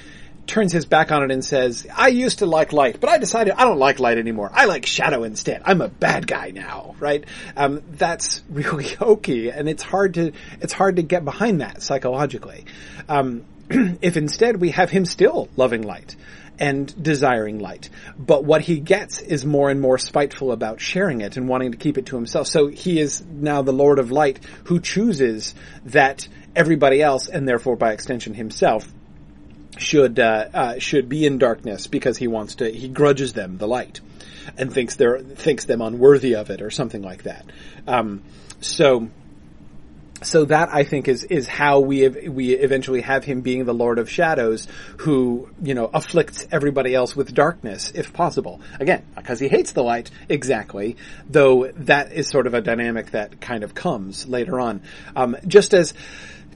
turns 0.46 0.72
his 0.72 0.86
back 0.86 1.12
on 1.12 1.22
it 1.22 1.30
and 1.30 1.44
says, 1.44 1.86
I 1.94 2.08
used 2.08 2.40
to 2.40 2.46
like 2.46 2.72
light, 2.72 3.00
but 3.00 3.10
I 3.10 3.18
decided 3.18 3.54
I 3.56 3.64
don't 3.64 3.78
like 3.78 4.00
light 4.00 4.18
anymore. 4.18 4.50
I 4.52 4.66
like 4.66 4.86
shadow 4.86 5.24
instead. 5.24 5.62
I'm 5.64 5.80
a 5.80 5.88
bad 5.88 6.26
guy 6.26 6.50
now, 6.50 6.94
right? 6.98 7.24
Um, 7.56 7.82
that's 7.90 8.42
really 8.50 8.88
hokey 8.88 9.50
and 9.50 9.68
it's 9.68 9.82
hard 9.82 10.14
to, 10.14 10.32
it's 10.60 10.72
hard 10.72 10.96
to 10.96 11.02
get 11.02 11.24
behind 11.24 11.60
that 11.60 11.82
psychologically. 11.82 12.64
Um, 13.08 13.44
if 13.70 14.16
instead 14.16 14.60
we 14.60 14.70
have 14.70 14.90
him 14.90 15.04
still 15.04 15.48
loving 15.56 15.82
light 15.82 16.16
and 16.58 17.02
desiring 17.02 17.58
light. 17.58 17.88
But 18.18 18.44
what 18.44 18.60
he 18.60 18.78
gets 18.78 19.20
is 19.20 19.44
more 19.44 19.70
and 19.70 19.80
more 19.80 19.98
spiteful 19.98 20.52
about 20.52 20.80
sharing 20.80 21.20
it 21.20 21.36
and 21.36 21.48
wanting 21.48 21.72
to 21.72 21.78
keep 21.78 21.98
it 21.98 22.06
to 22.06 22.16
himself. 22.16 22.46
So 22.46 22.68
he 22.68 23.00
is 23.00 23.24
now 23.24 23.62
the 23.62 23.72
Lord 23.72 23.98
of 23.98 24.10
Light 24.10 24.38
who 24.64 24.78
chooses 24.78 25.54
that 25.86 26.28
everybody 26.54 27.02
else, 27.02 27.28
and 27.28 27.48
therefore 27.48 27.76
by 27.76 27.92
extension 27.92 28.34
himself, 28.34 28.86
should 29.78 30.18
uh, 30.18 30.48
uh, 30.52 30.78
should 30.78 31.08
be 31.08 31.26
in 31.26 31.38
darkness 31.38 31.86
because 31.86 32.16
he 32.18 32.28
wants 32.28 32.56
to 32.56 32.70
he 32.70 32.88
grudges 32.88 33.32
them 33.32 33.58
the 33.58 33.68
light 33.68 34.00
and 34.56 34.72
thinks 34.72 34.96
they're 34.96 35.18
thinks 35.18 35.64
them 35.64 35.80
unworthy 35.80 36.34
of 36.34 36.50
it 36.50 36.62
or 36.62 36.70
something 36.70 37.02
like 37.02 37.24
that. 37.24 37.44
Um, 37.86 38.22
so 38.60 39.08
so 40.22 40.44
that 40.44 40.68
I 40.72 40.84
think 40.84 41.08
is 41.08 41.24
is 41.24 41.48
how 41.48 41.80
we 41.80 42.08
we 42.08 42.52
eventually 42.52 43.00
have 43.00 43.24
him 43.24 43.40
being 43.40 43.64
the 43.64 43.74
Lord 43.74 43.98
of 43.98 44.08
Shadows, 44.08 44.68
who 44.98 45.48
you 45.62 45.74
know 45.74 45.90
afflicts 45.92 46.46
everybody 46.50 46.94
else 46.94 47.16
with 47.16 47.34
darkness 47.34 47.92
if 47.94 48.12
possible. 48.12 48.60
Again, 48.78 49.04
because 49.16 49.40
he 49.40 49.48
hates 49.48 49.72
the 49.72 49.82
light 49.82 50.10
exactly, 50.28 50.96
though 51.28 51.70
that 51.72 52.12
is 52.12 52.28
sort 52.28 52.46
of 52.46 52.54
a 52.54 52.60
dynamic 52.60 53.12
that 53.12 53.40
kind 53.40 53.64
of 53.64 53.74
comes 53.74 54.26
later 54.26 54.60
on. 54.60 54.82
Um, 55.16 55.36
just 55.46 55.74
as 55.74 55.94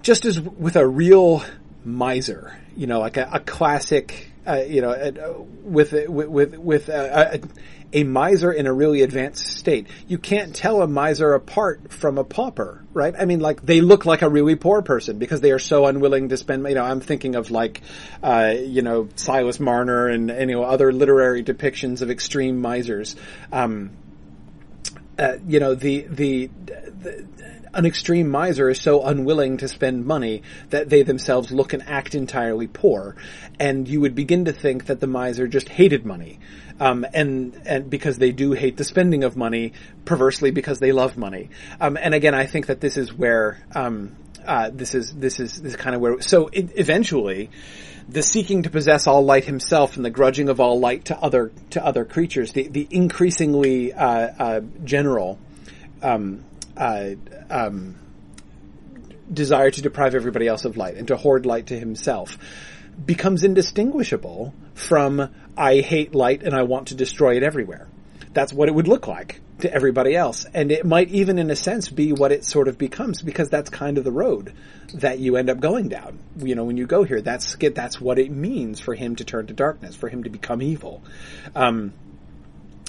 just 0.03 0.25
as 0.25 0.41
with 0.41 0.77
a 0.77 0.87
real 0.87 1.43
miser, 1.87 2.59
you 2.77 2.87
know, 2.87 3.01
like 3.01 3.17
a, 3.17 3.29
a 3.33 3.41
classic, 3.41 4.31
uh, 4.47 4.65
you 4.67 4.83
know, 4.83 4.91
uh, 4.91 5.43
with 5.63 5.93
with 6.09 6.57
with 6.57 6.89
a, 6.89 7.41
a, 7.93 8.05
miser 8.05 8.53
in 8.53 8.67
a 8.67 8.73
really 8.73 9.03
advanced 9.03 9.47
state. 9.47 9.87
You 10.09 10.19
can't 10.19 10.55
tell 10.55 10.83
a 10.83 10.89
miser 10.89 11.33
apart 11.33 11.93
from 11.93 12.19
a 12.19 12.25
pauper, 12.25 12.85
right? 12.93 13.15
I 13.17 13.25
mean, 13.25 13.41
like 13.41 13.65
they 13.65 13.81
look 13.81 14.05
like 14.05 14.23
a 14.23 14.29
really 14.29 14.57
poor 14.57 14.83
person 14.83 15.19
because 15.19 15.41
they 15.41 15.53
are 15.53 15.61
so 15.61 15.87
unwilling 15.87 16.29
to 16.31 16.37
spend. 16.37 16.67
You 16.69 16.75
know, 16.75 16.85
I'm 16.85 17.01
thinking 17.01 17.37
of 17.37 17.51
like, 17.51 17.83
uh, 18.23 18.55
you 18.59 18.83
know, 18.83 19.09
Silas 19.15 19.61
Marner 19.61 20.09
and, 20.09 20.31
and, 20.31 20.51
you 20.51 20.57
know 20.57 20.65
other 20.65 20.93
literary 20.93 21.45
depictions 21.45 22.03
of 22.03 22.11
extreme 22.11 22.61
misers. 22.61 23.15
Um, 23.53 23.93
uh, 25.19 25.37
you 25.47 25.61
know, 25.61 25.75
the, 25.75 26.03
the, 26.03 26.51
the 27.01 27.27
an 27.77 27.85
extreme 27.85 28.29
miser 28.29 28.71
is 28.71 28.81
so 28.81 29.05
unwilling 29.05 29.59
to 29.59 29.69
spend 29.69 30.07
money 30.07 30.43
that 30.71 30.89
they 30.89 31.03
themselves 31.03 31.53
look 31.53 31.75
and 31.75 31.83
act 31.87 32.15
entirely 32.15 32.67
poor. 32.67 33.17
And 33.61 33.87
you 33.87 34.01
would 34.01 34.15
begin 34.15 34.47
to 34.47 34.53
think 34.53 34.87
that 34.87 34.99
the 35.01 35.07
miser 35.07 35.47
just 35.47 35.69
hated 35.69 36.07
money. 36.07 36.41
Um, 36.81 37.07
and 37.15 37.61
and 37.65 37.89
because 37.89 38.19
they 38.19 38.33
do 38.33 38.53
hate 38.53 38.77
the 38.77 38.85
spending 38.85 39.25
of 39.25 39.37
money, 39.37 39.73
perversely 40.05 40.51
because 40.51 40.79
they 40.79 40.93
love 40.93 41.17
money. 41.17 41.51
Um, 41.81 41.97
and 41.97 42.15
again, 42.15 42.35
I 42.35 42.47
think 42.47 42.67
that 42.67 42.81
this 42.81 42.97
is 42.97 43.13
where 43.13 43.63
um, 43.75 44.17
uh, 44.45 44.71
this 44.73 44.95
is 44.95 45.13
this 45.15 45.41
is 45.41 45.61
this 45.61 45.73
is 45.73 45.77
kind 45.77 45.95
of 45.95 46.03
where. 46.03 46.21
So 46.21 46.49
it, 46.49 46.73
eventually, 46.77 47.51
the 48.09 48.23
seeking 48.23 48.63
to 48.65 48.71
possess 48.71 49.07
all 49.07 49.23
light 49.23 49.45
himself 49.45 49.97
and 49.97 50.05
the 50.05 50.11
grudging 50.11 50.49
of 50.49 50.61
all 50.61 50.79
light 50.79 51.07
to 51.07 51.19
other 51.19 51.51
to 51.71 51.85
other 51.85 52.05
creatures, 52.05 52.53
the 52.53 52.69
the 52.69 52.87
increasingly 52.91 53.95
uh, 53.95 54.09
uh, 54.39 54.61
general 54.85 55.39
um, 56.03 56.45
uh, 56.77 57.11
um, 57.51 57.97
desire 59.33 59.71
to 59.71 59.83
deprive 59.83 60.15
everybody 60.15 60.47
else 60.47 60.65
of 60.65 60.77
light 60.77 60.97
and 60.97 61.09
to 61.09 61.17
hoard 61.17 61.47
light 61.47 61.67
to 61.67 61.79
himself 61.79 62.39
becomes 63.05 63.45
indistinguishable 63.45 64.55
from 64.75 65.35
I 65.57 65.81
hate 65.81 66.15
light 66.15 66.43
and 66.43 66.55
I 66.55 66.63
want 66.63 66.89
to 66.89 66.95
destroy 66.95 67.37
it 67.37 67.43
everywhere. 67.43 67.89
That's 68.33 68.53
what 68.53 68.69
it 68.69 68.75
would 68.75 68.89
look 68.89 69.07
like 69.07 69.41
to 69.61 69.73
everybody 69.73 70.15
else. 70.15 70.45
And 70.53 70.71
it 70.71 70.85
might 70.85 71.09
even 71.11 71.39
in 71.39 71.51
a 71.51 71.57
sense 71.57 71.89
be 71.89 72.13
what 72.13 72.33
it 72.33 72.45
sort 72.45 72.69
of 72.69 72.77
becomes 72.77 73.23
because 73.23 73.49
that's 73.49 73.71
kind 73.71 73.97
of 73.97 74.05
the 74.05 74.13
road 74.13 74.53
that 74.95 75.19
you 75.19 75.37
end 75.37 75.49
up 75.49 75.61
going 75.61 75.89
down. 75.89 76.19
You 76.37 76.55
know, 76.55 76.65
when 76.65 76.77
you 76.77 76.87
go 76.87 77.05
here, 77.05 77.23
that's, 77.23 77.57
that's 77.57 78.01
what 78.01 78.19
it 78.19 78.31
means 78.31 78.81
for 78.81 78.95
him 78.95 79.17
to 79.17 79.25
turn 79.25 79.47
to 79.47 79.55
darkness, 79.55 79.97
for 79.97 80.09
him 80.09 80.25
to 80.25 80.31
become 80.31 80.61
evil. 80.61 81.03
Um, 81.55 81.95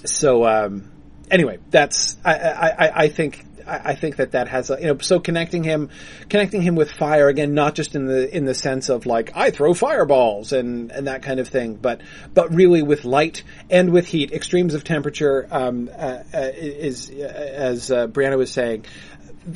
so, 0.03 0.45
um, 0.45 0.91
anyway, 1.31 1.59
that's, 1.69 2.17
I, 2.25 2.33
I, 2.33 3.03
I 3.03 3.07
think 3.07 3.45
I, 3.68 3.91
I 3.91 3.95
think 3.95 4.18
that 4.18 4.32
that 4.32 4.47
has 4.47 4.70
a, 4.70 4.80
you 4.80 4.88
know, 4.88 4.97
so 4.99 5.20
connecting 5.20 5.63
him, 5.63 5.89
connecting 6.30 6.61
him 6.61 6.76
with 6.76 6.91
fire 6.91 7.28
again, 7.28 7.53
not 7.53 7.76
just 7.76 7.95
in 7.95 8.05
the, 8.05 8.36
in 8.36 8.45
the 8.45 8.53
sense 8.53 8.89
of 8.89 9.05
like, 9.05 9.32
I 9.36 9.51
throw 9.51 9.74
fireballs 9.74 10.53
and, 10.53 10.91
and 10.91 11.07
that 11.07 11.24
kind 11.24 11.39
of 11.39 11.47
thing, 11.47 11.76
but, 11.76 12.01
but 12.34 12.53
really 12.53 12.82
with 12.82 13.05
light 13.05 13.43
and 13.70 13.91
with 13.91 14.08
heat, 14.08 14.32
extremes 14.32 14.74
of 14.74 14.83
temperature, 14.83 15.47
um, 15.51 15.89
uh, 15.91 16.24
uh, 16.33 16.51
is, 16.55 17.09
uh, 17.09 17.24
as, 17.24 17.91
uh, 17.91 18.08
Brianna 18.08 18.37
was 18.37 18.51
saying, 18.51 18.86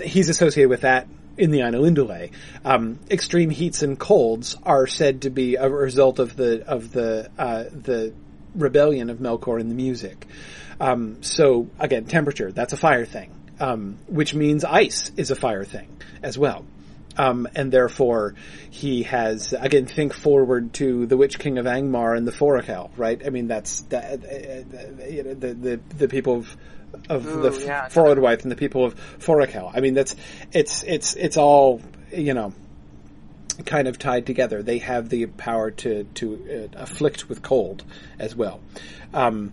he's 0.03 0.29
associated 0.29 0.69
with 0.69 0.81
that 0.81 1.07
in 1.37 1.51
the 1.51 1.59
Ainulindale. 1.59 2.31
Um, 2.63 2.99
extreme 3.09 3.49
heats 3.49 3.81
and 3.81 3.99
colds 3.99 4.55
are 4.63 4.87
said 4.87 5.23
to 5.23 5.29
be 5.29 5.55
a 5.55 5.69
result 5.69 6.19
of 6.19 6.35
the 6.35 6.67
of 6.67 6.91
the 6.91 7.29
uh, 7.37 7.63
the 7.63 8.13
rebellion 8.55 9.09
of 9.09 9.17
Melkor 9.17 9.59
in 9.59 9.69
the 9.69 9.75
music. 9.75 10.27
Um, 10.79 11.23
so 11.23 11.69
again, 11.79 12.05
temperature 12.05 12.51
that's 12.51 12.73
a 12.73 12.77
fire 12.77 13.05
thing 13.05 13.31
um, 13.61 13.99
which 14.07 14.33
means 14.33 14.65
ice 14.65 15.11
is 15.15 15.29
a 15.29 15.35
fire 15.35 15.63
thing 15.63 15.87
as 16.23 16.37
well. 16.37 16.65
Um, 17.17 17.47
and 17.55 17.71
therefore 17.71 18.35
he 18.69 19.03
has 19.03 19.53
again 19.53 19.85
think 19.85 20.13
forward 20.13 20.73
to 20.75 21.05
the 21.05 21.17
Witch 21.17 21.37
King 21.37 21.57
of 21.57 21.65
Angmar 21.65 22.17
and 22.17 22.25
the 22.25 22.31
Forochel, 22.31 22.89
right? 22.97 23.21
I 23.23 23.29
mean 23.29 23.47
that's 23.47 23.81
the 23.81 23.97
uh, 23.97 24.15
the, 24.15 25.53
the, 25.53 25.79
the 25.97 26.07
people 26.07 26.37
of 26.37 26.57
of 27.09 27.27
Ooh, 27.27 27.41
the 27.41 27.65
yeah, 27.65 27.87
Forodwaith 27.89 28.43
and 28.43 28.51
the 28.51 28.55
people 28.55 28.85
of 28.85 28.95
Forochel. 29.19 29.71
I 29.73 29.81
mean 29.81 29.93
that's 29.93 30.15
it's 30.53 30.83
it's 30.83 31.15
it's 31.15 31.37
all 31.37 31.81
you 32.13 32.33
know 32.33 32.53
kind 33.65 33.89
of 33.89 33.99
tied 33.99 34.25
together. 34.25 34.63
They 34.63 34.79
have 34.79 35.09
the 35.09 35.25
power 35.25 35.69
to 35.69 36.05
to 36.05 36.69
uh, 36.73 36.81
afflict 36.81 37.27
with 37.27 37.43
cold 37.43 37.83
as 38.17 38.35
well. 38.35 38.61
Um, 39.13 39.51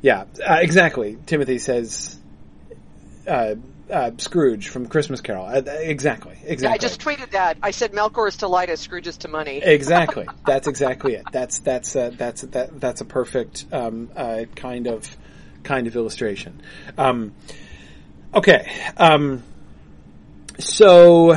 yeah, 0.00 0.24
uh, 0.48 0.58
exactly. 0.60 1.18
Timothy 1.26 1.58
says 1.58 2.18
uh, 3.26 3.54
uh, 3.90 4.10
Scrooge 4.18 4.68
from 4.68 4.86
Christmas 4.86 5.20
Carol. 5.20 5.46
Uh, 5.46 5.62
exactly, 5.64 6.36
exactly. 6.44 6.64
Yeah, 6.64 6.72
I 6.72 6.78
just 6.78 7.00
tweeted 7.00 7.30
that. 7.30 7.58
I 7.62 7.70
said 7.70 7.92
Melkor 7.92 8.28
is 8.28 8.36
to 8.38 8.48
light 8.48 8.70
as 8.70 8.80
Scrooge 8.80 9.06
is 9.06 9.18
to 9.18 9.28
money. 9.28 9.58
exactly. 9.62 10.26
That's 10.44 10.68
exactly 10.68 11.14
it. 11.14 11.24
That's 11.32 11.60
that's 11.60 11.94
uh, 11.94 12.10
that's 12.16 12.42
that 12.42 12.80
that's 12.80 13.00
a 13.00 13.04
perfect 13.04 13.66
um, 13.72 14.10
uh, 14.16 14.44
kind 14.54 14.86
of 14.86 15.16
kind 15.62 15.86
of 15.86 15.96
illustration. 15.96 16.62
Um, 16.98 17.34
okay, 18.34 18.70
um, 18.96 19.42
so 20.58 21.36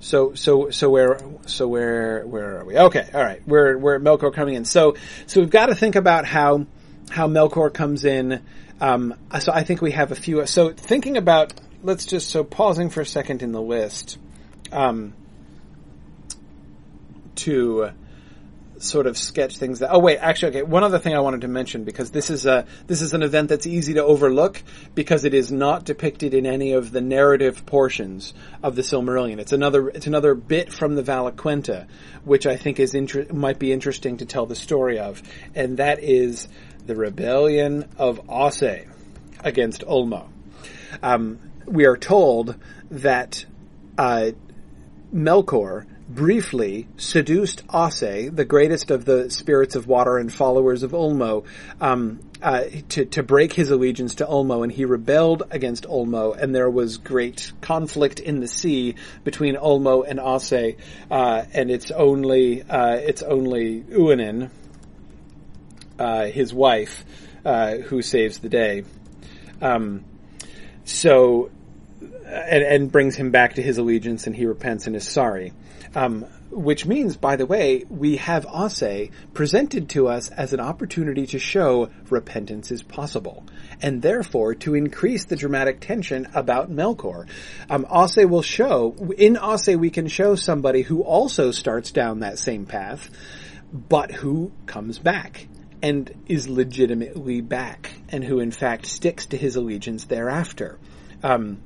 so 0.00 0.34
so 0.34 0.70
so 0.70 0.90
where 0.90 1.18
so 1.46 1.66
where 1.66 2.26
where 2.26 2.60
are 2.60 2.64
we? 2.64 2.76
Okay, 2.76 3.08
all 3.14 3.22
right. 3.22 3.46
We're 3.46 3.78
we're 3.78 3.94
at 3.96 4.02
Melkor 4.02 4.34
coming 4.34 4.54
in. 4.54 4.64
So 4.64 4.96
so 5.26 5.40
we've 5.40 5.50
got 5.50 5.66
to 5.66 5.74
think 5.74 5.96
about 5.96 6.26
how 6.26 6.66
how 7.10 7.26
Melkor 7.28 7.72
comes 7.72 8.04
in. 8.04 8.42
Um, 8.84 9.14
so 9.40 9.50
I 9.50 9.64
think 9.64 9.80
we 9.80 9.92
have 9.92 10.12
a 10.12 10.14
few. 10.14 10.44
So 10.44 10.70
thinking 10.70 11.16
about 11.16 11.54
let's 11.82 12.04
just 12.04 12.28
so 12.28 12.44
pausing 12.44 12.90
for 12.90 13.00
a 13.00 13.06
second 13.06 13.42
in 13.42 13.52
the 13.52 13.62
list. 13.62 14.18
Um, 14.70 15.14
to 17.36 17.90
sort 18.78 19.06
of 19.06 19.16
sketch 19.16 19.56
things 19.56 19.78
that, 19.78 19.90
oh 19.90 19.98
wait, 19.98 20.18
actually, 20.18 20.50
okay, 20.50 20.62
one 20.62 20.84
other 20.84 20.98
thing 20.98 21.14
I 21.14 21.20
wanted 21.20 21.42
to 21.42 21.48
mention 21.48 21.84
because 21.84 22.10
this 22.10 22.28
is 22.28 22.44
a, 22.44 22.66
this 22.86 23.00
is 23.00 23.14
an 23.14 23.22
event 23.22 23.48
that's 23.48 23.66
easy 23.66 23.94
to 23.94 24.04
overlook 24.04 24.62
because 24.94 25.24
it 25.24 25.32
is 25.32 25.50
not 25.50 25.84
depicted 25.84 26.34
in 26.34 26.44
any 26.44 26.72
of 26.72 26.90
the 26.90 27.00
narrative 27.00 27.64
portions 27.64 28.34
of 28.62 28.76
the 28.76 28.82
Silmarillion. 28.82 29.38
It's 29.38 29.52
another, 29.52 29.88
it's 29.88 30.06
another 30.06 30.34
bit 30.34 30.72
from 30.72 30.96
the 30.96 31.02
Valaquenta, 31.02 31.86
which 32.24 32.46
I 32.46 32.56
think 32.56 32.78
is 32.78 32.94
inter- 32.94 33.26
might 33.32 33.58
be 33.58 33.72
interesting 33.72 34.18
to 34.18 34.26
tell 34.26 34.46
the 34.46 34.56
story 34.56 34.98
of, 34.98 35.22
and 35.54 35.78
that 35.78 36.00
is 36.00 36.48
the 36.86 36.94
rebellion 36.94 37.88
of 37.96 38.26
Ossë 38.26 38.88
against 39.40 39.82
Ulmo. 39.82 40.28
Um, 41.02 41.38
we 41.66 41.86
are 41.86 41.96
told 41.96 42.56
that, 42.90 43.44
uh, 43.96 44.32
Melkor 45.14 45.86
briefly 46.08 46.86
seduced 46.96 47.66
Ossë, 47.68 48.34
the 48.34 48.44
greatest 48.44 48.90
of 48.90 49.04
the 49.04 49.30
spirits 49.30 49.74
of 49.74 49.86
water 49.86 50.18
and 50.18 50.32
followers 50.32 50.82
of 50.82 50.92
Ulmo, 50.92 51.44
um, 51.80 52.20
uh, 52.42 52.64
to, 52.90 53.06
to 53.06 53.22
break 53.22 53.52
his 53.52 53.70
allegiance 53.70 54.16
to 54.16 54.26
Ulmo, 54.26 54.62
and 54.62 54.70
he 54.70 54.84
rebelled 54.84 55.44
against 55.50 55.84
Ulmo, 55.84 56.36
and 56.36 56.54
there 56.54 56.68
was 56.68 56.98
great 56.98 57.52
conflict 57.62 58.20
in 58.20 58.40
the 58.40 58.48
sea 58.48 58.96
between 59.24 59.56
Ulmo 59.56 60.04
and 60.06 60.18
Ossë, 60.18 60.76
uh, 61.10 61.44
and 61.52 61.70
it's 61.70 61.90
only 61.90 62.62
uh, 62.62 62.96
it's 62.96 63.22
only 63.22 63.80
Uinen, 63.82 64.50
uh, 65.98 66.26
his 66.26 66.52
wife, 66.52 67.04
uh, 67.44 67.76
who 67.76 68.02
saves 68.02 68.38
the 68.38 68.48
day. 68.48 68.84
Um, 69.60 70.04
so 70.84 71.50
and, 72.26 72.62
and, 72.62 72.92
brings 72.92 73.16
him 73.16 73.30
back 73.30 73.54
to 73.54 73.62
his 73.62 73.78
allegiance, 73.78 74.26
and 74.26 74.34
he 74.34 74.46
repents 74.46 74.86
and 74.86 74.96
is 74.96 75.06
sorry. 75.06 75.52
Um, 75.94 76.26
which 76.50 76.86
means, 76.86 77.16
by 77.16 77.36
the 77.36 77.46
way, 77.46 77.84
we 77.88 78.16
have 78.16 78.46
Ossë 78.46 79.10
presented 79.32 79.88
to 79.90 80.08
us 80.08 80.28
as 80.30 80.52
an 80.52 80.60
opportunity 80.60 81.26
to 81.28 81.38
show 81.38 81.90
repentance 82.10 82.70
is 82.70 82.82
possible, 82.82 83.44
and 83.80 84.02
therefore 84.02 84.54
to 84.56 84.74
increase 84.74 85.24
the 85.24 85.36
dramatic 85.36 85.80
tension 85.80 86.28
about 86.34 86.70
Melkor. 86.70 87.28
Um, 87.70 87.84
Ossë 87.86 88.28
will 88.28 88.42
show, 88.42 88.94
in 89.16 89.34
Ossë 89.34 89.78
we 89.78 89.90
can 89.90 90.08
show 90.08 90.34
somebody 90.34 90.82
who 90.82 91.02
also 91.02 91.50
starts 91.50 91.90
down 91.92 92.20
that 92.20 92.38
same 92.38 92.66
path, 92.66 93.10
but 93.72 94.10
who 94.10 94.52
comes 94.66 94.98
back 94.98 95.48
and 95.84 96.10
is 96.28 96.48
legitimately 96.48 97.42
back, 97.42 97.92
and 98.08 98.24
who 98.24 98.40
in 98.40 98.50
fact 98.50 98.86
sticks 98.86 99.26
to 99.26 99.36
his 99.36 99.56
allegiance 99.56 100.06
thereafter. 100.06 100.78
Um, 101.22 101.60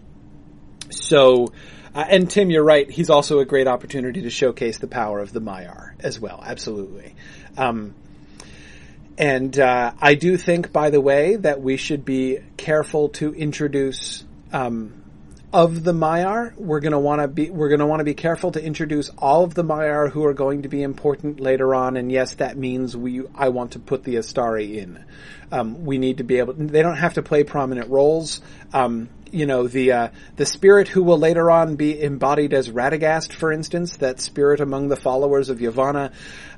so, 0.91 1.53
uh, 1.95 2.05
and 2.09 2.29
Tim, 2.29 2.51
you're 2.51 2.65
right. 2.65 2.91
He's 2.91 3.11
also 3.11 3.39
a 3.39 3.45
great 3.45 3.69
opportunity 3.69 4.23
to 4.23 4.31
showcase 4.31 4.79
the 4.79 4.89
power 4.89 5.21
of 5.21 5.33
the 5.33 5.41
Maiar 5.41 5.93
as 6.01 6.19
well. 6.19 6.43
Absolutely. 6.45 7.15
Um, 7.57 7.95
and 9.17 9.57
uh, 9.57 9.93
I 10.01 10.17
do 10.17 10.37
think, 10.37 10.73
by 10.73 10.91
the 10.91 11.01
way, 11.01 11.37
that 11.37 11.63
we 11.63 11.77
should 11.77 12.05
be 12.05 12.41
careful 12.57 13.11
to 13.11 13.33
introduce 13.33 14.25
um, 14.53 14.98
of 15.53 15.83
the 15.83 15.93
Maiar. 15.93 16.55
We're 16.57 16.81
going 16.81 16.93
to 16.93 16.99
want 16.99 17.23
to 17.23 17.29
be 17.29 17.51
we're 17.51 17.69
going 17.69 17.81
to 17.81 17.87
want 17.87 18.01
to 18.01 18.05
be 18.05 18.15
careful 18.15 18.53
to 18.53 18.63
introduce 18.63 19.09
all 19.19 19.45
of 19.45 19.55
the 19.55 19.65
Maiar 19.65 20.11
who 20.11 20.25
are 20.25 20.35
going 20.35 20.63
to 20.63 20.69
be 20.69 20.83
important 20.83 21.41
later 21.41 21.75
on. 21.75 21.97
And 21.97 22.13
yes, 22.13 22.35
that 22.35 22.57
means 22.57 22.97
we 22.97 23.23
I 23.35 23.49
want 23.49 23.73
to 23.73 23.79
put 23.79 24.05
the 24.05 24.17
Istari 24.17 24.77
in. 24.77 25.05
Um, 25.51 25.87
we 25.87 25.97
need 25.97 26.19
to 26.19 26.25
be 26.25 26.39
able. 26.39 26.53
They 26.55 26.83
don't 26.83 26.99
have 26.99 27.15
to 27.15 27.23
play 27.23 27.45
prominent 27.45 27.89
roles. 27.89 28.41
Um, 28.73 29.09
you 29.31 29.47
know 29.47 29.67
the 29.67 29.93
uh, 29.93 30.09
the 30.37 30.47
spirit 30.47 30.89
who 30.89 31.03
will 31.03 31.19
later 31.19 31.51
on 31.51 31.77
be 31.77 32.01
embodied 32.01 32.55
as 32.55 32.69
Radagast, 32.69 33.33
for 33.33 33.53
instance, 33.53 33.97
that 33.99 34.21
spirit 34.21 34.61
among 34.61 34.89
the 34.89 34.97
followers 34.97 35.51
of 35.51 35.59
Yavanna, 35.59 36.13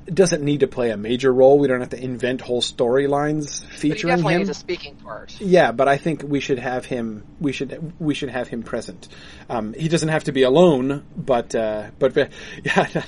doesn't 0.05 0.43
need 0.43 0.61
to 0.61 0.67
play 0.67 0.91
a 0.91 0.97
major 0.97 1.33
role. 1.33 1.59
We 1.59 1.67
don't 1.67 1.79
have 1.79 1.89
to 1.89 2.01
invent 2.01 2.41
whole 2.41 2.61
storylines 2.61 3.65
featuring 3.69 4.17
he 4.17 4.29
him. 4.29 4.39
Needs 4.39 4.49
a 4.49 4.53
speaking 4.53 4.95
part. 4.95 5.39
Yeah, 5.39 5.71
but 5.71 5.87
I 5.87 5.97
think 5.97 6.23
we 6.23 6.39
should 6.39 6.59
have 6.59 6.85
him. 6.85 7.23
We 7.39 7.51
should 7.51 7.93
we 7.99 8.13
should 8.13 8.29
have 8.29 8.47
him 8.47 8.63
present. 8.63 9.07
Um, 9.49 9.73
he 9.73 9.87
doesn't 9.87 10.09
have 10.09 10.25
to 10.25 10.31
be 10.31 10.43
alone, 10.43 11.03
but 11.15 11.53
uh, 11.55 11.91
but 11.99 12.15
yeah. 12.63 13.03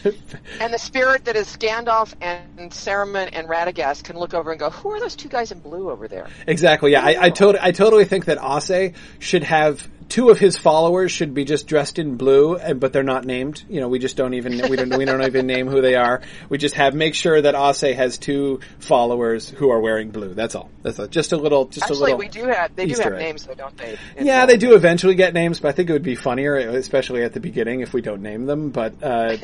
and 0.60 0.74
the 0.74 0.80
spirit 0.80 1.26
that 1.26 1.36
is 1.36 1.48
Gandalf 1.58 2.14
and 2.22 2.72
Saruman 2.72 3.30
and 3.34 3.48
Radagast 3.48 4.04
can 4.04 4.18
look 4.18 4.34
over 4.34 4.52
and 4.52 4.60
go, 4.60 4.70
"Who 4.70 4.92
are 4.92 5.00
those 5.00 5.16
two 5.16 5.30
guys 5.30 5.52
in 5.52 5.60
blue 5.60 5.90
over 5.90 6.08
there?" 6.08 6.28
Exactly. 6.48 6.92
Yeah, 6.92 7.04
I, 7.04 7.26
I 7.26 7.30
totally 7.30 7.60
I 7.62 7.72
totally 7.72 8.06
think 8.06 8.26
that 8.26 8.38
Ossë 8.38 8.96
should 9.20 9.44
have 9.44 9.88
two 10.10 10.30
of 10.30 10.40
his 10.40 10.58
followers 10.58 11.12
should 11.12 11.34
be 11.34 11.46
just 11.46 11.68
dressed 11.68 12.00
in 12.00 12.18
blue, 12.18 12.56
and 12.56 12.80
but 12.80 12.94
they're 12.94 13.04
not 13.04 13.26
named. 13.26 13.64
You 13.70 13.82
know, 13.82 13.88
we 13.88 14.00
just 14.00 14.16
don't 14.16 14.34
even 14.34 14.70
we 14.70 14.76
don't 14.76 14.98
we 14.98 15.06
don't 15.06 15.22
even 15.22 15.48
name 15.48 15.68
who 15.68 15.82
they 15.82 15.96
are. 15.96 16.22
We 16.50 16.58
just 16.58 16.76
have 16.76 16.94
make 16.94 17.16
sure 17.16 17.42
that 17.42 17.56
Ossë 17.56 17.96
has 17.96 18.18
two 18.18 18.60
followers 18.80 19.50
who 19.50 19.70
are 19.70 19.80
wearing 19.80 20.12
blue. 20.12 20.34
That's 20.34 20.56
all. 20.56 20.70
That's 20.82 21.00
all. 21.00 21.08
just 21.08 21.32
a 21.32 21.38
little 21.38 21.66
just 21.66 21.84
Actually, 21.84 21.98
a 21.98 22.02
little. 22.02 22.18
we 22.20 22.28
do 22.28 22.46
have 22.48 22.76
they 22.76 22.86
Easter 22.86 23.04
do 23.04 23.10
have 23.10 23.14
egg. 23.14 23.20
names 23.20 23.46
though, 23.46 23.56
don't 23.56 23.78
they? 23.78 23.98
Yeah, 24.20 24.46
they 24.46 24.58
do 24.58 24.76
eventually 24.76 25.16
get 25.16 25.34
names, 25.34 25.60
but 25.60 25.70
I 25.70 25.72
think 25.72 25.90
it 25.90 25.94
would 25.94 26.04
be 26.04 26.16
funnier, 26.16 26.56
especially 26.56 27.24
at 27.24 27.34
the 27.34 27.40
beginning, 27.40 27.82
if 27.82 27.94
we 27.94 28.02
don't 28.02 28.22
name 28.22 28.46
them. 28.46 28.70
But 28.70 29.02
uh, 29.02 29.38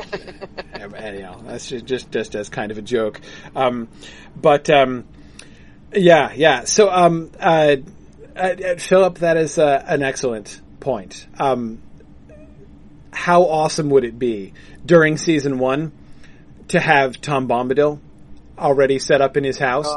anyhow, 0.95 1.41
that's 1.45 1.67
just, 1.67 1.85
just 1.85 2.11
just 2.11 2.35
as 2.35 2.49
kind 2.49 2.71
of 2.71 2.77
a 2.77 2.81
joke. 2.81 3.21
Um, 3.55 3.87
but 4.35 4.69
um, 4.69 5.05
yeah, 5.93 6.31
yeah. 6.33 6.63
So 6.65 6.89
um, 6.91 7.31
uh, 7.39 7.77
uh, 8.39 8.75
Philip, 8.77 9.19
that 9.19 9.37
is 9.37 9.57
uh, 9.57 9.83
an 9.87 10.03
excellent 10.03 10.61
point. 10.79 11.27
Um, 11.37 11.81
how 13.11 13.43
awesome 13.43 13.89
would 13.89 14.03
it 14.05 14.17
be 14.17 14.53
during 14.85 15.17
season 15.17 15.59
one 15.59 15.91
to 16.69 16.79
have 16.79 17.19
Tom 17.19 17.47
Bombadil 17.47 17.99
already 18.57 18.99
set 18.99 19.21
up 19.21 19.37
in 19.37 19.43
his 19.43 19.57
house? 19.57 19.87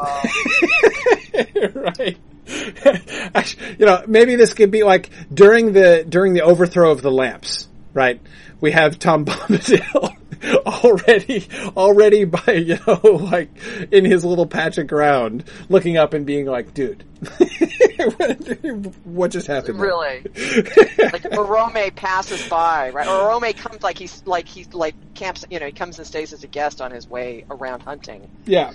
right. 1.74 2.18
You 3.78 3.86
know, 3.86 4.04
maybe 4.06 4.36
this 4.36 4.52
could 4.52 4.70
be 4.70 4.82
like 4.82 5.10
during 5.32 5.72
the 5.72 6.04
during 6.06 6.34
the 6.34 6.42
overthrow 6.42 6.90
of 6.90 7.00
the 7.02 7.10
lamps, 7.10 7.66
right? 7.94 8.20
We 8.60 8.72
have 8.72 8.98
Tom 8.98 9.24
Bombadil 9.26 10.16
already 10.66 11.46
already 11.76 12.24
by 12.24 12.52
you 12.52 12.78
know 12.86 13.00
like 13.32 13.50
in 13.90 14.04
his 14.04 14.24
little 14.24 14.46
patch 14.46 14.78
of 14.78 14.86
ground 14.86 15.44
looking 15.68 15.96
up 15.96 16.14
and 16.14 16.26
being 16.26 16.46
like 16.46 16.74
dude 16.74 17.04
what 19.04 19.30
just 19.30 19.46
happened 19.46 19.78
there? 19.78 19.86
Really? 19.86 20.22
like 20.22 21.22
Orome 21.22 21.94
passes 21.94 22.48
by, 22.48 22.90
right? 22.90 23.06
Or 23.06 23.30
Orome 23.40 23.56
comes 23.56 23.80
like 23.82 23.96
he's 23.96 24.22
like 24.26 24.48
he's 24.48 24.74
like 24.74 24.96
camps. 25.14 25.44
You 25.48 25.60
know, 25.60 25.66
he 25.66 25.72
comes 25.72 25.98
and 25.98 26.06
stays 26.06 26.32
as 26.32 26.42
a 26.42 26.48
guest 26.48 26.80
on 26.80 26.90
his 26.90 27.08
way 27.08 27.44
around 27.48 27.80
hunting. 27.80 28.28
yeah 28.44 28.72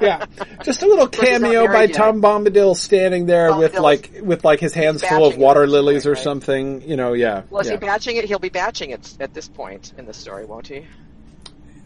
yeah 0.00 0.26
just 0.62 0.82
a 0.82 0.86
little 0.86 1.08
course, 1.08 1.28
he's 1.28 1.40
not 1.40 1.50
cameo 1.50 1.66
by 1.66 1.84
yet. 1.84 1.94
Tom 1.94 2.22
Bombadil 2.22 2.76
standing 2.76 3.26
there 3.26 3.56
with 3.56 3.74
like 3.74 4.12
with 4.22 4.44
like 4.44 4.60
his 4.60 4.74
hands 4.74 5.02
full 5.02 5.26
of 5.26 5.36
water 5.36 5.66
lilies 5.66 6.04
point, 6.04 6.06
or 6.06 6.12
right? 6.12 6.22
something 6.22 6.82
you 6.82 6.96
know 6.96 7.14
yeah 7.14 7.42
Well, 7.50 7.62
is 7.62 7.66
yeah. 7.66 7.74
he 7.74 7.78
batching 7.78 8.16
it? 8.16 8.26
He'll 8.26 8.38
be 8.38 8.48
batching 8.48 8.90
it 8.90 9.16
at 9.18 9.34
this 9.34 9.48
point 9.48 9.92
in 9.98 10.06
the 10.06 10.14
story, 10.14 10.44
won't 10.44 10.68
he? 10.68 10.86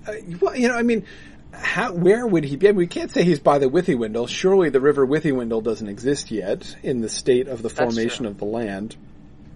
Uh, 0.06 0.12
well, 0.40 0.56
you 0.56 0.68
know, 0.68 0.74
I 0.74 0.82
mean, 0.82 1.04
how, 1.52 1.92
where 1.92 2.26
would 2.26 2.44
he 2.44 2.56
be? 2.56 2.68
I 2.68 2.72
mean, 2.72 2.78
we 2.78 2.86
can't 2.86 3.10
say 3.10 3.24
he's 3.24 3.38
by 3.38 3.58
the 3.58 3.68
Withywindle. 3.68 4.28
Surely 4.28 4.70
the 4.70 4.80
river 4.80 5.06
Withywindle 5.06 5.62
doesn't 5.62 5.88
exist 5.88 6.30
yet 6.30 6.76
in 6.82 7.00
the 7.00 7.08
state 7.08 7.48
of 7.48 7.62
the 7.62 7.70
formation 7.70 8.24
true. 8.24 8.28
of 8.28 8.38
the 8.38 8.44
land. 8.44 8.96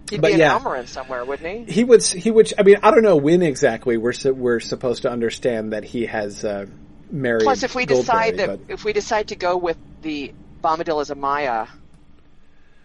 He'd 0.09 0.21
But 0.21 0.27
be 0.27 0.33
in 0.33 0.39
yeah. 0.39 0.57
Almaren 0.57 0.87
somewhere, 0.87 1.25
wouldn't 1.25 1.67
he? 1.67 1.73
He 1.73 1.83
would, 1.83 2.03
he 2.03 2.31
would, 2.31 2.53
I 2.57 2.63
mean, 2.63 2.77
I 2.81 2.91
don't 2.91 3.03
know 3.03 3.17
when 3.17 3.41
exactly 3.41 3.97
we're, 3.97 4.13
su- 4.13 4.33
we're 4.33 4.61
supposed 4.61 5.01
to 5.01 5.11
understand 5.11 5.73
that 5.73 5.83
he 5.83 6.05
has, 6.05 6.45
uh, 6.45 6.67
married 7.11 7.43
Plus, 7.43 7.63
if 7.63 7.75
we 7.75 7.85
decide 7.85 8.37
that 8.37 8.47
but- 8.67 8.73
if 8.73 8.83
we 8.85 8.93
decide 8.93 9.29
to 9.29 9.35
go 9.35 9.57
with 9.57 9.77
the 10.01 10.33
Bombadil 10.63 11.01
as 11.01 11.09
a 11.09 11.15
Maya, 11.15 11.67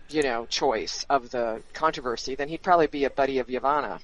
you 0.08 0.22
know, 0.22 0.46
choice 0.46 1.06
of 1.08 1.30
the 1.30 1.62
controversy, 1.72 2.34
then 2.34 2.48
he'd 2.48 2.62
probably 2.62 2.86
be 2.86 3.04
a 3.04 3.10
buddy 3.10 3.38
of 3.38 3.46
Yavanna. 3.46 4.00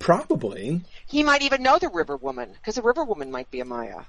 Probably. 0.00 0.80
He 1.06 1.22
might 1.22 1.42
even 1.42 1.62
know 1.62 1.78
the 1.78 1.88
River 1.88 2.16
Woman 2.16 2.50
because 2.54 2.74
the 2.74 2.82
River 2.82 3.04
Woman 3.04 3.30
might 3.30 3.50
be 3.52 3.60
a 3.60 3.64
Maya. 3.64 4.00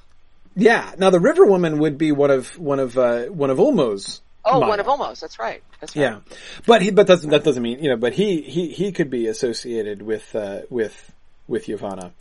Yeah. 0.56 0.94
Now 0.98 1.12
the 1.12 1.20
River 1.20 1.46
Woman 1.46 1.78
would 1.78 2.00
be 2.00 2.12
one 2.12 2.32
of, 2.32 2.58
one 2.58 2.80
of, 2.80 2.98
uh, 2.98 3.26
one 3.26 3.52
of 3.52 3.60
Ulmo's 3.60 4.22
Oh, 4.44 4.60
Maya. 4.60 4.70
one 4.70 4.80
of 4.80 4.88
Ulmo's. 4.88 5.20
That's 5.20 5.38
right. 5.38 5.62
That's 5.80 5.96
right. 5.96 6.02
Yeah, 6.02 6.20
but 6.66 6.82
he, 6.82 6.90
but 6.90 7.06
doesn't 7.06 7.30
that 7.30 7.44
doesn't 7.44 7.62
mean 7.62 7.84
you 7.84 7.90
know? 7.92 7.96
But 7.96 8.14
he 8.14 8.42
he 8.42 8.70
he 8.70 8.92
could 8.92 9.12
be 9.12 9.28
associated 9.28 10.02
with 10.02 10.36
uh, 10.36 10.62
with 10.72 11.12
with 11.48 11.68
Yavanna. 11.68 12.12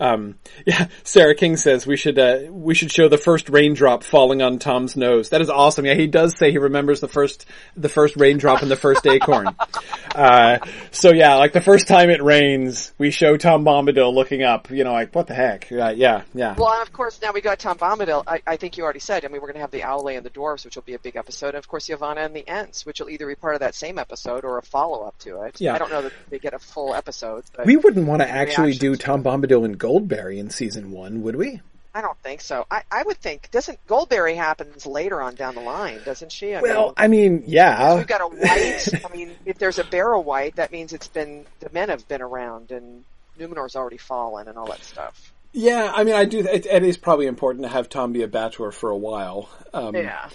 Um, 0.00 0.36
yeah, 0.66 0.88
Sarah 1.04 1.34
King 1.34 1.56
says 1.56 1.86
we 1.86 1.96
should 1.96 2.18
uh, 2.18 2.40
we 2.50 2.74
should 2.74 2.90
show 2.90 3.08
the 3.08 3.18
first 3.18 3.48
raindrop 3.48 4.02
falling 4.02 4.42
on 4.42 4.58
Tom's 4.58 4.96
nose. 4.96 5.28
That 5.28 5.40
is 5.40 5.50
awesome. 5.50 5.86
Yeah, 5.86 5.94
he 5.94 6.06
does 6.06 6.36
say 6.36 6.50
he 6.50 6.58
remembers 6.58 7.00
the 7.00 7.08
first 7.08 7.46
the 7.76 7.88
first 7.88 8.16
raindrop 8.16 8.62
and 8.62 8.70
the 8.70 8.76
first 8.76 9.06
acorn. 9.06 9.54
Uh, 10.12 10.58
so 10.90 11.12
yeah, 11.12 11.36
like 11.36 11.52
the 11.52 11.60
first 11.60 11.86
time 11.86 12.10
it 12.10 12.20
rains, 12.20 12.92
we 12.98 13.12
show 13.12 13.36
Tom 13.36 13.64
Bombadil 13.64 14.12
looking 14.12 14.42
up. 14.42 14.68
You 14.68 14.82
know, 14.82 14.92
like 14.92 15.14
what 15.14 15.28
the 15.28 15.34
heck? 15.34 15.70
Uh, 15.70 15.94
yeah, 15.96 16.22
yeah. 16.34 16.56
Well, 16.58 16.72
and 16.72 16.82
of 16.82 16.92
course, 16.92 17.20
now 17.22 17.30
we 17.32 17.40
got 17.40 17.60
Tom 17.60 17.78
Bombadil. 17.78 18.24
I, 18.26 18.42
I 18.44 18.56
think 18.56 18.76
you 18.76 18.82
already 18.82 18.98
said. 18.98 19.24
I 19.24 19.28
mean, 19.28 19.40
we're 19.40 19.46
going 19.46 19.54
to 19.54 19.60
have 19.60 19.70
the 19.70 19.82
Aule 19.82 20.16
and 20.16 20.26
the 20.26 20.30
Dwarves, 20.30 20.64
which 20.64 20.74
will 20.74 20.82
be 20.82 20.94
a 20.94 20.98
big 20.98 21.14
episode, 21.14 21.50
and 21.50 21.58
of 21.58 21.68
course, 21.68 21.88
Yavanna 21.88 22.24
and 22.26 22.34
the 22.34 22.46
Ents, 22.48 22.84
which 22.84 22.98
will 22.98 23.08
either 23.08 23.26
be 23.28 23.36
part 23.36 23.54
of 23.54 23.60
that 23.60 23.76
same 23.76 24.00
episode 24.00 24.44
or 24.44 24.58
a 24.58 24.62
follow 24.62 25.04
up 25.04 25.16
to 25.20 25.42
it. 25.42 25.60
Yeah. 25.60 25.74
I 25.74 25.78
don't 25.78 25.90
know 25.90 26.02
that 26.02 26.12
they 26.28 26.40
get 26.40 26.54
a 26.54 26.58
full 26.58 26.92
episode. 26.92 27.44
But 27.56 27.66
we 27.66 27.76
wouldn't 27.76 28.08
want 28.08 28.22
to 28.22 28.28
actually 28.28 28.72
do. 28.72 28.96
Tom 28.96 29.22
Bombadil 29.22 29.64
and 29.64 29.78
Goldberry 29.90 30.38
in 30.38 30.50
season 30.50 30.92
one, 30.92 31.22
would 31.22 31.34
we? 31.34 31.60
I 31.92 32.00
don't 32.00 32.16
think 32.18 32.40
so. 32.40 32.64
I, 32.70 32.82
I 32.92 33.02
would 33.02 33.16
think 33.16 33.50
doesn't 33.50 33.84
Goldberry 33.88 34.36
happens 34.36 34.86
later 34.86 35.20
on 35.20 35.34
down 35.34 35.56
the 35.56 35.60
line, 35.60 35.98
doesn't 36.04 36.30
she? 36.30 36.54
I 36.54 36.60
Well, 36.60 36.84
mean, 36.84 36.94
I 36.96 37.08
mean, 37.08 37.42
yeah. 37.48 37.96
we've 37.96 38.06
got 38.06 38.20
a 38.20 38.28
wight. 38.28 38.88
I 39.04 39.12
mean, 39.12 39.32
if 39.44 39.58
there's 39.58 39.80
a 39.80 39.84
barrow 39.84 40.20
wight, 40.20 40.54
that 40.56 40.70
means 40.70 40.92
it's 40.92 41.08
been 41.08 41.44
the 41.58 41.68
men 41.70 41.88
have 41.88 42.06
been 42.06 42.22
around 42.22 42.70
and 42.70 43.02
Numenor's 43.40 43.74
already 43.74 43.96
fallen 43.96 44.46
and 44.46 44.56
all 44.56 44.66
that 44.66 44.84
stuff. 44.84 45.32
Yeah, 45.52 45.90
I 45.92 46.04
mean, 46.04 46.14
I 46.14 46.26
do. 46.26 46.38
It, 46.38 46.66
it 46.66 46.84
is 46.84 46.96
probably 46.96 47.26
important 47.26 47.64
to 47.64 47.68
have 47.68 47.88
Tom 47.88 48.12
be 48.12 48.22
a 48.22 48.28
bachelor 48.28 48.70
for 48.70 48.90
a 48.90 48.96
while. 48.96 49.48
Um, 49.74 49.96
Yeah. 49.96 50.28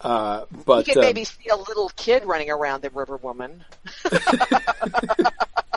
Uh, 0.00 0.46
You 0.50 0.62
but 0.66 0.86
could 0.86 0.96
um, 0.96 1.04
maybe 1.04 1.22
see 1.22 1.48
a 1.50 1.56
little 1.56 1.90
kid 1.94 2.24
running 2.24 2.50
around 2.50 2.82
the 2.82 2.90
River 2.90 3.16
Woman. 3.16 3.64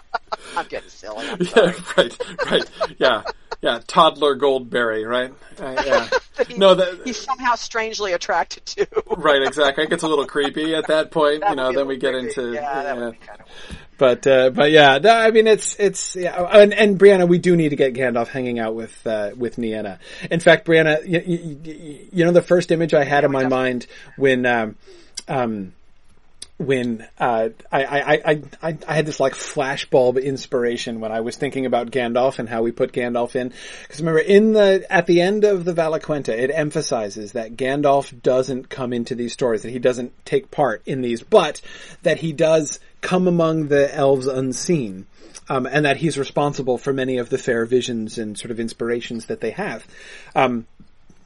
I'm 0.55 0.65
getting 0.67 0.89
silly. 0.89 1.27
I'm 1.27 1.39
yeah, 1.41 1.73
right, 1.97 2.17
right, 2.51 2.69
yeah, 2.97 3.23
yeah. 3.61 3.79
Toddler 3.87 4.35
Goldberry, 4.35 5.05
right? 5.05 5.33
Uh, 5.59 5.83
yeah. 5.85 6.09
He- 6.47 6.57
No, 6.57 6.73
that 6.73 7.01
he's 7.03 7.17
somehow 7.17 7.55
strangely 7.55 8.13
attracted 8.13 8.65
to. 8.67 8.87
right, 9.17 9.41
exactly. 9.41 9.83
It 9.83 9.89
gets 9.89 10.03
a 10.03 10.07
little 10.07 10.25
creepy 10.25 10.73
at 10.73 10.87
that 10.87 11.11
point. 11.11 11.41
That 11.41 11.49
you 11.49 11.55
know, 11.57 11.73
then 11.73 11.85
we 11.85 11.97
get 11.97 12.13
little 12.13 12.27
into 12.29 12.33
creepy. 12.41 12.55
yeah, 12.55 12.83
that 12.83 12.97
yeah. 12.97 13.11
kind 13.27 13.41
of. 13.41 13.45
But 13.97 14.25
uh, 14.25 14.49
but 14.51 14.71
yeah, 14.71 14.97
I 15.03 15.31
mean 15.31 15.45
it's 15.47 15.75
it's 15.77 16.15
yeah, 16.15 16.41
and, 16.41 16.73
and 16.73 16.97
Brianna, 16.97 17.27
we 17.27 17.37
do 17.39 17.57
need 17.57 17.69
to 17.69 17.75
get 17.75 17.93
Gandalf 17.93 18.27
hanging 18.29 18.57
out 18.57 18.73
with 18.73 19.05
uh, 19.05 19.31
with 19.35 19.57
Nienna. 19.57 19.99
In 20.31 20.39
fact, 20.39 20.65
Brianna, 20.65 21.05
you, 21.05 21.19
you, 21.19 22.07
you 22.09 22.23
know 22.25 22.31
the 22.31 22.41
first 22.41 22.71
image 22.71 22.93
I 22.93 23.03
had 23.03 23.25
in 23.25 23.31
my 23.31 23.45
mind 23.47 23.85
when 24.15 24.45
um, 24.45 24.77
um, 25.27 25.73
when 26.59 27.07
uh, 27.17 27.49
I, 27.71 27.85
I, 27.85 28.41
I, 28.61 28.77
I, 28.85 28.93
had 28.93 29.05
this 29.05 29.21
like 29.21 29.33
flashbulb 29.33 30.21
inspiration 30.21 30.99
when 30.99 31.09
I 31.09 31.21
was 31.21 31.37
thinking 31.37 31.65
about 31.65 31.89
Gandalf 31.89 32.37
and 32.37 32.49
how 32.49 32.63
we 32.63 32.73
put 32.73 32.91
Gandalf 32.91 33.37
in. 33.37 33.53
Because 33.83 34.01
remember, 34.01 34.19
in 34.19 34.51
the 34.51 34.85
at 34.89 35.05
the 35.05 35.21
end 35.21 35.45
of 35.45 35.63
the 35.63 35.73
Valaquenta, 35.73 36.37
it 36.37 36.51
emphasizes 36.53 37.31
that 37.31 37.55
Gandalf 37.55 38.21
doesn't 38.21 38.67
come 38.67 38.91
into 38.91 39.15
these 39.15 39.31
stories, 39.31 39.61
that 39.61 39.71
he 39.71 39.79
doesn't 39.79 40.13
take 40.25 40.51
part 40.51 40.81
in 40.85 41.01
these, 41.01 41.23
but 41.23 41.61
that 42.03 42.19
he 42.19 42.33
does 42.33 42.81
come 42.99 43.29
among 43.29 43.69
the 43.69 43.95
elves 43.95 44.27
unseen. 44.27 45.07
Um, 45.51 45.65
and 45.65 45.85
that 45.85 45.97
he's 45.97 46.15
responsible 46.19 46.77
for 46.77 46.93
many 46.93 47.17
of 47.17 47.29
the 47.29 47.39
fair 47.39 47.65
visions 47.65 48.19
and 48.19 48.37
sort 48.37 48.51
of 48.51 48.59
inspirations 48.59 49.25
that 49.27 49.41
they 49.41 49.49
have. 49.49 49.83
Um, 50.35 50.67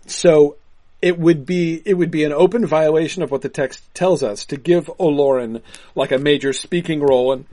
so 0.08 0.56
it 1.04 1.20
would 1.20 1.46
be 1.46 1.82
it 1.84 1.96
would 1.96 2.12
be 2.12 2.24
an 2.24 2.32
open 2.32 2.66
violation 2.66 3.24
of 3.24 3.30
what 3.30 3.42
the 3.42 3.50
text 3.50 3.84
tells 3.94 4.24
us 4.24 4.46
to 4.46 4.56
give 4.56 4.86
Olorin 4.98 5.62
like 5.96 6.14
a 6.14 6.18
major 6.18 6.54
speaking 6.54 7.02
role 7.02 7.34
and 7.34 7.46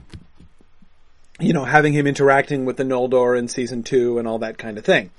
you 1.37 1.51
know 1.51 1.65
having 1.65 1.91
him 1.91 2.07
interacting 2.07 2.63
with 2.63 2.77
the 2.77 2.85
Noldor 2.85 3.37
in 3.37 3.49
season 3.49 3.83
two 3.83 4.19
and 4.19 4.27
all 4.27 4.39
that 4.39 4.57
kind 4.57 4.77
of 4.77 4.85
thing. 4.85 5.09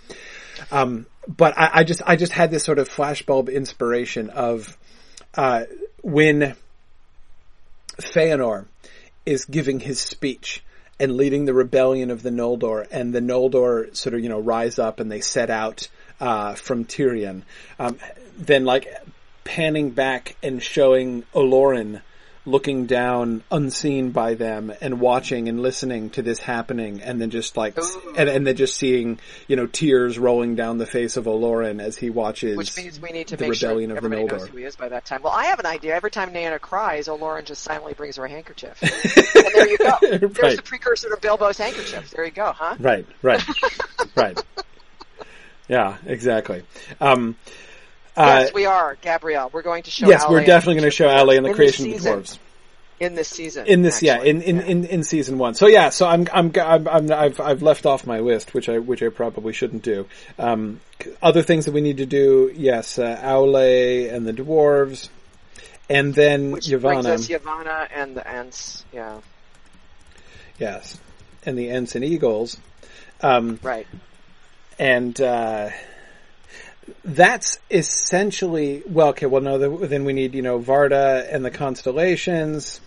Um, 0.70 1.04
but 1.28 1.58
I, 1.58 1.70
I 1.74 1.84
just 1.84 2.00
I 2.06 2.16
just 2.16 2.32
had 2.32 2.50
this 2.50 2.64
sort 2.64 2.78
of 2.78 2.88
flashbulb 2.88 3.52
inspiration 3.52 4.30
of 4.30 4.78
uh, 5.34 5.64
when 6.00 6.56
Feanor 8.00 8.64
is 9.26 9.44
giving 9.44 9.78
his 9.78 10.00
speech 10.00 10.64
and 10.98 11.18
leading 11.18 11.44
the 11.44 11.52
rebellion 11.52 12.10
of 12.10 12.22
the 12.22 12.30
Noldor, 12.30 12.86
and 12.90 13.12
the 13.12 13.20
Noldor 13.20 13.94
sort 13.94 14.14
of 14.14 14.20
you 14.20 14.30
know 14.30 14.40
rise 14.40 14.78
up 14.78 15.00
and 15.00 15.12
they 15.12 15.20
set 15.20 15.50
out 15.50 15.88
uh, 16.18 16.54
from 16.54 16.86
Tirion. 16.86 17.42
Um, 17.78 17.98
then 18.38 18.64
like 18.64 18.88
panning 19.44 19.90
back 19.90 20.36
and 20.42 20.62
showing 20.62 21.24
Olorin 21.34 22.00
looking 22.44 22.86
down 22.86 23.40
unseen 23.52 24.10
by 24.10 24.34
them 24.34 24.72
and 24.80 24.98
watching 24.98 25.48
and 25.48 25.62
listening 25.62 26.10
to 26.10 26.22
this 26.22 26.40
happening 26.40 27.00
and 27.00 27.20
then 27.20 27.30
just 27.30 27.56
like 27.56 27.78
and, 28.16 28.28
and 28.28 28.44
then 28.44 28.56
just 28.56 28.76
seeing 28.76 29.20
you 29.46 29.54
know 29.54 29.64
tears 29.68 30.18
rolling 30.18 30.56
down 30.56 30.76
the 30.78 30.86
face 30.86 31.16
of 31.16 31.26
Olorin 31.26 31.80
as 31.80 31.96
he 31.96 32.10
watches 32.10 32.56
Which 32.56 32.76
means 32.76 32.98
we 33.00 33.10
need 33.10 33.28
to 33.28 33.36
the 33.36 33.46
make 33.46 33.54
sure 33.54 33.68
rebellion 33.68 33.92
of 33.92 33.94
the 33.94 33.98
everybody 34.06 34.22
Noldor. 34.24 34.38
knows 34.40 34.48
who 34.48 34.56
he 34.56 34.64
is 34.64 34.74
by 34.74 34.88
that 34.88 35.04
time. 35.04 35.22
Well, 35.22 35.32
I 35.32 35.44
have 35.46 35.60
an 35.60 35.66
idea. 35.66 35.94
Every 35.94 36.10
time 36.10 36.32
Nienna 36.32 36.60
cries, 36.60 37.06
Olorin 37.06 37.44
just 37.44 37.62
silently 37.62 37.94
brings 37.94 38.16
her 38.16 38.24
a 38.24 38.28
handkerchief. 38.28 38.76
and 38.82 39.46
there 39.54 39.68
you 39.68 39.78
go. 39.78 39.92
There's 40.00 40.22
Right. 40.42 40.56
the 40.56 40.62
precursor 40.64 41.10
to 41.10 41.18
Bilbo's 41.20 41.58
handkerchief. 41.58 42.10
There 42.10 42.24
you 42.24 42.32
go, 42.32 42.50
huh? 42.52 42.74
Right, 42.80 43.06
right, 43.22 43.42
right. 44.16 44.42
Yeah, 45.68 45.96
exactly. 46.04 46.64
Um, 47.00 47.36
uh, 48.16 48.40
yes, 48.44 48.54
we 48.54 48.66
are, 48.66 48.96
Gabrielle. 49.00 49.50
We're 49.52 49.62
going 49.62 49.84
to 49.84 49.90
show. 49.90 50.08
yes, 50.08 50.24
we're 50.28 50.44
definitely 50.44 50.80
going 50.80 50.90
to 50.90 50.96
show 50.96 51.08
Aule 51.08 51.36
and 51.36 51.46
the 51.46 51.50
in 51.50 51.56
creation 51.56 51.92
of 51.92 52.02
the 52.02 52.08
dwarves 52.10 52.38
in 53.02 53.14
this 53.14 53.28
season. 53.28 53.66
in 53.66 53.82
this. 53.82 54.02
Yeah, 54.02 54.14
actually. 54.14 54.30
in 54.30 54.42
in, 54.42 54.60
in 54.60 54.84
in 54.84 55.04
season 55.04 55.38
one. 55.38 55.54
So 55.54 55.66
yeah, 55.66 55.90
so 55.90 56.06
I'm 56.06 56.28
I'm 56.32 56.52
I'm, 56.56 56.88
I'm 56.88 57.12
I've 57.12 57.40
I've 57.40 57.62
left 57.62 57.86
off 57.86 58.06
my 58.06 58.20
list, 58.20 58.54
which 58.54 58.68
I 58.68 58.78
which 58.78 59.02
I 59.02 59.08
probably 59.08 59.52
shouldn't 59.52 59.82
do. 59.82 60.06
Um, 60.38 60.80
other 61.20 61.42
things 61.42 61.64
that 61.66 61.72
we 61.72 61.80
need 61.80 61.98
to 61.98 62.06
do. 62.06 62.52
Yes, 62.54 62.98
uh, 62.98 63.18
Aule 63.22 64.12
and 64.12 64.26
the 64.26 64.32
dwarves, 64.32 65.08
and 65.90 66.14
then 66.14 66.52
which 66.52 66.70
brings 66.80 67.06
us 67.06 67.28
Yavanna. 67.28 67.64
Yavanna 67.64 67.88
and 67.94 68.16
the 68.16 68.28
Ents. 68.28 68.84
Yeah, 68.92 69.20
Yes, 70.58 70.98
and 71.44 71.58
the 71.58 71.70
Ents 71.70 71.94
and 71.96 72.04
Eagles. 72.04 72.58
Um, 73.20 73.58
right. 73.62 73.86
and 74.78 75.20
uh, 75.20 75.70
that's 77.04 77.58
essentially 77.70 78.82
well. 78.86 79.08
Okay, 79.08 79.26
well, 79.26 79.42
no. 79.42 79.58
The, 79.58 79.86
then 79.86 80.04
we 80.04 80.12
need 80.12 80.34
you 80.34 80.42
know 80.42 80.58
Varda 80.58 81.26
and 81.32 81.44
the 81.44 81.50
constellations, 81.50 82.80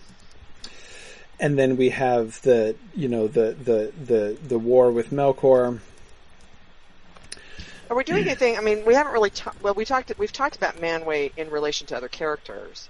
and 1.40 1.58
then 1.58 1.76
we 1.76 1.90
have 1.90 2.40
the 2.42 2.76
you 2.94 3.08
know 3.08 3.26
the 3.28 3.52
the 3.52 3.92
the 4.04 4.38
the 4.46 4.58
war 4.58 4.90
with 4.90 5.10
Melkor. 5.10 5.80
Are 7.88 7.96
we 7.96 8.02
doing 8.02 8.24
anything? 8.24 8.58
I 8.58 8.60
mean, 8.60 8.84
we 8.84 8.94
haven't 8.94 9.12
really. 9.12 9.30
Ta- 9.30 9.52
well, 9.62 9.74
we 9.74 9.84
talked. 9.84 10.12
We've 10.18 10.32
talked 10.32 10.56
about 10.56 10.76
Manwë 10.76 11.32
in 11.36 11.50
relation 11.50 11.86
to 11.88 11.96
other 11.96 12.08
characters. 12.08 12.88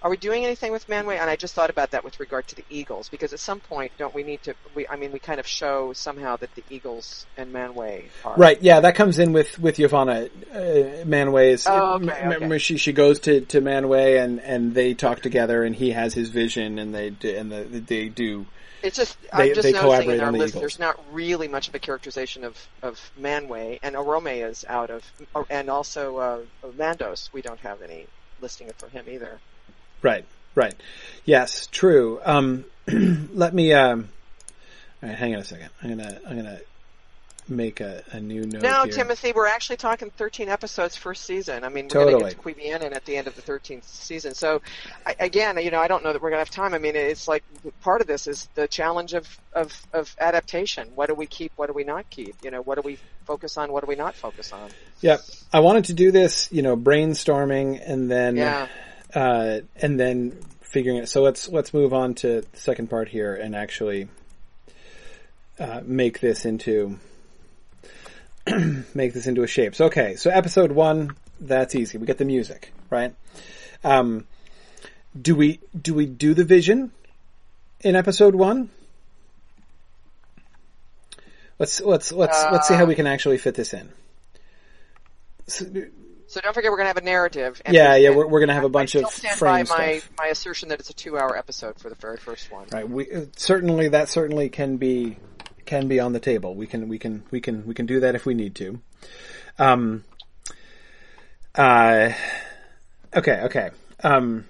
Are 0.00 0.10
we 0.10 0.16
doing 0.16 0.44
anything 0.44 0.70
with 0.70 0.86
Manwë? 0.86 1.18
And 1.18 1.28
I 1.28 1.34
just 1.36 1.54
thought 1.54 1.70
about 1.70 1.90
that 1.90 2.04
with 2.04 2.20
regard 2.20 2.46
to 2.48 2.54
the 2.54 2.64
Eagles, 2.70 3.08
because 3.08 3.32
at 3.32 3.40
some 3.40 3.58
point, 3.58 3.90
don't 3.98 4.14
we 4.14 4.22
need 4.22 4.42
to? 4.44 4.54
We, 4.74 4.86
I 4.86 4.96
mean, 4.96 5.10
we 5.10 5.18
kind 5.18 5.40
of 5.40 5.46
show 5.46 5.92
somehow 5.92 6.36
that 6.36 6.54
the 6.54 6.62
Eagles 6.70 7.26
and 7.36 7.52
Manwë 7.52 8.04
are 8.24 8.36
Right, 8.36 8.62
yeah, 8.62 8.80
that 8.80 8.94
comes 8.94 9.18
in 9.18 9.32
with 9.32 9.58
with 9.58 9.76
Yavanna. 9.76 10.30
Uh, 10.52 11.04
Manwë's. 11.04 11.66
Oh, 11.68 11.94
okay, 11.94 12.36
okay. 12.36 12.58
She 12.58 12.76
she 12.76 12.92
goes 12.92 13.18
to 13.20 13.40
to 13.46 13.60
Manwë 13.60 14.22
and 14.22 14.40
and 14.40 14.74
they 14.74 14.94
talk 14.94 15.20
together 15.20 15.64
and 15.64 15.74
he 15.74 15.90
has 15.90 16.14
his 16.14 16.28
vision 16.28 16.78
and 16.78 16.94
they 16.94 17.10
do, 17.10 17.34
and 17.36 17.50
the, 17.50 17.62
they 17.64 18.08
do. 18.08 18.46
It's 18.80 18.96
just 18.96 19.20
They- 19.36 19.48
I'm 19.50 19.54
just 19.54 19.72
noticing 19.72 20.10
in 20.12 20.20
our 20.20 20.30
list 20.30 20.52
Eagles. 20.52 20.60
there's 20.62 20.78
not 20.78 21.00
really 21.12 21.48
much 21.48 21.66
of 21.66 21.74
a 21.74 21.80
characterization 21.80 22.44
of 22.44 22.56
of 22.82 23.10
Manwë, 23.20 23.80
and 23.82 23.96
Orome 23.96 24.48
is 24.48 24.64
out 24.68 24.90
of, 24.90 25.02
oh, 25.34 25.44
and 25.50 25.68
also 25.68 26.16
uh, 26.18 26.38
Mandos. 26.76 27.32
We 27.32 27.42
don't 27.42 27.58
have 27.60 27.82
any 27.82 28.06
listing 28.40 28.70
for 28.78 28.88
him 28.88 29.06
either. 29.08 29.40
Right, 30.02 30.24
right. 30.54 30.74
Yes, 31.24 31.66
true. 31.66 32.20
Um, 32.24 32.64
let 32.86 33.54
me. 33.54 33.72
Um, 33.72 34.08
all 35.02 35.08
right, 35.08 35.18
hang 35.18 35.34
on 35.34 35.40
a 35.40 35.44
second. 35.44 35.70
I'm 35.82 35.90
gonna. 35.90 36.20
I'm 36.26 36.36
gonna 36.36 36.60
make 37.48 37.80
a, 37.80 38.02
a 38.12 38.20
new 38.20 38.46
note 38.46 38.62
No, 38.62 38.84
here. 38.84 38.92
Timothy, 38.92 39.32
we're 39.32 39.46
actually 39.46 39.76
talking 39.76 40.10
13 40.10 40.48
episodes 40.48 40.96
first 40.96 41.24
season. 41.24 41.64
I 41.64 41.68
mean, 41.68 41.86
we're 41.86 41.88
Totally. 41.88 42.12
going 42.12 42.34
to 42.34 42.36
get 42.36 42.42
to 42.42 42.88
Cuiviénen 42.88 42.94
at 42.94 43.04
the 43.04 43.16
end 43.16 43.26
of 43.26 43.36
the 43.36 43.42
13th 43.42 43.84
season. 43.84 44.34
So, 44.34 44.62
I, 45.06 45.16
again, 45.18 45.58
you 45.62 45.70
know, 45.70 45.80
I 45.80 45.88
don't 45.88 46.04
know 46.04 46.12
that 46.12 46.20
we're 46.20 46.30
going 46.30 46.44
to 46.44 46.44
have 46.44 46.50
time. 46.50 46.74
I 46.74 46.78
mean, 46.78 46.96
it's 46.96 47.28
like 47.28 47.44
part 47.80 48.00
of 48.00 48.06
this 48.06 48.26
is 48.26 48.48
the 48.54 48.68
challenge 48.68 49.14
of, 49.14 49.26
of, 49.52 49.86
of 49.92 50.14
adaptation. 50.20 50.88
What 50.94 51.08
do 51.08 51.14
we 51.14 51.26
keep? 51.26 51.52
What 51.56 51.66
do 51.66 51.72
we 51.72 51.84
not 51.84 52.08
keep? 52.10 52.36
You 52.42 52.50
know, 52.50 52.60
what 52.60 52.76
do 52.76 52.82
we 52.82 52.98
focus 53.24 53.56
on? 53.56 53.72
What 53.72 53.82
do 53.82 53.86
we 53.88 53.96
not 53.96 54.14
focus 54.14 54.52
on? 54.52 54.70
Yep. 55.00 55.20
I 55.52 55.60
wanted 55.60 55.86
to 55.86 55.94
do 55.94 56.10
this, 56.10 56.50
you 56.52 56.62
know, 56.62 56.76
brainstorming 56.76 57.80
and 57.84 58.10
then, 58.10 58.36
Yeah. 58.36 58.68
Uh, 59.14 59.60
and 59.76 59.98
then 59.98 60.32
figuring 60.60 60.98
it. 60.98 61.08
So 61.08 61.22
let's 61.22 61.48
let's 61.48 61.72
move 61.72 61.92
on 61.92 62.14
to 62.16 62.42
the 62.42 62.56
second 62.58 62.90
part 62.90 63.08
here 63.08 63.34
and 63.34 63.56
actually 63.56 64.08
uh, 65.58 65.80
make 65.84 66.20
this 66.20 66.44
into 66.44 66.98
make 68.94 69.14
this 69.14 69.26
into 69.26 69.42
a 69.42 69.46
shape. 69.46 69.74
So 69.74 69.86
okay, 69.86 70.16
so 70.16 70.30
episode 70.30 70.72
one, 70.72 71.16
that's 71.40 71.74
easy. 71.74 71.98
We 71.98 72.06
get 72.06 72.18
the 72.18 72.24
music, 72.24 72.72
right? 72.90 73.14
Um, 73.84 74.26
do 75.20 75.34
we 75.34 75.60
do 75.80 75.94
we 75.94 76.06
do 76.06 76.34
the 76.34 76.44
vision 76.44 76.92
in 77.80 77.96
episode 77.96 78.34
one? 78.34 78.70
Let's 81.58 81.80
let's 81.80 82.12
let's 82.12 82.44
let's 82.52 82.68
see 82.68 82.74
how 82.74 82.84
we 82.84 82.94
can 82.94 83.06
actually 83.06 83.38
fit 83.38 83.54
this 83.54 83.74
in. 83.74 83.88
So- 85.46 85.66
So 86.28 86.42
don't 86.42 86.52
forget, 86.52 86.70
we're 86.70 86.76
going 86.76 86.84
to 86.84 86.94
have 86.94 86.98
a 86.98 87.00
narrative. 87.00 87.60
and 87.64 87.74
yeah, 87.74 87.96
yeah, 87.96 88.10
we're, 88.10 88.26
we're 88.26 88.40
gonna 88.40 88.52
have 88.52 88.64
a 88.64 88.68
bunch 88.68 88.90
still 88.90 89.06
of 89.06 89.12
stand 89.12 89.40
by 89.40 89.62
my, 89.62 89.98
stuff. 89.98 90.10
my 90.18 90.26
assertion 90.26 90.68
that 90.68 90.78
it's 90.78 90.90
a 90.90 90.94
two-hour 90.94 91.36
episode 91.36 91.78
for 91.78 91.88
the 91.88 91.94
very 91.94 92.18
first 92.18 92.52
one. 92.52 92.66
Right. 92.70 92.88
We 92.88 93.10
uh, 93.10 93.24
certainly 93.36 93.88
that 93.88 94.10
certainly 94.10 94.50
can 94.50 94.76
be 94.76 95.16
can 95.64 95.88
be 95.88 96.00
on 96.00 96.12
the 96.12 96.20
table. 96.20 96.54
We 96.54 96.66
can 96.66 96.88
we 96.88 96.98
can 96.98 97.24
we 97.30 97.40
can 97.40 97.66
we 97.66 97.72
can 97.72 97.86
do 97.86 98.00
that 98.00 98.14
if 98.14 98.26
we 98.26 98.34
need 98.34 98.54
to. 98.56 98.78
Um. 99.58 100.04
Uh. 101.54 102.12
Okay. 103.16 103.40
Okay. 103.44 103.70
Um. 104.04 104.44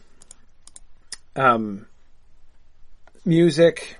Um. 1.37 1.87
Music. 3.25 3.99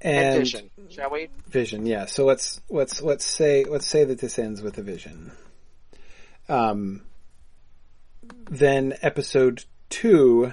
And, 0.00 0.26
And, 0.26 0.38
vision, 0.38 0.70
shall 0.90 1.10
we? 1.10 1.28
vision, 1.48 1.86
yeah. 1.86 2.06
So 2.06 2.24
let's 2.24 2.60
let's 2.68 3.00
let's 3.02 3.24
say 3.24 3.64
let's 3.64 3.86
say 3.86 4.04
that 4.04 4.18
this 4.18 4.36
ends 4.38 4.60
with 4.60 4.76
a 4.78 4.82
vision. 4.82 5.30
Um. 6.52 7.02
Then 8.50 8.94
episode 9.02 9.64
two. 9.88 10.52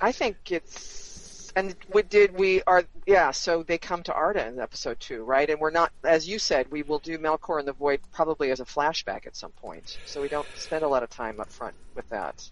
I 0.00 0.12
think 0.12 0.50
it's 0.50 1.52
and 1.54 1.74
we 1.92 2.02
did 2.02 2.36
we 2.36 2.62
are 2.62 2.84
yeah. 3.06 3.30
So 3.30 3.62
they 3.62 3.78
come 3.78 4.02
to 4.04 4.12
Arda 4.12 4.46
in 4.46 4.58
episode 4.58 5.00
two, 5.00 5.24
right? 5.24 5.48
And 5.48 5.60
we're 5.60 5.70
not, 5.70 5.92
as 6.04 6.28
you 6.28 6.38
said, 6.38 6.70
we 6.70 6.82
will 6.82 6.98
do 6.98 7.18
Melkor 7.18 7.60
in 7.60 7.66
the 7.66 7.72
Void 7.72 8.00
probably 8.12 8.50
as 8.50 8.60
a 8.60 8.64
flashback 8.64 9.26
at 9.26 9.36
some 9.36 9.52
point. 9.52 9.98
So 10.06 10.22
we 10.22 10.28
don't 10.28 10.46
spend 10.56 10.82
a 10.82 10.88
lot 10.88 11.02
of 11.02 11.10
time 11.10 11.40
up 11.40 11.50
front 11.50 11.74
with 11.94 12.08
that. 12.10 12.48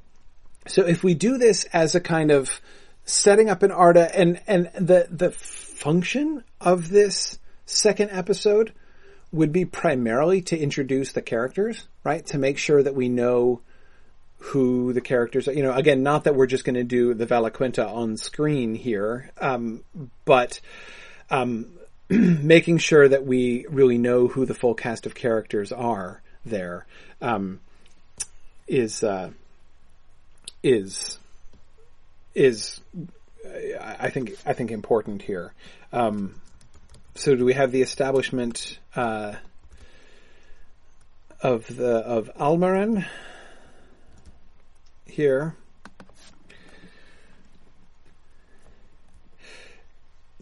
So 0.67 0.87
if 0.87 1.03
we 1.03 1.15
do 1.15 1.39
this 1.39 1.65
as 1.73 1.95
a 1.95 2.01
kind 2.01 2.31
of 2.31 2.61
setting 3.05 3.49
up 3.49 3.63
an 3.63 3.71
Arda 3.71 4.15
and, 4.17 4.41
and 4.47 4.71
the, 4.75 5.09
the 5.11 5.31
function 5.31 6.45
of 6.61 6.91
this 6.91 7.39
second 7.65 8.11
episode 8.11 8.73
would 9.33 9.53
be 9.53 9.65
primarily 9.65 10.43
to 10.43 10.59
introduce 10.59 11.13
the 11.13 11.23
characters, 11.23 11.87
right? 12.05 12.25
To 12.27 12.39
make 12.39 12.59
sure 12.59 12.83
that 12.83 12.95
we 12.95 13.09
know 13.09 13.61
who 14.39 14.93
the 14.93 15.01
characters 15.01 15.47
are. 15.47 15.53
You 15.53 15.63
know, 15.63 15.75
again, 15.75 16.03
not 16.03 16.25
that 16.25 16.35
we're 16.35 16.47
just 16.47 16.65
going 16.65 16.75
to 16.75 16.85
do 16.85 17.15
the 17.15 17.27
Valaquenta 17.27 17.87
on 17.87 18.17
screen 18.17 18.75
here, 18.75 19.31
um, 19.41 19.85
but, 20.25 20.61
um, 21.31 21.67
making 22.09 22.79
sure 22.79 23.09
that 23.09 23.25
we 23.25 23.67
really 23.69 23.99
know 23.99 24.27
who 24.27 24.47
the 24.47 24.55
full 24.55 24.75
cast 24.75 25.07
of 25.07 25.15
characters 25.15 25.71
are 25.73 26.23
there, 26.45 26.87
um, 27.21 27.61
is, 28.67 29.05
uh, 29.05 29.31
is 30.63 31.19
is 32.35 32.81
I 33.81 34.11
think 34.11 34.33
I 34.47 34.53
think 34.53 34.71
important 34.71 35.23
here. 35.23 35.53
Um, 35.93 36.41
so 37.21 37.37
do 37.37 37.45
we 37.45 37.53
have 37.53 37.71
the 37.71 37.83
establishment 37.83 38.79
uh, 38.97 39.35
of 41.43 41.67
the 41.77 41.97
of 41.97 42.31
Almaren 42.35 43.05
here? 45.05 45.55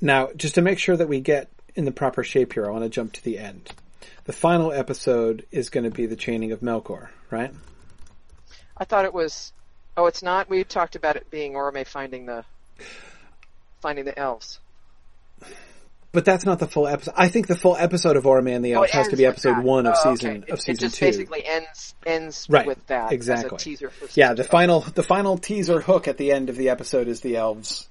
Now, 0.00 0.28
just 0.36 0.54
to 0.54 0.62
make 0.62 0.78
sure 0.78 0.96
that 0.96 1.08
we 1.08 1.18
get 1.18 1.50
in 1.74 1.84
the 1.84 1.90
proper 1.90 2.22
shape 2.22 2.52
here, 2.52 2.64
I 2.64 2.70
want 2.70 2.84
to 2.84 2.88
jump 2.88 3.14
to 3.14 3.24
the 3.24 3.40
end. 3.40 3.72
The 4.26 4.32
final 4.32 4.70
episode 4.70 5.46
is 5.50 5.70
going 5.70 5.82
to 5.82 5.90
be 5.90 6.06
the 6.06 6.14
chaining 6.14 6.52
of 6.52 6.60
Melkor, 6.60 7.08
right? 7.28 7.52
I 8.76 8.84
thought 8.84 9.04
it 9.04 9.12
was. 9.12 9.52
Oh, 9.96 10.06
it's 10.06 10.22
not. 10.22 10.48
We 10.48 10.62
talked 10.62 10.94
about 10.94 11.16
it 11.16 11.28
being 11.28 11.54
Orome 11.54 11.84
finding 11.84 12.26
the 12.26 12.44
finding 13.80 14.04
the 14.04 14.16
elves. 14.16 14.60
But 16.10 16.24
that's 16.24 16.46
not 16.46 16.58
the 16.58 16.66
full 16.66 16.88
episode. 16.88 17.12
I 17.18 17.28
think 17.28 17.48
the 17.48 17.54
full 17.56 17.76
episode 17.76 18.16
of 18.16 18.24
Orome 18.24 18.56
and 18.56 18.64
the 18.64 18.76
Oh, 18.76 18.80
Elves 18.82 18.92
has 18.92 19.08
to 19.08 19.16
be 19.16 19.26
episode 19.26 19.58
one 19.62 19.86
of 19.86 19.94
Oh, 19.98 20.14
season 20.14 20.42
okay. 20.44 20.52
of 20.52 20.58
It- 20.58 20.62
season 20.62 20.72
it 20.74 20.80
just 20.80 20.96
two. 20.96 21.04
basically 21.06 21.44
ends 21.46 21.94
ends 22.06 22.46
Right, 22.48 22.66
with 22.66 22.86
that 22.86 23.12
exactly. 23.12 23.58
teaser 23.58 23.90
for 23.90 24.06
yeah, 24.14 24.28
season 24.28 24.36
the 24.36 24.42
two. 24.44 24.48
final 24.48 24.80
the 24.80 25.02
final 25.02 25.36
teaser 25.36 25.80
hook 25.82 26.08
at 26.08 26.16
the 26.16 26.32
end 26.32 26.48
of 26.48 26.56
the 26.56 26.70
episode 26.70 27.08
is 27.08 27.20
the 27.20 27.36
elves 27.36 27.88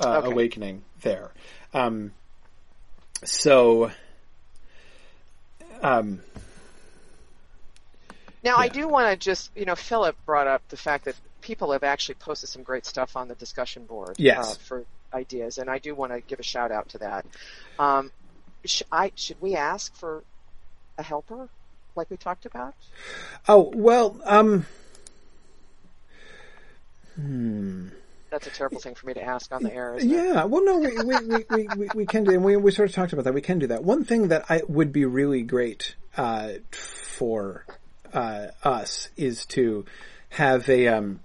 uh, 0.00 0.18
Okay. 0.18 0.32
awakening 0.32 0.82
there. 1.02 1.30
Um, 1.72 2.12
so, 3.24 3.92
um, 5.82 6.22
Now, 8.42 8.56
I 8.56 8.68
do 8.68 8.88
want 8.88 9.10
to 9.10 9.16
just, 9.16 9.50
you 9.54 9.66
know, 9.66 9.76
Philip 9.76 10.16
brought 10.24 10.46
up 10.46 10.62
the 10.70 10.76
fact 10.76 11.04
that 11.04 11.14
people 11.42 11.72
have 11.72 11.84
actually 11.84 12.14
posted 12.16 12.48
some 12.48 12.62
great 12.62 12.86
stuff 12.86 13.16
on 13.16 13.28
the 13.28 13.34
discussion 13.34 13.84
board 13.84 14.16
Yes. 14.18 14.52
uh, 14.52 14.58
for 14.66 14.84
ideas, 15.12 15.58
and 15.58 15.68
I 15.70 15.78
do 15.78 15.94
want 15.94 16.12
to 16.12 16.20
give 16.20 16.40
a 16.40 16.44
shout 16.44 16.70
out 16.70 16.88
to 16.90 16.98
that. 16.98 17.26
Um, 17.78 18.10
sh- 18.64 18.82
I 18.90 19.12
should 19.14 19.40
we 19.40 19.56
ask 19.56 19.94
for 19.94 20.22
a 20.98 21.02
helper, 21.02 21.48
like 21.96 22.10
we 22.10 22.16
talked 22.16 22.46
about? 22.46 22.74
oh 23.48 23.70
well, 23.74 24.20
um, 24.24 24.66
That's 28.30 28.46
a 28.46 28.50
terrible 28.50 28.78
thing 28.78 28.94
for 28.94 29.06
me 29.06 29.14
to 29.14 29.22
ask 29.22 29.52
on 29.52 29.62
the 29.62 29.74
air. 29.74 29.98
Yeah, 30.00 30.44
well, 30.44 30.64
no, 30.64 30.78
we 30.78 31.02
we, 31.02 31.16
we, 31.24 31.46
we, 31.50 31.68
we, 31.76 31.88
we 31.94 32.06
can 32.06 32.24
do, 32.24 32.32
and 32.32 32.44
we 32.44 32.56
we 32.56 32.70
sort 32.70 32.88
of 32.88 32.94
talked 32.94 33.12
about 33.12 33.24
that. 33.24 33.34
We 33.34 33.40
can 33.40 33.58
do 33.58 33.66
that. 33.68 33.82
One 33.82 34.04
thing 34.04 34.28
that 34.28 34.44
I 34.48 34.62
would 34.68 34.92
be 34.92 35.04
really 35.04 35.42
great 35.42 35.96
uh, 36.16 36.52
for 36.70 37.64
uh, 38.12 38.48
us 38.62 39.08
is 39.16 39.44
to 39.46 39.84
have 40.30 40.68
a 40.68 40.86
um, 40.88 41.20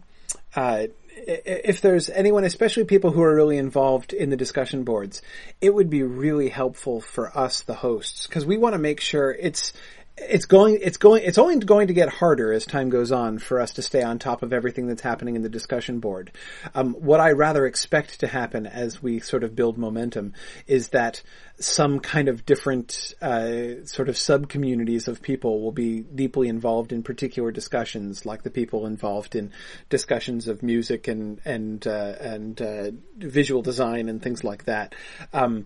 uh, 0.55 0.87
if 1.15 1.81
there's 1.81 2.09
anyone, 2.09 2.43
especially 2.43 2.83
people 2.83 3.11
who 3.11 3.21
are 3.21 3.33
really 3.33 3.57
involved 3.57 4.13
in 4.13 4.29
the 4.29 4.37
discussion 4.37 4.83
boards, 4.83 5.21
it 5.61 5.73
would 5.73 5.89
be 5.89 6.03
really 6.03 6.49
helpful 6.49 7.01
for 7.01 7.35
us, 7.37 7.61
the 7.61 7.73
hosts, 7.73 8.27
because 8.27 8.45
we 8.45 8.57
want 8.57 8.73
to 8.73 8.79
make 8.79 8.99
sure 8.99 9.31
it's 9.31 9.73
it's 10.17 10.45
going 10.45 10.79
it's 10.81 10.95
going 10.95 11.23
it's 11.25 11.37
only 11.37 11.57
going 11.57 11.87
to 11.87 11.93
get 11.93 12.07
harder 12.07 12.53
as 12.53 12.65
time 12.65 12.89
goes 12.89 13.11
on 13.11 13.37
for 13.37 13.59
us 13.59 13.73
to 13.73 13.81
stay 13.81 14.01
on 14.01 14.17
top 14.17 14.43
of 14.43 14.53
everything 14.53 14.87
that's 14.87 15.01
happening 15.01 15.35
in 15.35 15.41
the 15.41 15.49
discussion 15.49 15.99
board. 15.99 16.31
Um, 16.73 16.93
what 16.93 17.19
I 17.19 17.31
rather 17.31 17.65
expect 17.65 18.21
to 18.21 18.27
happen 18.27 18.65
as 18.65 19.03
we 19.03 19.19
sort 19.19 19.43
of 19.43 19.55
build 19.55 19.77
momentum 19.77 20.33
is 20.67 20.89
that 20.89 21.21
some 21.59 21.99
kind 21.99 22.29
of 22.29 22.45
different 22.45 23.13
uh, 23.21 23.83
sort 23.85 24.07
of 24.07 24.17
sub 24.17 24.47
communities 24.47 25.09
of 25.09 25.21
people 25.21 25.61
will 25.61 25.73
be 25.73 25.99
deeply 26.01 26.47
involved 26.47 26.93
in 26.93 27.03
particular 27.03 27.51
discussions, 27.51 28.25
like 28.25 28.43
the 28.43 28.49
people 28.49 28.85
involved 28.85 29.35
in 29.35 29.51
discussions 29.89 30.47
of 30.47 30.63
music 30.63 31.09
and 31.09 31.41
and 31.43 31.85
uh, 31.87 32.15
and 32.21 32.61
uh, 32.61 32.91
visual 33.17 33.61
design 33.61 34.07
and 34.07 34.21
things 34.21 34.45
like 34.45 34.63
that. 34.63 34.95
Um, 35.33 35.65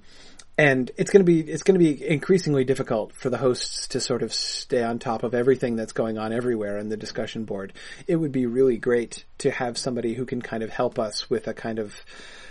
and 0.60 0.92
it's 0.98 1.10
going 1.10 1.26
to 1.26 1.32
be 1.32 1.40
it's 1.40 1.64
going 1.64 1.80
to 1.80 1.84
be 1.84 2.06
increasingly 2.06 2.66
difficult 2.66 3.14
for 3.14 3.30
the 3.30 3.38
hosts 3.38 3.88
to 3.90 4.02
sort 4.02 4.22
of 4.22 4.34
stay 4.34 4.84
on 4.84 5.00
top 5.00 5.24
of 5.24 5.34
everything 5.34 5.78
that's 5.78 5.94
going 5.94 6.18
on 6.18 6.34
everywhere 6.34 6.78
in 6.78 6.90
the 6.90 6.98
discussion 6.98 7.46
board. 7.46 7.72
It 8.08 8.18
would 8.18 8.34
be 8.34 8.46
really 8.46 8.78
great 8.78 9.24
to 9.40 9.52
have 9.52 9.78
somebody 9.78 10.16
who 10.16 10.26
can 10.26 10.42
kind 10.42 10.62
of 10.62 10.70
help 10.70 11.00
us 11.00 11.30
with 11.30 11.48
a 11.48 11.54
kind 11.54 11.80
of 11.80 11.96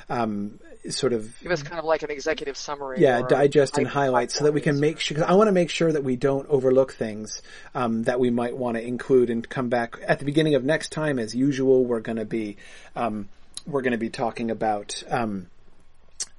um, 0.09 0.59
sort 0.89 1.13
of 1.13 1.39
Give 1.43 1.53
us 1.53 1.63
kind 1.63 1.79
of 1.79 1.85
like 1.85 2.03
an 2.03 2.11
executive 2.11 2.57
summary. 2.57 2.99
yeah, 3.01 3.21
digest 3.21 3.77
and 3.77 3.87
highlight 3.87 4.31
so 4.31 4.45
that 4.45 4.53
we 4.53 4.63
can 4.63 4.81
make 4.81 5.01
sure, 5.01 5.19
cause 5.19 5.27
I 5.29 5.35
want 5.35 5.49
to 5.49 5.53
make 5.53 5.69
sure 5.69 5.93
that 5.93 6.03
we 6.03 6.17
don't 6.17 6.49
overlook 6.49 6.95
things, 6.95 7.43
um, 7.75 8.05
that 8.05 8.19
we 8.19 8.31
might 8.31 8.57
want 8.57 8.79
to 8.79 8.83
include 8.83 9.29
and 9.29 9.47
come 9.47 9.69
back 9.69 9.99
at 10.07 10.19
the 10.19 10.25
beginning 10.25 10.55
of 10.55 10.65
next 10.65 10.93
time 10.93 11.19
as 11.19 11.35
usual. 11.35 11.85
We're 11.85 12.01
going 12.01 12.17
to 12.17 12.25
be, 12.25 12.57
um, 12.97 13.29
we're 13.67 13.83
going 13.83 13.93
to 13.93 13.99
be 13.99 14.09
talking 14.09 14.51
about, 14.51 15.03
um, 15.11 15.49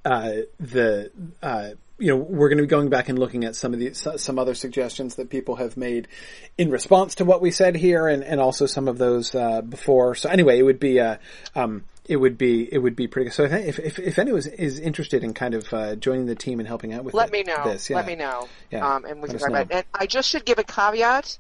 uh, 0.06 0.32
the, 0.60 1.12
uh, 1.42 1.70
you 1.98 2.08
know, 2.08 2.16
we're 2.16 2.48
going 2.50 2.58
to 2.58 2.64
be 2.64 2.68
going 2.68 2.90
back 2.90 3.10
and 3.10 3.20
looking 3.20 3.44
at 3.44 3.56
some 3.56 3.74
of 3.74 3.80
the, 3.80 3.94
some 3.94 4.40
other 4.40 4.54
suggestions 4.56 5.16
that 5.16 5.30
people 5.30 5.58
have 5.58 5.76
made 5.76 6.08
in 6.58 6.72
response 6.72 7.16
to 7.16 7.26
what 7.26 7.42
we 7.42 7.52
said 7.52 7.76
here 7.76 8.08
and, 8.08 8.24
and 8.24 8.40
also 8.40 8.66
some 8.66 8.88
of 8.88 8.98
those, 8.98 9.36
uh, 9.36 9.62
before. 9.62 10.16
So 10.16 10.30
anyway, 10.30 10.60
it 10.60 10.64
would 10.64 10.80
be, 10.80 11.00
uh, 11.00 11.18
um, 11.56 11.84
it 12.08 12.16
would 12.16 12.38
be, 12.38 12.74
it 12.74 12.78
would 12.80 12.96
be 12.96 13.08
pretty 13.08 13.26
good. 13.30 13.34
So 13.34 13.44
if, 13.44 13.78
if, 13.80 14.00
if, 14.00 14.18
anyone 14.18 14.40
is, 14.40 14.48
is 14.48 14.80
interested 14.80 15.24
in 15.24 15.34
kind 15.34 15.54
of, 15.54 15.72
uh, 15.74 15.96
joining 15.96 16.26
the 16.26 16.36
team 16.36 16.60
and 16.60 16.68
helping 16.68 16.94
out 16.94 17.04
with 17.04 17.14
Let 17.14 17.28
it- 17.28 17.34
me 17.34 17.44
know. 17.44 17.64
this, 17.66 17.90
yeah. 17.90 17.98
Let 17.98 18.08
me 18.08 18.16
know. 18.16 18.48
Yeah, 18.72 18.96
Um, 18.96 19.06
and 19.06 19.22
we 19.22 19.28
let 19.28 19.32
can 19.32 19.40
talk 19.40 19.50
about 19.50 19.66
it. 19.72 19.72
And 19.72 19.86
I 19.94 20.06
just 20.08 20.30
should 20.30 20.46
give 20.46 20.58
a 20.58 20.64
caveat. 20.64 21.38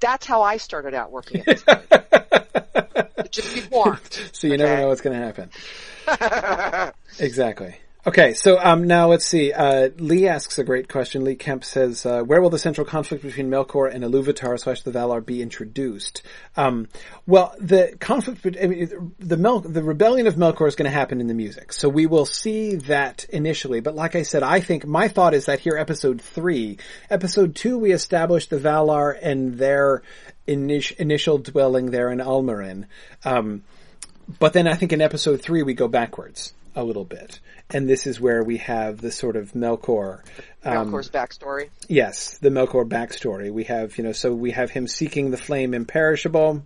That's 0.00 0.26
how 0.26 0.42
I 0.42 0.56
started 0.58 0.94
out 0.94 1.10
working 1.10 1.40
at 1.40 1.46
this. 1.46 1.64
just 3.30 3.54
be 3.54 3.62
warned. 3.70 4.00
So 4.32 4.46
you 4.46 4.56
never 4.56 4.76
know 4.82 4.88
what's 4.88 5.00
going 5.00 5.18
to 5.18 5.24
happen. 5.24 6.92
exactly. 7.18 7.76
Okay, 8.06 8.34
so 8.34 8.58
um, 8.62 8.86
now 8.86 9.08
let's 9.08 9.24
see. 9.24 9.50
Uh, 9.50 9.88
Lee 9.96 10.28
asks 10.28 10.58
a 10.58 10.64
great 10.64 10.90
question. 10.90 11.24
Lee 11.24 11.36
Kemp 11.36 11.64
says, 11.64 12.04
uh, 12.04 12.22
"Where 12.22 12.42
will 12.42 12.50
the 12.50 12.58
central 12.58 12.86
conflict 12.86 13.24
between 13.24 13.48
Melkor 13.48 13.90
and 13.90 14.04
Iluvatar 14.04 14.60
slash 14.60 14.82
the 14.82 14.90
Valar 14.90 15.24
be 15.24 15.40
introduced?" 15.40 16.20
Um, 16.54 16.88
well, 17.26 17.54
the 17.58 17.96
conflict, 18.00 18.58
I 18.62 18.66
mean, 18.66 19.14
the 19.18 19.38
Mel- 19.38 19.60
the 19.60 19.82
rebellion 19.82 20.26
of 20.26 20.34
Melkor 20.34 20.68
is 20.68 20.76
going 20.76 20.84
to 20.84 20.94
happen 20.94 21.18
in 21.18 21.28
the 21.28 21.34
music, 21.34 21.72
so 21.72 21.88
we 21.88 22.04
will 22.04 22.26
see 22.26 22.74
that 22.74 23.24
initially. 23.30 23.80
But 23.80 23.94
like 23.94 24.14
I 24.14 24.22
said, 24.22 24.42
I 24.42 24.60
think 24.60 24.84
my 24.84 25.08
thought 25.08 25.32
is 25.32 25.46
that 25.46 25.60
here, 25.60 25.78
episode 25.78 26.20
three, 26.20 26.76
episode 27.08 27.56
two, 27.56 27.78
we 27.78 27.92
establish 27.92 28.48
the 28.48 28.58
Valar 28.58 29.18
and 29.22 29.54
their 29.54 30.02
init- 30.46 30.96
initial 30.96 31.38
dwelling 31.38 31.90
there 31.90 32.10
in 32.10 32.18
Almaren. 32.18 32.84
Um, 33.24 33.62
but 34.38 34.52
then 34.52 34.66
I 34.66 34.74
think 34.74 34.92
in 34.92 35.00
episode 35.00 35.40
three 35.40 35.62
we 35.62 35.72
go 35.72 35.88
backwards. 35.88 36.52
A 36.76 36.82
little 36.84 37.04
bit, 37.04 37.38
and 37.70 37.88
this 37.88 38.06
is 38.06 38.20
where 38.20 38.42
we 38.42 38.56
have 38.58 39.00
the 39.00 39.10
sort 39.12 39.36
of 39.36 39.52
Melkor. 39.52 40.20
Um, 40.64 40.90
Melkor's 40.92 41.08
backstory. 41.10 41.68
Yes, 41.88 42.38
the 42.38 42.48
Melkor 42.50 42.88
backstory. 42.88 43.50
We 43.52 43.64
have, 43.64 43.96
you 43.98 44.04
know, 44.04 44.12
so 44.12 44.32
we 44.32 44.50
have 44.52 44.70
him 44.70 44.86
seeking 44.88 45.30
the 45.30 45.36
flame 45.36 45.72
imperishable. 45.74 46.64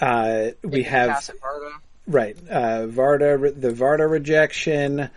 Uh, 0.00 0.50
we 0.62 0.84
have 0.84 1.10
Varda. 1.10 1.70
right 2.06 2.36
uh, 2.50 2.86
Varda, 2.86 3.60
the 3.60 3.70
Varda 3.70 4.10
rejection, 4.10 5.10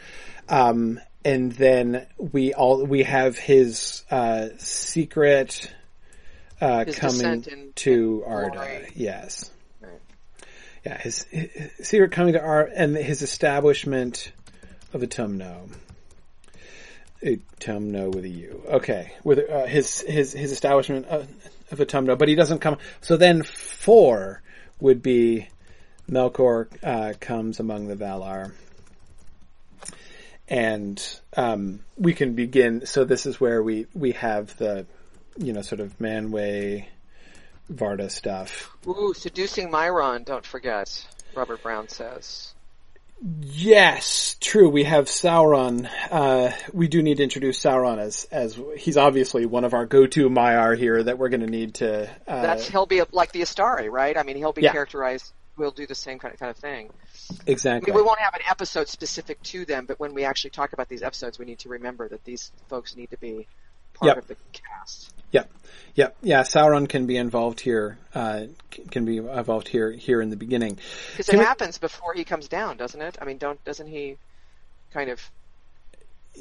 um, 0.50 1.00
and 1.24 1.52
then 1.54 2.06
we 2.18 2.54
all 2.54 2.86
we 2.86 3.04
have 3.04 3.38
his 3.38 4.04
uh, 4.12 4.50
secret 4.58 5.72
uh, 6.60 6.84
His 6.86 7.00
coming 7.00 7.44
in- 7.46 7.72
to 7.76 8.24
in 8.26 8.32
Arda. 8.32 8.52
glory. 8.52 8.92
Yes. 8.96 9.50
Yeah, 10.86 10.98
his, 10.98 11.24
his 11.24 11.72
secret 11.82 12.12
coming 12.12 12.34
to 12.34 12.42
Arda 12.42 12.72
and 12.76 12.96
his 12.96 13.22
establishment 13.22 14.32
of 14.94 15.02
Utumno. 15.02 15.70
Utumno 17.24 18.14
with 18.14 18.26
a 18.26 18.30
U. 18.30 18.64
Okay, 18.68 19.14
with 19.24 19.40
uh, 19.50 19.66
his 19.66 20.02
his 20.02 20.34
his 20.34 20.52
establishment 20.52 21.06
of, 21.08 21.28
of 21.72 21.80
Utumno, 21.80 22.18
but 22.18 22.28
he 22.28 22.36
doesn't 22.36 22.60
come. 22.60 22.78
So 23.00 23.16
then 23.16 23.44
four 23.44 24.42
would 24.82 25.02
be 25.02 25.48
Melkor 26.10 26.68
uh, 26.84 27.14
comes 27.20 27.62
among 27.62 27.88
the 27.88 27.96
Valar, 27.96 28.52
and 30.50 31.02
um, 31.38 31.80
we 31.98 32.14
can 32.14 32.36
begin. 32.36 32.86
So 32.86 33.06
this 33.06 33.26
is 33.26 33.40
where 33.40 33.64
we 33.64 33.88
we 33.94 34.12
have 34.12 34.58
the 34.58 34.86
you 35.38 35.54
know 35.54 35.62
sort 35.62 35.80
of 35.80 35.98
Manwë 36.00 36.86
Varda 37.72 38.10
stuff. 38.12 38.76
Ooh, 38.88 39.14
seducing 39.16 39.70
Mairon. 39.72 40.26
Don't 40.26 40.46
forget. 40.46 41.06
Robert 41.36 41.62
Brown 41.64 41.88
says. 41.88 42.54
Yes, 43.42 44.36
true. 44.42 44.68
We 44.70 44.84
have 44.84 45.06
Sauron. 45.06 45.90
Uh, 46.12 46.52
we 46.74 46.88
do 46.90 47.02
need 47.02 47.18
to 47.18 47.24
introduce 47.24 47.58
Sauron 47.60 47.98
as 48.00 48.26
as 48.32 48.60
he's 48.78 48.98
obviously 48.98 49.46
one 49.46 49.64
of 49.64 49.74
our 49.74 49.86
go-to 49.86 50.30
Maiar 50.30 50.78
here 50.78 51.02
that 51.04 51.18
we're 51.18 51.30
going 51.30 51.42
to 51.42 51.48
need 51.48 51.76
to. 51.76 52.10
Uh, 52.28 52.42
That's 52.42 52.68
he'll 52.68 52.86
be 52.86 53.02
like 53.12 53.32
the 53.32 53.42
Istari, 53.42 53.90
right? 53.90 54.18
I 54.18 54.24
mean, 54.24 54.36
he'll 54.36 54.52
be 54.52 54.64
Yeah. 54.64 54.74
characterized. 54.74 55.32
We'll 55.56 55.72
do 55.72 55.88
the 55.88 55.96
same 55.96 56.20
kind 56.20 56.34
of 56.34 56.40
kind 56.40 56.50
of 56.50 56.58
thing. 56.58 56.90
I 57.32 57.36
exactly. 57.46 57.92
mean, 57.92 57.96
we 58.02 58.06
won't 58.06 58.20
have 58.20 58.34
an 58.34 58.42
episode 58.50 58.90
specific 58.90 59.42
to 59.44 59.64
them, 59.66 59.86
but 59.86 60.00
when 60.00 60.14
we 60.14 60.26
actually 60.26 60.50
talk 60.50 60.74
about 60.74 60.90
these 60.90 61.04
episodes, 61.04 61.40
we 61.40 61.46
need 61.46 61.60
to 61.60 61.70
remember 61.70 62.10
that 62.10 62.26
these 62.26 62.52
folks 62.68 62.96
need 62.98 63.12
to 63.12 63.18
be 63.18 63.48
part 63.94 64.08
Yep. 64.10 64.18
of 64.18 64.28
the 64.28 64.36
cast. 64.52 65.14
Yep, 65.34 65.52
yep, 65.96 66.16
yeah. 66.24 66.42
Sauron 66.44 66.88
can 66.88 67.06
be 67.06 67.18
involved 67.18 67.60
here. 67.60 67.98
Uh, 68.16 68.46
can 68.92 69.04
be 69.06 69.18
involved 69.18 69.68
here 69.68 69.92
here 69.92 70.22
in 70.22 70.30
the 70.30 70.38
beginning. 70.38 70.78
Because 71.12 71.28
it 71.30 71.38
we- 71.38 71.44
happens 71.44 71.78
before 71.78 72.14
he 72.14 72.24
comes 72.24 72.48
down, 72.48 72.78
doesn't 72.78 73.02
it? 73.02 73.18
I 73.22 73.26
mean, 73.26 73.38
don't 73.38 73.62
doesn't 73.66 73.88
he 73.88 74.18
kind 74.94 75.10
of 75.10 75.20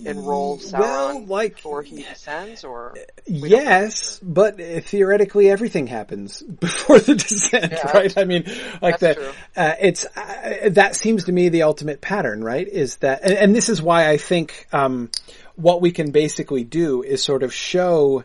enroll 0.07 0.57
Sauron 0.59 0.81
Well, 0.81 1.25
like- 1.27 1.57
before 1.57 1.83
he 1.83 2.03
descends, 2.03 2.65
or 2.65 2.95
Yes, 3.27 4.19
but 4.23 4.59
uh, 4.61 4.81
theoretically 4.81 5.51
everything 5.51 5.87
happens 5.87 6.41
before 6.61 6.99
the 6.99 7.15
descent, 7.15 7.73
Yeah, 7.73 7.93
right? 7.93 8.17
I 8.17 8.25
mean, 8.25 8.45
like 8.81 9.01
true. 9.01 9.33
uh, 9.57 9.75
it's 9.81 10.07
uh, 10.17 10.71
that 10.71 10.97
seems 10.97 11.25
to 11.25 11.33
me 11.33 11.51
the 11.51 11.65
ultimate 11.65 12.01
pattern, 12.01 12.43
right? 12.43 12.67
Is 12.67 12.97
that 12.97 13.23
and, 13.23 13.35
and 13.35 13.55
this 13.55 13.69
is 13.69 13.83
why 13.83 14.09
I 14.09 14.17
think 14.17 14.67
um, 14.73 15.11
what 15.57 15.83
we 15.83 15.93
can 15.93 16.11
basically 16.11 16.65
do 16.65 17.03
is 17.03 17.23
sort 17.23 17.43
of 17.43 17.53
show 17.53 18.25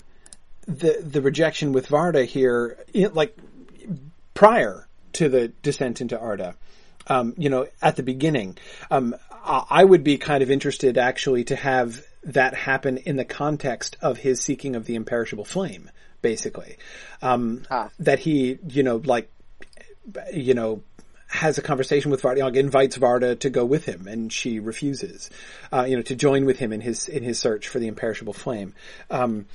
the 0.67 1.01
the 1.01 1.21
rejection 1.21 1.71
with 1.71 1.87
Varda 1.87 2.25
here, 2.25 2.77
like 2.93 3.35
prior 4.33 4.87
to 5.13 5.29
the 5.29 5.47
descent 5.63 6.01
into 6.01 6.19
Arda. 6.19 6.55
Um, 7.07 7.33
you 7.37 7.49
know, 7.49 7.67
at 7.81 7.95
the 7.95 8.03
beginning, 8.03 8.57
um, 8.91 9.15
I 9.31 9.63
I 9.69 9.83
would 9.83 10.03
be 10.03 10.17
kind 10.17 10.43
of 10.43 10.51
interested 10.51 10.97
actually 10.97 11.45
to 11.45 11.55
have 11.55 12.01
that 12.23 12.53
happen 12.53 12.97
in 12.97 13.15
the 13.15 13.25
context 13.25 13.95
of 14.01 14.17
his 14.17 14.41
seeking 14.41 14.75
of 14.75 14.85
the 14.85 14.95
imperishable 14.95 15.45
flame, 15.45 15.89
basically. 16.21 16.77
Um, 17.21 17.63
Ah. 17.71 17.89
that 17.99 18.19
he, 18.19 18.59
you 18.67 18.83
know, 18.83 18.97
like, 18.97 19.31
you 20.33 20.53
know, 20.53 20.81
has 21.27 21.57
a 21.57 21.61
conversation 21.61 22.11
with 22.11 22.21
Varda, 22.21 22.55
invites 22.55 22.97
Varda 22.97 23.39
to 23.39 23.49
go 23.49 23.63
with 23.63 23.85
him, 23.85 24.07
and 24.07 24.31
she 24.31 24.59
refuses, 24.59 25.29
uh, 25.71 25.85
you 25.87 25.95
know, 25.95 26.01
to 26.01 26.15
join 26.15 26.45
with 26.45 26.59
him 26.59 26.73
in 26.73 26.81
his 26.81 27.07
in 27.07 27.23
his 27.23 27.39
search 27.39 27.69
for 27.69 27.79
the 27.79 27.87
imperishable 27.87 28.33
flame. 28.33 28.73
Um, 29.09 29.45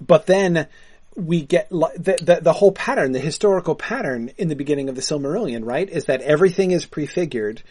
but 0.00 0.26
then 0.26 0.66
we 1.16 1.42
get 1.42 1.68
the, 1.70 2.18
the 2.20 2.40
the 2.42 2.52
whole 2.52 2.72
pattern, 2.72 3.12
the 3.12 3.20
historical 3.20 3.74
pattern 3.74 4.30
in 4.36 4.48
the 4.48 4.56
beginning 4.56 4.88
of 4.88 4.96
the 4.96 5.00
Silmarillion, 5.00 5.64
right? 5.64 5.88
Is 5.88 6.06
that 6.06 6.22
everything 6.22 6.72
is 6.72 6.86
prefigured 6.86 7.62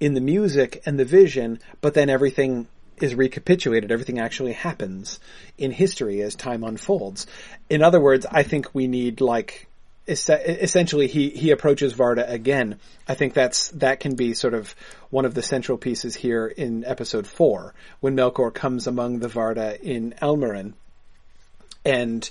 in 0.00 0.14
the 0.14 0.20
music 0.20 0.82
and 0.86 0.98
the 0.98 1.04
vision, 1.04 1.60
but 1.80 1.94
then 1.94 2.10
everything 2.10 2.66
is 3.00 3.14
recapitulated. 3.14 3.92
Everything 3.92 4.18
actually 4.18 4.52
happens 4.52 5.20
in 5.56 5.70
history 5.70 6.22
as 6.22 6.34
time 6.34 6.64
unfolds. 6.64 7.26
In 7.70 7.82
other 7.82 8.00
words, 8.00 8.26
I 8.28 8.42
think 8.42 8.74
we 8.74 8.88
need 8.88 9.20
like 9.20 9.68
es- 10.08 10.28
essentially 10.28 11.06
he 11.06 11.30
he 11.30 11.50
approaches 11.52 11.94
Varda 11.94 12.28
again. 12.28 12.80
I 13.06 13.14
think 13.14 13.34
that's 13.34 13.68
that 13.70 14.00
can 14.00 14.16
be 14.16 14.34
sort 14.34 14.54
of 14.54 14.74
one 15.10 15.24
of 15.24 15.34
the 15.34 15.42
central 15.42 15.78
pieces 15.78 16.16
here 16.16 16.46
in 16.46 16.84
episode 16.84 17.26
four 17.26 17.74
when 18.00 18.16
Melkor 18.16 18.52
comes 18.52 18.86
among 18.88 19.20
the 19.20 19.28
Varda 19.28 19.78
in 19.80 20.14
Almaren 20.20 20.74
and 21.88 22.30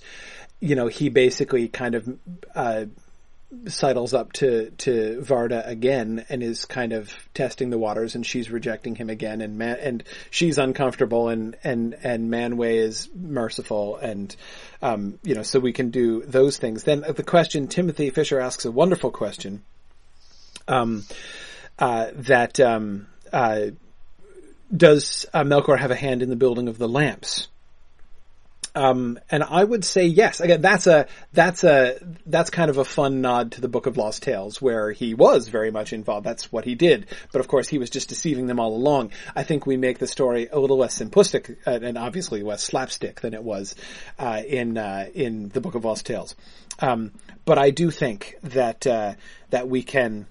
you 0.60 0.76
know 0.76 0.88
he 0.88 1.10
basically 1.10 1.68
kind 1.68 1.96
of 1.96 2.18
uh, 2.56 2.86
sidles 3.68 4.14
up 4.14 4.34
to 4.34 4.72
to 4.72 5.24
Varda 5.26 5.68
again 5.68 6.26
and 6.30 6.44
is 6.44 6.66
kind 6.66 6.94
of 6.94 7.12
testing 7.34 7.70
the 7.70 7.78
waters, 7.78 8.16
and 8.16 8.26
she's 8.26 8.52
rejecting 8.52 8.96
him 8.96 9.10
again, 9.10 9.42
and 9.42 9.58
man, 9.58 9.78
and 9.82 10.04
she's 10.30 10.58
uncomfortable, 10.58 11.30
and 11.30 11.56
and 11.64 11.96
and 12.04 12.32
Manwë 12.32 12.76
is 12.76 13.10
merciful, 13.16 13.98
and 13.98 14.36
um, 14.82 15.20
you 15.24 15.36
know, 15.36 15.44
so 15.44 15.60
we 15.60 15.74
can 15.74 15.92
do 15.92 16.22
those 16.24 16.58
things. 16.58 16.84
Then 16.84 17.02
the 17.02 17.24
question 17.24 17.68
Timothy 17.68 18.10
Fisher 18.10 18.40
asks 18.40 18.66
a 18.66 18.72
wonderful 18.72 19.12
question. 19.12 19.64
Um, 20.68 21.06
uh, 21.80 22.08
that 22.14 22.60
um, 22.60 23.08
uh, 23.32 23.68
does 24.76 25.26
uh, 25.34 25.44
Melkor 25.44 25.80
have 25.80 25.92
a 25.92 25.96
hand 25.96 26.22
in 26.22 26.30
the 26.30 26.36
building 26.36 26.68
of 26.68 26.78
the 26.78 26.90
lamps? 26.90 27.48
Um, 28.78 29.20
and 29.32 29.44
I 29.44 29.64
would 29.64 29.84
say 29.84 30.06
yes. 30.06 30.40
Again, 30.40 30.62
that's 30.62 30.86
a 30.86 31.08
that's 31.34 31.64
a 31.64 31.98
that's 32.28 32.52
kind 32.52 32.70
of 32.70 32.78
a 32.78 32.86
fun 32.86 33.22
nod 33.22 33.54
to 33.54 33.62
the 33.62 33.68
Book 33.68 33.88
of 33.88 33.98
Lost 33.98 34.22
Tales, 34.22 34.62
where 34.62 34.92
he 34.92 35.16
was 35.16 35.48
very 35.48 35.72
much 35.72 35.94
involved. 35.94 36.28
That's 36.28 36.52
what 36.52 36.64
he 36.64 36.76
did. 36.76 37.08
But 37.32 37.40
of 37.40 37.48
course, 37.48 37.68
he 37.68 37.80
was 37.80 37.90
just 37.90 38.08
deceiving 38.08 38.46
them 38.46 38.60
all 38.60 38.76
along. 38.76 39.14
I 39.36 39.42
think 39.42 39.66
we 39.66 39.78
make 39.78 39.98
the 39.98 40.06
story 40.06 40.48
a 40.52 40.60
little 40.60 40.78
less 40.78 41.00
simplistic 41.00 41.58
uh, 41.66 41.80
and 41.82 41.98
obviously 41.98 42.44
less 42.44 42.62
slapstick 42.62 43.22
than 43.22 43.34
it 43.34 43.44
was 43.44 43.74
uh, 44.20 44.44
in 44.48 44.78
uh, 44.78 45.08
in 45.12 45.50
the 45.50 45.60
Book 45.60 45.74
of 45.74 45.84
Lost 45.84 46.06
Tales. 46.06 46.36
Um, 46.78 47.14
but 47.46 47.58
I 47.58 47.72
do 47.72 47.90
think 47.90 48.36
that 48.44 48.86
uh, 48.86 49.16
that 49.50 49.68
we 49.68 49.82
can 49.82 50.28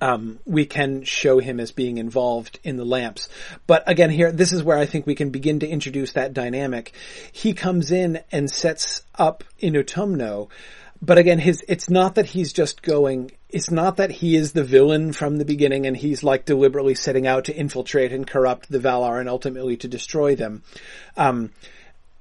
um, 0.00 0.38
we 0.44 0.66
can 0.66 1.04
show 1.04 1.38
him 1.38 1.60
as 1.60 1.72
being 1.72 1.98
involved 1.98 2.58
in 2.62 2.76
the 2.76 2.84
lamps. 2.84 3.28
But 3.66 3.88
again, 3.88 4.10
here, 4.10 4.32
this 4.32 4.52
is 4.52 4.62
where 4.62 4.78
I 4.78 4.86
think 4.86 5.06
we 5.06 5.14
can 5.14 5.30
begin 5.30 5.60
to 5.60 5.68
introduce 5.68 6.12
that 6.12 6.34
dynamic. 6.34 6.92
He 7.32 7.54
comes 7.54 7.90
in 7.90 8.20
and 8.30 8.50
sets 8.50 9.02
up 9.14 9.44
in 9.58 9.74
Utumno, 9.74 10.48
but 11.00 11.18
again, 11.18 11.38
his, 11.38 11.62
it's 11.68 11.90
not 11.90 12.14
that 12.14 12.26
he's 12.26 12.52
just 12.52 12.82
going, 12.82 13.32
it's 13.48 13.70
not 13.70 13.98
that 13.98 14.10
he 14.10 14.36
is 14.36 14.52
the 14.52 14.64
villain 14.64 15.12
from 15.12 15.36
the 15.36 15.44
beginning 15.44 15.86
and 15.86 15.96
he's 15.96 16.22
like 16.22 16.44
deliberately 16.44 16.94
setting 16.94 17.26
out 17.26 17.46
to 17.46 17.56
infiltrate 17.56 18.12
and 18.12 18.26
corrupt 18.26 18.70
the 18.70 18.78
Valar 18.78 19.20
and 19.20 19.28
ultimately 19.28 19.76
to 19.78 19.88
destroy 19.88 20.36
them. 20.36 20.62
Um, 21.16 21.52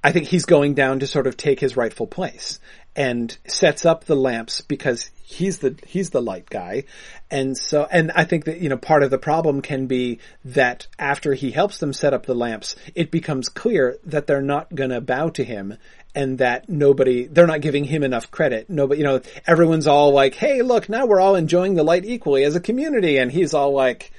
I 0.04 0.12
think 0.12 0.28
he's 0.28 0.46
going 0.46 0.76
down 0.76 1.00
to 1.00 1.08
sort 1.08 1.26
of 1.26 1.36
take 1.36 1.60
his 1.60 1.76
rightful 1.76 2.06
place 2.06 2.60
and 2.96 3.38
sets 3.48 3.86
up 3.86 4.06
the 4.06 4.16
lamps 4.16 4.62
because 4.62 5.10
he's 5.26 5.58
the 5.58 5.78
he's 5.86 6.12
the 6.12 6.22
light 6.22 6.50
guy. 6.50 6.84
And 7.30 7.58
so 7.58 7.88
and 7.92 8.12
I 8.16 8.24
think 8.24 8.46
that 8.46 8.60
you 8.60 8.70
know 8.70 8.78
part 8.78 9.04
of 9.04 9.10
the 9.10 9.18
problem 9.18 9.62
can 9.62 9.88
be 9.88 10.20
that 10.46 10.88
after 10.98 11.34
he 11.34 11.52
helps 11.52 11.80
them 11.80 11.94
set 11.94 12.14
up 12.14 12.26
the 12.26 12.36
lamps 12.36 12.76
it 12.94 13.12
becomes 13.12 13.50
clear 13.50 13.98
that 14.06 14.28
they're 14.28 14.42
not 14.42 14.74
going 14.74 14.92
to 14.92 15.02
bow 15.02 15.30
to 15.30 15.44
him 15.44 15.78
and 16.14 16.38
that 16.38 16.70
nobody 16.70 17.26
they're 17.26 17.48
not 17.48 17.62
giving 17.62 17.84
him 17.84 18.04
enough 18.04 18.32
credit. 18.32 18.70
Nobody 18.70 19.02
you 19.02 19.06
know 19.06 19.22
everyone's 19.46 19.88
all 19.88 20.12
like 20.12 20.36
hey 20.36 20.62
look 20.62 20.88
now 20.88 21.06
we're 21.06 21.22
all 21.22 21.36
enjoying 21.36 21.76
the 21.76 21.84
light 21.84 22.06
equally 22.06 22.44
as 22.44 22.56
a 22.56 22.62
community. 22.62 23.18
And 23.18 23.32
he's 23.32 23.54
all 23.54 23.74
like 23.74 24.12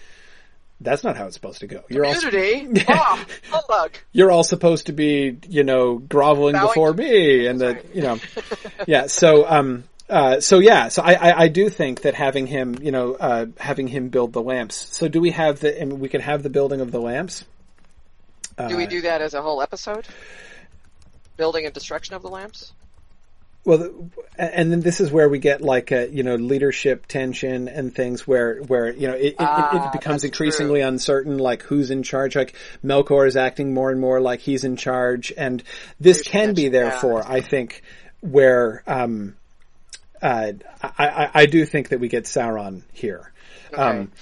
that's 0.80 1.04
not 1.04 1.16
how 1.16 1.26
it's 1.26 1.34
supposed 1.34 1.60
to 1.60 1.66
go. 1.66 1.82
You're 1.88 2.04
all? 2.04 2.14
Ah, 2.88 3.24
humbug. 3.50 3.92
you're 4.12 4.30
all 4.30 4.44
supposed 4.44 4.86
to 4.86 4.92
be, 4.92 5.38
you 5.48 5.64
know, 5.64 5.98
groveling 5.98 6.54
Bowing 6.54 6.68
before 6.68 6.92
me, 6.92 7.46
and 7.46 7.60
that, 7.60 7.94
you 7.94 8.02
know, 8.02 8.18
yeah. 8.86 9.06
So, 9.06 9.48
um, 9.48 9.84
uh, 10.08 10.40
so 10.40 10.58
yeah, 10.58 10.88
so 10.88 11.02
I, 11.02 11.14
I, 11.14 11.40
I 11.44 11.48
do 11.48 11.68
think 11.68 12.02
that 12.02 12.14
having 12.14 12.46
him, 12.46 12.76
you 12.80 12.92
know, 12.92 13.14
uh, 13.14 13.46
having 13.56 13.88
him 13.88 14.08
build 14.08 14.32
the 14.32 14.42
lamps. 14.42 14.76
So, 14.96 15.08
do 15.08 15.20
we 15.20 15.30
have 15.30 15.60
the? 15.60 15.72
Mean, 15.72 15.98
we 15.98 16.08
can 16.08 16.20
have 16.20 16.42
the 16.42 16.50
building 16.50 16.80
of 16.80 16.92
the 16.92 17.00
lamps. 17.00 17.44
Do 18.56 18.76
we 18.76 18.86
do 18.86 19.02
that 19.02 19.20
as 19.20 19.34
a 19.34 19.42
whole 19.42 19.60
episode? 19.60 20.06
Building 21.36 21.66
and 21.66 21.74
destruction 21.74 22.14
of 22.14 22.22
the 22.22 22.28
lamps? 22.28 22.72
Well, 23.66 24.10
and 24.38 24.70
then 24.70 24.80
this 24.80 25.00
is 25.00 25.10
where 25.10 25.28
we 25.28 25.40
get 25.40 25.60
like 25.60 25.90
a 25.90 26.08
you 26.08 26.22
know 26.22 26.36
leadership 26.36 27.06
tension 27.06 27.66
and 27.68 27.92
things 27.94 28.26
where 28.26 28.62
where 28.62 28.90
you 28.92 29.08
know 29.08 29.14
it, 29.14 29.34
Ah, 29.40 29.88
it 29.88 29.92
becomes 29.92 30.22
increasingly 30.22 30.80
true. 30.80 30.88
uncertain 30.88 31.36
like 31.36 31.62
who's 31.62 31.90
in 31.90 32.04
charge. 32.04 32.36
Like 32.36 32.54
Melkor 32.84 33.26
is 33.26 33.36
acting 33.36 33.74
more 33.74 33.90
and 33.90 34.00
more 34.00 34.20
like 34.20 34.40
he's 34.40 34.62
in 34.62 34.76
charge, 34.76 35.32
and 35.36 35.62
this 35.98 36.22
can 36.22 36.54
be 36.54 36.68
therefore. 36.68 37.24
I 37.26 37.40
think 37.40 37.82
where 38.20 38.84
um 38.86 39.36
uh 40.22 40.52
I, 40.80 41.06
I 41.06 41.30
I 41.34 41.46
do 41.46 41.66
think 41.66 41.88
that 41.88 41.98
we 41.98 42.08
get 42.08 42.24
Sauron 42.24 42.82
here. 42.92 43.32
Okay. 43.72 43.82
Um, 43.82 44.12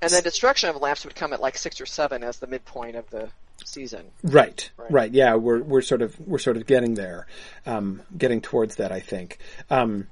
and 0.00 0.10
then 0.12 0.22
destruction 0.22 0.70
of 0.70 0.76
lamps 0.76 1.04
would 1.04 1.16
come 1.16 1.32
at 1.32 1.40
like 1.40 1.58
six 1.58 1.80
or 1.80 1.86
seven 1.86 2.22
as 2.22 2.38
the 2.38 2.46
midpoint 2.46 2.94
of 2.94 3.10
the 3.10 3.28
season. 3.64 4.06
Right, 4.22 4.70
Right. 4.76 4.90
right, 4.90 5.10
yeah, 5.12 5.34
we're 5.34 5.62
we're 5.62 5.82
sort 5.82 6.02
of 6.02 6.18
we're 6.20 6.38
sort 6.38 6.56
of 6.56 6.66
getting 6.66 6.94
there, 6.94 7.26
um, 7.66 8.02
getting 8.16 8.40
towards 8.40 8.76
that, 8.76 8.92
I 8.92 9.00
think. 9.00 9.38
Um, 9.70 10.08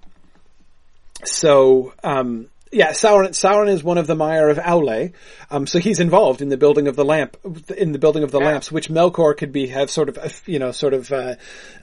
so, 1.24 1.94
um, 2.02 2.48
yeah, 2.72 2.90
Sauron, 2.92 3.28
Sauron 3.28 3.68
is 3.68 3.84
one 3.84 3.98
of 3.98 4.06
the 4.06 4.14
Maiar 4.16 4.50
of 4.50 4.56
Aule, 4.56 5.12
um, 5.50 5.66
so 5.66 5.78
he's 5.78 6.00
involved 6.00 6.40
in 6.40 6.48
the 6.48 6.56
building 6.56 6.88
of 6.88 6.96
the 6.96 7.04
lamp, 7.04 7.36
in 7.76 7.92
the 7.92 7.98
building 7.98 8.22
of 8.22 8.30
the 8.30 8.40
Yeah. 8.40 8.46
lamps, 8.46 8.72
which 8.72 8.88
Melkor 8.88 9.36
could 9.36 9.52
be 9.52 9.66
have 9.68 9.90
sort 9.90 10.08
of, 10.08 10.16
uh, 10.18 10.28
you 10.46 10.58
know, 10.58 10.72
sort 10.72 10.94
of 10.94 11.12
uh, 11.12 11.34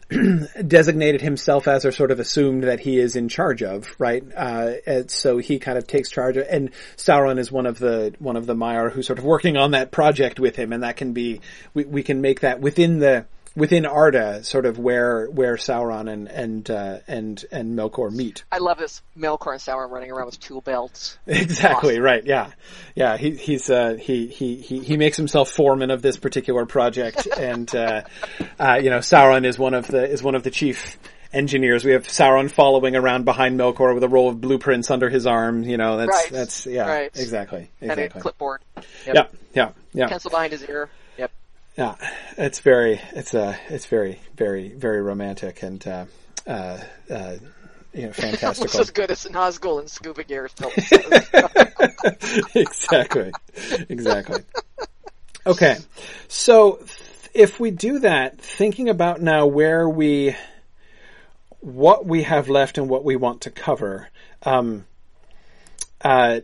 designated 0.68 1.22
himself 1.22 1.68
as, 1.68 1.86
or 1.86 1.92
sort 1.92 2.12
of 2.12 2.20
assumed 2.20 2.64
that 2.64 2.80
he 2.80 2.98
is 2.98 3.16
in 3.16 3.30
charge 3.30 3.62
of, 3.62 3.88
right? 4.00 4.24
Uh, 4.36 5.06
so 5.08 5.38
he 5.38 5.60
kind 5.60 5.78
of 5.78 5.86
takes 5.86 6.10
charge 6.10 6.38
of, 6.38 6.48
and 6.50 6.72
Sauron 6.98 7.38
is 7.38 7.52
one 7.52 7.66
of 7.68 7.78
the 7.80 8.14
one 8.20 8.36
of 8.36 8.46
the 8.46 8.56
Maiar 8.56 8.92
who's 8.92 9.08
sort 9.08 9.20
of 9.20 9.26
working 9.26 9.58
on 9.58 9.72
that 9.72 9.92
project 9.92 10.40
with 10.40 10.56
him, 10.56 10.74
and 10.74 10.84
that 10.84 10.98
can 10.98 11.14
be 11.14 11.42
we 11.74 11.86
we 11.86 12.04
can 12.04 12.22
make 12.22 12.40
that 12.42 12.60
within 12.60 13.00
the 13.00 13.26
within 13.56 13.86
Arda, 13.86 14.44
sort 14.44 14.66
of 14.66 14.78
where 14.80 15.28
where 15.28 15.56
Sauron 15.56 16.10
and 16.12 16.28
and 16.28 16.70
uh, 16.70 17.00
and 17.08 17.44
and 17.52 17.78
Melkor 17.78 18.12
meet. 18.12 18.44
I 18.52 18.58
love 18.60 18.78
this 18.78 19.02
Melkor 19.18 19.52
and 19.54 19.62
Sauron 19.62 19.90
running 19.90 20.12
around 20.12 20.28
with 20.28 20.40
tool 20.40 20.62
belts. 20.62 21.18
Exactly 21.28 21.94
Awesome. 21.96 22.04
right. 22.04 22.26
Yeah, 22.26 22.52
yeah. 22.96 23.18
He 23.18 23.32
he's 23.36 23.70
uh, 23.70 23.96
he 24.00 24.28
he 24.28 24.56
he 24.56 24.80
he 24.80 24.98
makes 24.98 25.18
himself 25.18 25.50
foreman 25.52 25.92
of 25.92 26.02
this 26.02 26.18
particular 26.18 26.66
project, 26.66 27.28
and 27.38 27.74
uh, 27.76 28.04
uh, 28.60 28.80
you 28.82 28.90
know 28.90 29.00
Sauron 29.00 29.46
is 29.46 29.58
one 29.60 29.74
of 29.74 29.88
the 29.88 30.10
is 30.10 30.22
one 30.24 30.36
of 30.36 30.44
the 30.44 30.52
chief 30.52 30.98
engineers. 31.32 31.86
We 31.86 31.92
have 31.92 32.08
Sauron 32.08 32.50
following 32.50 32.96
around 32.96 33.24
behind 33.26 33.60
Melkor 33.60 33.94
with 33.94 34.04
a 34.04 34.08
roll 34.08 34.30
of 34.30 34.42
blueprints 34.42 34.90
under 34.90 35.10
his 35.10 35.28
arm. 35.28 35.64
You 35.64 35.78
know 35.78 35.98
that's 35.98 36.10
Right. 36.10 36.30
that's 36.32 36.66
yeah 36.66 36.88
Right. 36.88 37.12
exactly 37.16 37.70
And 37.82 37.92
a 38.00 38.10
clipboard. 38.10 38.62
Yep. 39.06 39.16
Yeah 39.16 39.26
yeah 39.54 39.72
yeah 39.94 40.08
Pencil 40.08 40.32
behind 40.32 40.52
his 40.52 40.64
ear. 40.68 40.90
Yeah. 41.80 41.96
It's 42.38 42.60
very 42.60 43.00
it's 43.14 43.34
uh 43.34 43.56
it's 43.70 43.86
very 43.86 44.20
very 44.36 44.68
very 44.68 45.02
romantic 45.02 45.64
and 45.64 45.88
uh, 45.88 46.06
uh, 46.46 46.52
uh, 47.10 47.36
you 47.94 48.02
know 48.02 48.08
Almost 48.18 48.20
fantastical. 48.20 48.82
as 48.82 48.92
good 48.92 49.12
as 49.12 49.26
Nazgul 49.26 49.80
and 49.80 49.90
Scuba 49.90 50.26
Gear 50.26 50.50
films. 50.50 50.76
exactly. 52.56 53.32
Exactly. 53.88 54.44
Okay. 55.46 55.78
So 56.28 56.74
th- 56.76 56.90
if 57.34 57.62
we 57.62 57.72
do 57.72 58.00
that, 58.00 58.42
thinking 58.42 58.90
about 58.90 59.22
now 59.22 59.46
where 59.46 59.88
we, 59.88 60.36
what 61.62 62.06
we 62.06 62.24
have 62.24 62.50
left 62.50 62.78
and 62.78 62.90
what 62.90 63.06
we 63.06 63.16
want 63.16 63.42
to 63.42 63.52
cover, 63.52 64.10
um, 64.44 64.86
uh, 66.02 66.42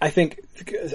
I 0.00 0.10
think, 0.10 0.40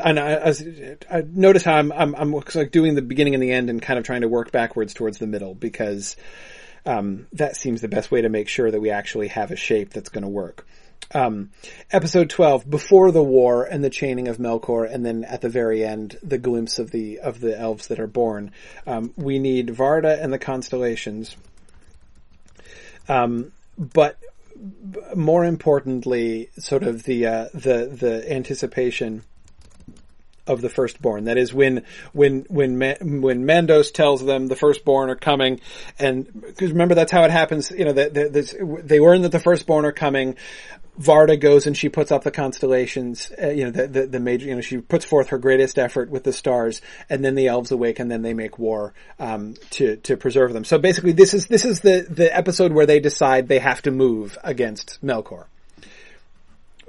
and 0.03 0.19
I, 0.19 0.33
as, 0.33 0.65
I 1.09 1.23
notice 1.25 1.63
how 1.63 1.75
I'm, 1.75 1.91
I'm, 1.91 2.15
I'm 2.15 2.31
like 2.31 2.71
doing 2.71 2.95
the 2.95 3.01
beginning 3.01 3.33
and 3.33 3.43
the 3.43 3.51
end 3.51 3.69
and 3.69 3.81
kind 3.81 3.99
of 3.99 4.05
trying 4.05 4.21
to 4.21 4.27
work 4.27 4.51
backwards 4.51 4.93
towards 4.93 5.17
the 5.17 5.27
middle 5.27 5.55
because, 5.55 6.15
um, 6.85 7.27
that 7.33 7.55
seems 7.55 7.81
the 7.81 7.87
best 7.87 8.11
way 8.11 8.21
to 8.21 8.29
make 8.29 8.47
sure 8.47 8.69
that 8.69 8.81
we 8.81 8.89
actually 8.89 9.29
have 9.29 9.51
a 9.51 9.55
shape 9.55 9.91
that's 9.91 10.09
going 10.09 10.23
to 10.23 10.29
work. 10.29 10.65
Um, 11.13 11.51
episode 11.91 12.29
12, 12.29 12.69
before 12.69 13.11
the 13.11 13.23
war 13.23 13.63
and 13.63 13.83
the 13.83 13.89
chaining 13.89 14.27
of 14.27 14.37
Melkor, 14.37 14.91
and 14.91 15.05
then 15.05 15.23
at 15.23 15.41
the 15.41 15.49
very 15.49 15.85
end, 15.85 16.17
the 16.23 16.37
glimpse 16.37 16.79
of 16.79 16.91
the, 16.91 17.19
of 17.19 17.39
the 17.39 17.57
elves 17.57 17.87
that 17.87 17.99
are 17.99 18.07
born. 18.07 18.51
Um, 18.87 19.13
we 19.15 19.37
need 19.37 19.67
Varda 19.67 20.21
and 20.21 20.33
the 20.33 20.39
constellations. 20.39 21.35
Um, 23.07 23.51
but 23.77 24.17
more 25.15 25.45
importantly, 25.45 26.49
sort 26.57 26.83
of 26.83 27.03
the, 27.03 27.27
uh, 27.27 27.47
the, 27.53 27.85
the 27.85 28.31
anticipation 28.31 29.23
of 30.47 30.61
the 30.61 30.69
firstborn. 30.69 31.25
That 31.25 31.37
is 31.37 31.53
when 31.53 31.83
when 32.11 32.45
when 32.49 32.77
Ma- 32.77 32.95
when 33.01 33.45
Mandos 33.45 33.93
tells 33.93 34.23
them 34.23 34.47
the 34.47 34.55
firstborn 34.55 35.09
are 35.09 35.15
coming, 35.15 35.61
and 35.99 36.27
because 36.41 36.71
remember 36.71 36.95
that's 36.95 37.11
how 37.11 37.23
it 37.23 37.31
happens. 37.31 37.71
You 37.71 37.85
know, 37.85 37.93
that 37.93 38.13
the, 38.13 38.81
they 38.83 38.99
learn 38.99 39.21
that 39.21 39.31
the 39.31 39.39
firstborn 39.39 39.85
are 39.85 39.91
coming. 39.91 40.35
Varda 40.99 41.39
goes 41.39 41.65
and 41.65 41.75
she 41.75 41.89
puts 41.89 42.11
up 42.11 42.23
the 42.23 42.29
constellations. 42.29 43.31
Uh, 43.41 43.47
you 43.49 43.65
know, 43.65 43.71
the, 43.71 43.87
the 43.87 44.05
the 44.05 44.19
major. 44.19 44.45
You 44.47 44.55
know, 44.55 44.61
she 44.61 44.77
puts 44.77 45.05
forth 45.05 45.29
her 45.29 45.39
greatest 45.39 45.79
effort 45.79 46.09
with 46.09 46.23
the 46.23 46.33
stars, 46.33 46.81
and 47.09 47.25
then 47.25 47.35
the 47.35 47.47
elves 47.47 47.71
awake, 47.71 47.99
and 47.99 48.11
then 48.11 48.21
they 48.21 48.33
make 48.33 48.59
war 48.59 48.93
um, 49.19 49.55
to 49.71 49.95
to 49.97 50.17
preserve 50.17 50.53
them. 50.53 50.65
So 50.65 50.77
basically, 50.77 51.13
this 51.13 51.33
is 51.33 51.47
this 51.47 51.65
is 51.65 51.79
the 51.79 52.05
the 52.07 52.35
episode 52.35 52.73
where 52.73 52.85
they 52.85 52.99
decide 52.99 53.47
they 53.47 53.59
have 53.59 53.81
to 53.83 53.91
move 53.91 54.37
against 54.43 54.99
Melkor. 55.03 55.45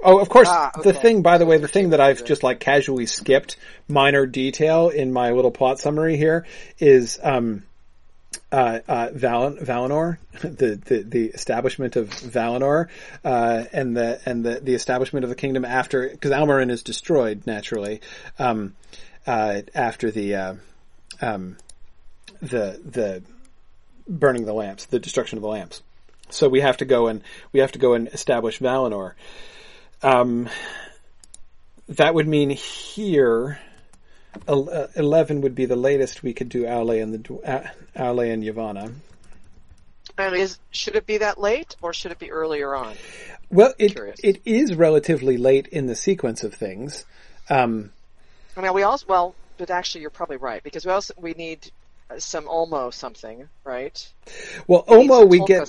Oh, 0.03 0.19
of 0.19 0.29
course. 0.29 0.47
Ah, 0.49 0.71
The 0.83 0.93
thing, 0.93 1.21
by 1.21 1.37
the 1.37 1.45
way, 1.45 1.57
the 1.57 1.67
thing 1.67 1.89
that 1.89 1.99
I've 1.99 2.23
just 2.23 2.43
like 2.43 2.59
casually 2.59 3.05
skipped, 3.05 3.57
minor 3.87 4.25
detail 4.25 4.89
in 4.89 5.11
my 5.11 5.31
little 5.31 5.51
plot 5.51 5.79
summary 5.79 6.17
here, 6.17 6.45
is 6.79 7.19
um, 7.23 7.63
uh, 8.51 8.79
uh, 8.87 9.09
Val- 9.13 9.53
Valinor, 9.55 10.17
the, 10.41 10.75
the 10.85 11.03
the 11.03 11.25
establishment 11.27 11.95
of 11.95 12.09
Valinor, 12.09 12.87
uh, 13.23 13.63
and 13.73 13.95
the 13.97 14.21
and 14.25 14.45
the 14.45 14.59
the 14.59 14.73
establishment 14.75 15.23
of 15.23 15.29
the 15.29 15.35
kingdom 15.35 15.65
after 15.65 16.09
because 16.09 16.31
Almaren 16.31 16.69
is 16.69 16.83
destroyed 16.83 17.47
naturally, 17.47 18.01
um, 18.37 18.75
uh, 19.25 19.61
after 19.73 20.11
the 20.11 20.35
uh, 20.35 20.53
um, 21.21 21.57
the 22.41 22.79
the 22.83 23.23
burning 24.07 24.45
the 24.45 24.53
lamps, 24.53 24.85
the 24.85 24.99
destruction 24.99 25.37
of 25.37 25.41
the 25.41 25.47
lamps. 25.49 25.81
So 26.29 26.49
we 26.49 26.61
have 26.61 26.77
to 26.77 26.85
go 26.85 27.07
and 27.07 27.21
we 27.51 27.59
have 27.59 27.71
to 27.73 27.79
go 27.79 27.93
and 27.93 28.07
establish 28.09 28.59
Valinor. 28.59 29.13
Um, 30.05 30.49
that 31.89 32.13
would 32.13 32.27
mean 32.27 32.51
here, 32.51 33.59
uh, 34.47 34.87
eleven 34.95 35.41
would 35.41 35.55
be 35.55 35.65
the 35.65 35.75
latest 35.75 36.21
we 36.21 36.33
could 36.33 36.47
do 36.47 36.65
Aule 36.65 37.01
and 37.01 37.11
the 37.11 37.33
uh, 37.43 37.67
Aule 37.95 38.31
and 38.31 38.43
Yavanna. 38.43 38.93
and 40.19 40.35
is 40.35 40.59
should 40.69 40.95
it 40.95 41.07
be 41.07 41.17
that 41.17 41.39
late 41.39 41.75
or 41.81 41.91
should 41.91 42.11
it 42.11 42.19
be 42.19 42.31
earlier 42.31 42.75
on? 42.75 42.95
Well, 43.49 43.73
it 43.79 43.93
Curious. 43.93 44.19
it 44.23 44.41
is 44.45 44.75
relatively 44.75 45.37
late 45.37 45.67
in 45.67 45.87
the 45.87 45.95
sequence 45.95 46.43
of 46.43 46.53
things. 46.53 47.03
Um, 47.49 47.91
I 48.55 48.61
mean, 48.61 48.73
we 48.75 48.83
also 48.83 49.07
well, 49.07 49.35
but 49.57 49.71
actually, 49.71 50.01
you're 50.01 50.11
probably 50.11 50.37
right 50.37 50.61
because 50.61 50.85
we 50.85 50.91
also 50.91 51.15
we 51.17 51.33
need 51.33 51.71
some 52.19 52.45
Ulmo 52.45 52.93
something, 52.93 53.49
right? 53.63 54.07
well, 54.67 54.85
We 54.87 55.07
some 55.07 55.29
we 55.29 55.39
get. 55.45 55.67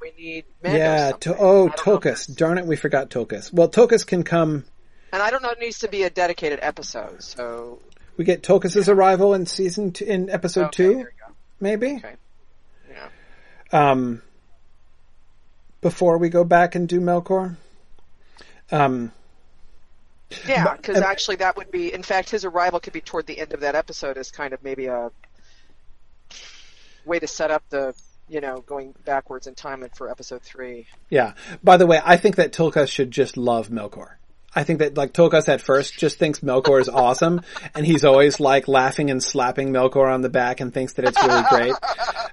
We 0.00 0.12
need 0.16 0.44
Mando 0.62 0.78
yeah. 0.78 1.12
To, 1.20 1.36
oh, 1.36 1.36
I 1.36 1.38
don't 1.38 1.42
know 1.42 1.66
if 1.66 2.02
Tulkas. 2.02 2.36
Darn 2.36 2.58
it, 2.58 2.66
we 2.66 2.76
forgot 2.76 3.10
Tulkas. 3.10 3.52
Well, 3.52 3.68
Tulkas 3.68 4.06
can 4.06 4.22
come. 4.22 4.64
And 5.12 5.22
I 5.22 5.30
don't 5.30 5.42
know. 5.42 5.50
It 5.50 5.60
needs 5.60 5.80
to 5.80 5.88
be 5.88 6.02
a 6.02 6.10
dedicated 6.10 6.58
episode. 6.62 7.22
So 7.22 7.80
We 8.16 8.24
get 8.24 8.42
Tulkas's 8.42 8.88
arrival 8.88 9.34
in 9.34 9.46
season 9.46 9.92
two, 9.92 10.04
in 10.04 10.30
episode 10.30 10.66
okay, 10.66 10.76
two, 10.76 10.88
there 10.94 10.98
you 10.98 11.04
go. 11.26 11.32
maybe. 11.60 11.96
Okay. 11.96 12.14
Yeah. 12.90 13.90
Um, 13.90 14.22
before 15.80 16.18
we 16.18 16.28
go 16.28 16.44
back 16.44 16.74
and 16.74 16.88
do 16.88 17.00
Melkor. 17.00 17.56
Um, 18.70 19.12
Yeah, 20.46 20.76
because 20.76 20.98
actually 20.98 21.36
that 21.36 21.56
would 21.56 21.70
be, 21.70 21.92
in 21.92 22.02
fact, 22.02 22.28
his 22.30 22.44
arrival 22.44 22.80
could 22.80 22.92
be 22.92 23.00
toward 23.00 23.26
the 23.26 23.38
end 23.38 23.54
of 23.54 23.60
that 23.60 23.74
episode 23.74 24.18
as 24.18 24.30
kind 24.30 24.52
of 24.52 24.62
maybe 24.62 24.86
a 24.86 25.10
way 27.06 27.18
to 27.18 27.26
set 27.26 27.50
up 27.50 27.62
the, 27.70 27.94
you 28.28 28.40
know, 28.40 28.60
going 28.60 28.94
backwards 29.04 29.46
in 29.46 29.54
time 29.54 29.82
and 29.82 29.94
for 29.94 30.10
episode 30.10 30.42
three. 30.42 30.86
Yeah. 31.10 31.34
By 31.62 31.76
the 31.76 31.86
way, 31.86 32.00
I 32.02 32.16
think 32.16 32.36
that 32.36 32.52
Tulkas 32.52 32.88
should 32.88 33.10
just 33.10 33.36
love 33.36 33.68
Melkor. 33.68 34.18
I 34.54 34.64
think 34.64 34.78
that 34.78 34.96
like 34.96 35.12
Tulkas 35.12 35.48
at 35.48 35.60
first 35.60 35.98
just 35.98 36.18
thinks 36.18 36.40
Melkor 36.40 36.80
is 36.80 36.88
awesome, 36.88 37.42
and 37.74 37.84
he's 37.84 38.04
always 38.04 38.40
like 38.40 38.66
laughing 38.66 39.10
and 39.10 39.22
slapping 39.22 39.70
Melkor 39.70 40.12
on 40.12 40.22
the 40.22 40.30
back 40.30 40.60
and 40.60 40.72
thinks 40.72 40.94
that 40.94 41.04
it's 41.04 41.22
really 41.22 41.42
great. 41.50 41.74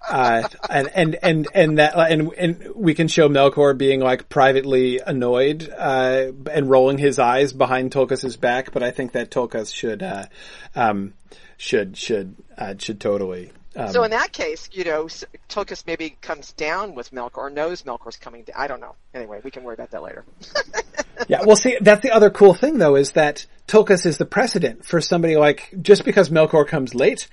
Uh, 0.07 0.47
and 0.69 0.89
and 0.95 1.17
and 1.21 1.47
and 1.53 1.77
that 1.77 1.95
and 2.09 2.33
and 2.33 2.71
we 2.73 2.93
can 2.93 3.09
show 3.09 3.27
Melkor 3.27 3.77
being 3.77 3.99
like 3.99 4.29
privately 4.29 4.99
annoyed 5.05 5.69
uh, 5.69 6.31
and 6.51 6.69
rolling 6.69 6.97
his 6.97 7.19
eyes 7.19 7.51
behind 7.51 7.91
Tulkas's 7.91 8.37
back, 8.37 8.71
but 8.71 8.81
I 8.81 8.91
think 8.91 9.11
that 9.11 9.29
Tulkas 9.29 9.73
should 9.73 10.01
uh, 10.01 10.25
um, 10.73 11.13
should 11.57 11.97
should 11.97 12.35
uh, 12.57 12.75
should 12.79 13.01
totally. 13.01 13.51
Um, 13.75 13.89
So 13.91 14.03
in 14.03 14.11
that 14.11 14.31
case, 14.31 14.69
you 14.71 14.83
know, 14.85 15.05
Tulkas 15.49 15.85
maybe 15.85 16.15
comes 16.21 16.51
down 16.53 16.95
with 16.95 17.11
Melkor 17.11 17.37
or 17.37 17.49
knows 17.49 17.83
Melkor's 17.83 18.17
coming 18.17 18.43
down. 18.43 18.55
I 18.57 18.67
don't 18.67 18.79
know. 18.79 18.95
Anyway, 19.13 19.41
we 19.43 19.51
can 19.51 19.63
worry 19.63 19.73
about 19.75 19.91
that 19.91 20.03
later. 20.03 20.23
Yeah, 21.29 21.43
well, 21.45 21.55
see, 21.55 21.77
that's 21.79 22.01
the 22.03 22.11
other 22.11 22.29
cool 22.29 22.53
thing, 22.53 22.77
though, 22.77 22.97
is 22.97 23.13
that 23.13 23.45
Tulkas 23.69 24.05
is 24.05 24.17
the 24.17 24.25
precedent 24.25 24.85
for 24.85 24.99
somebody 24.99 25.37
like 25.37 25.73
just 25.81 26.03
because 26.03 26.29
Melkor 26.29 26.67
comes 26.67 26.93
late 26.93 27.29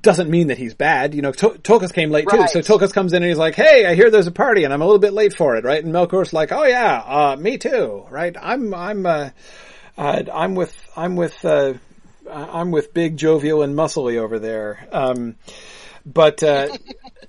doesn't 0.00 0.30
mean 0.30 0.46
that 0.46 0.56
he's 0.56 0.72
bad. 0.72 1.14
You 1.14 1.20
know, 1.20 1.32
to- 1.32 1.50
Tulkas 1.62 1.92
came 1.92 2.10
late 2.10 2.24
Right. 2.26 2.48
too. 2.50 2.62
So 2.62 2.78
Tulkas 2.78 2.92
comes 2.92 3.12
in 3.12 3.22
and 3.22 3.28
he's 3.28 3.36
like, 3.38 3.54
"Hey, 3.54 3.84
I 3.84 3.94
hear 3.94 4.10
there's 4.10 4.26
a 4.28 4.32
party 4.32 4.64
and 4.64 4.72
I'm 4.72 4.80
a 4.80 4.84
little 4.86 4.98
bit 4.98 5.12
late 5.12 5.34
for 5.36 5.56
it, 5.56 5.64
right?" 5.64 5.84
And 5.84 5.92
Melkor's 5.94 6.32
like, 6.32 6.52
"Oh 6.52 6.64
yeah, 6.64 7.02
uh, 7.06 7.36
me 7.38 7.58
too, 7.58 8.06
right? 8.08 8.34
I'm 8.40 8.72
I'm 8.74 9.04
uh, 9.04 9.28
uh, 9.98 10.22
I'm 10.32 10.54
with 10.54 10.74
I'm 10.96 11.14
with 11.14 11.44
uh, 11.44 11.74
I'm 12.30 12.70
with 12.70 12.94
Big 12.94 13.18
Jovial 13.18 13.62
and 13.62 13.74
Muscly 13.76 14.16
over 14.16 14.38
there." 14.38 14.88
Um, 14.90 15.36
but 16.12 16.42
uh, 16.42 16.68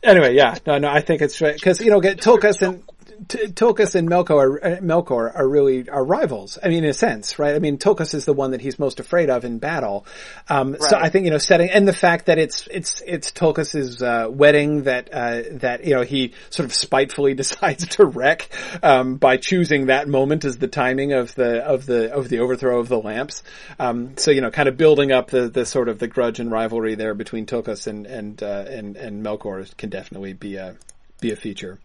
anyway, 0.03 0.35
yeah, 0.35 0.55
no, 0.65 0.77
no, 0.77 0.89
I 0.89 1.01
think 1.01 1.21
it's 1.21 1.41
right. 1.41 1.53
Because 1.53 1.81
you 1.81 1.91
know, 1.91 1.99
get 1.99 2.21
and 2.61 2.83
T- 3.27 3.47
Tulkas 3.47 3.95
and 3.95 4.09
Melkor 4.09 4.29
are, 4.29 4.65
uh, 4.65 4.77
Melkor 4.77 5.35
are 5.35 5.47
really 5.47 5.89
are 5.89 6.03
rivals. 6.03 6.57
I 6.63 6.69
mean, 6.69 6.83
in 6.83 6.89
a 6.89 6.93
sense, 6.93 7.37
right? 7.39 7.55
I 7.55 7.59
mean, 7.59 7.77
Tulkas 7.77 8.13
is 8.13 8.25
the 8.25 8.33
one 8.33 8.51
that 8.51 8.61
he's 8.61 8.79
most 8.79 8.99
afraid 8.99 9.29
of 9.29 9.45
in 9.45 9.59
battle. 9.59 10.05
Um, 10.47 10.77
So 10.79 10.97
I 10.97 11.09
think 11.09 11.25
you 11.25 11.31
know, 11.31 11.37
setting 11.37 11.69
and 11.69 11.87
the 11.87 11.93
fact 11.93 12.27
that 12.27 12.37
it's 12.37 12.67
it's 12.67 13.01
it's 13.05 13.31
Tulkas's 13.31 14.01
uh, 14.01 14.27
wedding 14.29 14.83
that 14.83 15.09
uh, 15.13 15.41
that 15.53 15.85
you 15.85 15.95
know 15.95 16.01
he 16.01 16.33
sort 16.49 16.65
of 16.65 16.73
spitefully 16.73 17.33
decides 17.43 17.87
to 17.89 18.05
wreck 18.05 18.49
um, 18.83 19.17
by 19.17 19.37
choosing 19.37 19.87
that 19.87 20.07
moment 20.07 20.45
as 20.45 20.57
the 20.57 20.67
timing 20.67 21.13
of 21.13 21.35
the 21.35 21.59
of 21.65 21.85
the 21.85 22.13
of 22.13 22.29
the 22.29 22.39
overthrow 22.39 22.79
of 22.79 22.87
the 22.87 22.99
lamps. 22.99 23.43
Um, 23.79 24.17
so 24.17 24.31
you 24.31 24.41
know, 24.41 24.51
kind 24.51 24.69
of 24.69 24.77
building 24.77 25.11
up 25.11 25.29
the 25.29 25.49
the 25.49 25.65
sort 25.65 25.89
of 25.89 25.99
the 25.99 26.07
grudge 26.07 26.39
and 26.39 26.51
rivalry 26.51 26.95
there 26.95 27.13
between 27.13 27.45
Tulkas 27.45 27.87
and 27.87 28.05
and 28.05 28.41
uh, 28.41 28.65
and 28.67 28.95
and 28.95 29.25
Melkor 29.25 29.75
can 29.77 29.89
definitely 29.89 30.33
be 30.33 30.55
a 30.55 30.75
be 31.19 31.31
a 31.31 31.35
feature. 31.35 31.79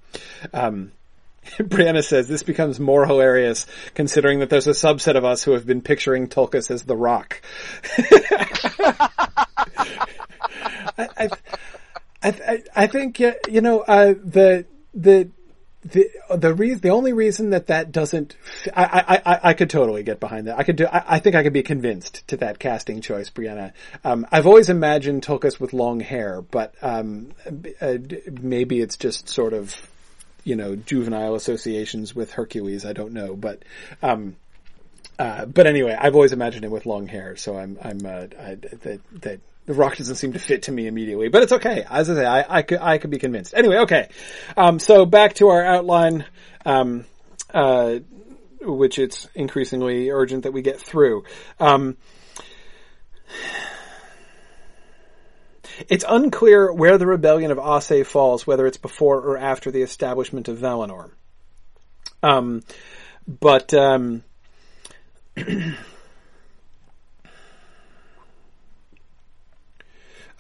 Um, 0.53 0.93
Brianna 1.59 2.03
says 2.03 2.29
this 2.29 2.43
becomes 2.43 2.81
more 2.81 3.07
hilarious 3.07 3.67
considering 3.95 4.41
that 4.41 4.51
there's 4.51 4.67
a 4.67 4.71
subset 4.71 5.17
of 5.17 5.25
us 5.25 5.45
who 5.45 5.53
have 5.53 5.67
been 5.67 5.83
picturing 5.83 6.29
Tulkas 6.29 6.71
as 6.71 6.83
the 6.85 6.97
Rock. 6.97 7.43
I, 10.97 11.09
I, 11.17 11.29
I, 12.23 12.63
I 12.75 12.87
think 12.87 13.21
uh, 13.21 13.35
you 13.49 13.61
know 13.61 13.81
uh, 13.81 14.15
the 14.23 14.65
the 14.95 15.29
the 15.85 16.09
the 16.35 16.55
reason 16.55 16.81
the 16.81 16.91
only 16.91 17.13
reason 17.13 17.51
that 17.51 17.67
that 17.67 17.93
doesn't 17.93 18.37
I, 18.75 19.21
I, 19.27 19.41
I, 19.51 19.55
could 19.55 19.69
totally 19.69 20.03
get 20.03 20.19
behind 20.19 20.47
that 20.47 20.59
I 20.59 20.63
could 20.63 20.77
do 20.77 20.87
I, 20.87 21.17
I 21.17 21.19
think 21.19 21.37
I 21.37 21.43
could 21.43 21.53
be 21.53 21.63
convinced 21.63 22.27
to 22.29 22.39
that 22.39 22.59
casting 22.59 23.03
choice 23.03 23.29
Brianna 23.29 23.73
um, 24.03 24.27
I've 24.33 24.47
always 24.47 24.71
imagined 24.71 25.23
Tulkas 25.23 25.61
with 25.61 25.75
long 25.75 26.01
hair 26.01 26.41
but 26.41 26.75
um, 26.81 27.33
uh, 27.83 27.99
maybe 28.41 28.81
it's 28.81 28.97
just 28.97 29.29
sort 29.29 29.53
of 29.53 29.77
you 30.45 30.57
know 30.57 30.77
juvenile 30.77 31.35
associations 31.35 32.15
with 32.15 32.33
Hercules 32.33 32.85
I 32.85 32.93
don't 32.93 33.13
know 33.13 33.35
but 33.35 33.65
um, 34.03 34.37
uh, 35.19 35.47
but 35.47 35.67
anyway, 35.67 35.97
I've 35.99 36.15
always 36.15 36.33
imagined 36.33 36.65
him 36.65 36.73
with 36.73 36.87
long 36.87 37.07
hair, 37.07 37.37
so 37.37 37.57
I'm, 37.57 37.79
I'm, 37.81 38.05
uh, 38.05 38.27
I, 38.39 38.55
that, 38.57 39.01
that 39.23 39.41
the 39.67 39.73
rock 39.73 39.97
doesn't 39.97 40.17
seem 40.17 40.33
to 40.33 40.39
fit 40.39 40.65
to 40.65 40.73
me 40.73 40.87
immediately, 40.87 41.29
but 41.29 41.43
it's 41.43 41.53
okay. 41.53 41.85
As 41.89 42.11
I 42.11 42.15
say, 42.15 42.27
I, 42.27 42.59
I 42.59 42.63
could, 42.63 42.81
I 42.81 42.99
could 42.99 43.11
be 43.11 43.19
convinced. 43.19 43.55
Anyway, 43.57 43.77
okay. 43.79 44.09
Um, 44.57 44.79
so 44.79 45.07
back 45.07 45.35
to 45.35 45.49
our 45.49 45.65
outline, 45.65 46.25
um, 46.67 47.07
uh, 47.53 47.97
which 48.61 48.99
it's 48.99 49.29
increasingly 49.35 50.11
urgent 50.11 50.43
that 50.43 50.53
we 50.53 50.63
get 50.63 50.81
through. 50.81 51.25
Um, 51.61 51.97
it's 55.89 56.05
unclear 56.09 56.73
where 56.73 56.99
the 56.99 57.07
rebellion 57.07 57.51
of 57.51 57.59
Ossë 57.59 58.07
falls, 58.07 58.47
whether 58.47 58.67
it's 58.67 58.79
before 58.79 59.21
or 59.21 59.37
after 59.39 59.71
the 59.71 59.83
establishment 59.83 60.49
of 60.49 60.59
Valinor. 60.59 61.11
Um, 62.23 62.63
but, 63.27 63.73
um, 63.75 64.23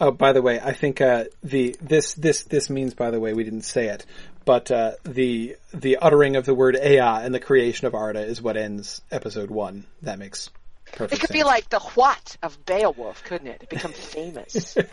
Oh, 0.00 0.10
by 0.10 0.32
the 0.32 0.42
way, 0.42 0.58
I 0.60 0.72
think 0.72 1.00
uh, 1.00 1.26
the 1.42 1.76
this 1.80 2.14
this 2.14 2.42
this 2.42 2.68
means. 2.68 2.94
By 2.94 3.12
the 3.12 3.20
way, 3.20 3.32
we 3.32 3.44
didn't 3.44 3.62
say 3.62 3.86
it, 3.86 4.04
but 4.44 4.70
uh, 4.70 4.92
the 5.04 5.56
the 5.72 5.98
uttering 5.98 6.34
of 6.34 6.44
the 6.44 6.54
word 6.54 6.76
Ea 6.76 6.98
and 6.98 7.32
the 7.32 7.40
creation 7.40 7.86
of 7.86 7.94
Arda 7.94 8.20
is 8.20 8.42
what 8.42 8.56
ends 8.56 9.02
episode 9.12 9.50
one. 9.50 9.86
That 10.02 10.18
makes 10.18 10.50
perfect 10.94 11.12
It 11.14 11.20
could 11.20 11.28
sense. 11.28 11.38
be 11.40 11.44
like 11.44 11.68
the 11.70 11.80
what 11.80 12.36
of 12.42 12.64
Beowulf, 12.66 13.22
couldn't 13.24 13.46
it? 13.48 13.62
It 13.62 13.68
become 13.68 13.92
famous. 13.92 14.76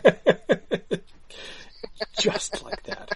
just 2.18 2.62
like 2.64 2.82
that. 2.84 3.10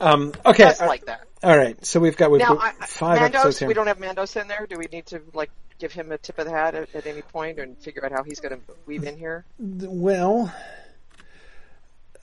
Um, 0.00 0.32
okay, 0.44 0.64
Just 0.64 0.80
like 0.80 1.06
that. 1.06 1.22
all 1.42 1.56
right. 1.56 1.82
So 1.84 2.00
we've 2.00 2.16
got 2.16 2.30
we've 2.30 2.40
Now, 2.40 2.54
got 2.54 2.62
I, 2.64 2.68
I- 2.80 2.86
five 2.86 3.22
episodes 3.22 3.58
here. 3.58 3.68
we 3.68 3.74
don't 3.74 3.86
have 3.86 3.98
Mandos 3.98 4.40
in 4.40 4.48
there. 4.48 4.66
Do 4.68 4.76
we 4.78 4.86
need 4.86 5.06
to 5.06 5.20
like 5.34 5.50
give 5.78 5.92
him 5.92 6.10
a 6.12 6.18
tip 6.18 6.38
of 6.38 6.46
the 6.46 6.52
hat 6.52 6.74
at, 6.74 6.94
at 6.94 7.06
any 7.06 7.22
point 7.22 7.58
and 7.58 7.76
figure 7.78 8.04
out 8.04 8.12
how 8.12 8.22
he's 8.22 8.40
going 8.40 8.54
to 8.58 8.60
weave 8.86 9.04
in 9.04 9.16
here? 9.16 9.44
well, 9.58 10.52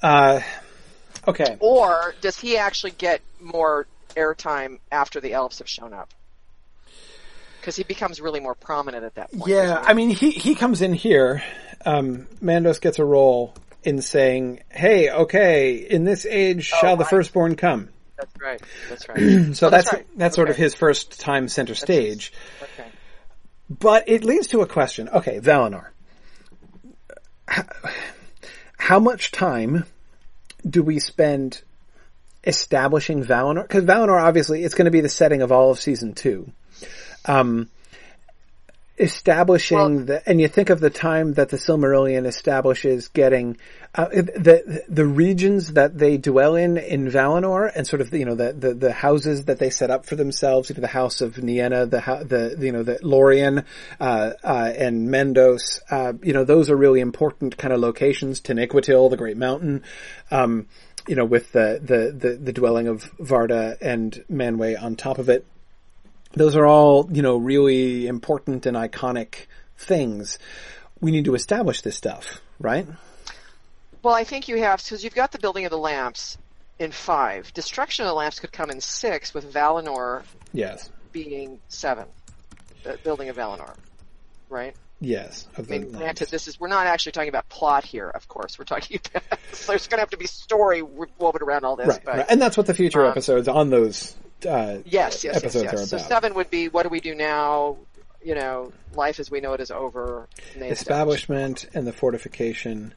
uh, 0.01 0.41
okay. 1.27 1.57
Or 1.59 2.15
does 2.21 2.39
he 2.39 2.57
actually 2.57 2.91
get 2.91 3.21
more 3.39 3.85
airtime 4.15 4.79
after 4.91 5.19
the 5.21 5.33
elves 5.33 5.59
have 5.59 5.69
shown 5.69 5.93
up? 5.93 6.09
Because 7.61 7.75
he 7.75 7.83
becomes 7.83 8.19
really 8.19 8.39
more 8.39 8.55
prominent 8.55 9.03
at 9.05 9.15
that 9.15 9.31
point. 9.31 9.47
Yeah. 9.47 9.79
I 9.81 9.93
mean, 9.93 10.09
he 10.09 10.31
he 10.31 10.55
comes 10.55 10.81
in 10.81 10.93
here. 10.93 11.43
Um, 11.85 12.27
Mandos 12.43 12.81
gets 12.81 12.97
a 12.99 13.05
role 13.05 13.53
in 13.83 14.01
saying, 14.01 14.61
"Hey, 14.69 15.09
okay, 15.11 15.75
in 15.75 16.03
this 16.03 16.25
age 16.25 16.65
shall 16.65 16.97
the 16.97 17.05
firstborn 17.05 17.55
come." 17.55 17.89
that's 18.17 18.33
right. 18.41 18.61
That's 18.89 19.09
right. 19.09 19.53
So 19.55 19.67
Oh, 19.67 19.69
that's 19.69 19.85
that's 19.89 19.93
right. 19.93 20.07
that's 20.17 20.35
sort 20.35 20.49
of 20.49 20.55
his 20.55 20.73
first 20.75 21.19
time 21.19 21.47
center 21.47 21.73
stage. 21.75 22.33
okay. 22.61 22.87
But 23.69 24.09
it 24.09 24.23
leads 24.23 24.47
to 24.47 24.61
a 24.61 24.67
question. 24.67 25.07
Okay, 25.09 25.39
Valinor. 25.39 25.87
H- 27.49 27.65
How 28.77 28.99
much 28.99 29.31
time 29.31 29.85
do 30.67 30.83
we 30.83 30.99
spend 30.99 31.61
establishing 32.43 33.23
Valinor? 33.23 33.63
Because 33.63 33.83
Valinor, 33.85 34.21
obviously, 34.21 34.63
it's 34.63 34.75
going 34.75 34.85
to 34.85 34.91
be 34.91 35.01
the 35.01 35.09
setting 35.09 35.41
of 35.41 35.51
all 35.51 35.71
of 35.71 35.79
season 35.79 36.13
two. 36.13 36.51
Um, 37.25 37.69
establishing 39.01 39.77
Well- 39.77 40.05
the, 40.05 40.29
and 40.29 40.39
you 40.39 40.47
think 40.47 40.69
of 40.69 40.79
the 40.79 40.89
time 40.89 41.33
that 41.33 41.49
the 41.49 41.57
Silmarillion 41.57 42.25
establishes 42.25 43.07
getting 43.07 43.57
uh, 43.93 44.05
the 44.05 44.83
the 44.87 45.05
regions 45.05 45.73
that 45.73 45.97
they 45.97 46.15
dwell 46.17 46.55
in 46.55 46.77
in 46.77 47.11
Valinor, 47.11 47.69
and 47.75 47.85
sort 47.85 48.01
of 48.01 48.13
you 48.13 48.23
know 48.23 48.35
the 48.35 48.53
the, 48.53 48.73
the 48.73 48.93
houses 48.93 49.45
that 49.45 49.59
they 49.59 49.69
set 49.69 49.91
up 49.91 50.05
for 50.05 50.15
themselves, 50.15 50.69
you 50.69 50.75
know, 50.75 50.81
the 50.81 50.87
house 50.87 51.19
of 51.19 51.35
Nienna, 51.35 51.89
the 51.89 51.99
the 52.25 52.65
you 52.65 52.71
know 52.71 52.83
the 52.83 52.99
Lorien 53.01 53.65
uh, 53.99 54.31
uh, 54.43 54.71
and 54.77 55.09
Mandos, 55.09 55.81
uh, 55.89 56.13
you 56.21 56.31
know, 56.31 56.45
those 56.45 56.69
are 56.69 56.77
really 56.77 57.01
important 57.01 57.57
kind 57.57 57.73
of 57.73 57.81
locations. 57.81 58.39
Taniquetil, 58.39 59.09
the 59.09 59.17
Great 59.17 59.37
Mountain. 59.37 59.83
Um, 60.29 60.67
you 61.07 61.15
know, 61.15 61.25
with 61.25 61.51
the, 61.51 61.81
the, 61.83 62.11
the, 62.15 62.35
the 62.35 62.53
dwelling 62.53 62.87
of 62.87 63.11
Varda 63.17 63.75
and 63.81 64.23
Manwë 64.31 64.79
on 64.79 64.95
top 64.95 65.17
of 65.17 65.29
it 65.29 65.47
those 66.33 66.55
are 66.55 66.65
all, 66.65 67.09
you 67.11 67.21
know, 67.21 67.37
really 67.37 68.07
important 68.07 68.65
and 68.65 68.77
iconic 68.77 69.45
things. 69.77 70.39
We 70.99 71.11
need 71.11 71.25
to 71.25 71.35
establish 71.35 71.81
this 71.81 71.95
stuff, 71.95 72.41
right? 72.59 72.87
Well, 74.03 74.13
I 74.13 74.23
think 74.23 74.47
you 74.47 74.57
have 74.57 74.83
because 74.83 75.03
you've 75.03 75.15
got 75.15 75.31
the 75.31 75.39
building 75.39 75.65
of 75.65 75.71
the 75.71 75.77
lamps 75.77 76.37
in 76.79 76.91
five. 76.91 77.53
Destruction 77.53 78.05
of 78.05 78.09
the 78.09 78.15
lamps 78.15 78.39
could 78.39 78.51
come 78.51 78.69
in 78.71 78.81
six, 78.81 79.33
with 79.33 79.51
Valinor 79.53 80.23
Yes. 80.53 80.89
being 81.11 81.59
seven. 81.67 82.05
The 82.83 82.97
building 83.03 83.29
of 83.29 83.35
Valinor, 83.35 83.75
right? 84.49 84.75
Yes. 84.99 85.47
I 85.57 85.61
mean, 85.63 85.91
granted, 85.91 86.29
this 86.29 86.47
is 86.47 86.59
we're 86.59 86.67
not 86.67 86.87
actually 86.87 87.11
talking 87.13 87.29
about 87.29 87.49
plot 87.49 87.83
here. 87.85 88.07
Of 88.09 88.27
course, 88.27 88.57
we're 88.57 88.65
talking 88.65 88.99
about 89.15 89.39
so 89.51 89.71
there's 89.71 89.87
going 89.87 89.97
to 89.97 90.01
have 90.01 90.11
to 90.11 90.17
be 90.17 90.27
story 90.27 90.81
woven 90.81 91.41
around 91.41 91.65
all 91.65 91.75
this. 91.75 91.87
right, 91.87 92.01
but 92.03 92.15
right. 92.17 92.25
And 92.29 92.41
that's 92.41 92.55
what 92.57 92.65
the 92.67 92.73
future 92.73 93.03
um, 93.03 93.11
episodes 93.11 93.47
on 93.47 93.69
those 93.71 94.15
uh, 94.45 94.77
yes, 94.85 95.23
yes, 95.23 95.41
yes, 95.43 95.55
yes. 95.55 95.89
So 95.89 95.97
seven 95.97 96.33
would 96.35 96.49
be 96.49 96.69
what 96.69 96.83
do 96.83 96.89
we 96.89 96.99
do 96.99 97.15
now? 97.15 97.77
You 98.23 98.35
know, 98.35 98.71
life 98.93 99.19
as 99.19 99.31
we 99.31 99.41
know 99.41 99.53
it 99.53 99.59
is 99.61 99.71
over. 99.71 100.27
Establishment 100.55 101.67
and 101.73 101.87
the 101.87 101.93
fortification 101.93 102.93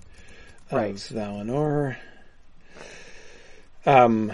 of 0.70 0.76
Right. 0.78 0.94
Valinor. 0.94 1.96
Um, 3.86 4.32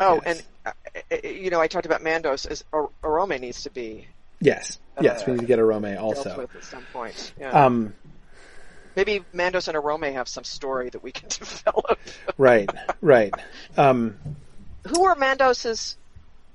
Oh, 0.00 0.20
Yes. 0.24 0.42
and 0.64 0.74
uh, 1.04 1.12
uh, 1.24 1.28
you 1.28 1.50
know, 1.50 1.60
I 1.60 1.68
talked 1.68 1.86
about 1.86 2.00
Mandos 2.02 2.46
as 2.50 2.64
Ar- 2.72 2.90
Orome 3.02 3.40
needs 3.40 3.62
to 3.62 3.70
be 3.70 4.06
yes. 4.40 4.78
Yes, 5.00 5.26
we 5.26 5.32
need 5.34 5.40
to 5.40 5.46
get 5.46 5.58
Orome 5.58 5.98
also. 6.00 6.48
at 6.54 6.64
some 6.64 6.82
point. 6.92 7.32
Yeah. 7.38 7.50
Um, 7.50 7.94
Maybe 8.94 9.24
Mandos 9.34 9.68
and 9.68 9.76
Orome 9.78 10.12
have 10.12 10.28
some 10.28 10.44
story 10.44 10.90
that 10.90 11.02
we 11.02 11.12
can 11.12 11.28
develop. 11.30 11.98
right, 12.36 12.68
right. 13.00 13.32
Um, 13.78 14.16
Who 14.88 15.02
were 15.02 15.14
Mandos's? 15.14 15.96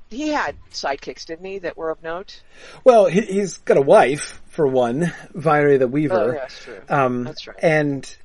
He 0.09 0.29
had 0.29 0.55
sidekicks, 0.71 1.25
didn't 1.25 1.45
he, 1.45 1.59
that 1.59 1.75
were 1.75 1.89
of 1.89 2.01
note? 2.01 2.41
well, 2.85 3.07
he, 3.07 3.21
he's 3.21 3.57
got 3.57 3.75
a 3.75 3.81
wife, 3.81 4.41
for 4.47 4.65
one, 4.65 5.13
Vairë 5.35 5.79
the 5.79 5.87
Weaver. 5.87 6.15
Oh, 6.15 6.31
yeah, 6.31 6.39
that's 6.39 6.63
true. 6.63 6.79
Um, 6.87 7.23
That's 7.25 7.47
right. 7.47 7.57
And 7.61 8.17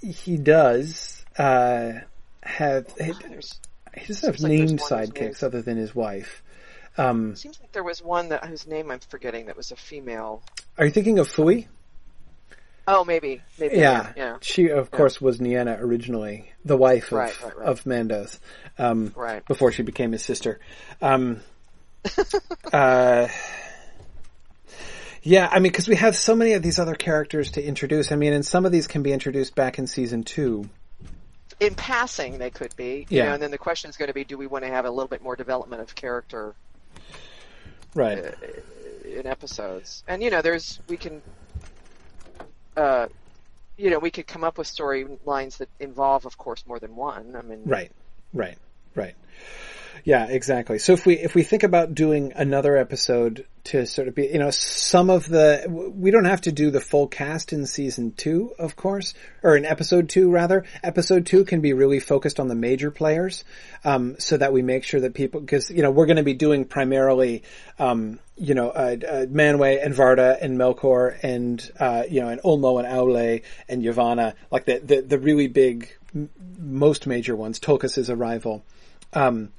he 0.00 0.36
does 0.36 1.24
uh, 1.38 1.92
have 2.42 2.86
he, 2.98 3.04
he 3.04 3.12
doesn't 3.12 4.26
have 4.26 4.38
Seems 4.38 4.42
like 4.42 4.50
named 4.50 4.80
sidekicks 4.80 5.42
other 5.42 5.62
than 5.62 5.76
his 5.76 5.94
wife. 5.94 6.42
Um, 6.96 7.34
seems 7.34 7.58
like 7.60 7.72
there 7.72 7.82
was 7.82 8.02
one 8.02 8.28
that 8.28 8.44
whose 8.44 8.66
name 8.66 8.90
I'm 8.90 9.00
forgetting 9.00 9.46
that 9.46 9.56
was 9.56 9.72
a 9.72 9.76
female. 9.76 10.42
are 10.78 10.84
you 10.84 10.92
thinking 10.92 11.18
of 11.18 11.28
Fui? 11.28 11.66
Oh, 12.86 13.04
maybe, 13.04 13.40
maybe. 13.58 13.76
Yeah, 13.76 14.12
yeah, 14.16 14.36
She, 14.42 14.68
of 14.68 14.90
course, 14.90 15.20
was 15.20 15.40
Nienna 15.40 15.80
originally, 15.80 16.52
the 16.64 16.76
wife 16.76 17.06
of 17.12 17.18
Right, 17.18 17.42
right, 17.42 17.56
right. 17.58 17.68
of 17.68 17.84
Mandos, 17.84 18.38
um, 18.78 19.12
Right. 19.16 19.46
before 19.46 19.72
she 19.72 19.82
became 19.82 20.12
his 20.12 20.22
sister. 20.22 20.60
Um, 21.02 21.40
uh, 22.72 23.28
yeah, 25.22 25.48
I 25.50 25.56
mean, 25.60 25.72
because 25.72 25.88
we 25.88 25.96
have 25.96 26.16
so 26.16 26.34
many 26.36 26.52
of 26.52 26.62
these 26.62 26.78
other 26.78 26.94
characters 26.94 27.52
to 27.52 27.62
introduce. 27.64 28.12
I 28.12 28.16
mean, 28.16 28.32
and 28.32 28.44
some 28.44 28.66
of 28.66 28.72
these 28.72 28.86
can 28.86 29.02
be 29.02 29.12
introduced 29.12 29.54
back 29.54 29.78
in 29.78 29.86
season 29.86 30.22
two. 30.22 30.68
In 31.60 31.74
passing, 31.74 32.38
they 32.38 32.50
could 32.50 32.74
be. 32.76 33.06
You 33.08 33.18
Yeah. 33.18 33.24
know, 33.26 33.32
and 33.34 33.42
then 33.42 33.50
the 33.50 33.58
question 33.58 33.88
is 33.88 33.96
going 33.96 34.08
to 34.08 34.14
be: 34.14 34.24
Do 34.24 34.36
we 34.36 34.46
want 34.46 34.64
to 34.64 34.70
have 34.70 34.84
a 34.84 34.90
little 34.90 35.08
bit 35.08 35.22
more 35.22 35.36
development 35.36 35.80
of 35.82 35.94
character 35.94 36.54
Right. 37.94 38.34
in 39.04 39.26
episodes? 39.26 40.02
And 40.08 40.22
you 40.22 40.30
know, 40.30 40.42
there's 40.42 40.80
we 40.88 40.96
can, 40.96 41.22
uh, 42.76 43.06
you 43.76 43.90
know, 43.90 43.98
we 43.98 44.10
could 44.10 44.26
come 44.26 44.44
up 44.44 44.58
with 44.58 44.68
storylines 44.68 45.58
that 45.58 45.68
involve, 45.80 46.26
of 46.26 46.36
course, 46.38 46.64
more 46.66 46.78
than 46.78 46.94
one. 46.94 47.34
I 47.36 47.42
mean, 47.42 47.62
Right, 47.64 47.90
right, 48.32 48.58
right. 48.94 49.14
Yeah, 50.02 50.26
exactly. 50.26 50.78
So 50.78 50.92
if 50.92 51.06
we 51.06 51.14
if 51.14 51.34
we 51.34 51.42
think 51.42 51.62
about 51.62 51.94
doing 51.94 52.32
another 52.34 52.76
episode 52.76 53.46
to 53.64 53.86
sort 53.86 54.08
of 54.08 54.14
be, 54.14 54.26
you 54.26 54.38
know, 54.38 54.50
some 54.50 55.08
of 55.08 55.26
the 55.28 55.64
we 55.94 56.10
don't 56.10 56.24
have 56.24 56.42
to 56.42 56.52
do 56.52 56.70
the 56.70 56.80
full 56.80 57.06
cast 57.06 57.52
in 57.52 57.64
season 57.66 58.12
two, 58.12 58.52
of 58.58 58.76
course, 58.76 59.14
or 59.42 59.56
in 59.56 59.64
episode 59.64 60.08
two 60.08 60.30
rather. 60.30 60.64
Episode 60.82 61.26
two 61.26 61.44
can 61.44 61.60
be 61.60 61.72
really 61.72 62.00
focused 62.00 62.40
on 62.40 62.48
the 62.48 62.54
major 62.54 62.90
players, 62.90 63.44
um, 63.84 64.16
so 64.18 64.36
that 64.36 64.52
we 64.52 64.62
make 64.62 64.84
sure 64.84 65.00
that 65.00 65.14
people 65.14 65.40
because 65.40 65.70
you 65.70 65.82
know 65.82 65.90
we're 65.90 66.06
going 66.06 66.16
to 66.16 66.22
be 66.22 66.34
doing 66.34 66.64
primarily, 66.64 67.42
um, 67.78 68.18
you 68.36 68.54
know, 68.54 68.70
uh, 68.70 68.96
uh, 68.96 69.26
Manwë 69.26 69.84
and 69.84 69.94
Varda 69.94 70.36
and 70.42 70.58
Melkor 70.58 71.16
and 71.22 71.70
uh, 71.78 72.02
you 72.10 72.20
know 72.20 72.28
and 72.28 72.42
Ulmo 72.42 72.78
and 72.78 72.88
Aule 72.88 73.42
and 73.68 73.82
Yavanna, 73.82 74.34
like 74.50 74.64
the 74.64 74.80
the, 74.80 75.00
the 75.00 75.18
really 75.18 75.46
big, 75.46 75.88
most 76.58 77.06
major 77.06 77.36
ones. 77.36 77.58
Tulkas's 77.58 78.10
arrival 78.10 78.64
um, 79.14 79.50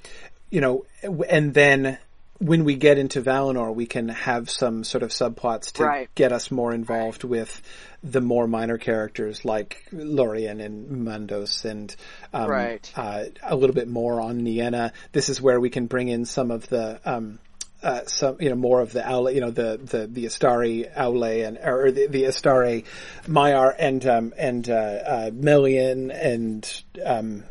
you 0.49 0.61
know, 0.61 0.85
and 1.29 1.53
then 1.53 1.97
when 2.39 2.65
we 2.65 2.75
get 2.75 2.97
into 2.97 3.21
Valinor, 3.21 3.73
we 3.73 3.85
can 3.85 4.09
have 4.09 4.49
some 4.49 4.83
sort 4.83 5.03
of 5.03 5.09
subplots 5.11 5.71
to 5.73 5.83
Right. 5.85 6.09
get 6.15 6.31
us 6.33 6.51
more 6.51 6.73
involved 6.73 7.23
with 7.23 7.61
the 8.03 8.19
more 8.21 8.45
minor 8.47 8.77
characters 8.77 9.45
like 9.45 9.85
Lorien 9.91 10.59
and 10.59 11.07
Mandos 11.07 11.63
and 11.65 11.95
um, 12.33 12.49
Right. 12.49 12.91
uh, 12.95 13.25
a 13.41 13.55
little 13.55 13.73
bit 13.73 13.87
more 13.87 14.19
on 14.21 14.41
Nienna. 14.41 14.91
This 15.13 15.29
is 15.29 15.41
where 15.41 15.59
we 15.59 15.69
can 15.69 15.85
bring 15.87 16.09
in 16.09 16.25
some 16.25 16.51
of 16.51 16.67
the 16.67 16.99
um, 17.05 17.39
uh, 17.81 18.01
some 18.05 18.37
you 18.39 18.49
know 18.49 18.55
more 18.55 18.81
of 18.81 18.91
the 18.91 19.01
Aule, 19.01 19.33
you 19.33 19.41
know 19.41 19.51
the 19.51 19.79
the 19.81 20.07
the 20.07 20.25
Istari 20.25 20.91
Aule 20.95 21.47
and 21.47 21.57
or 21.63 21.91
the, 21.91 22.07
the 22.07 22.23
Istari 22.23 22.83
Maiar 23.27 23.73
and 23.77 24.05
um, 24.07 24.33
and 24.37 24.67
uh, 24.69 24.73
uh, 24.73 25.31
Melian 25.33 26.11
and 26.11 26.83
um, 27.05 27.43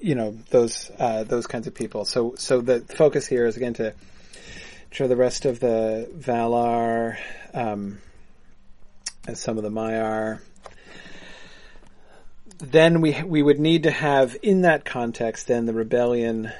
you 0.00 0.14
know 0.14 0.36
those 0.50 0.90
uh, 0.98 1.24
those 1.24 1.46
kinds 1.46 1.66
of 1.66 1.74
people. 1.74 2.04
So 2.04 2.34
so 2.36 2.60
the 2.60 2.80
focus 2.80 3.26
here 3.26 3.46
is 3.46 3.56
again 3.56 3.74
to 3.74 3.94
show 4.90 5.08
the 5.08 5.16
rest 5.16 5.44
of 5.44 5.60
the 5.60 6.08
Valar, 6.16 7.18
um, 7.52 7.98
and 9.26 9.36
some 9.36 9.58
of 9.58 9.62
the 9.62 9.70
Maiar. 9.70 10.40
Then 12.58 13.00
we 13.00 13.22
we 13.22 13.42
would 13.42 13.58
need 13.58 13.82
to 13.82 13.90
have 13.90 14.36
in 14.42 14.62
that 14.62 14.84
context 14.84 15.46
then 15.46 15.66
the 15.66 15.74
rebellion 15.74 16.50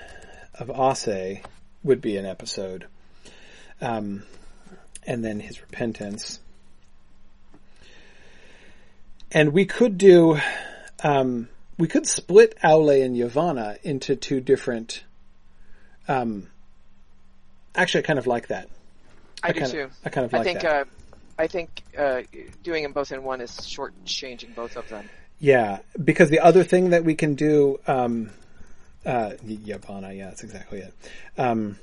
of 0.59 0.69
Ossë 0.69 1.43
would 1.83 2.01
be 2.01 2.17
an 2.17 2.27
episode, 2.27 2.87
um, 3.81 4.25
and 5.07 5.25
then 5.25 5.41
his 5.41 5.61
repentance. 5.61 6.41
And 9.31 9.53
we 9.53 9.65
could 9.67 9.99
do, 9.99 10.39
um, 11.03 11.49
we 11.79 11.89
could 11.89 12.07
split 12.07 12.57
Aule 12.63 13.05
and 13.05 13.17
Yavanna 13.17 13.79
into 13.83 14.17
two 14.17 14.41
different. 14.41 15.03
Um, 16.09 16.49
actually, 17.75 18.05
I 18.05 18.07
kind 18.07 18.19
of 18.19 18.27
like 18.27 18.49
that. 18.49 18.69
I, 19.43 19.53
do 19.53 19.61
kind 19.61 19.73
too. 19.73 19.81
Of, 19.83 19.93
I 20.05 20.09
kind 20.09 20.25
of 20.25 20.35
I 20.35 20.39
like 20.39 20.47
think. 20.47 20.61
that. 20.63 20.83
Uh, 20.83 20.85
I 21.39 21.47
think 21.49 21.83
uh, 21.99 22.23
doing 22.63 22.83
them 22.83 22.93
both 22.93 23.13
in 23.13 23.23
one 23.23 23.43
is 23.43 23.67
short-changing 23.67 24.53
both 24.57 24.77
of 24.77 24.89
them. 24.89 25.09
Yeah, 25.39 25.81
because 26.03 26.31
the 26.31 26.41
other 26.41 26.65
thing 26.65 26.91
that 26.91 27.05
we 27.05 27.15
can 27.15 27.35
do, 27.35 27.79
um, 27.87 28.31
uh, 29.05 29.33
Yavanna, 29.45 30.17
yeah, 30.17 30.29
that's 30.29 30.43
exactly 30.43 30.79
it. 30.79 30.95
Um, 31.37 31.79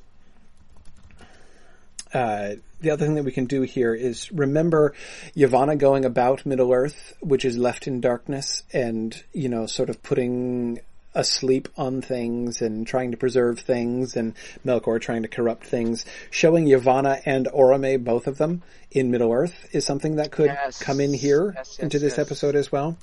uh, 2.14 2.56
the 2.82 2.92
other 2.92 3.06
thing 3.06 3.16
that 3.16 3.24
we 3.24 3.32
can 3.32 3.46
do 3.46 3.62
here 3.62 3.94
is 3.94 4.32
remember 4.32 4.94
Yavanna 5.36 5.78
going 5.78 6.06
about 6.06 6.46
Middle 6.46 6.72
Earth, 6.72 7.14
which 7.22 7.46
is 7.46 7.58
left 7.58 7.88
in 7.88 8.02
darkness, 8.02 8.64
and 8.74 9.22
you 9.34 9.50
know, 9.50 9.66
sort 9.66 9.90
of 9.90 10.02
putting 10.04 10.80
asleep 11.16 11.68
on 11.78 12.02
things 12.02 12.62
and 12.62 12.88
trying 12.88 13.12
to 13.12 13.18
preserve 13.18 13.60
things, 13.60 14.16
and 14.16 14.34
Melkor 14.66 15.00
trying 15.00 15.22
to 15.22 15.28
corrupt 15.28 15.66
things. 15.66 16.06
Showing 16.32 16.66
Yavanna 16.66 17.22
and 17.26 17.48
Orome, 17.48 18.04
both 18.04 18.28
of 18.28 18.38
them, 18.38 18.64
in 18.92 19.12
Middle 19.12 19.32
Earth 19.32 19.68
is 19.72 19.86
something 19.86 20.16
that 20.18 20.32
could 20.32 20.48
Yes. 20.48 20.82
come 20.82 21.00
in 21.00 21.14
here 21.14 21.54
Yes, 21.56 21.76
yes, 21.78 21.80
into 21.80 22.00
this 22.00 22.18
episode 22.20 22.56
as 22.56 22.72
well. 22.72 22.98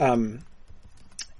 Um, 0.00 0.40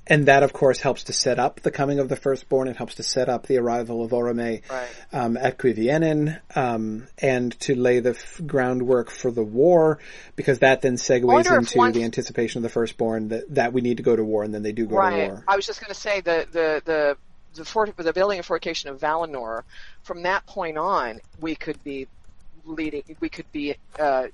and 0.07 0.27
that, 0.27 0.43
of 0.43 0.53
course, 0.53 0.81
helps 0.81 1.05
to 1.05 1.13
set 1.13 1.39
up 1.39 1.61
the 1.61 1.71
coming 1.71 1.99
of 1.99 2.09
the 2.09 2.17
firstborn. 2.17 2.69
It 2.69 2.77
helps 2.77 2.97
to 2.97 3.03
set 3.03 3.29
up 3.29 3.47
the 3.47 3.57
arrival 3.57 4.05
of 4.05 4.11
Orome 4.11 4.63
Right. 4.71 4.89
um, 5.13 5.37
at 5.37 5.59
Cuiviénen, 5.59 6.41
um, 6.55 7.07
and 7.19 7.59
to 7.61 7.75
lay 7.75 8.01
the 8.01 8.11
f- 8.11 8.41
groundwork 8.47 9.11
for 9.11 9.31
the 9.31 9.43
war, 9.43 9.99
because 10.37 10.59
that 10.59 10.83
then 10.83 10.97
segues 10.97 11.47
into 11.47 11.79
one- 11.79 11.93
the 11.93 12.05
anticipation 12.05 12.59
of 12.59 12.63
the 12.65 12.69
firstborn 12.69 13.29
that, 13.29 13.55
that 13.55 13.73
we 13.73 13.81
need 13.81 13.97
to 13.97 14.03
go 14.03 14.15
to 14.15 14.25
war, 14.25 14.45
and 14.45 14.53
then 14.55 14.63
they 14.63 14.73
do 14.73 14.87
go 14.87 14.97
right. 14.97 15.29
to 15.29 15.33
war. 15.33 15.45
I 15.49 15.57
was 15.57 15.67
just 15.67 15.81
going 15.81 15.93
to 15.93 16.01
say 16.01 16.21
the 16.21 16.47
the 16.53 16.83
the 16.85 17.17
the, 17.55 17.65
fort, 17.65 17.97
the 17.97 18.13
building 18.13 18.39
and 18.39 18.45
fortification 18.45 18.91
of 18.91 19.01
Valinor. 19.01 19.63
From 20.03 20.23
that 20.25 20.45
point 20.45 20.77
on, 20.77 21.21
we 21.41 21.55
could 21.55 21.83
be 21.85 22.09
leading. 22.65 23.05
We 23.21 23.29
could 23.29 23.51
be 23.53 23.77
uh, 23.99 24.27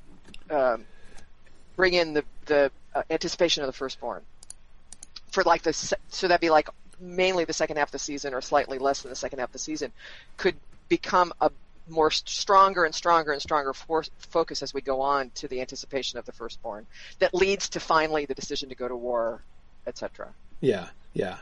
um, 0.50 0.84
bring 1.76 1.94
in 1.94 2.14
the 2.14 2.24
the 2.46 2.72
uh, 2.94 3.02
anticipation 3.08 3.62
of 3.62 3.68
the 3.68 3.72
firstborn 3.72 4.22
for 5.30 5.42
like 5.44 5.62
the 5.62 5.72
so 5.72 6.28
that'd 6.28 6.40
be 6.40 6.50
like 6.50 6.68
mainly 7.00 7.44
the 7.44 7.52
second 7.52 7.76
half 7.78 7.88
of 7.88 7.92
the 7.92 7.98
season 7.98 8.34
or 8.34 8.40
slightly 8.40 8.78
less 8.78 9.02
than 9.02 9.10
the 9.10 9.16
second 9.16 9.38
half 9.38 9.48
of 9.48 9.52
the 9.52 9.58
season 9.58 9.92
could 10.36 10.56
become 10.88 11.32
a 11.40 11.50
more 11.88 12.10
stronger 12.10 12.84
and 12.84 12.94
stronger 12.94 13.32
and 13.32 13.42
stronger 13.42 13.72
for- 13.72 14.04
focus 14.18 14.62
as 14.62 14.72
we 14.72 14.80
go 14.80 15.00
on 15.00 15.30
to 15.34 15.48
the 15.48 15.60
anticipation 15.60 16.18
of 16.18 16.26
the 16.26 16.32
firstborn 16.32 16.86
that 17.18 17.34
leads 17.34 17.70
to 17.70 17.80
finally 17.80 18.26
the 18.26 18.34
decision 18.34 18.68
to 18.68 18.74
go 18.74 18.86
to 18.86 18.96
war 18.96 19.42
etc 19.86 20.28
Yeah, 20.60 20.88
yeah, 21.14 21.38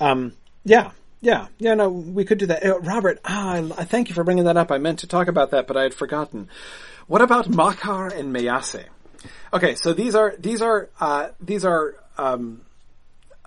um, 0.00 0.32
yeah, 0.64 0.90
yeah, 1.20 1.48
yeah. 1.58 1.74
No, 1.74 1.88
we 1.88 2.24
could 2.24 2.38
do 2.38 2.46
that. 2.46 2.64
Uh, 2.64 2.78
Robert, 2.80 3.20
ah, 3.24 3.54
I, 3.54 3.58
I 3.58 3.84
thank 3.84 4.08
you 4.08 4.14
for 4.14 4.24
bringing 4.24 4.44
that 4.44 4.56
up. 4.56 4.70
I 4.70 4.78
meant 4.78 5.00
to 5.00 5.06
talk 5.06 5.28
about 5.28 5.50
that, 5.50 5.66
but 5.66 5.76
I 5.76 5.82
had 5.82 5.94
forgotten. 5.94 6.48
What 7.06 7.22
about 7.22 7.48
Makar 7.48 8.08
and 8.08 8.34
Meássë? 8.34 8.84
Okay, 9.52 9.74
so 9.74 9.92
these 9.92 10.14
are 10.14 10.34
these 10.38 10.62
are 10.62 10.88
uh, 11.00 11.28
these 11.40 11.64
are 11.64 11.94
um, 12.16 12.62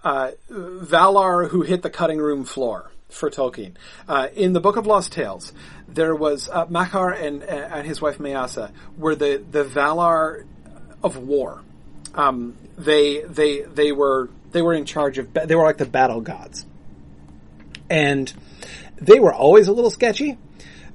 uh, 0.04 0.32
Valar 0.50 1.50
who 1.50 1.62
hit 1.62 1.82
the 1.82 1.90
cutting 1.90 2.18
room 2.18 2.44
floor 2.44 2.92
for 3.10 3.30
Tolkien. 3.30 3.74
Uh, 4.08 4.30
in 4.36 4.54
the 4.54 4.60
Book 4.60 4.78
of 4.78 4.88
Lost 4.88 5.12
Tales, 5.12 5.54
there 5.88 6.16
was 6.16 6.50
uh, 6.50 6.66
Makar 6.70 7.12
and 7.12 7.44
and 7.44 7.86
his 7.86 8.02
wife 8.02 8.18
Meássë 8.18 8.72
were 8.98 9.16
the 9.16 9.44
the 9.52 9.64
Valar 9.64 10.46
of 11.04 11.18
war. 11.18 11.62
Um, 12.14 12.58
they 12.78 13.22
they 13.22 13.62
they 13.62 13.92
were 13.92 14.30
they 14.52 14.62
were 14.62 14.74
in 14.74 14.86
charge 14.86 15.18
of 15.18 15.34
they 15.34 15.56
were 15.56 15.64
like 15.64 15.78
the 15.78 15.86
battle 15.86 16.22
gods, 16.22 16.66
and 17.90 18.32
they 18.98 19.20
were 19.20 19.34
always 19.34 19.68
a 19.68 19.74
little 19.74 19.92
sketchy. 19.92 20.38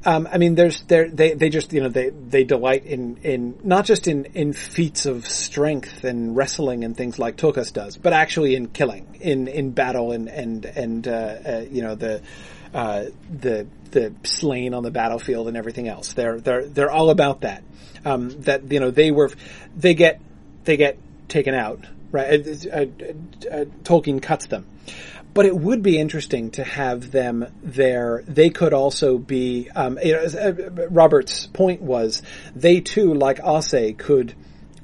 Um, 0.07 0.29
I 0.31 0.39
mean, 0.39 0.55
there's 0.55 0.83
there 0.83 1.11
they 1.11 1.35
they 1.35 1.49
just 1.49 1.73
you 1.73 1.81
know 1.81 1.89
they 1.89 2.11
they 2.11 2.45
delight 2.45 2.87
in 2.87 3.17
in 3.25 3.59
not 3.65 3.85
just 3.85 4.07
in 4.07 4.27
in 4.27 4.53
feats 4.53 5.05
of 5.05 5.27
strength 5.27 6.05
and 6.05 6.37
wrestling 6.37 6.85
and 6.85 6.97
things 6.97 7.19
like 7.19 7.37
Tulkas 7.37 7.73
does, 7.73 7.97
but 7.97 8.13
actually 8.13 8.55
in 8.55 8.69
killing, 8.69 9.19
in 9.21 9.49
in 9.49 9.73
battle 9.73 10.13
and 10.13 10.29
and 10.29 10.65
and 10.65 11.09
uh, 11.09 11.11
uh, 11.11 11.65
you 11.69 11.83
know 11.83 11.97
the 11.97 12.23
uh, 12.73 13.07
the 13.29 13.67
the 13.91 14.15
slain 14.23 14.75
on 14.75 14.85
the 14.85 14.93
battlefield 14.93 15.49
and 15.49 15.57
everything 15.57 15.89
else. 15.89 16.13
They're 16.13 16.39
they're 16.39 16.67
they're 16.67 16.91
all 16.91 17.11
about 17.11 17.41
that. 17.41 17.65
Um, 18.05 18.31
that 18.43 18.71
you 18.71 18.79
know 18.79 18.93
they 18.93 19.11
were 19.11 19.33
they 19.77 19.95
get 19.95 20.21
they 20.63 20.77
get 20.77 20.99
taken 21.29 21.53
out. 21.53 21.85
Right, 22.13 22.47
Uh, 22.47 22.69
uh, 22.71 22.87
uh, 23.51 23.65
Tolkien 23.83 24.23
cuts 24.23 24.47
them 24.47 24.65
but 25.37 25.45
it 25.45 25.55
would 25.55 25.83
be 25.83 25.99
interesting 25.99 26.51
to 26.53 26.65
have 26.65 27.11
them 27.13 27.47
there. 27.63 28.25
They 28.27 28.49
could 28.49 28.73
also 28.73 29.19
be. 29.19 29.69
Um, 29.69 29.99
uh, 29.99 30.53
Robert's 30.89 31.47
point 31.49 31.83
was 31.83 32.23
they 32.55 32.81
too, 32.81 33.13
like 33.13 33.37
Ossë, 33.41 33.99
could 33.99 34.33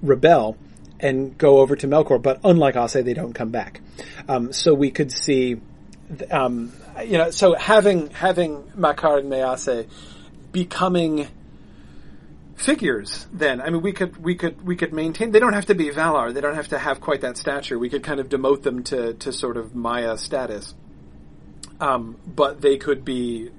rebel 0.03 0.59
and 1.01 1.39
go 1.39 1.61
over 1.61 1.75
to 1.75 1.89
Melkor, 1.89 2.21
but 2.21 2.39
unlike 2.45 2.75
Ossë, 2.75 3.03
they 3.03 3.15
don't 3.15 3.33
come 3.33 3.49
back. 3.49 3.81
Um, 4.29 4.53
so 4.53 4.75
we 4.75 4.91
could 4.91 5.11
see, 5.11 5.59
um, 6.31 6.75
you 7.03 7.17
know, 7.17 7.31
so 7.31 7.55
having 7.55 8.11
having 8.11 8.71
Makar 8.75 9.21
and 9.21 9.33
Meássë 9.33 9.89
becoming 10.53 11.29
figures 12.63 13.27
then. 13.33 13.61
I 13.61 13.71
mean, 13.71 13.83
we 13.83 13.93
could, 13.93 14.17
we 14.17 14.35
could, 14.35 14.65
we 14.65 14.77
could 14.77 14.93
maintain, 14.93 15.33
they 15.33 15.41
don't 15.41 15.53
have 15.53 15.67
to 15.67 15.75
be 15.75 15.91
Valar. 15.91 16.33
They 16.33 16.41
don't 16.41 16.55
have 16.55 16.69
to 16.69 16.79
have 16.79 17.01
quite 17.01 17.21
that 17.23 17.37
stature. 17.37 17.79
We 17.79 17.89
could 17.91 18.03
kind 18.03 18.21
of 18.21 18.29
demote 18.29 18.63
them 18.63 18.83
to, 18.85 19.15
to 19.15 19.33
sort 19.33 19.57
of 19.57 19.75
Maia 19.75 20.17
status. 20.19 20.75
Um, 21.81 22.17
but 22.27 22.61
they 22.61 22.77
could 22.77 23.05
be, 23.05 23.51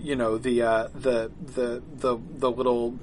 you 0.00 0.16
know, 0.16 0.38
the, 0.38 0.62
uh, 0.62 0.88
the, 0.94 1.30
the, 1.54 1.82
the, 1.96 2.18
the 2.38 2.50
little 2.50 2.98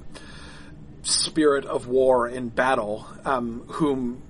spirit 1.02 1.66
of 1.66 1.86
war 1.88 2.26
and 2.26 2.54
battle, 2.54 3.06
um, 3.24 3.64
whom 3.68 4.22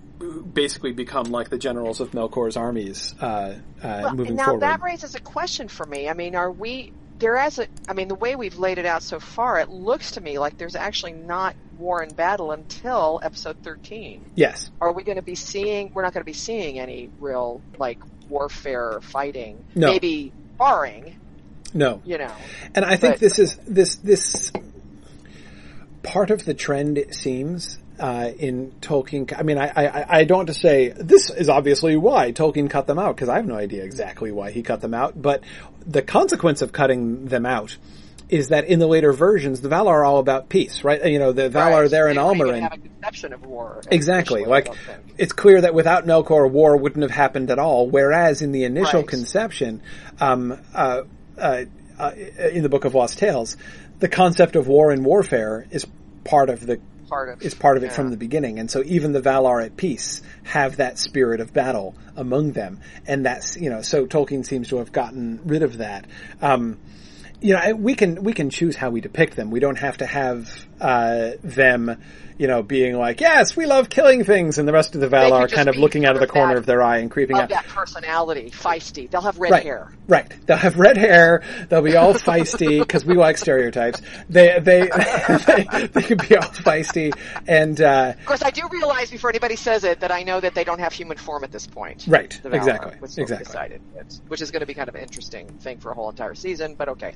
basically 0.53 0.93
become 0.93 1.24
like 1.24 1.49
the 1.51 1.59
generals 1.59 2.01
of 2.01 2.12
Melkor's 2.12 2.57
armies, 2.57 3.15
uh, 3.20 3.24
uh, 3.24 3.59
Well, 3.82 4.15
moving 4.15 4.36
now 4.36 4.44
forward. 4.47 4.62
that 4.62 4.82
raises 4.82 5.15
a 5.15 5.20
question 5.20 5.69
for 5.69 5.85
me. 5.86 6.09
I 6.09 6.15
mean, 6.15 6.35
are 6.35 6.51
we 6.51 6.93
there 7.23 7.39
as 7.39 7.59
a? 7.59 7.66
I 7.89 7.94
mean, 7.94 8.09
the 8.09 8.15
way 8.15 8.36
we've 8.36 8.59
laid 8.59 8.77
it 8.77 8.85
out 8.85 9.03
so 9.03 9.19
far, 9.19 9.59
it 9.61 9.70
looks 9.70 10.11
to 10.12 10.20
me 10.20 10.39
like 10.39 10.59
there's 10.59 10.77
actually 10.77 11.12
not 11.12 11.57
war 11.78 12.03
and 12.03 12.15
battle 12.15 12.53
until 12.53 13.19
episode 13.23 13.57
thirteen. 13.62 14.24
yes. 14.35 14.70
Are 14.81 14.93
we 14.93 15.03
going 15.03 15.16
to 15.16 15.23
be 15.23 15.35
seeing? 15.35 15.93
We're 15.94 16.03
not 16.03 16.12
going 16.12 16.20
to 16.20 16.27
be 16.27 16.35
seeing 16.35 16.78
any 16.78 17.09
real 17.19 17.62
like 17.78 17.99
warfare 18.28 18.93
or 18.97 19.01
fighting. 19.01 19.65
No. 19.74 19.86
Maybe 19.90 20.32
barring, 20.59 21.19
No. 21.73 22.03
you 22.05 22.19
know. 22.19 22.31
And 22.74 22.85
I 22.85 22.97
think 22.97 23.15
But- 23.15 23.20
this 23.20 23.39
is 23.39 23.57
this 23.66 23.97
this 23.97 24.53
part 26.03 26.31
of 26.31 26.44
the 26.44 26.55
trend 26.55 26.99
it 26.99 27.15
seems 27.15 27.78
uh, 27.99 28.31
in 28.39 28.73
Tolkien. 28.81 29.32
I 29.39 29.43
mean, 29.43 29.59
I, 29.59 29.69
I 29.77 30.19
I 30.20 30.24
don't 30.24 30.39
want 30.39 30.49
to 30.49 30.55
say 30.55 30.89
this 30.89 31.31
is 31.31 31.49
obviously 31.49 31.97
why 31.97 32.32
Tolkien 32.32 32.69
cut 32.69 32.86
them 32.86 32.99
out 32.99 33.15
because 33.15 33.28
I 33.28 33.36
have 33.36 33.47
no 33.47 33.55
idea 33.55 33.85
exactly 33.85 34.32
why 34.32 34.51
he 34.51 34.62
cut 34.62 34.81
them 34.81 34.94
out. 34.94 35.20
But 35.20 35.43
the 35.87 36.03
consequence 36.03 36.63
of 36.63 36.73
cutting 36.73 37.27
them 37.27 37.47
out 37.47 37.77
is 38.29 38.49
that 38.49 38.65
in 38.65 38.79
the 38.79 38.87
later 38.87 39.13
versions, 39.13 39.61
the 39.61 39.69
Valar 39.69 39.89
are 39.89 40.05
all 40.05 40.19
about 40.19 40.49
peace, 40.49 40.85
right? 40.85 41.05
You 41.05 41.19
know, 41.19 41.33
the 41.33 41.51
Valar 41.51 41.83
Right. 41.83 41.91
there 41.91 42.09
in 42.09 42.17
Almaren. 42.17 42.61
have 42.63 42.73
a 42.73 42.79
conception 42.79 43.33
of 43.35 43.45
war. 43.45 43.83
Exactly. 43.91 44.45
Like 44.45 44.69
it's 45.19 45.33
clear 45.35 45.61
that 45.61 45.75
without 45.75 46.07
Melkor, 46.07 46.51
war 46.51 46.77
wouldn't 46.77 47.03
have 47.03 47.11
happened 47.11 47.51
at 47.51 47.59
all. 47.59 47.89
Whereas 47.91 48.41
in 48.41 48.53
the 48.53 48.65
initial 48.65 49.01
Right. 49.01 49.09
conception, 49.09 49.83
um, 50.19 50.59
uh, 50.75 51.03
uh, 51.39 51.65
uh, 51.99 52.11
in 52.53 52.63
the 52.63 52.71
Book 52.71 52.87
of 52.87 52.95
Lost 52.95 53.19
Tales, 53.19 53.57
the 54.01 54.09
concept 54.09 54.57
of 54.57 54.67
war 54.67 54.91
and 54.93 55.05
warfare 55.05 55.67
is 55.71 55.87
part 56.25 56.49
of 56.49 56.65
the 56.65 56.81
part 57.12 57.28
of 57.28 57.43
is 57.43 57.55
part 57.55 57.76
of 57.76 57.82
it 57.82 57.89
yeah. 57.89 57.93
from 57.93 58.10
the 58.10 58.16
beginning. 58.16 58.59
And 58.59 58.70
so 58.70 58.82
even 58.86 59.12
the 59.12 59.20
Valar 59.20 59.62
at 59.64 59.76
peace 59.76 60.22
have 60.44 60.76
that 60.76 60.98
spirit 60.98 61.40
of 61.40 61.52
battle 61.52 61.94
among 62.16 62.52
them. 62.52 62.80
And 63.06 63.26
that's, 63.26 63.56
you 63.56 63.68
know, 63.68 63.82
so 63.82 64.06
Tolkien 64.06 64.47
seems 64.47 64.68
to 64.68 64.78
have 64.78 64.93
gotten 64.93 65.40
rid 65.44 65.62
of 65.62 65.78
that. 65.78 66.06
Um, 66.40 66.78
you 67.43 67.55
know, 67.55 67.74
we 67.74 67.94
can, 67.97 68.22
we 68.22 68.32
can 68.32 68.48
choose 68.48 68.76
how 68.76 68.89
we 68.90 69.02
depict 69.02 69.36
them. 69.36 69.51
We 69.51 69.60
don't 69.60 69.78
have 69.78 69.98
to 69.98 70.06
have, 70.06 70.48
uh, 70.83 71.37
them, 71.45 71.97
you 72.39 72.49
know, 72.49 72.63
being 72.63 72.97
like, 72.99 73.21
yes, 73.21 73.57
we 73.57 73.67
love 73.67 73.89
killing 73.89 74.25
things, 74.25 74.59
and 74.59 74.67
the 74.67 74.73
rest 74.73 74.95
of 74.97 75.01
the 75.01 75.09
Valar 75.09 75.51
kind 75.51 75.69
of 75.69 75.77
looking 75.77 76.05
out 76.05 76.17
of 76.17 76.21
the 76.21 76.27
corner 76.27 76.57
of 76.57 76.67
their 76.67 76.83
eye 76.83 76.99
and 76.99 77.09
creeping 77.11 77.37
out. 77.37 77.51
that 77.51 77.67
personality, 77.67 78.51
feisty. 78.51 79.09
They'll 79.09 79.21
have 79.21 79.39
red 79.39 79.53
Right, 79.53 79.63
hair. 79.63 79.93
right. 80.09 80.47
They'll 80.47 80.57
have 80.57 80.77
red 80.79 80.97
hair. 80.97 81.43
They'll 81.69 81.83
be 81.83 81.95
all 81.97 82.15
feisty 82.15 82.81
because 82.85 83.05
we 83.05 83.15
like 83.15 83.39
stereotypes. 83.39 84.03
They 84.29 84.59
they 84.61 84.89
they, 85.47 85.87
they 85.87 86.03
could 86.03 86.27
be 86.29 86.37
all 86.37 86.43
feisty 86.51 87.13
and 87.47 87.81
uh, 87.81 88.15
Of 88.19 88.27
course, 88.27 88.43
I 88.43 88.51
do 88.51 88.63
realize 88.73 89.11
before 89.11 89.31
anybody 89.31 89.55
says 89.57 89.85
it 89.85 90.01
that 90.01 90.11
I 90.11 90.25
know 90.25 90.41
that 90.41 90.55
they 90.55 90.65
don't 90.65 90.81
have 90.81 90.93
human 90.93 91.19
form 91.19 91.45
at 91.45 91.53
this 91.53 91.67
point. 91.69 92.07
Right, 92.09 92.41
Valar, 92.43 92.55
exactly, 92.55 92.93
exactly. 93.23 93.45
Decided, 93.45 93.81
which 94.29 94.41
is 94.43 94.51
going 94.51 94.61
to 94.61 94.67
be 94.67 94.75
kind 94.75 94.89
of 94.89 94.97
an 94.97 95.03
interesting 95.03 95.47
thing 95.61 95.79
for 95.79 95.93
a 95.93 95.95
whole 95.95 96.11
entire 96.11 96.35
season, 96.35 96.75
but 96.75 96.89
okay. 96.89 97.15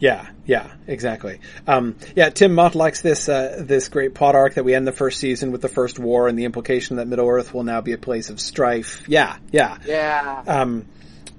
Yeah, 0.00 0.26
yeah, 0.46 0.72
exactly. 0.86 1.40
Um, 1.66 1.94
yeah, 2.16 2.30
Tim 2.30 2.54
Mott 2.54 2.74
likes 2.74 3.02
this 3.02 3.28
uh, 3.28 3.62
this 3.64 3.88
great 3.90 4.14
plot 4.14 4.34
arc 4.34 4.54
that 4.54 4.64
we 4.64 4.74
end 4.74 4.86
the 4.86 4.92
first 4.92 5.20
season 5.20 5.52
with 5.52 5.60
the 5.60 5.68
first 5.68 5.98
war 5.98 6.26
and 6.26 6.38
the 6.38 6.46
implication 6.46 6.96
that 6.96 7.06
Middle 7.06 7.28
Earth 7.28 7.52
will 7.52 7.64
now 7.64 7.82
be 7.82 7.92
a 7.92 7.98
place 7.98 8.30
of 8.30 8.40
strife. 8.40 9.06
Yeah, 9.06 9.36
yeah. 9.52 9.76
Yeah. 9.84 10.42
Um, 10.46 10.86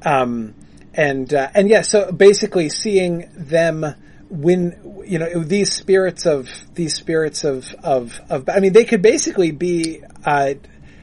um, 0.03 0.53
and 0.93 1.33
uh, 1.33 1.49
and 1.55 1.69
yeah, 1.69 1.81
so 1.81 2.11
basically 2.11 2.69
seeing 2.69 3.29
them 3.35 3.83
win, 4.29 5.03
you 5.07 5.17
know, 5.17 5.43
these 5.43 5.73
spirits 5.73 6.27
of 6.27 6.49
these 6.75 6.93
spirits 6.93 7.43
of 7.43 7.73
of 7.83 8.21
of. 8.29 8.47
I 8.47 8.59
mean, 8.59 8.73
they 8.73 8.85
could 8.85 9.01
basically 9.01 9.51
be. 9.51 10.03
Uh, 10.23 10.53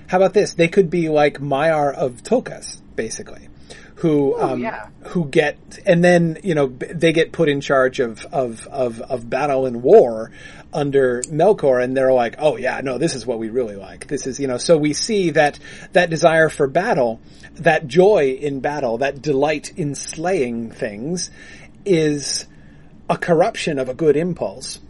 how 0.06 0.18
about 0.18 0.32
this? 0.32 0.54
They 0.54 0.68
could 0.68 0.90
be 0.90 1.08
like 1.08 1.38
Maiar 1.38 1.92
of 1.92 2.22
Tulkas, 2.22 2.80
basically, 2.94 3.47
who 3.98 4.38
um, 4.38 4.60
yeah. 4.60 4.88
who 5.08 5.24
get 5.24 5.58
and 5.84 6.04
then 6.04 6.38
you 6.44 6.54
know 6.54 6.68
they 6.68 7.12
get 7.12 7.32
put 7.32 7.48
in 7.48 7.60
charge 7.60 7.98
of 7.98 8.24
of 8.26 8.66
of, 8.68 9.00
of 9.00 9.28
battle 9.28 9.66
and 9.66 9.82
war 9.82 10.30
under 10.72 11.22
Melkor, 11.22 11.82
and 11.82 11.96
they're 11.96 12.12
like, 12.12 12.36
oh 12.38 12.56
yeah, 12.56 12.80
no, 12.82 12.98
this 12.98 13.14
is 13.14 13.26
what 13.26 13.38
we 13.38 13.48
really 13.48 13.74
like. 13.74 14.06
This 14.06 14.26
is 14.26 14.38
you 14.38 14.46
know, 14.46 14.58
so 14.58 14.78
we 14.78 14.92
see 14.92 15.30
that 15.30 15.58
that 15.92 16.10
desire 16.10 16.48
for 16.48 16.68
battle, 16.68 17.20
that 17.54 17.88
joy 17.88 18.38
in 18.40 18.60
battle, 18.60 18.98
that 18.98 19.20
delight 19.20 19.72
in 19.76 19.96
slaying 19.96 20.70
things, 20.70 21.30
is 21.84 22.46
a 23.10 23.16
corruption 23.16 23.78
of 23.78 23.88
a 23.88 23.94
good 23.94 24.16
impulse. 24.16 24.80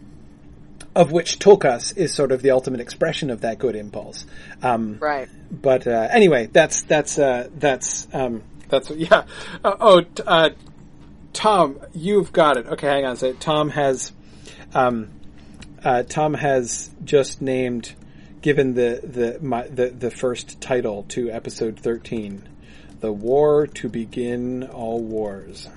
Of 0.95 1.11
which 1.11 1.39
Tulkas 1.39 1.95
is 1.95 2.13
sort 2.13 2.31
of 2.31 2.41
the 2.41 2.51
ultimate 2.51 2.81
expression 2.81 3.29
of 3.29 3.41
that 3.41 3.57
good 3.57 3.75
impulse. 3.75 4.25
Um, 4.61 4.97
right. 4.99 5.29
but 5.49 5.87
uh, 5.87 6.07
anyway, 6.11 6.47
that's 6.51 6.81
that's 6.81 7.17
uh, 7.17 7.47
that's 7.55 8.07
um, 8.11 8.41
that's 8.69 8.89
yeah. 8.91 9.23
Uh, 9.63 9.75
oh, 9.79 10.01
t- 10.01 10.23
uh, 10.25 10.49
Tom, 11.33 11.79
you've 11.93 12.31
got 12.31 12.57
it. 12.57 12.67
Okay, 12.67 12.87
hang 12.87 13.05
on 13.05 13.13
a 13.13 13.15
second. 13.17 13.39
Tom 13.39 13.69
has 13.69 14.11
um, 14.73 15.09
uh, 15.83 16.03
Tom 16.03 16.33
has 16.33 16.89
just 17.03 17.41
named 17.41 17.93
given 18.41 18.73
the 18.73 19.01
the 19.03 19.39
my, 19.45 19.63
the 19.67 19.89
the 19.89 20.11
first 20.11 20.59
title 20.61 21.03
to 21.09 21.29
episode 21.29 21.79
thirteen, 21.79 22.47
"The 22.99 23.11
War 23.11 23.67
to 23.67 23.89
Begin 23.89 24.63
All 24.63 25.01
Wars." 25.01 25.67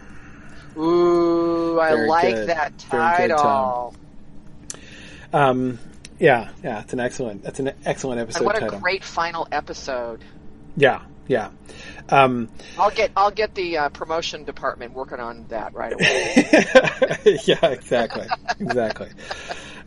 Ooh, 0.77 1.79
I 1.79 1.91
Very 1.91 2.09
like 2.09 2.35
good. 2.35 2.49
that 2.49 2.83
Very 2.91 3.29
good, 3.29 3.37
title. 3.37 3.95
Um, 5.33 5.79
yeah, 6.19 6.51
yeah, 6.63 6.81
it's 6.81 6.93
an 6.93 7.01
excellent. 7.01 7.43
That's 7.43 7.59
an 7.59 7.73
excellent 7.85 8.21
and 8.21 8.29
episode 8.29 8.45
what 8.45 8.57
a 8.57 8.61
title. 8.61 8.81
great 8.81 9.05
final 9.05 9.47
episode. 9.53 10.25
yeah, 10.77 11.03
yeah. 11.29 11.51
Um, 12.09 12.49
I'll 12.79 12.91
get 12.91 13.11
I'll 13.17 13.31
get 13.31 13.55
the 13.55 13.79
uh, 13.79 13.89
promotion 13.91 14.45
department 14.45 14.93
working 14.93 15.21
on 15.21 15.47
that 15.49 15.75
right 15.75 15.93
away. 15.93 17.39
yeah, 17.45 17.67
exactly, 17.67 18.27
exactly. 18.61 19.11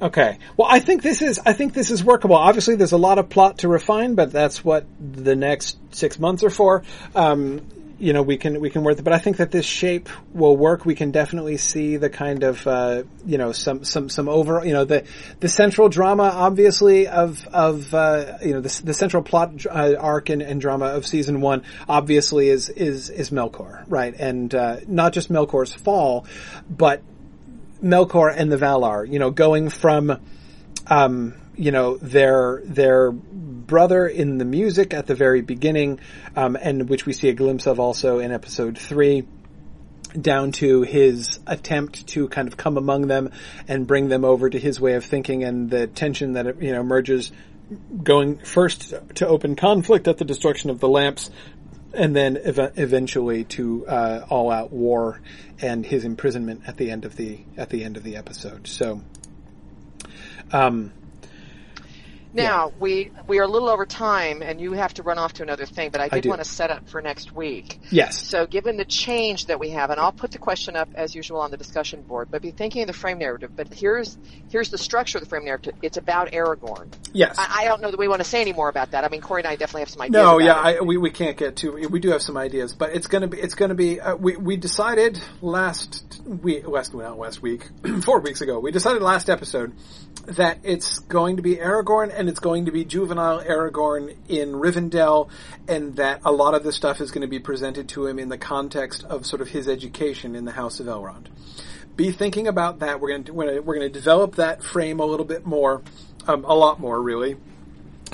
Okay. 0.02 0.40
Well, 0.58 0.68
I 0.70 0.80
think 0.80 1.02
this 1.02 1.22
is 1.22 1.40
I 1.46 1.54
think 1.54 1.74
this 1.74 1.92
is 1.92 2.04
workable. 2.04 2.36
Obviously, 2.36 2.76
there's 2.76 2.92
a 2.92 2.98
lot 2.98 3.18
of 3.18 3.30
plot 3.30 3.60
to 3.60 3.68
refine, 3.68 4.16
but 4.16 4.32
that's 4.32 4.64
what 4.64 4.86
the 5.00 5.36
next 5.36 5.78
six 5.92 6.20
months 6.20 6.44
are 6.44 6.50
for. 6.50 6.84
Um, 7.14 7.62
you 8.06 8.14
know, 8.14 8.22
we 8.22 8.38
can 8.38 8.60
we 8.60 8.70
can 8.70 8.84
work, 8.84 9.04
but 9.04 9.14
I 9.14 9.18
think 9.18 9.38
that 9.38 9.50
this 9.50 9.66
shape 9.66 10.10
will 10.32 10.56
work. 10.56 10.86
We 10.86 10.94
can 10.94 11.10
definitely 11.10 11.58
see 11.58 11.98
the 11.98 12.08
kind 12.08 12.44
of 12.44 12.68
uh, 12.68 13.02
you 13.26 13.40
know 13.40 13.52
some 13.52 13.84
some 13.84 14.10
some 14.10 14.30
over 14.30 14.64
you 14.64 14.74
know 14.74 14.86
the 14.86 15.06
the 15.40 15.50
central 15.50 15.90
drama 15.90 16.26
obviously 16.32 17.08
of 17.08 17.48
of 17.48 17.92
uh, 17.96 18.38
you 18.44 18.54
know 18.54 18.62
the, 18.62 18.82
the 18.84 18.94
central 18.94 19.24
plot 19.24 19.66
uh, 19.66 19.96
arc 20.00 20.30
and, 20.30 20.44
and 20.44 20.62
drama 20.62 20.86
of 20.86 21.08
season 21.08 21.42
one 21.42 21.64
obviously 21.90 22.50
is 22.50 22.70
is 22.70 23.10
is 23.10 23.32
Melkor 23.32 23.84
right 23.88 24.14
and 24.14 24.54
uh, 24.54 24.82
not 24.88 25.12
just 25.12 25.32
Melkor's 25.32 25.74
fall, 25.74 26.28
but 26.70 27.02
Melkor 27.84 28.32
and 28.36 28.52
the 28.52 28.58
Valar, 28.58 29.12
you 29.12 29.18
know, 29.18 29.32
going 29.32 29.70
from, 29.70 30.20
um, 30.88 31.34
you 31.58 31.72
know, 31.72 31.98
their 31.98 32.62
their 32.66 33.12
brother 33.12 34.08
in 34.08 34.38
the 34.38 34.46
music 34.46 34.94
at 34.94 35.08
the 35.08 35.16
very 35.16 35.42
beginning, 35.42 36.00
um, 36.36 36.56
and 36.60 36.90
which 36.90 37.06
we 37.06 37.14
see 37.14 37.30
a 37.30 37.34
glimpse 37.34 37.66
of 37.66 37.80
also 37.80 38.20
in 38.20 38.32
episode 38.32 38.78
three, 38.78 39.26
down 40.20 40.52
to 40.54 40.82
his 40.84 41.40
attempt 41.48 42.08
to 42.08 42.28
kind 42.28 42.48
of 42.48 42.58
come 42.58 42.78
among 42.78 43.08
them 43.08 43.32
and 43.68 43.88
bring 43.88 44.10
them 44.10 44.24
over 44.24 44.50
to 44.50 44.60
his 44.60 44.80
way 44.80 44.94
of 44.94 45.06
thinking, 45.06 45.44
and 45.44 45.70
the 45.70 45.88
tension 45.88 46.34
that 46.34 46.62
you 46.62 46.72
know 46.72 46.82
emerges, 46.82 47.32
going 48.04 48.38
first 48.38 48.94
to 49.16 49.28
open 49.28 49.56
conflict 49.56 50.08
at 50.08 50.18
the 50.18 50.26
destruction 50.26 50.70
of 50.70 50.80
the 50.80 50.90
lamps, 50.90 51.32
and 51.94 52.16
then 52.16 52.38
ev- 52.44 52.74
eventually 52.76 53.44
to 53.46 53.88
uh, 53.88 54.26
all 54.30 54.52
out 54.52 54.72
war 54.72 55.22
and 55.62 55.86
his 55.86 56.04
imprisonment 56.04 56.62
at 56.68 56.78
the 56.78 56.92
end 56.92 57.06
of 57.06 57.16
the 57.16 57.40
at 57.58 57.70
the 57.70 57.84
end 57.84 57.98
of 57.98 58.04
the 58.04 58.18
episode. 58.18 58.68
So, 58.68 59.02
um, 60.52 60.92
Now 62.36 62.74
we 62.80 63.12
we 63.28 63.40
are 63.40 63.44
a 63.44 63.48
little 63.48 63.70
over 63.70 63.86
time, 63.86 64.42
and 64.42 64.60
you 64.60 64.74
have 64.74 64.94
to 64.96 65.04
run 65.04 65.18
off 65.18 65.34
to 65.34 65.44
another 65.44 65.66
thing. 65.66 65.90
But 65.90 66.02
I 66.02 66.10
did 66.10 66.24
do. 66.24 66.30
want 66.30 66.44
to 66.44 66.50
set 66.50 66.70
up 66.70 66.90
for 66.90 67.02
next 67.02 67.32
week. 67.32 67.80
yes, 67.92 68.22
So, 68.22 68.46
given 68.46 68.78
the 68.78 68.86
change 68.86 69.46
that 69.48 69.60
we 69.60 69.70
have, 69.70 69.90
and 69.90 70.00
I'll 70.00 70.12
put 70.12 70.32
the 70.32 70.38
question 70.38 70.76
up 70.76 70.90
as 70.96 71.16
usual 71.16 71.40
on 71.40 71.52
the 71.52 71.58
discussion 71.58 72.02
board, 72.02 72.28
but 72.30 72.42
be 72.42 72.52
thinking 72.52 72.82
of 72.84 72.88
the 72.88 72.94
frame 72.94 73.20
narrative. 73.20 73.52
But 73.56 73.74
here's 73.74 74.18
here's 74.50 74.70
the 74.70 74.78
structure 74.78 75.18
of 75.18 75.24
the 75.24 75.30
frame 75.30 75.46
narrative. 75.46 75.76
It's 75.82 75.98
about 75.98 76.32
Aragorn. 76.32 76.94
yes. 77.14 77.36
I, 77.38 77.62
I 77.62 77.66
don't 77.66 77.82
know 77.82 77.92
that 77.92 78.00
we 78.00 78.08
want 78.08 78.22
to 78.22 78.28
say 78.28 78.42
any 78.42 78.54
more 78.54 78.70
about 78.70 78.92
that. 78.92 79.04
I 79.04 79.10
mean, 79.10 79.22
Corey 79.22 79.42
and 79.42 79.48
I 79.48 79.56
definitely 79.56 79.82
have 79.82 79.90
some 79.90 80.02
ideas. 80.02 80.24
No, 80.24 80.40
yeah. 80.40 80.54
I, 80.56 80.82
we 80.82 80.98
we 80.98 81.12
can't 81.12 81.38
get 81.38 81.56
too. 81.56 81.88
We 81.90 82.00
do 82.00 82.10
have 82.10 82.22
some 82.22 82.38
ideas, 82.38 82.74
but 82.74 82.94
it's 82.96 83.08
gonna 83.08 83.28
be 83.28 83.40
it's 83.40 83.56
gonna 83.56 83.76
be. 83.76 84.00
Uh, 84.02 84.16
we 84.16 84.36
we 84.36 84.58
decided 84.58 85.20
last 85.42 86.22
we 86.26 86.62
last 86.62 86.94
well, 86.94 87.16
last 87.16 87.42
week, 87.42 87.70
four 88.04 88.20
weeks 88.20 88.42
ago, 88.42 88.60
we 88.60 88.72
decided 88.72 89.02
last 89.02 89.30
episode 89.30 89.74
that 90.26 90.60
it's 90.64 91.00
going 91.00 91.38
to 91.38 91.42
be 91.42 91.58
Aragorn 91.58 92.12
and 92.14 92.25
it's 92.30 92.40
going 92.40 92.66
to 92.66 92.72
be 92.72 92.86
juvenile 92.86 93.42
Aragorn 93.42 94.16
in 94.28 94.54
Rivendell, 94.54 95.30
and 95.68 95.96
that 95.98 96.22
a 96.26 96.32
lot 96.32 96.54
of 96.54 96.64
this 96.64 96.76
stuff 96.76 97.02
is 97.02 97.12
going 97.12 97.22
to 97.22 97.28
be 97.28 97.40
presented 97.40 97.90
to 97.90 98.08
him 98.08 98.20
in 98.20 98.30
the 98.30 98.38
context 98.38 99.04
of 99.04 99.26
sort 99.26 99.42
of 99.42 99.50
his 99.50 99.68
education 99.68 100.36
in 100.36 100.46
the 100.46 100.52
House 100.52 100.80
of 100.80 100.88
Elrond. 100.88 101.28
Be 101.96 102.12
thinking 102.12 102.48
about 102.48 102.80
that. 102.80 103.00
We're 103.00 103.10
going 103.10 103.24
to 103.26 103.32
we're 103.32 103.76
going 103.76 103.82
to 103.82 103.90
develop 103.90 104.36
that 104.36 104.64
frame 104.64 105.00
a 105.00 105.06
little 105.06 105.26
bit 105.26 105.46
more, 105.46 105.82
um, 106.28 106.44
a 106.46 106.56
lot 106.56 106.80
more 106.80 107.02
really 107.02 107.38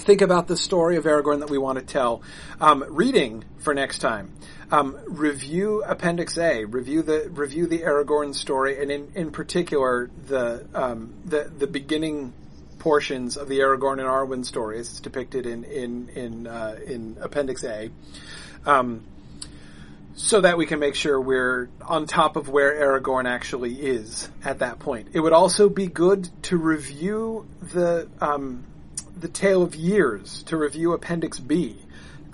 think 0.02 0.22
about 0.22 0.48
the 0.48 0.58
story 0.58 0.98
of 0.98 1.06
Aragorn 1.06 1.40
that 1.40 1.50
we 1.50 1.58
want 1.58 1.80
to 1.80 1.86
tell. 1.86 2.22
Um, 2.60 2.84
reading 2.90 3.44
for 3.60 3.74
next 3.74 4.00
time. 4.00 4.32
Um, 4.72 4.98
review 5.06 5.84
Appendix 5.84 6.38
A. 6.38 6.64
Review 6.66 7.02
the 7.02 7.30
review 7.30 7.68
the 7.68 7.80
Aragorn 7.80 8.34
story, 8.34 8.82
and 8.82 8.90
in, 8.90 9.12
in 9.16 9.32
particular 9.32 10.10
the 10.28 10.66
um, 10.74 11.14
the 11.26 11.52
the 11.56 11.68
beginning 11.68 12.34
portions 12.82 13.38
of 13.38 13.48
the 13.48 13.60
Aragorn 13.60 14.00
and 14.00 14.08
Arwen 14.08 14.44
story 14.44 14.80
as 14.80 14.90
it's 14.90 15.00
depicted 15.02 15.46
in 15.46 15.64
in 15.66 16.10
in 16.10 16.48
uh, 16.48 16.80
in 16.84 17.16
Appendix 17.22 17.64
A. 17.64 17.92
Um, 18.66 19.06
so 20.16 20.42
that 20.42 20.58
we 20.58 20.66
can 20.66 20.80
make 20.80 20.96
sure 20.96 21.22
we're 21.22 21.70
on 21.88 22.08
top 22.08 22.36
of 22.36 22.50
where 22.50 22.74
Aragorn 22.74 23.30
actually 23.30 23.76
is 23.76 24.30
at 24.44 24.60
that 24.60 24.80
point. 24.80 25.10
It 25.14 25.20
would 25.20 25.32
also 25.32 25.70
be 25.70 25.86
good 25.88 26.28
to 26.44 26.58
review 26.58 27.46
the 27.62 28.10
um, 28.20 28.66
the 29.16 29.28
Tale 29.28 29.62
of 29.62 29.76
Years 29.76 30.42
to 30.44 30.58
review 30.58 30.94
Appendix 30.94 31.40
B. 31.40 31.78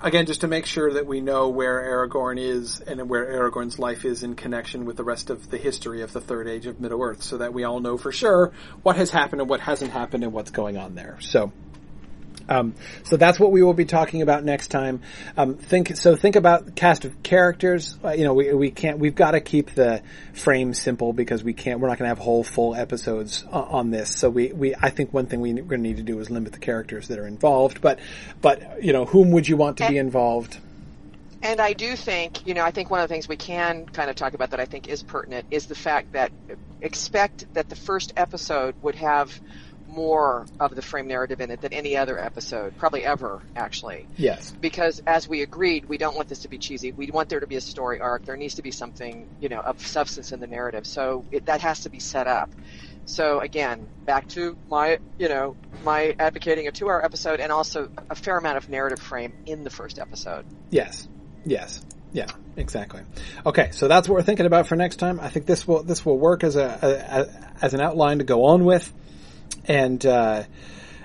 Again, 0.00 0.26
just 0.26 0.42
to 0.42 0.46
make 0.48 0.64
sure 0.64 0.92
that 0.92 1.06
we 1.06 1.20
know 1.20 1.48
where 1.48 1.82
Aragorn 1.82 2.38
is 2.38 2.80
and 2.80 3.08
where 3.08 3.26
Aragorn's 3.26 3.80
life 3.80 4.04
is 4.04 4.22
in 4.22 4.36
connection 4.36 4.84
with 4.84 4.96
the 4.96 5.02
rest 5.02 5.28
of 5.28 5.50
the 5.50 5.58
history 5.58 6.02
of 6.02 6.12
the 6.12 6.20
Third 6.20 6.46
Age 6.46 6.66
of 6.66 6.80
Middle 6.80 7.02
Earth, 7.02 7.20
so 7.20 7.38
that 7.38 7.52
we 7.52 7.64
all 7.64 7.80
know 7.80 7.98
for 7.98 8.12
sure 8.12 8.52
what 8.84 8.94
has 8.94 9.10
happened 9.10 9.40
and 9.40 9.50
what 9.50 9.58
hasn't 9.58 9.90
happened 9.90 10.22
and 10.22 10.32
what's 10.32 10.52
going 10.52 10.76
on 10.76 10.94
there. 10.94 11.18
So, 11.20 11.52
um, 12.48 12.74
so 13.04 13.16
that's 13.16 13.38
what 13.38 13.52
we 13.52 13.62
will 13.62 13.74
be 13.74 13.84
talking 13.84 14.22
about 14.22 14.44
next 14.44 14.68
time. 14.68 15.02
Um, 15.36 15.54
think 15.54 15.96
so. 15.96 16.16
Think 16.16 16.36
about 16.36 16.74
cast 16.74 17.04
of 17.04 17.22
characters. 17.22 17.98
Uh, 18.02 18.10
you 18.10 18.24
know, 18.24 18.34
we 18.34 18.52
we 18.54 18.70
can't. 18.70 18.98
We've 18.98 19.14
got 19.14 19.32
to 19.32 19.40
keep 19.40 19.74
the 19.74 20.02
frame 20.32 20.74
simple 20.74 21.12
because 21.12 21.44
we 21.44 21.52
can't. 21.52 21.80
We're 21.80 21.88
not 21.88 21.98
going 21.98 22.06
to 22.06 22.14
have 22.14 22.18
whole 22.18 22.44
full 22.44 22.74
episodes 22.74 23.44
on, 23.50 23.64
on 23.64 23.90
this. 23.90 24.14
So 24.14 24.30
we 24.30 24.52
we. 24.52 24.74
I 24.74 24.90
think 24.90 25.12
one 25.12 25.26
thing 25.26 25.40
we, 25.40 25.54
we're 25.54 25.62
going 25.62 25.82
to 25.82 25.88
need 25.88 25.98
to 25.98 26.02
do 26.02 26.18
is 26.20 26.30
limit 26.30 26.52
the 26.52 26.58
characters 26.58 27.08
that 27.08 27.18
are 27.18 27.26
involved. 27.26 27.80
But 27.80 27.98
but 28.40 28.82
you 28.82 28.92
know, 28.92 29.04
whom 29.04 29.30
would 29.32 29.48
you 29.48 29.56
want 29.56 29.78
to 29.78 29.88
be 29.88 29.98
involved? 29.98 30.58
And 31.40 31.60
I 31.60 31.72
do 31.72 31.94
think, 31.94 32.48
you 32.48 32.54
know, 32.54 32.64
I 32.64 32.72
think 32.72 32.90
one 32.90 33.00
of 33.00 33.08
the 33.08 33.14
things 33.14 33.28
we 33.28 33.36
can 33.36 33.86
kind 33.86 34.10
of 34.10 34.16
talk 34.16 34.34
about 34.34 34.50
that 34.50 34.58
I 34.60 34.64
think 34.64 34.88
is 34.88 35.04
pertinent 35.04 35.46
is 35.52 35.66
the 35.66 35.76
fact 35.76 36.12
that 36.12 36.32
expect 36.80 37.52
that 37.54 37.68
the 37.68 37.76
first 37.76 38.12
episode 38.16 38.74
would 38.82 38.96
have 38.96 39.40
more 39.88 40.46
of 40.60 40.74
the 40.74 40.82
frame 40.82 41.08
narrative 41.08 41.40
in 41.40 41.50
it 41.50 41.60
than 41.60 41.72
any 41.72 41.96
other 41.96 42.18
episode, 42.18 42.76
probably 42.76 43.04
ever, 43.04 43.42
actually. 43.56 44.06
Yes. 44.16 44.52
Because 44.60 45.02
as 45.06 45.26
we 45.28 45.42
agreed, 45.42 45.86
we 45.86 45.98
don't 45.98 46.14
want 46.14 46.28
this 46.28 46.40
to 46.40 46.48
be 46.48 46.58
cheesy. 46.58 46.92
We 46.92 47.10
want 47.10 47.28
there 47.28 47.40
to 47.40 47.46
be 47.46 47.56
a 47.56 47.60
story 47.60 48.00
arc. 48.00 48.24
There 48.24 48.36
needs 48.36 48.54
to 48.56 48.62
be 48.62 48.70
something, 48.70 49.28
you 49.40 49.48
know, 49.48 49.60
of 49.60 49.84
substance 49.84 50.32
in 50.32 50.40
the 50.40 50.46
narrative. 50.46 50.86
So 50.86 51.24
it, 51.32 51.46
that 51.46 51.62
has 51.62 51.80
to 51.80 51.90
be 51.90 52.00
set 52.00 52.26
up. 52.26 52.50
So 53.06 53.40
again, 53.40 53.86
back 54.04 54.28
to 54.28 54.56
my, 54.68 54.98
you 55.18 55.28
know, 55.28 55.56
my 55.82 56.14
advocating 56.18 56.68
a 56.68 56.72
two-hour 56.72 57.04
episode 57.04 57.40
and 57.40 57.50
also 57.50 57.90
a 58.10 58.14
fair 58.14 58.36
amount 58.36 58.58
of 58.58 58.68
narrative 58.68 59.00
frame 59.00 59.32
in 59.46 59.64
the 59.64 59.70
first 59.70 59.98
episode. 59.98 60.44
Yes. 60.70 61.08
Yes. 61.46 61.82
Yeah, 62.12 62.26
exactly. 62.56 63.02
Okay, 63.44 63.70
so 63.72 63.86
that's 63.86 64.08
what 64.08 64.14
we're 64.14 64.22
thinking 64.22 64.46
about 64.46 64.66
for 64.66 64.76
next 64.76 64.96
time. 64.96 65.20
I 65.20 65.28
think 65.28 65.44
this 65.44 65.68
will 65.68 65.82
this 65.82 66.06
will 66.06 66.18
work 66.18 66.42
as 66.42 66.56
a, 66.56 66.78
a, 66.82 67.20
a 67.20 67.64
as 67.64 67.74
an 67.74 67.82
outline 67.82 68.18
to 68.18 68.24
go 68.24 68.46
on 68.46 68.64
with, 68.64 68.90
and 69.66 70.04
uh, 70.04 70.44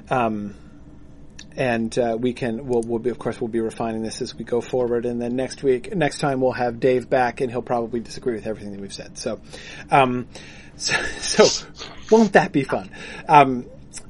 um, 0.09 0.55
and 1.55 1.97
uh, 1.97 2.17
we 2.19 2.33
can 2.33 2.65
we'll, 2.65 2.81
we'll 2.81 2.99
be 2.99 3.09
of 3.09 3.19
course 3.19 3.39
we'll 3.39 3.47
be 3.47 3.59
refining 3.59 4.01
this 4.01 4.21
as 4.21 4.35
we 4.35 4.43
go 4.43 4.61
forward, 4.61 5.05
and 5.05 5.21
then 5.21 5.35
next 5.35 5.63
week 5.63 5.95
next 5.95 6.19
time 6.19 6.41
we'll 6.41 6.51
have 6.51 6.79
Dave 6.79 7.09
back, 7.09 7.41
and 7.41 7.51
he'll 7.51 7.61
probably 7.61 7.99
disagree 7.99 8.33
with 8.33 8.47
everything 8.47 8.71
that 8.71 8.81
we've 8.81 8.93
said. 8.93 9.17
So, 9.17 9.39
um, 9.91 10.27
so, 10.77 10.93
so 11.03 11.65
won't 12.09 12.33
that 12.33 12.51
be 12.51 12.63
fun? 12.63 12.89
Um, 13.27 13.65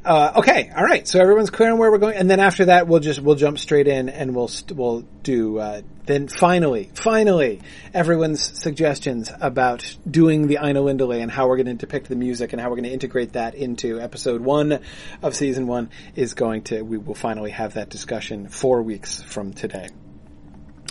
uh, 0.05 0.33
okay, 0.37 0.71
all 0.75 0.83
right. 0.83 1.07
So 1.07 1.19
everyone's 1.19 1.49
clear 1.49 1.71
on 1.71 1.77
where 1.77 1.91
we're 1.91 1.97
going, 1.97 2.17
and 2.17 2.29
then 2.29 2.39
after 2.39 2.65
that, 2.65 2.87
we'll 2.87 2.99
just 2.99 3.19
we'll 3.19 3.35
jump 3.35 3.57
straight 3.59 3.87
in, 3.87 4.09
and 4.09 4.35
we'll 4.35 4.49
we'll 4.73 5.01
do. 5.23 5.59
Uh, 5.59 5.81
then 6.05 6.27
finally, 6.27 6.89
finally, 6.93 7.61
everyone's 7.93 8.41
suggestions 8.41 9.31
about 9.39 9.95
doing 10.09 10.47
the 10.47 10.55
Ainulindale 10.55 11.21
and 11.21 11.31
how 11.31 11.47
we're 11.47 11.55
going 11.57 11.67
to 11.67 11.73
depict 11.73 12.09
the 12.09 12.15
music 12.15 12.51
and 12.51 12.61
how 12.61 12.69
we're 12.69 12.75
going 12.75 12.89
to 12.89 12.93
integrate 12.93 13.33
that 13.33 13.55
into 13.55 13.99
episode 13.99 14.41
one 14.41 14.79
of 15.21 15.35
season 15.35 15.67
one 15.67 15.89
is 16.15 16.33
going 16.33 16.63
to. 16.63 16.81
We 16.81 16.97
will 16.97 17.15
finally 17.15 17.51
have 17.51 17.75
that 17.75 17.89
discussion 17.89 18.49
four 18.49 18.81
weeks 18.81 19.21
from 19.21 19.53
today. 19.53 19.89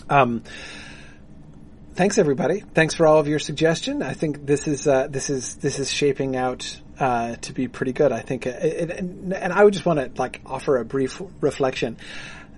Um, 0.09 0.43
thanks 1.95 2.19
everybody. 2.19 2.61
Thanks 2.61 2.95
for 2.95 3.07
all 3.07 3.19
of 3.19 3.29
your 3.29 3.39
suggestion. 3.39 4.03
I 4.03 4.15
think 4.15 4.47
this 4.47 4.67
is 4.67 4.87
uh, 4.87 5.09
this 5.09 5.31
is 5.31 5.57
this 5.57 5.79
is 5.79 5.91
shaping 5.91 6.37
out 6.37 6.81
uh, 7.03 7.35
to 7.35 7.53
be 7.53 7.67
pretty 7.67 7.93
good. 7.93 8.13
I 8.13 8.21
think, 8.21 8.47
uh, 8.47 8.51
and, 8.51 9.33
and 9.35 9.53
I 9.53 9.65
would 9.65 9.73
just 9.73 9.85
want 9.85 9.99
to 9.99 10.21
like 10.21 10.41
offer 10.47 10.79
a 10.79 10.85
brief 10.85 11.21
reflection. 11.41 11.97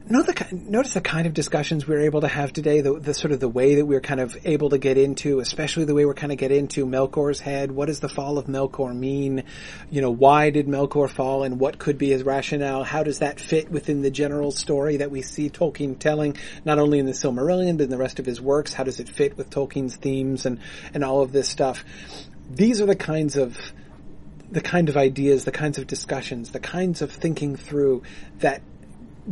Notice 0.06 0.92
the, 0.92 1.00
kind 1.00 1.26
of 1.26 1.32
discussions 1.32 1.88
we 1.88 1.94
are 1.94 2.00
able 2.00 2.20
to 2.20 2.28
have 2.28 2.52
today, 2.52 2.82
the, 2.82 3.00
the, 3.00 3.14
sort 3.14 3.32
of 3.32 3.40
the 3.40 3.48
way 3.48 3.76
that 3.76 3.86
we're 3.86 4.02
kind 4.02 4.20
of 4.20 4.36
able 4.44 4.68
to 4.68 4.76
get 4.76 4.98
into, 4.98 5.40
especially 5.40 5.86
the 5.86 5.94
way 5.94 6.04
we're 6.04 6.12
kind 6.12 6.30
of 6.30 6.36
get 6.36 6.52
into 6.52 6.84
Melkor's 6.84 7.40
head. 7.40 7.72
What 7.72 7.86
does 7.86 8.00
the 8.00 8.08
fall 8.10 8.36
of 8.36 8.44
Melkor 8.44 8.94
mean? 8.94 9.44
You 9.90 10.02
know, 10.02 10.10
why 10.10 10.50
did 10.50 10.66
Melkor 10.66 11.08
fall 11.08 11.42
and 11.42 11.58
what 11.58 11.78
could 11.78 11.96
be 11.96 12.10
his 12.10 12.22
rationale? 12.22 12.84
How 12.84 13.02
does 13.02 13.20
that 13.20 13.40
fit 13.40 13.70
within 13.70 14.02
the 14.02 14.10
general 14.10 14.50
story 14.50 14.98
that 14.98 15.10
we 15.10 15.22
see 15.22 15.48
Tolkien 15.48 15.98
telling, 15.98 16.36
not 16.66 16.78
only 16.78 16.98
in 16.98 17.06
the 17.06 17.12
Silmarillion, 17.12 17.78
but 17.78 17.84
in 17.84 17.90
the 17.90 17.96
rest 17.96 18.18
of 18.18 18.26
his 18.26 18.42
works? 18.42 18.74
How 18.74 18.84
does 18.84 19.00
it 19.00 19.08
fit 19.08 19.38
with 19.38 19.48
Tolkien's 19.48 19.96
themes 19.96 20.44
and, 20.44 20.60
and 20.92 21.02
all 21.02 21.22
of 21.22 21.32
this 21.32 21.48
stuff? 21.48 21.82
These 22.50 22.82
are 22.82 22.86
the 22.86 22.94
kinds 22.94 23.38
of, 23.38 23.58
the 24.55 24.60
kind 24.60 24.89
of 24.89 24.97
ideas, 24.97 25.44
the 25.44 25.52
kinds 25.52 25.78
of 25.78 25.86
discussions, 25.86 26.51
the 26.51 26.60
kinds 26.60 27.02
of 27.02 27.10
thinking 27.10 27.56
through 27.56 28.02
that 28.39 28.62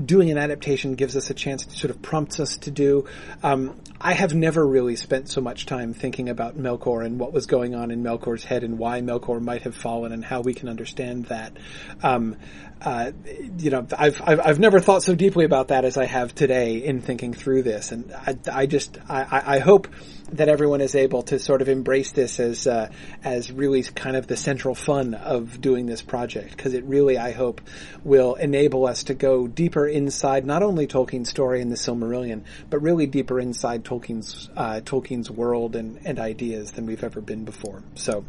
doing 0.05 0.31
an 0.31 0.39
adaptation 0.39 0.94
gives 0.94 1.16
us 1.16 1.31
a 1.31 1.35
chance 1.35 1.66
to 1.66 1.77
sort 1.77 1.90
of 1.90 2.01
prompts 2.01 2.40
us 2.40 2.57
to 2.57 2.70
do. 2.70 3.07
Um, 3.43 3.78
I 4.01 4.15
have 4.15 4.35
never 4.35 4.66
really 4.66 4.97
spent 4.97 5.28
so 5.28 5.40
much 5.40 5.66
time 5.66 5.93
thinking 5.94 6.28
about 6.28 6.57
Melkor 6.59 7.05
and 7.05 7.20
what 7.20 7.32
was 7.32 7.47
going 7.47 7.74
on 7.74 7.90
in 7.90 8.03
Melkor's 8.03 8.43
head 8.43 8.65
and 8.65 8.78
why 8.78 9.01
Melkor 9.01 9.40
might 9.40 9.62
have 9.62 9.77
fallen 9.77 10.12
and 10.12 10.24
how 10.24 10.40
we 10.40 10.55
can 10.55 10.69
understand 10.69 11.27
that. 11.27 11.57
Um, 12.03 12.36
uh, 12.85 13.13
you 13.59 13.71
know, 13.71 13.87
I've, 13.97 14.21
I've, 14.25 14.41
I've 14.41 14.59
never 14.59 14.81
thought 14.81 15.05
so 15.05 15.15
deeply 15.15 15.45
about 15.45 15.69
that 15.69 15.85
as 15.85 15.97
I 15.97 16.07
have 16.07 16.35
today 16.35 16.79
in 16.79 17.01
thinking 17.01 17.33
through 17.33 17.63
this, 17.63 17.93
and 17.93 18.13
I, 18.13 18.37
I 18.53 18.67
just 18.67 18.99
I, 19.09 19.43
I 19.47 19.59
hope 19.61 19.89
that 20.33 20.49
everyone 20.49 20.81
is 20.81 20.95
able 20.95 21.23
to 21.25 21.39
sort 21.39 21.63
of 21.63 21.69
embrace 21.69 22.11
this 22.13 22.41
as 22.41 22.67
uh, 22.67 22.91
as 23.23 23.53
really 23.53 23.83
kind 23.85 24.17
of 24.17 24.27
the 24.27 24.37
central 24.37 24.75
fun 24.75 25.15
of 25.15 25.61
doing 25.61 25.87
this 25.87 26.03
project 26.03 26.57
because 26.57 26.75
it 26.75 26.85
really 26.85 27.19
I 27.19 27.33
hope 27.33 27.61
will 28.03 28.35
enable 28.35 28.87
us 28.87 29.05
to 29.05 29.15
go 29.15 29.47
deeper 29.47 29.87
inside 29.87 30.45
not 30.45 30.65
only 30.65 30.89
Tolkien's 30.89 31.29
story 31.29 31.61
in 31.61 31.69
the 31.69 31.77
Silmarillion, 31.77 32.43
but 32.69 32.83
really 32.83 33.07
deeper 33.07 33.39
inside 33.39 33.85
Tolkien's 33.85 34.51
uh, 34.57 34.81
Tolkien's 34.85 35.31
world 35.31 35.77
and, 35.77 36.01
and 36.05 36.19
ideas 36.19 36.73
than 36.73 36.87
we've 36.87 37.05
ever 37.05 37.21
been 37.21 37.45
before. 37.45 37.83
So. 37.95 38.25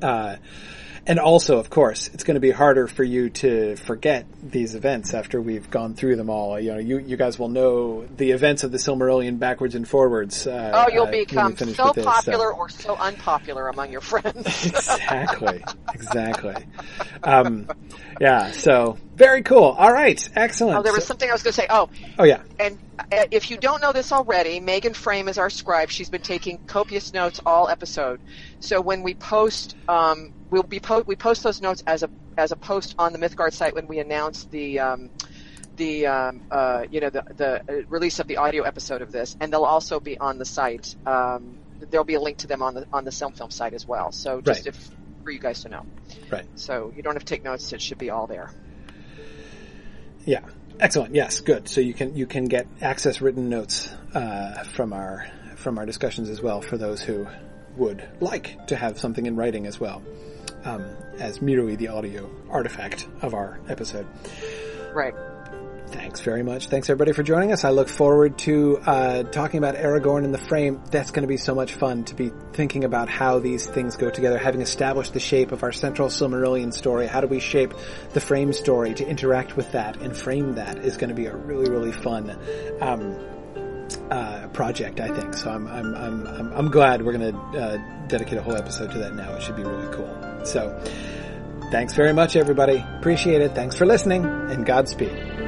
Uh, 0.00 0.34
and 1.04 1.18
also, 1.18 1.58
of 1.58 1.68
course, 1.68 2.08
it's 2.14 2.22
going 2.22 2.36
to 2.36 2.40
be 2.40 2.52
harder 2.52 2.86
for 2.86 3.02
you 3.02 3.30
to 3.30 3.74
forget 3.74 4.24
these 4.40 4.76
events 4.76 5.14
after 5.14 5.40
we've 5.40 5.68
gone 5.68 5.94
through 5.94 6.14
them 6.14 6.30
all. 6.30 6.60
You 6.60 6.72
know, 6.72 6.78
you, 6.78 6.98
you 6.98 7.16
guys 7.16 7.40
will 7.40 7.48
know 7.48 8.06
the 8.06 8.30
events 8.30 8.62
of 8.62 8.70
the 8.70 8.78
Silmarillion 8.78 9.40
backwards 9.40 9.74
and 9.74 9.88
forwards. 9.88 10.46
Uh, 10.46 10.70
oh, 10.72 10.92
you'll 10.92 11.06
uh, 11.06 11.10
become 11.10 11.56
so 11.56 11.92
this, 11.92 12.04
popular 12.04 12.52
so. 12.52 12.56
or 12.56 12.68
so 12.68 12.96
unpopular 12.96 13.68
among 13.68 13.90
your 13.90 14.00
friends. 14.00 14.66
exactly, 14.66 15.64
exactly. 15.92 16.54
Um, 17.24 17.68
yeah, 18.20 18.52
so 18.52 18.96
very 19.16 19.42
cool. 19.42 19.64
All 19.64 19.92
right, 19.92 20.28
excellent. 20.36 20.78
Oh, 20.78 20.82
there 20.82 20.92
was 20.92 21.04
something 21.04 21.28
I 21.28 21.32
was 21.32 21.42
going 21.42 21.52
to 21.52 21.60
say. 21.60 21.66
Oh, 21.68 21.90
oh 22.20 22.24
yeah. 22.24 22.42
And 22.60 22.78
uh, 22.98 23.24
if 23.32 23.50
you 23.50 23.56
don't 23.56 23.82
know 23.82 23.92
this 23.92 24.12
already, 24.12 24.60
Megan 24.60 24.94
Frame 24.94 25.26
is 25.26 25.36
our 25.36 25.50
scribe. 25.50 25.90
She's 25.90 26.10
been 26.10 26.22
taking 26.22 26.58
copious 26.58 27.12
notes 27.12 27.40
all 27.44 27.68
episode. 27.68 28.20
So 28.60 28.80
when 28.80 29.02
we 29.02 29.14
post, 29.14 29.74
um, 29.88 30.32
we'll 30.52 30.62
be 30.62 30.78
po- 30.78 31.02
we 31.02 31.16
post 31.16 31.42
those 31.42 31.60
notes 31.60 31.82
as 31.86 32.04
a 32.04 32.10
as 32.38 32.52
a 32.52 32.56
post 32.56 32.94
on 32.98 33.12
the 33.12 33.18
Mythgard 33.18 33.52
site 33.52 33.74
when 33.74 33.88
we 33.88 33.98
announce 33.98 34.44
the. 34.44 34.78
Um, 34.78 35.10
the 35.74 36.06
um, 36.06 36.42
uh, 36.50 36.84
you 36.90 37.00
know 37.00 37.08
the 37.08 37.24
the 37.34 37.86
release 37.88 38.18
of 38.18 38.26
the 38.26 38.36
audio 38.36 38.62
episode 38.64 39.00
of 39.00 39.10
this, 39.10 39.34
and 39.40 39.50
they'll 39.50 39.64
also 39.64 40.00
be 40.00 40.18
on 40.18 40.36
the 40.36 40.44
site. 40.44 40.94
Um, 41.06 41.56
there'll 41.80 42.04
be 42.04 42.14
a 42.14 42.20
link 42.20 42.36
to 42.38 42.46
them 42.46 42.62
on 42.62 42.74
the 42.74 42.86
on 42.92 43.06
the 43.06 43.10
Silm 43.10 43.32
Film 43.32 43.50
site 43.50 43.72
as 43.72 43.88
well. 43.88 44.12
So 44.12 44.42
just 44.42 44.66
right. 44.66 44.66
if 44.66 44.90
for 45.24 45.30
you 45.30 45.38
guys 45.38 45.62
to 45.62 45.70
know. 45.70 45.86
Right. 46.30 46.44
So 46.56 46.92
you 46.94 47.02
don't 47.02 47.14
have 47.14 47.24
to 47.24 47.34
take 47.34 47.42
notes; 47.42 47.72
it 47.72 47.80
should 47.80 47.96
be 47.96 48.10
all 48.10 48.26
there. 48.26 48.50
Yeah. 50.26 50.42
Excellent. 50.78 51.14
Yes. 51.14 51.40
Good. 51.40 51.70
So 51.70 51.80
you 51.80 51.94
can 51.94 52.16
you 52.16 52.26
can 52.26 52.44
get 52.44 52.66
access 52.82 53.22
written 53.22 53.48
notes 53.48 53.88
uh, 54.14 54.64
from 54.64 54.92
our 54.92 55.26
from 55.56 55.78
our 55.78 55.86
discussions 55.86 56.28
as 56.28 56.42
well 56.42 56.60
for 56.60 56.76
those 56.76 57.00
who 57.00 57.26
would 57.76 58.06
like 58.20 58.66
to 58.66 58.76
have 58.76 58.98
something 58.98 59.26
in 59.26 59.36
writing 59.36 59.66
as 59.66 59.80
well, 59.80 60.02
um, 60.64 60.84
as 61.18 61.42
merely 61.42 61.76
the 61.76 61.88
audio 61.88 62.30
artifact 62.50 63.06
of 63.20 63.34
our 63.34 63.60
episode. 63.68 64.06
Right. 64.94 65.14
Thanks 65.92 66.20
very 66.20 66.42
much. 66.42 66.68
Thanks 66.68 66.88
everybody 66.88 67.12
for 67.12 67.22
joining 67.22 67.52
us. 67.52 67.64
I 67.64 67.70
look 67.70 67.88
forward 67.88 68.38
to 68.40 68.78
uh, 68.78 69.22
talking 69.24 69.58
about 69.58 69.74
Aragorn 69.74 70.24
in 70.24 70.32
the 70.32 70.38
frame. 70.38 70.82
That's 70.90 71.10
going 71.10 71.22
to 71.22 71.28
be 71.28 71.36
so 71.36 71.54
much 71.54 71.74
fun 71.74 72.04
to 72.04 72.14
be 72.14 72.30
thinking 72.54 72.84
about 72.84 73.10
how 73.10 73.40
these 73.40 73.66
things 73.66 73.96
go 73.96 74.08
together. 74.08 74.38
Having 74.38 74.62
established 74.62 75.12
the 75.12 75.20
shape 75.20 75.52
of 75.52 75.62
our 75.62 75.72
central 75.72 76.08
Silmarillion 76.08 76.72
story, 76.72 77.06
how 77.06 77.20
do 77.20 77.26
we 77.26 77.40
shape 77.40 77.74
the 78.14 78.20
frame 78.20 78.54
story 78.54 78.94
to 78.94 79.06
interact 79.06 79.54
with 79.54 79.72
that 79.72 79.98
and 79.98 80.16
frame 80.16 80.54
that 80.54 80.78
is 80.78 80.96
going 80.96 81.10
to 81.10 81.14
be 81.14 81.26
a 81.26 81.36
really 81.36 81.70
really 81.70 81.92
fun. 81.92 82.38
Um, 82.80 83.18
uh, 84.10 84.48
project, 84.52 85.00
I 85.00 85.08
think. 85.08 85.34
So 85.34 85.50
I'm 85.50 85.66
I'm 85.66 85.94
I'm 85.94 86.26
I'm, 86.26 86.52
I'm 86.52 86.70
glad 86.70 87.02
we're 87.02 87.16
going 87.16 87.32
to 87.32 87.58
uh, 87.58 88.06
dedicate 88.08 88.38
a 88.38 88.42
whole 88.42 88.56
episode 88.56 88.90
to 88.92 88.98
that 88.98 89.14
now. 89.14 89.34
It 89.34 89.42
should 89.42 89.56
be 89.56 89.64
really 89.64 89.92
cool. 89.94 90.40
So, 90.44 90.78
thanks 91.70 91.94
very 91.94 92.12
much, 92.12 92.36
everybody. 92.36 92.84
Appreciate 92.98 93.40
it. 93.42 93.54
Thanks 93.54 93.76
for 93.76 93.86
listening, 93.86 94.24
and 94.24 94.66
Godspeed. 94.66 95.41